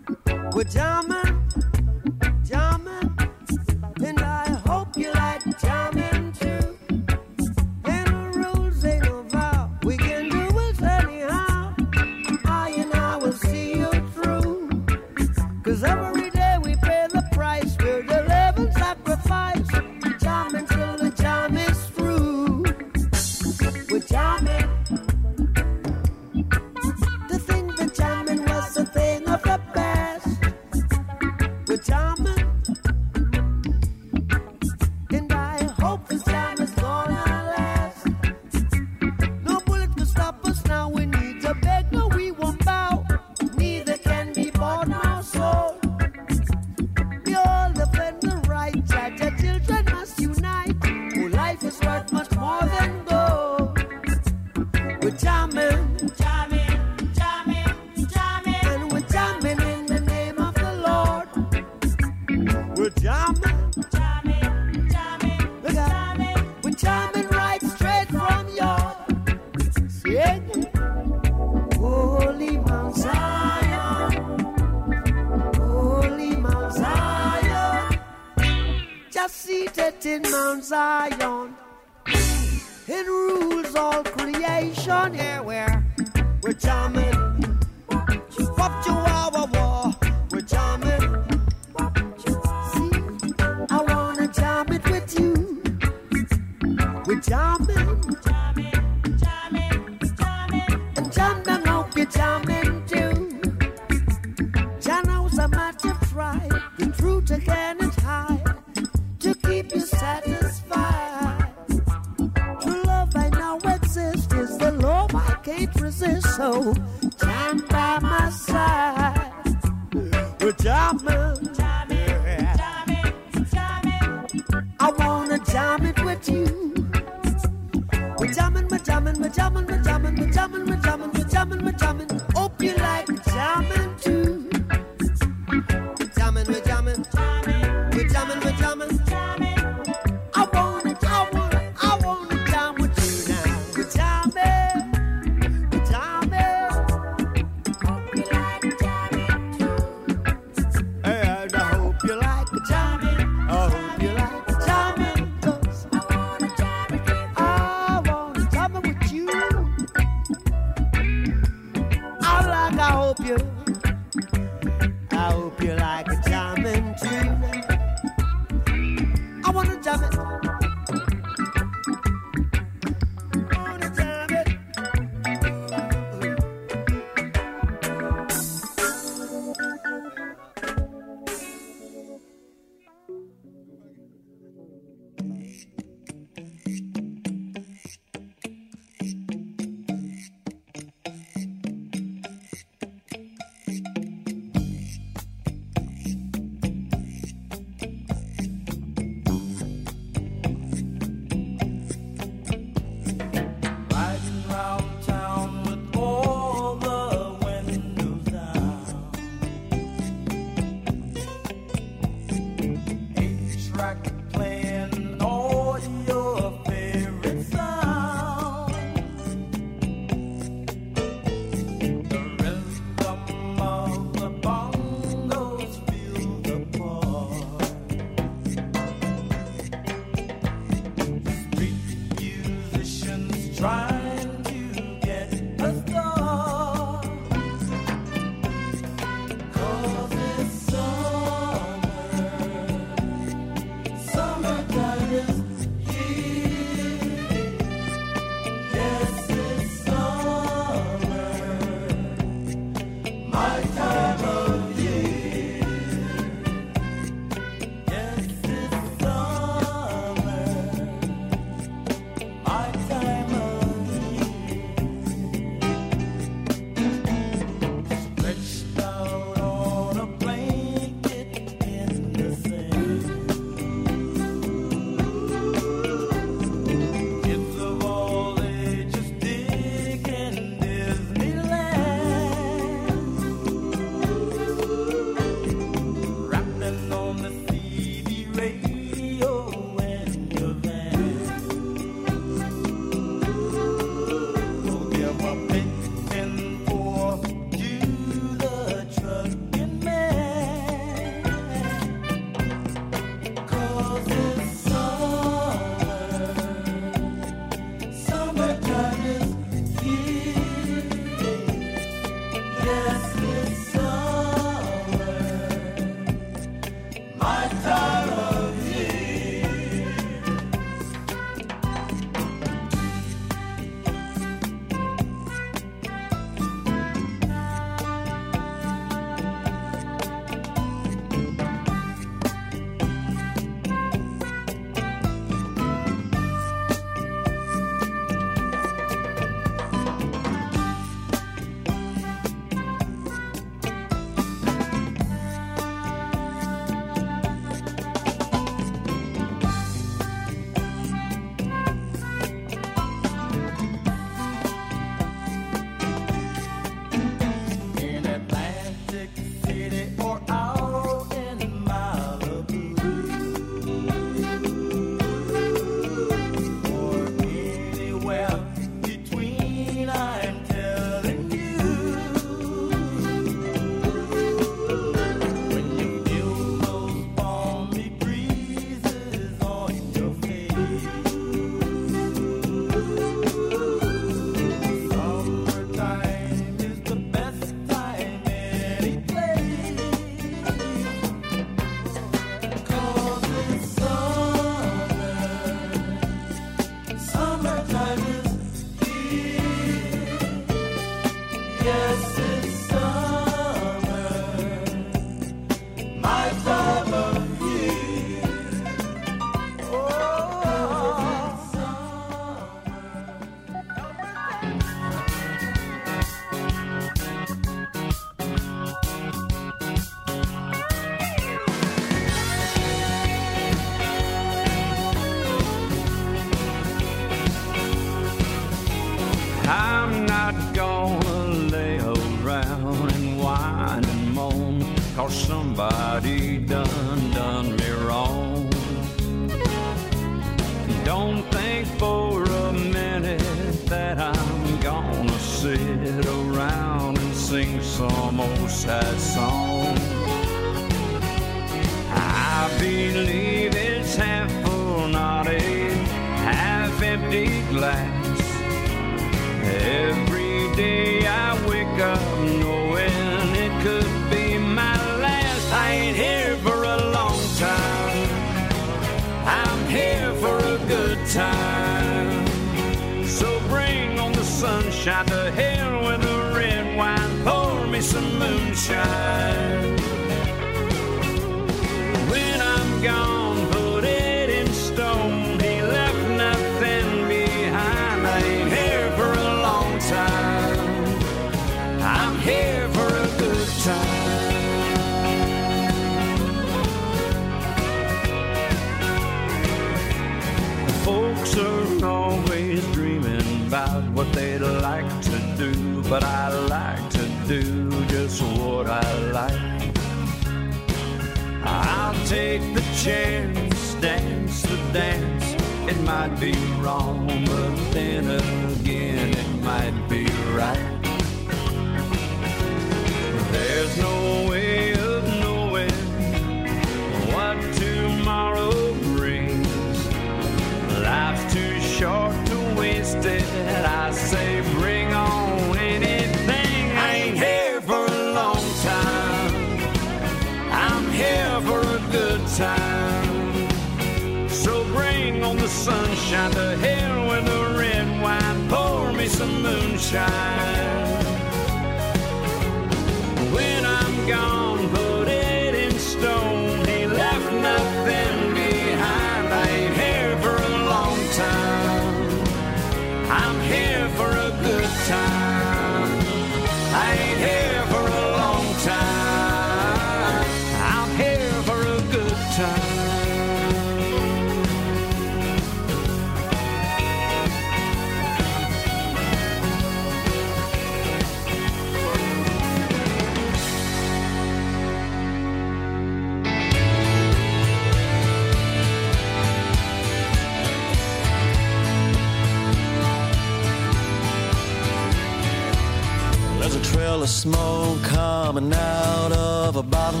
Coming 598.32 598.54
out 598.54 599.12
of 599.12 599.56
a 599.56 599.62
bottle. 599.62 600.00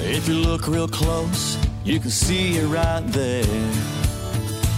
If 0.00 0.26
you 0.26 0.34
look 0.34 0.66
real 0.66 0.88
close, 0.88 1.56
you 1.84 2.00
can 2.00 2.10
see 2.10 2.56
it 2.56 2.66
right 2.66 3.04
there. 3.12 3.44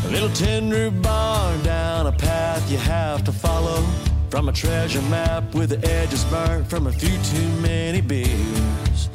A 0.05 0.11
little 0.11 0.29
roof 0.69 0.93
bar 1.01 1.57
down 1.63 2.07
a 2.07 2.13
path 2.13 2.71
you 2.71 2.77
have 2.77 3.25
to 3.25 3.33
follow. 3.33 3.83
From 4.29 4.51
a 4.51 4.53
treasure 4.53 5.01
map 5.03 5.55
with 5.55 5.71
the 5.71 5.81
edges 5.89 6.23
burnt 6.25 6.69
from 6.69 6.87
a 6.87 6.93
few 6.93 7.17
too 7.33 7.49
many 7.63 8.03
beers. 8.03 9.09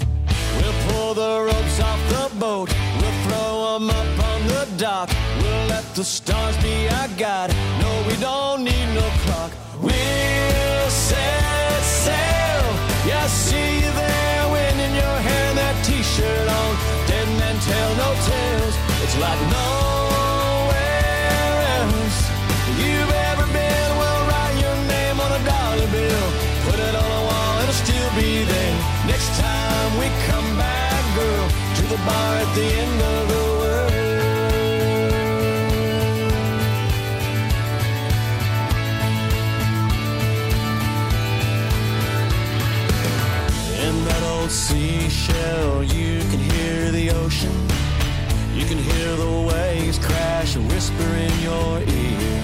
We'll 0.58 0.80
pull 0.88 1.14
the 1.14 1.34
ropes 1.50 1.80
off 1.82 2.02
the 2.10 2.36
boat. 2.40 2.74
We'll 3.00 3.18
throw 3.26 3.76
'em 3.76 3.90
up 3.92 4.12
on 4.32 4.48
the 4.48 4.68
dock. 4.78 5.10
We'll 5.42 5.68
let 5.68 5.86
the 5.94 6.04
stars 6.04 6.58
be 6.64 6.76
our 6.98 7.10
guide. 7.10 7.52
No, 7.82 7.92
we 8.08 8.16
don't 8.16 8.64
need 8.64 8.88
no 9.00 9.06
clock. 9.24 9.52
We'll 9.84 10.90
set 10.90 11.84
sail. 11.84 12.39
Yeah, 13.10 13.24
I 13.24 13.28
see 13.28 13.82
you 13.82 13.90
there, 13.90 14.44
wind 14.54 14.94
your 14.94 15.18
hair, 15.28 15.46
and 15.50 15.58
that 15.58 15.74
t-shirt 15.82 16.46
on. 16.46 16.72
Dead 17.10 17.26
men 17.42 17.58
tell 17.58 17.92
no 17.98 18.10
tales. 18.30 18.76
It's 19.02 19.18
like 19.18 19.42
nowhere 19.50 20.70
else 21.82 22.20
you've 22.78 23.14
ever 23.34 23.50
been. 23.50 23.90
Write 24.30 24.58
your 24.62 24.78
name 24.94 25.18
on 25.26 25.32
a 25.34 25.42
dollar 25.42 25.90
bill, 25.90 26.26
put 26.70 26.78
it 26.78 26.94
on 27.02 27.10
a 27.18 27.22
wall, 27.26 27.54
it'll 27.66 27.82
still 27.82 28.12
be 28.14 28.46
there. 28.46 28.78
Next 29.10 29.34
time 29.42 29.90
we 29.98 30.06
come 30.30 30.50
back, 30.62 31.02
girl, 31.18 31.50
to 31.50 31.84
the 31.90 31.98
bar 32.06 32.32
at 32.46 32.50
the 32.54 32.62
end 32.62 33.02
of 33.02 33.22
the 33.34 33.59
seashell, 44.50 45.84
you 45.84 46.20
can 46.32 46.40
hear 46.40 46.92
the 46.92 47.12
ocean. 47.12 47.54
You 48.56 48.66
can 48.66 48.78
hear 48.78 49.16
the 49.16 49.48
waves 49.48 50.00
crash 50.00 50.56
and 50.56 50.68
whisper 50.72 51.04
in 51.04 51.40
your 51.40 51.80
ear. 51.80 52.44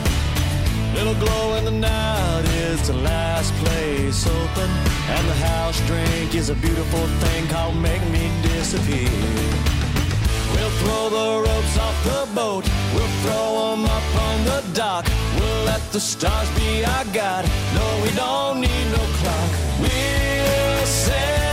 Little 0.93 1.15
glow 1.15 1.55
in 1.55 1.65
the 1.65 1.71
night 1.71 2.45
is 2.45 2.87
the 2.87 2.93
last 2.93 3.51
place 3.55 4.27
open. 4.27 4.69
And 5.09 5.27
the 5.27 5.39
house 5.49 5.79
drink 5.87 6.35
is 6.35 6.49
a 6.49 6.55
beautiful 6.55 7.05
thing 7.23 7.47
called 7.47 7.75
Make 7.75 8.03
Me 8.09 8.31
Disappear. 8.43 9.09
We'll 10.53 10.75
throw 10.81 11.09
the 11.09 11.49
ropes 11.49 11.77
off 11.77 11.97
the 12.03 12.33
boat. 12.33 12.65
We'll 12.93 13.13
throw 13.23 13.73
'em 13.73 13.85
up 13.85 14.07
on 14.27 14.45
the 14.45 14.63
dock. 14.73 15.05
We'll 15.37 15.63
let 15.65 15.81
the 15.91 15.99
stars 15.99 16.49
be 16.51 16.85
our 16.85 17.05
guide. 17.05 17.45
No, 17.73 17.85
we 18.03 18.11
don't 18.11 18.61
need 18.61 18.87
no 18.97 19.03
clock. 19.19 19.51
We'll 19.81 20.85
sail. 20.85 21.44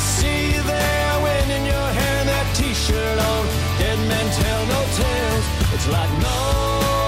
See 0.00 0.54
you 0.54 0.62
there, 0.62 1.16
in 1.56 1.64
your 1.66 1.88
hair, 1.98 2.16
and 2.20 2.28
that 2.28 2.46
t-shirt 2.56 3.18
on. 3.30 3.44
Dead 3.78 3.98
men 4.08 4.26
tell 4.40 4.62
no 4.74 4.80
tales. 4.96 5.46
It's 5.74 5.88
like 5.88 6.12
nowhere 6.24 6.99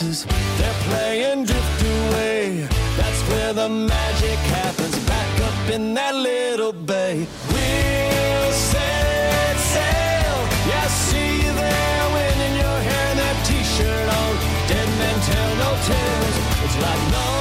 glasses, 0.00 0.26
they're 0.58 0.80
playing 0.88 1.44
drift 1.44 1.82
away. 1.82 2.68
That's 2.96 3.22
where 3.28 3.52
the 3.52 3.68
magic 3.68 4.38
happens, 4.38 4.98
back 5.06 5.40
up 5.40 5.70
in 5.70 5.94
that 5.94 6.14
little 6.14 6.72
bay. 6.72 7.26
We'll 7.48 8.52
set 8.52 9.56
sail, 9.56 10.38
yeah, 10.68 10.86
see 10.88 11.36
you 11.44 11.52
there, 11.52 12.04
wind 12.12 12.40
in 12.48 12.54
your 12.56 12.78
hair, 12.88 13.06
and 13.10 13.18
that 13.18 13.46
t-shirt 13.46 14.08
on. 14.18 14.32
Dead 14.68 14.88
men 14.98 15.16
tell 15.28 15.52
no 15.64 15.70
tales, 15.86 16.36
it's 16.64 16.76
like 16.82 17.12
nowhere 17.12 17.39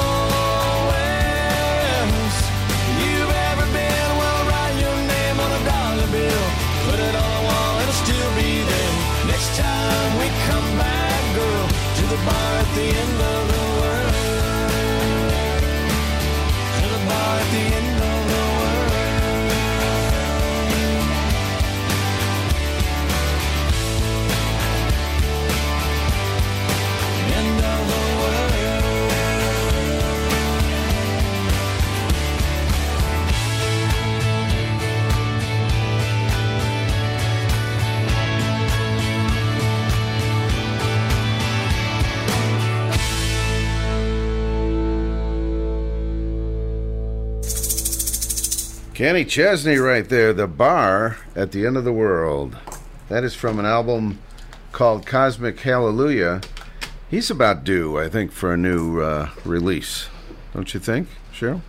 bar 12.25 12.53
at 12.61 12.69
the 12.75 12.87
end 13.03 13.21
of 13.33 13.38
Kenny 48.99 49.23
Chesney 49.23 49.77
right 49.77 50.09
there, 50.09 50.33
The 50.33 50.45
Bar 50.45 51.19
at 51.33 51.53
the 51.53 51.65
End 51.65 51.77
of 51.77 51.85
the 51.85 51.93
World. 51.93 52.57
That 53.07 53.23
is 53.23 53.33
from 53.33 53.57
an 53.57 53.65
album 53.65 54.19
called 54.73 55.05
Cosmic 55.05 55.57
Hallelujah. 55.57 56.41
He's 57.09 57.31
about 57.31 57.63
due, 57.63 57.97
I 57.97 58.09
think, 58.09 58.33
for 58.33 58.53
a 58.53 58.57
new 58.57 58.99
uh, 58.99 59.29
release. 59.45 60.09
Don't 60.53 60.73
you 60.73 60.81
think, 60.81 61.07
Cheryl? 61.33 61.61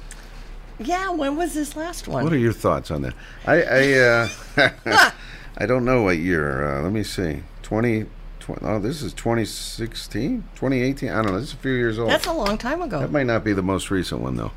Yeah, 0.81 1.11
when 1.11 1.37
was 1.37 1.55
this 1.55 1.77
last 1.77 2.09
one? 2.09 2.25
What 2.25 2.33
are 2.33 2.37
your 2.37 2.53
thoughts 2.53 2.91
on 2.91 3.03
that? 3.03 3.15
I 3.47 3.63
I, 3.63 3.93
uh, 4.97 5.11
I 5.57 5.67
don't 5.67 5.85
know 5.85 6.03
what 6.03 6.19
year. 6.19 6.79
Uh, 6.79 6.83
let 6.83 6.91
me 6.91 7.05
see. 7.05 7.45
20, 7.63 8.07
20 8.41 8.61
Oh, 8.67 8.81
this 8.81 9.03
is 9.03 9.13
2016? 9.13 10.43
2018? 10.57 11.09
I 11.09 11.23
don't 11.23 11.27
know. 11.27 11.39
This 11.39 11.51
is 11.51 11.55
a 11.55 11.59
few 11.59 11.75
years 11.75 11.97
old. 11.97 12.11
That's 12.11 12.27
a 12.27 12.33
long 12.33 12.59
time 12.59 12.83
ago. 12.83 12.99
That 12.99 13.13
might 13.13 13.27
not 13.27 13.45
be 13.45 13.53
the 13.53 13.63
most 13.63 13.89
recent 13.93 14.21
one, 14.21 14.35
though. 14.35 14.51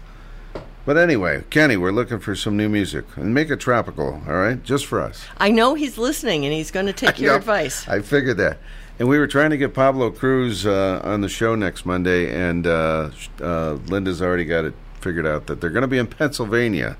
But 0.86 0.98
anyway, 0.98 1.44
Kenny, 1.50 1.78
we're 1.78 1.92
looking 1.94 2.20
for 2.20 2.36
some 2.36 2.58
new 2.58 2.68
music. 2.68 3.06
And 3.16 3.34
make 3.34 3.50
it 3.50 3.60
tropical, 3.60 4.22
all 4.28 4.34
right? 4.34 4.62
Just 4.64 4.86
for 4.86 5.00
us. 5.00 5.26
I 5.38 5.50
know 5.50 5.76
he's 5.76 5.98
listening 5.98 6.44
and 6.46 6.54
he's 6.54 6.72
going 6.72 6.88
to 6.88 6.94
take 6.94 7.20
your 7.22 7.32
Yep, 7.34 7.42
advice. 7.42 7.88
I 7.88 8.02
figured 8.02 8.38
that. 8.38 8.58
And 9.00 9.08
we 9.08 9.18
were 9.18 9.28
trying 9.28 9.50
to 9.52 9.58
get 9.58 9.74
Pablo 9.74 10.12
Cruz 10.12 10.66
uh, 10.66 11.02
on 11.04 11.22
the 11.22 11.30
show 11.30 11.56
next 11.56 11.84
Monday, 11.86 12.32
and 12.34 12.68
uh, 12.68 13.10
uh, 13.42 13.74
Linda's 13.88 14.22
already 14.22 14.46
got 14.46 14.66
it 14.66 14.74
figured 15.02 15.26
out 15.26 15.48
that 15.48 15.60
they're 15.62 15.72
going 15.72 15.82
to 15.82 15.88
be 15.88 15.98
in 15.98 16.06
Pennsylvania, 16.06 16.96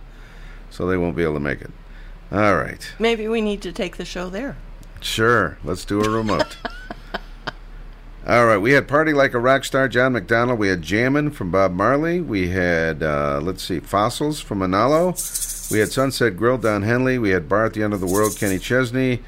so 0.72 0.88
they 0.88 0.98
won't 0.98 1.16
be 1.16 1.22
able 1.24 1.36
to 1.36 1.40
make 1.40 1.62
it. 1.62 1.70
All 2.32 2.56
right. 2.56 2.92
Maybe 2.98 3.28
we 3.28 3.42
need 3.42 3.62
to 3.62 3.72
take 3.72 3.98
the 3.98 4.06
show 4.06 4.28
there. 4.30 4.58
Sure, 5.02 5.58
let's 5.64 5.86
do 5.86 6.02
a 6.04 6.10
remote. 6.10 6.58
All 8.26 8.46
right, 8.46 8.58
we 8.58 8.72
had 8.72 8.88
Party 8.88 9.12
Like 9.12 9.34
a 9.34 9.40
Rock 9.40 9.66
Star, 9.66 9.90
John 9.90 10.14
McDonald. 10.14 10.58
We 10.58 10.70
had 10.70 10.82
Jammin' 10.82 11.32
from 11.32 11.52
Bob 11.52 11.74
Marley. 11.74 12.22
We 12.22 12.50
had, 12.50 13.04
uh, 13.04 13.42
let's 13.44 13.62
see, 13.64 13.80
Fossils 13.82 14.40
from 14.40 14.60
Monallo. 14.60 15.12
We 15.70 15.80
had 15.80 15.92
Sunset 15.92 16.38
Grill, 16.38 16.58
Don 16.58 16.84
Henley. 16.84 17.18
We 17.18 17.32
had 17.32 17.50
Bar 17.50 17.66
at 17.66 17.74
the 17.74 17.84
End 17.84 17.94
of 17.94 18.00
the 18.00 18.06
World, 18.08 18.38
Kenny 18.38 18.60
Chesney. 18.60 19.22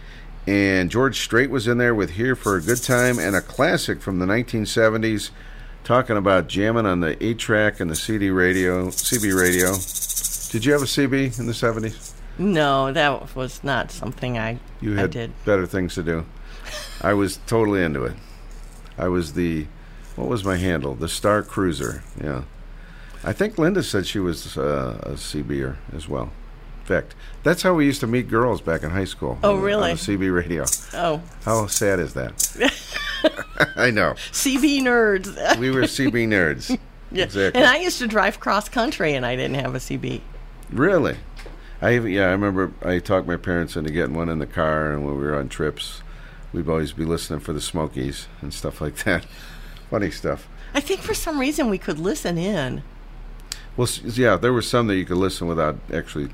And 0.48 0.90
George 0.90 1.20
Strait 1.20 1.50
was 1.50 1.68
in 1.68 1.78
there 1.78 1.94
with 1.94 2.12
Here 2.12 2.36
for 2.38 2.56
a 2.56 2.62
Good 2.62 2.82
Time 2.84 3.20
and 3.20 3.36
a 3.36 3.42
classic 3.42 4.02
from 4.02 4.20
the 4.20 4.26
1970s 4.26 5.32
talking 5.84 6.16
about 6.16 6.48
jamming 6.48 6.86
on 6.86 7.02
the 7.02 7.22
8 7.24 7.38
track 7.38 7.80
and 7.82 7.92
the 7.92 7.96
CD 7.96 8.30
radio, 8.30 8.88
CB 8.88 9.38
radio. 9.38 9.74
Did 10.52 10.64
you 10.64 10.72
have 10.72 10.82
a 10.82 10.86
CB 10.86 11.38
in 11.38 11.48
the 11.48 11.54
70s? 11.54 12.14
No, 12.38 12.94
that 12.94 13.36
was 13.36 13.62
not 13.64 13.92
something 13.92 14.38
I, 14.38 14.60
You 14.80 14.94
I 14.98 15.02
had 15.02 15.12
did. 15.12 15.34
better 15.44 15.66
things 15.66 15.96
to 15.96 16.04
do. 16.04 16.26
I 17.02 17.14
was 17.14 17.40
totally 17.46 17.84
into 17.84 18.06
it. 18.06 18.14
I 18.98 19.08
was 19.08 19.34
the 19.34 19.68
what 20.16 20.28
was 20.28 20.44
my 20.44 20.58
handle? 20.58 20.96
The 20.96 21.10
Star 21.10 21.44
Cruiser. 21.44 22.04
Yeah, 22.22 22.44
I 23.24 23.34
think 23.34 23.58
Linda 23.58 23.84
said 23.84 24.06
she 24.08 24.20
was 24.20 24.58
uh, 24.58 25.00
a 25.04 25.12
CBer 25.12 25.78
as 25.94 26.08
well. 26.08 26.32
In 26.82 26.86
fact, 26.86 27.16
that's 27.44 27.64
how 27.64 27.74
we 27.74 27.86
used 27.86 28.00
to 28.02 28.08
meet 28.08 28.30
girls 28.30 28.62
back 28.62 28.84
in 28.84 28.92
high 28.92 29.06
school. 29.06 29.40
Oh, 29.44 29.56
on 29.56 29.62
really? 29.62 29.92
On 29.92 29.98
CB 29.98 30.34
radio. 30.34 30.66
Oh. 30.94 31.22
How 31.44 31.66
sad 31.66 32.00
is 32.00 32.14
that? 32.14 32.34
I 33.76 33.90
know. 33.90 34.14
CB 34.32 34.82
nerds. 34.82 35.58
We 35.58 35.72
were 35.72 35.82
CB 35.84 36.28
nerds. 36.28 36.78
Yeah. 37.12 37.26
Exactly. 37.26 37.62
And 37.62 37.70
I 37.70 37.78
used 37.78 38.00
to 38.00 38.08
drive 38.08 38.40
cross 38.42 38.68
country 38.68 39.14
and 39.14 39.26
I 39.26 39.36
didn't 39.36 39.56
have 39.56 39.74
a 39.74 39.78
CB. 39.78 40.22
Really? 40.72 41.16
I 41.82 41.92
yeah, 41.92 42.28
I 42.28 42.32
remember 42.32 42.74
I 42.84 43.00
talked 43.00 43.28
my 43.28 43.38
parents 43.38 43.76
into 43.76 43.92
getting 43.92 44.16
one 44.16 44.28
in 44.28 44.40
the 44.40 44.48
car, 44.48 44.92
and 44.92 45.06
when 45.06 45.18
we 45.18 45.24
were 45.24 45.36
on 45.36 45.48
trips, 45.48 46.02
we'd 46.54 46.68
always 46.68 46.94
be 46.94 47.06
listening 47.06 47.40
for 47.40 47.54
the 47.54 47.62
Smokies 47.62 48.28
and 48.42 48.54
stuff 48.54 48.82
like 48.82 49.04
that. 49.04 49.26
Funny 49.90 50.12
stuff. 50.12 50.48
I 50.74 50.80
think 50.80 51.02
for 51.02 51.14
some 51.14 51.40
reason 51.40 51.70
we 51.70 51.78
could 51.78 52.00
listen 52.00 52.38
in. 52.38 52.84
Well, 53.78 53.88
yeah, 54.04 54.38
there 54.38 54.54
were 54.54 54.62
some 54.62 54.88
that 54.88 54.96
you 54.96 55.06
could 55.06 55.18
listen 55.18 55.48
without 55.48 55.78
actually 55.94 56.30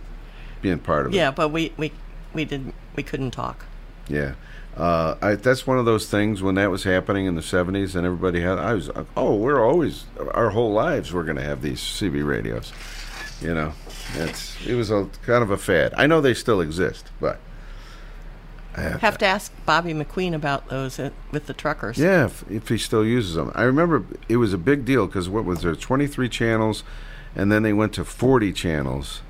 being 0.62 0.80
part 0.80 1.06
of 1.08 1.14
it. 1.14 1.18
Yeah, 1.18 1.32
but 1.32 1.50
we, 1.50 1.74
we, 1.78 1.92
we 2.34 2.46
didn't 2.46 2.74
we 2.96 3.04
couldn't 3.04 3.32
talk. 3.32 3.66
Yeah. 4.08 4.34
Uh, 4.76 5.16
I, 5.22 5.36
that's 5.36 5.68
one 5.68 5.78
of 5.78 5.86
those 5.86 6.10
things 6.10 6.42
when 6.42 6.56
that 6.56 6.72
was 6.72 6.84
happening 6.84 7.26
in 7.26 7.36
the 7.36 7.42
70s 7.42 7.96
and 7.96 8.06
everybody 8.06 8.42
had, 8.42 8.58
I 8.58 8.74
was, 8.74 8.88
like, 8.88 9.06
oh, 9.18 9.36
we're 9.36 9.64
always, 9.64 10.06
our 10.34 10.50
whole 10.52 10.72
lives 10.72 11.14
we're 11.14 11.24
going 11.24 11.38
to 11.38 11.44
have 11.44 11.62
these 11.62 11.82
CB 11.82 12.26
radios. 12.26 12.72
You 13.42 13.54
know, 13.54 13.74
it's, 14.16 14.56
it 14.66 14.76
was 14.76 14.90
a 14.90 15.10
kind 15.24 15.44
of 15.44 15.52
a 15.52 15.58
fad. 15.58 15.94
I 15.98 16.08
know 16.08 16.22
they 16.22 16.34
still 16.34 16.62
exist, 16.62 17.10
but. 17.20 17.40
I 18.76 18.82
have 18.82 19.02
Have 19.02 19.18
to 19.20 19.26
ask 19.26 19.52
Bobby 19.66 19.94
McQueen 19.94 20.34
about 20.34 20.70
those 20.70 21.00
uh, 21.00 21.10
with 21.32 21.48
the 21.48 21.54
truckers. 21.54 21.98
Yeah, 21.98 22.26
if, 22.26 22.50
if 22.50 22.70
he 22.70 22.78
still 22.78 23.06
uses 23.06 23.36
them. 23.36 23.52
I 23.54 23.64
remember 23.64 24.04
it 24.30 24.38
was 24.38 24.54
a 24.54 24.58
big 24.58 24.86
deal 24.86 25.08
because 25.08 25.30
what 25.30 25.46
was 25.46 25.62
there? 25.62 25.76
23 25.76 26.30
channels, 26.30 26.84
and 27.36 27.52
then 27.52 27.64
they 27.64 27.74
went 27.74 27.94
to 27.94 28.06
40 28.06 28.54
channels 28.54 29.22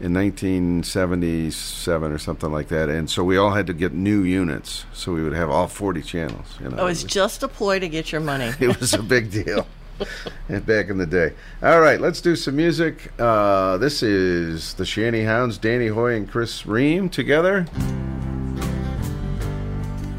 in 0.00 0.12
1977 0.12 2.12
or 2.12 2.18
something 2.18 2.52
like 2.52 2.68
that. 2.68 2.88
And 2.88 3.08
so 3.08 3.24
we 3.24 3.36
all 3.36 3.52
had 3.52 3.66
to 3.68 3.74
get 3.74 3.92
new 3.92 4.22
units, 4.22 4.84
so 4.92 5.12
we 5.12 5.22
would 5.22 5.32
have 5.32 5.50
all 5.50 5.66
40 5.66 6.02
channels. 6.02 6.58
You 6.60 6.70
know, 6.70 6.76
Oh, 6.80 6.86
it's 6.86 7.04
just 7.04 7.42
a 7.42 7.48
ploy 7.48 7.78
to 7.78 7.88
get 7.88 8.12
your 8.12 8.20
money. 8.20 8.52
it 8.60 8.78
was 8.80 8.94
a 8.94 9.02
big 9.02 9.30
deal 9.30 9.66
back 10.48 10.88
in 10.88 10.98
the 10.98 11.06
day. 11.06 11.32
All 11.62 11.80
right, 11.80 12.00
let's 12.00 12.20
do 12.20 12.36
some 12.36 12.56
music. 12.56 13.12
Uh, 13.18 13.78
this 13.78 14.02
is 14.02 14.74
the 14.74 14.84
Shanty 14.84 15.24
Hounds, 15.24 15.58
Danny 15.58 15.88
Hoy 15.88 16.14
and 16.16 16.30
Chris 16.30 16.66
Ream 16.66 17.08
together. 17.08 17.66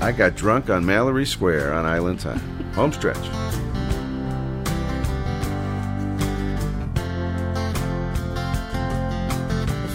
I 0.01 0.11
got 0.11 0.35
drunk 0.35 0.69
on 0.69 0.85
Mallory 0.85 1.25
Square 1.25 1.73
on 1.73 1.85
Island 1.85 2.19
Time. 2.19 2.39
Home 2.73 2.91
stretch. 2.91 3.17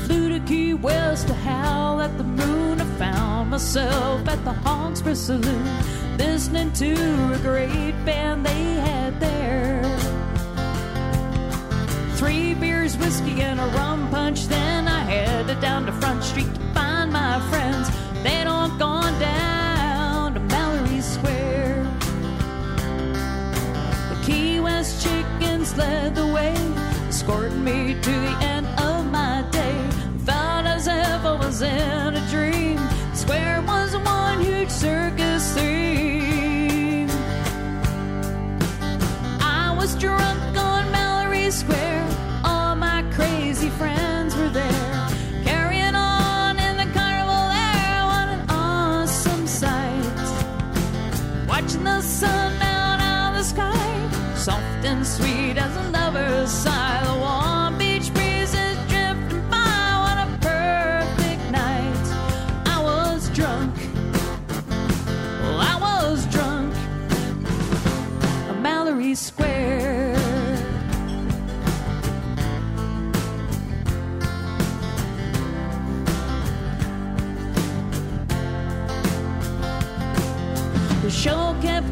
Flew 0.07 0.31
to 0.31 0.41
Key 0.47 0.75
West 0.75 1.29
to 1.29 1.35
howl 1.35 2.01
at 2.01 2.17
the 2.17 2.25
moon. 2.25 2.81
I 2.81 2.85
found 2.99 3.51
myself 3.51 4.27
at 4.27 4.43
the 4.45 4.53
Hog's 4.53 5.03
Breath 5.03 5.19
Saloon, 5.19 5.65
listening 6.17 6.73
to 6.73 6.95
a 7.35 7.39
great 7.43 7.93
band 8.05 8.45
they 8.45 8.75
had 8.75 9.21
there. 9.21 9.83
Three 12.17 12.55
beers, 12.55 12.97
whiskey, 12.97 13.43
and 13.43 13.61
a 13.61 13.67
rum 13.77 14.09
punch. 14.11 14.47
Then 14.47 14.89
I 14.89 15.01
headed 15.01 15.61
down 15.61 15.87
to 15.87 15.93
Front 15.93 16.25
Street 16.25 16.53
to 16.55 16.61
find 16.75 17.13
my 17.13 17.39
friends. 17.51 17.91
They'd 18.23 18.47
all 18.47 18.69
gone 18.79 19.19
down 19.21 19.50
West 24.81 25.03
chickens 25.03 25.77
led 25.77 26.15
the 26.15 26.27
way, 26.29 26.55
escorting 27.07 27.63
me 27.63 27.93
to 28.01 28.11
the 28.11 28.35
end 28.41 28.67
of 28.81 29.05
my 29.13 29.45
day. 29.51 29.77
Felt 30.25 30.65
as 30.65 30.87
if 30.87 31.21
I 31.23 31.35
was 31.39 31.61
in 31.61 32.17
a 32.17 32.27
dream. 32.31 32.79
Square 33.13 33.61
was 33.67 33.95
one 33.95 34.41
huge 34.41 34.71
circus 34.71 35.53
theme. 35.53 37.11
I 39.43 39.77
was 39.79 39.95
drunk 39.97 40.57
on 40.57 40.91
Mallory 40.91 41.51
Square. 41.51 41.90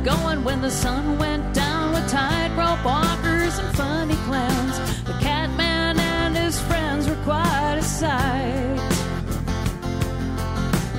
Going 0.08 0.42
when 0.42 0.62
the 0.62 0.70
sun 0.70 1.18
went 1.18 1.52
down 1.52 1.92
with 1.92 2.08
tightrope 2.08 2.82
walkers 2.82 3.58
and 3.58 3.76
funny 3.76 4.16
clowns. 4.26 4.76
The 5.04 5.12
Catman 5.20 6.00
and 6.00 6.34
his 6.34 6.58
friends 6.62 7.06
were 7.06 7.22
quite 7.24 7.76
a 7.76 7.82
sight. 7.82 8.78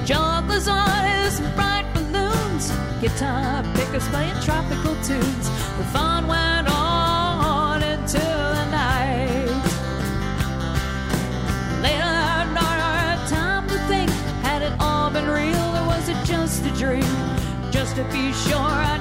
Jugglers 0.06 0.68
on 0.68 1.02
his 1.14 1.40
bright 1.58 1.88
balloons, 1.96 2.70
guitar 3.02 3.64
pickers 3.74 4.08
playing 4.10 4.40
tropical 4.42 4.94
tunes. 5.08 5.46
The 5.80 5.86
fun 5.96 6.28
went 6.28 6.68
on 6.70 7.82
until 7.82 8.44
the 8.58 8.66
night. 8.70 9.50
Later 11.82 12.14
I 12.62 12.96
had 13.08 13.28
time 13.28 13.68
to 13.70 13.78
think: 13.88 14.12
had 14.48 14.62
it 14.62 14.74
all 14.80 15.10
been 15.10 15.28
real, 15.28 15.68
or 15.80 15.86
was 15.94 16.10
it 16.10 16.20
just 16.26 16.64
a 16.66 16.72
dream? 16.84 17.16
Just 17.72 17.96
to 17.96 18.04
be 18.06 18.34
sure, 18.34 18.58
I 18.94 18.99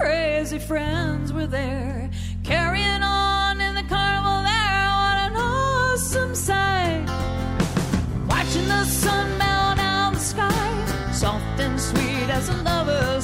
crazy 0.00 0.58
friends 0.58 1.32
were 1.32 1.46
there. 1.46 2.10
Carrying 2.42 3.02
on 3.02 3.60
in 3.60 3.74
the 3.74 3.82
carnival 3.82 4.42
there. 4.42 4.86
What 5.00 5.16
an 5.26 5.36
awesome 5.36 6.34
sight. 6.34 7.04
Watching 8.26 8.66
the 8.66 8.84
sun 8.84 9.26
melt 9.36 9.78
out 9.78 10.14
the 10.14 10.18
sky. 10.18 11.12
Soft 11.12 11.60
and 11.60 11.78
sweet 11.78 12.28
as 12.38 12.48
a 12.48 12.56
lover's 12.62 13.19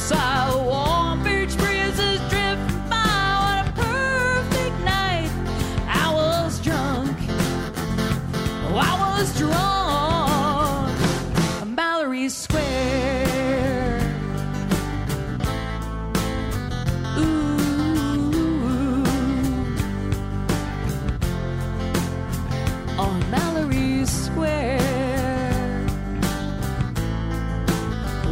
On 23.16 23.30
Mallory 23.30 24.04
Square. 24.04 24.78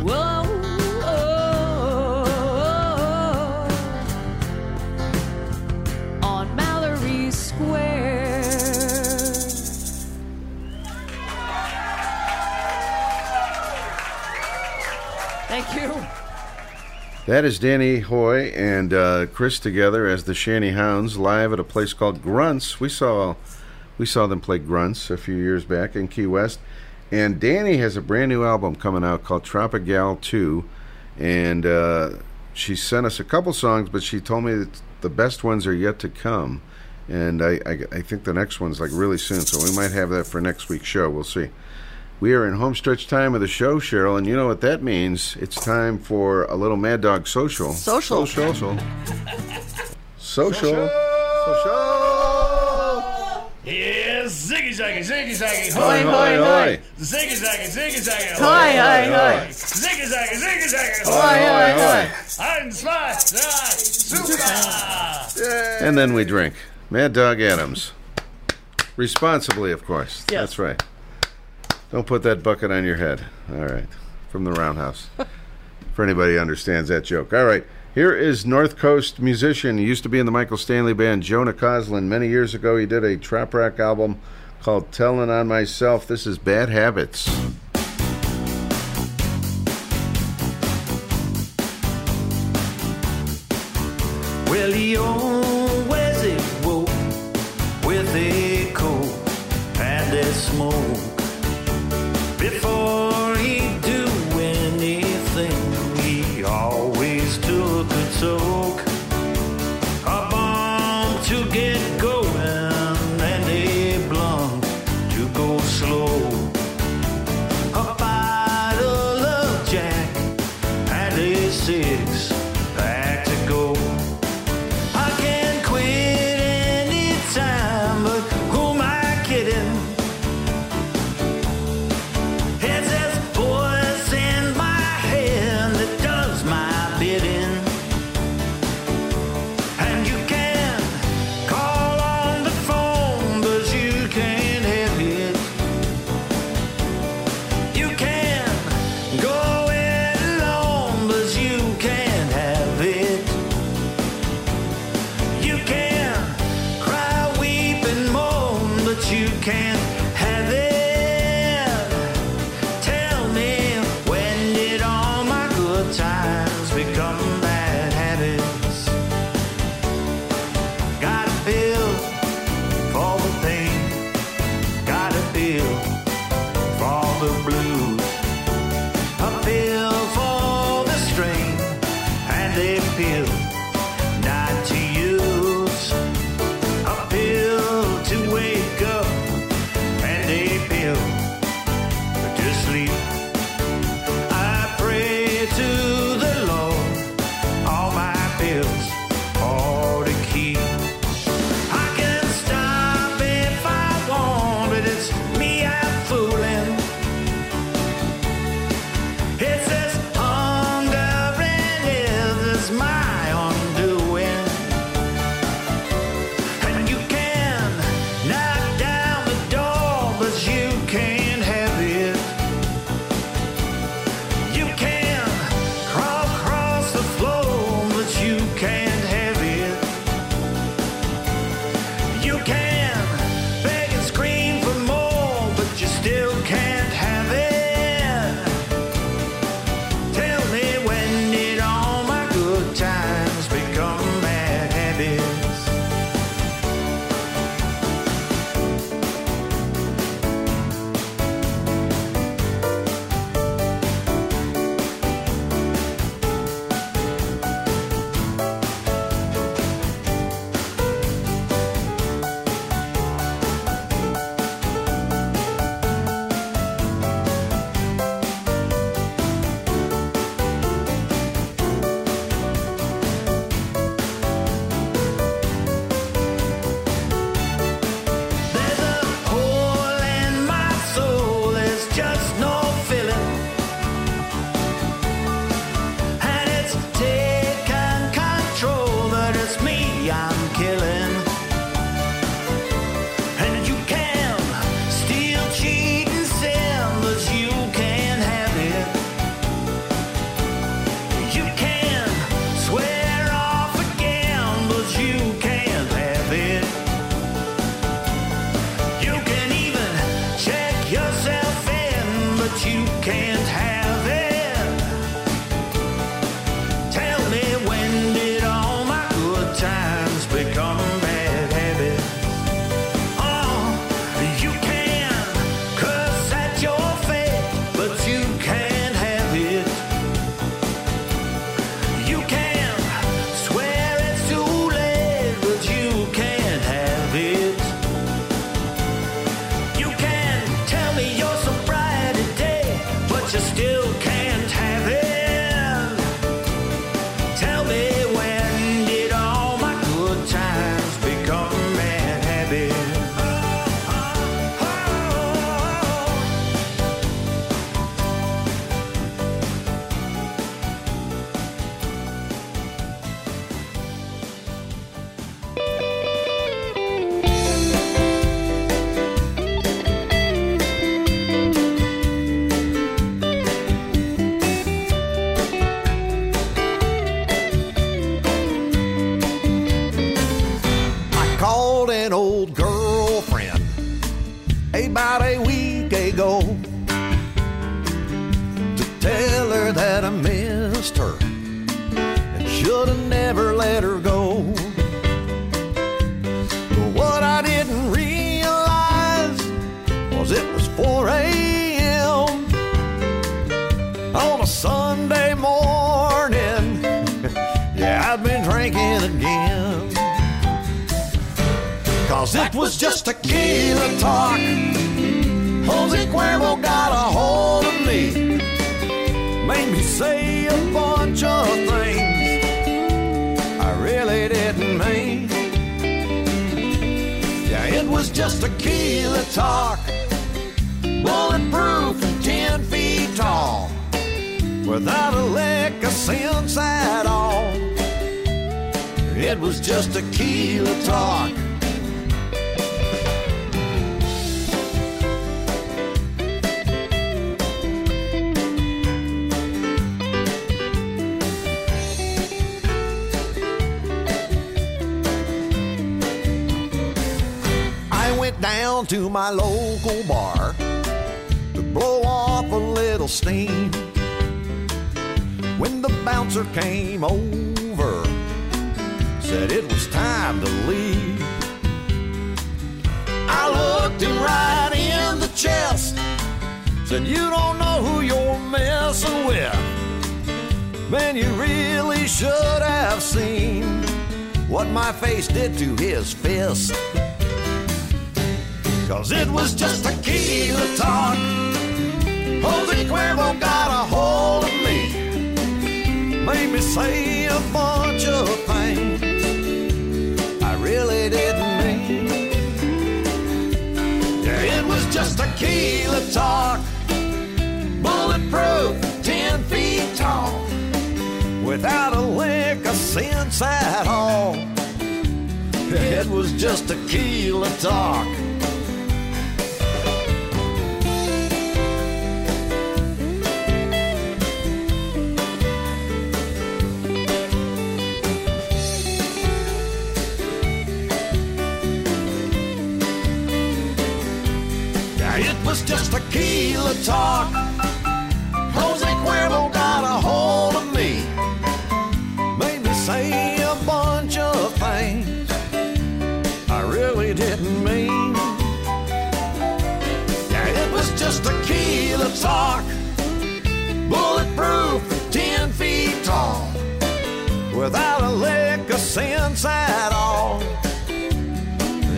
Whoa, 0.03 0.45
on 6.23 6.55
Mallory 6.55 7.31
Square. 7.31 8.43
Thank 15.49 15.75
you. 15.75 16.07
That 17.25 17.47
is 17.47 17.59
Danny 17.59 18.01
Hoy 18.01 18.53
and 18.55 18.93
uh, 18.93 19.25
Chris 19.33 19.59
together 19.59 20.07
as 20.07 20.25
the 20.25 20.35
Shanty 20.35 20.73
Hounds 20.73 21.17
live 21.17 21.55
at 21.55 21.59
a 21.61 21.65
place 21.65 21.95
called 21.95 22.21
Grunts. 22.21 22.81
We 22.81 22.91
saw 22.91 23.37
we 23.99 24.07
saw 24.07 24.27
them 24.27 24.41
play 24.41 24.59
Grunts 24.59 25.11
a 25.11 25.17
few 25.17 25.37
years 25.37 25.65
back 25.65 25.95
in 25.95 26.09
Key 26.09 26.27
West, 26.27 26.59
and 27.11 27.39
Danny 27.41 27.77
has 27.79 27.97
a 27.97 28.01
brand 28.01 28.31
new 28.31 28.45
album 28.45 28.75
coming 28.75 29.05
out 29.05 29.25
called 29.25 29.45
Tropical 29.45 30.17
Two, 30.17 30.65
and 31.19 31.65
uh, 31.65 32.11
she 32.53 32.75
sent 32.75 33.07
us 33.07 33.21
a 33.21 33.25
couple 33.25 33.53
songs, 33.53 33.89
but 33.89 34.03
she 34.03 34.21
told 34.21 34.45
me 34.45 34.55
that 34.55 34.83
the 35.01 35.11
best 35.11 35.45
ones 35.45 35.67
are 35.67 35.75
yet 35.75 35.99
to 36.01 36.09
come, 36.09 36.63
and 37.09 37.43
I, 37.43 37.61
I 37.67 37.79
I 37.93 38.03
think 38.03 38.25
the 38.25 38.35
next 38.35 38.61
one's 38.61 38.81
like 38.81 38.91
really 38.93 39.19
soon, 39.19 39.41
so 39.43 39.63
we 39.63 39.75
might 39.77 39.93
have 39.93 40.11
that 40.11 40.27
for 40.27 40.41
next 40.41 40.69
week's 40.69 40.87
show. 40.87 41.09
We'll 41.11 41.25
see. 41.25 41.51
We 42.21 42.33
are 42.33 42.47
in 42.47 42.55
homestretch 42.55 43.09
time 43.09 43.35
of 43.35 43.41
the 43.41 43.49
show, 43.49 43.81
Cheryl, 43.81 44.17
and 44.17 44.27
you 44.27 44.37
know 44.37 44.47
what 44.47 44.61
that 44.61 44.83
means. 44.83 45.37
It's 45.37 45.57
time 45.57 45.99
for 45.99 46.45
a 46.45 46.55
little 46.55 46.77
Mad 46.77 47.01
Dog 47.01 47.27
social. 47.27 47.73
social. 47.73 48.25
Social. 48.25 48.79
Social. 50.17 50.89
Social. 51.45 52.04
Yeah, 53.65 54.25
ziggy 54.25 54.75
zaggy, 54.77 55.01
ziggy 55.01 55.33
zaggy, 55.33 55.73
Hoy, 55.73 56.03
hoy, 56.03 56.37
hoy. 56.37 56.81
Ziggy 56.99 57.37
zaggy, 57.41 57.69
ziggy 57.73 58.01
zaggy, 58.05 58.35
Hoy, 58.37 58.77
hoy, 58.77 59.09
hoy. 59.09 59.49
Ziggy 59.49 60.05
zaggy, 60.05 60.37
ziggy 60.37 60.69
zaggy, 60.69 61.05
Hoy, 61.05 61.39
hoy, 61.49 61.73
hoy. 61.81 62.05
Ein, 62.45 62.71
zwei, 62.73 63.17
drei, 63.27 63.73
super! 63.79 64.43
And 65.83 65.97
then 65.97 66.13
we 66.13 66.25
drink. 66.25 66.55
Mad 66.91 67.15
Dog 67.15 67.41
Adams. 67.41 67.93
Responsibly, 68.97 69.73
of 69.73 69.85
course. 69.85 70.25
Yes. 70.31 70.41
That's 70.41 70.59
right. 70.59 70.83
Don't 71.91 72.07
put 72.07 72.23
that 72.25 72.43
bucket 72.43 72.71
on 72.71 72.85
your 72.85 72.97
head. 72.97 73.25
All 73.51 73.65
right. 73.67 73.87
From 74.31 74.45
the 74.45 74.53
roundhouse. 74.53 75.09
For 75.95 76.05
anybody 76.05 76.35
who 76.35 76.39
understands 76.41 76.91
that 76.91 77.05
joke. 77.05 77.33
All 77.33 77.45
right. 77.45 77.65
Here 77.95 78.13
is 78.13 78.45
North 78.45 78.77
Coast 78.77 79.21
musician. 79.21 79.79
He 79.79 79.85
used 79.85 80.03
to 80.03 80.09
be 80.09 80.19
in 80.19 80.27
the 80.27 80.33
Michael 80.33 80.57
Stanley 80.57 80.95
band, 80.95 81.23
Jonah 81.23 81.53
Koslen. 81.53 82.07
Many 82.07 82.27
years 82.27 82.53
ago, 82.53 82.77
he 82.77 82.87
did 82.87 83.05
a 83.05 83.17
trop 83.17 83.55
rock 83.55 83.79
album 83.79 84.19
called 84.61 84.91
Tellin' 84.91 85.31
on 85.31 85.47
Myself. 85.47 86.05
This 86.09 86.27
is 86.27 86.37
Bad 86.37 86.71
Habits. 86.71 87.29
Well, 94.49 94.75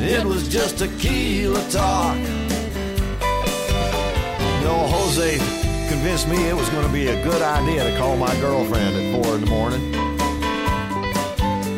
It 0.08 0.24
was 0.24 0.46
just 0.46 0.82
a 0.82 0.88
kilo 0.98 1.60
talk. 1.68 2.16
No, 4.62 4.86
Jose 4.86 5.36
convinced 5.88 6.28
me 6.28 6.48
it 6.48 6.54
was 6.54 6.68
going 6.68 6.86
to 6.86 6.92
be 6.92 7.08
a 7.08 7.20
good 7.24 7.42
idea 7.42 7.82
to 7.90 7.98
call 7.98 8.16
my 8.16 8.32
girlfriend 8.36 8.94
at 8.94 9.24
4 9.24 9.34
in 9.34 9.40
the 9.40 9.50
morning. 9.50 9.92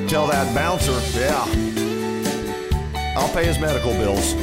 Tell 0.08 0.26
that 0.26 0.54
bouncer, 0.54 1.00
yeah, 1.18 1.42
I'll 3.16 3.32
pay 3.32 3.46
his 3.46 3.58
medical 3.58 3.92
bills. 3.92 4.34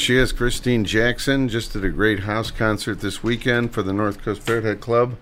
She 0.00 0.16
is, 0.16 0.32
Christine 0.32 0.84
Jackson. 0.84 1.48
Just 1.48 1.72
did 1.72 1.84
a 1.84 1.90
great 1.90 2.20
house 2.20 2.50
concert 2.50 3.00
this 3.00 3.22
weekend 3.22 3.72
for 3.72 3.82
the 3.82 3.92
North 3.92 4.22
Coast 4.22 4.44
Parrothead 4.44 4.80
Club. 4.80 5.16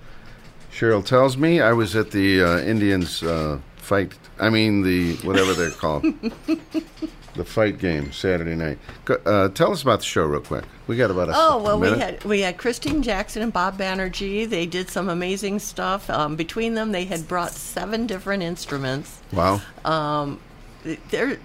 Cheryl 0.73 1.05
tells 1.05 1.37
me 1.37 1.61
I 1.61 1.73
was 1.73 1.97
at 1.97 2.11
the 2.13 2.43
uh, 2.43 2.59
Indians 2.61 3.23
uh, 3.23 3.59
fight. 3.77 4.13
I 4.39 4.51
mean 4.51 4.83
the 4.83 5.17
whatever 5.17 5.53
they're 5.55 5.71
called, 5.71 6.05
the 7.35 7.45
fight 7.45 7.79
game 7.79 8.13
Saturday 8.13 8.55
night. 8.55 8.79
Uh, 9.27 9.49
tell 9.49 9.73
us 9.73 9.83
about 9.83 9.99
the 10.01 10.05
show 10.05 10.25
real 10.25 10.41
quick. 10.41 10.65
We 10.87 10.97
got 10.97 11.11
about 11.11 11.29
a 11.31 11.33
Oh 11.35 11.61
well, 11.63 11.81
we 11.81 11.91
minute. 11.91 12.23
had 12.23 12.25
we 12.25 12.41
had 12.43 12.57
Christine 12.59 13.03
Jackson 13.03 13.43
and 13.43 13.53
Bob 13.53 13.77
Banerjee. 13.79 14.49
They 14.49 14.67
did 14.67 14.89
some 14.91 15.09
amazing 15.09 15.59
stuff. 15.59 16.09
Um, 16.09 16.37
between 16.37 16.75
them, 16.75 16.93
they 16.93 17.05
had 17.07 17.27
brought 17.27 17.51
seven 17.51 18.07
different 18.07 18.43
instruments. 18.45 19.21
wow. 19.33 19.61
Um, 19.85 20.39
they're 21.11 21.39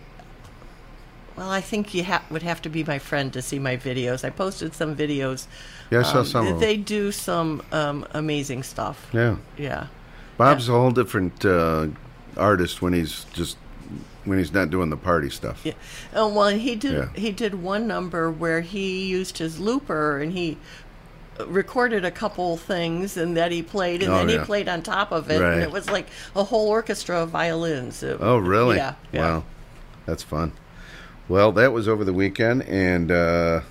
well, 1.36 1.50
I 1.50 1.62
think 1.62 1.94
you 1.94 2.04
ha- 2.04 2.24
would 2.30 2.44
have 2.44 2.62
to 2.64 2.70
be 2.70 2.84
my 2.84 3.00
friend 3.00 3.32
to 3.34 3.42
see 3.42 3.60
my 3.60 3.78
videos. 3.78 4.24
I 4.24 4.30
posted 4.30 4.74
some 4.74 4.96
videos. 4.96 5.48
Yeah, 5.90 6.00
I 6.00 6.04
saw 6.04 6.20
Um, 6.20 6.26
some 6.26 6.48
of 6.48 6.54
'em. 6.54 6.60
They 6.60 6.78
do 6.78 7.12
some 7.12 7.62
um, 7.72 8.06
amazing 8.12 8.64
stuff. 8.64 9.08
Yeah. 9.14 9.36
Yeah. 9.58 9.88
Bob's 10.38 10.68
a 10.70 10.72
whole 10.72 10.92
different 10.92 11.46
uh, 11.46 11.88
artist 12.38 12.82
when 12.82 12.94
he's 12.94 13.26
just 13.34 13.58
when 14.26 14.38
he's 14.38 14.54
not 14.54 14.70
doing 14.70 14.90
the 14.90 14.98
party 14.98 15.30
stuff. 15.30 15.60
Yeah. 15.66 15.74
Oh, 16.16 16.30
well, 16.34 16.48
he 16.48 16.76
did. 16.76 16.94
Yeah. 16.94 17.10
He 17.14 17.32
did 17.32 17.56
one 17.62 17.88
number 17.88 18.32
where 18.32 18.62
he 18.62 19.06
used 19.06 19.38
his 19.38 19.60
looper 19.60 20.20
and 20.20 20.32
he 20.32 20.58
recorded 21.48 22.06
a 22.06 22.12
couple 22.12 22.56
things 22.58 23.18
and 23.18 23.36
that 23.36 23.52
he 23.52 23.62
played, 23.62 24.02
and 24.04 24.12
Oh, 24.14 24.18
then 24.20 24.30
yeah. 24.30 24.40
he 24.40 24.46
played 24.46 24.70
on 24.70 24.82
top 24.82 25.12
of 25.12 25.30
it, 25.30 25.42
Right. 25.42 25.54
and 25.56 25.62
it 25.64 25.72
was 25.72 25.90
like 25.90 26.08
a 26.36 26.44
whole 26.44 26.70
orchestra 26.70 27.22
of 27.22 27.30
violins. 27.30 28.02
It- 28.04 28.18
Oh, 28.22 28.38
really? 28.38 28.78
Yeah. 28.78 28.94
yeah. 29.12 29.22
Wow, 29.22 29.44
that's 30.06 30.24
fun. 30.24 30.52
Well, 31.30 31.52
that 31.54 31.72
was 31.72 31.88
over 31.88 32.04
the 32.04 32.14
weekend, 32.14 32.64
and 32.64 33.10
uh, 33.10 33.62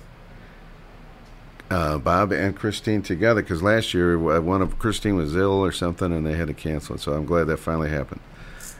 uh, 1.69 1.97
Bob 1.99 2.31
and 2.31 2.55
Christine 2.55 3.01
together 3.01 3.41
because 3.41 3.61
last 3.61 3.93
year 3.93 4.15
uh, 4.15 4.41
one 4.41 4.61
of 4.61 4.79
Christine 4.79 5.15
was 5.15 5.35
ill 5.35 5.63
or 5.63 5.71
something, 5.71 6.11
and 6.11 6.25
they 6.25 6.35
had 6.35 6.47
to 6.47 6.53
cancel 6.53 6.95
it. 6.95 7.01
So 7.01 7.13
I'm 7.13 7.25
glad 7.25 7.45
that 7.45 7.57
finally 7.57 7.89
happened. 7.89 8.21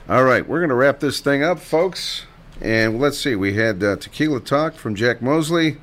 All 0.09 0.23
right, 0.23 0.47
we're 0.47 0.59
going 0.59 0.69
to 0.69 0.75
wrap 0.75 0.99
this 0.99 1.19
thing 1.19 1.43
up, 1.43 1.59
folks. 1.59 2.25
And 2.61 2.99
let's 2.99 3.17
see, 3.17 3.35
we 3.35 3.53
had 3.53 3.83
uh, 3.83 3.95
Tequila 3.95 4.39
Talk 4.39 4.75
from 4.75 4.95
Jack 4.95 5.21
Mosley. 5.21 5.77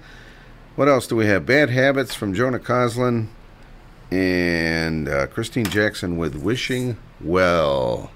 What 0.77 0.89
else 0.89 1.07
do 1.07 1.17
we 1.17 1.27
have? 1.27 1.47
Bad 1.47 1.70
Habits 1.70 2.15
from 2.15 2.35
Jonah 2.35 2.59
Koslen. 2.59 3.28
And 4.10 5.09
uh, 5.09 5.27
Christine 5.28 5.67
Jackson 5.67 6.17
with 6.17 6.35
Wishing 6.35 6.97
Well. 7.20 8.10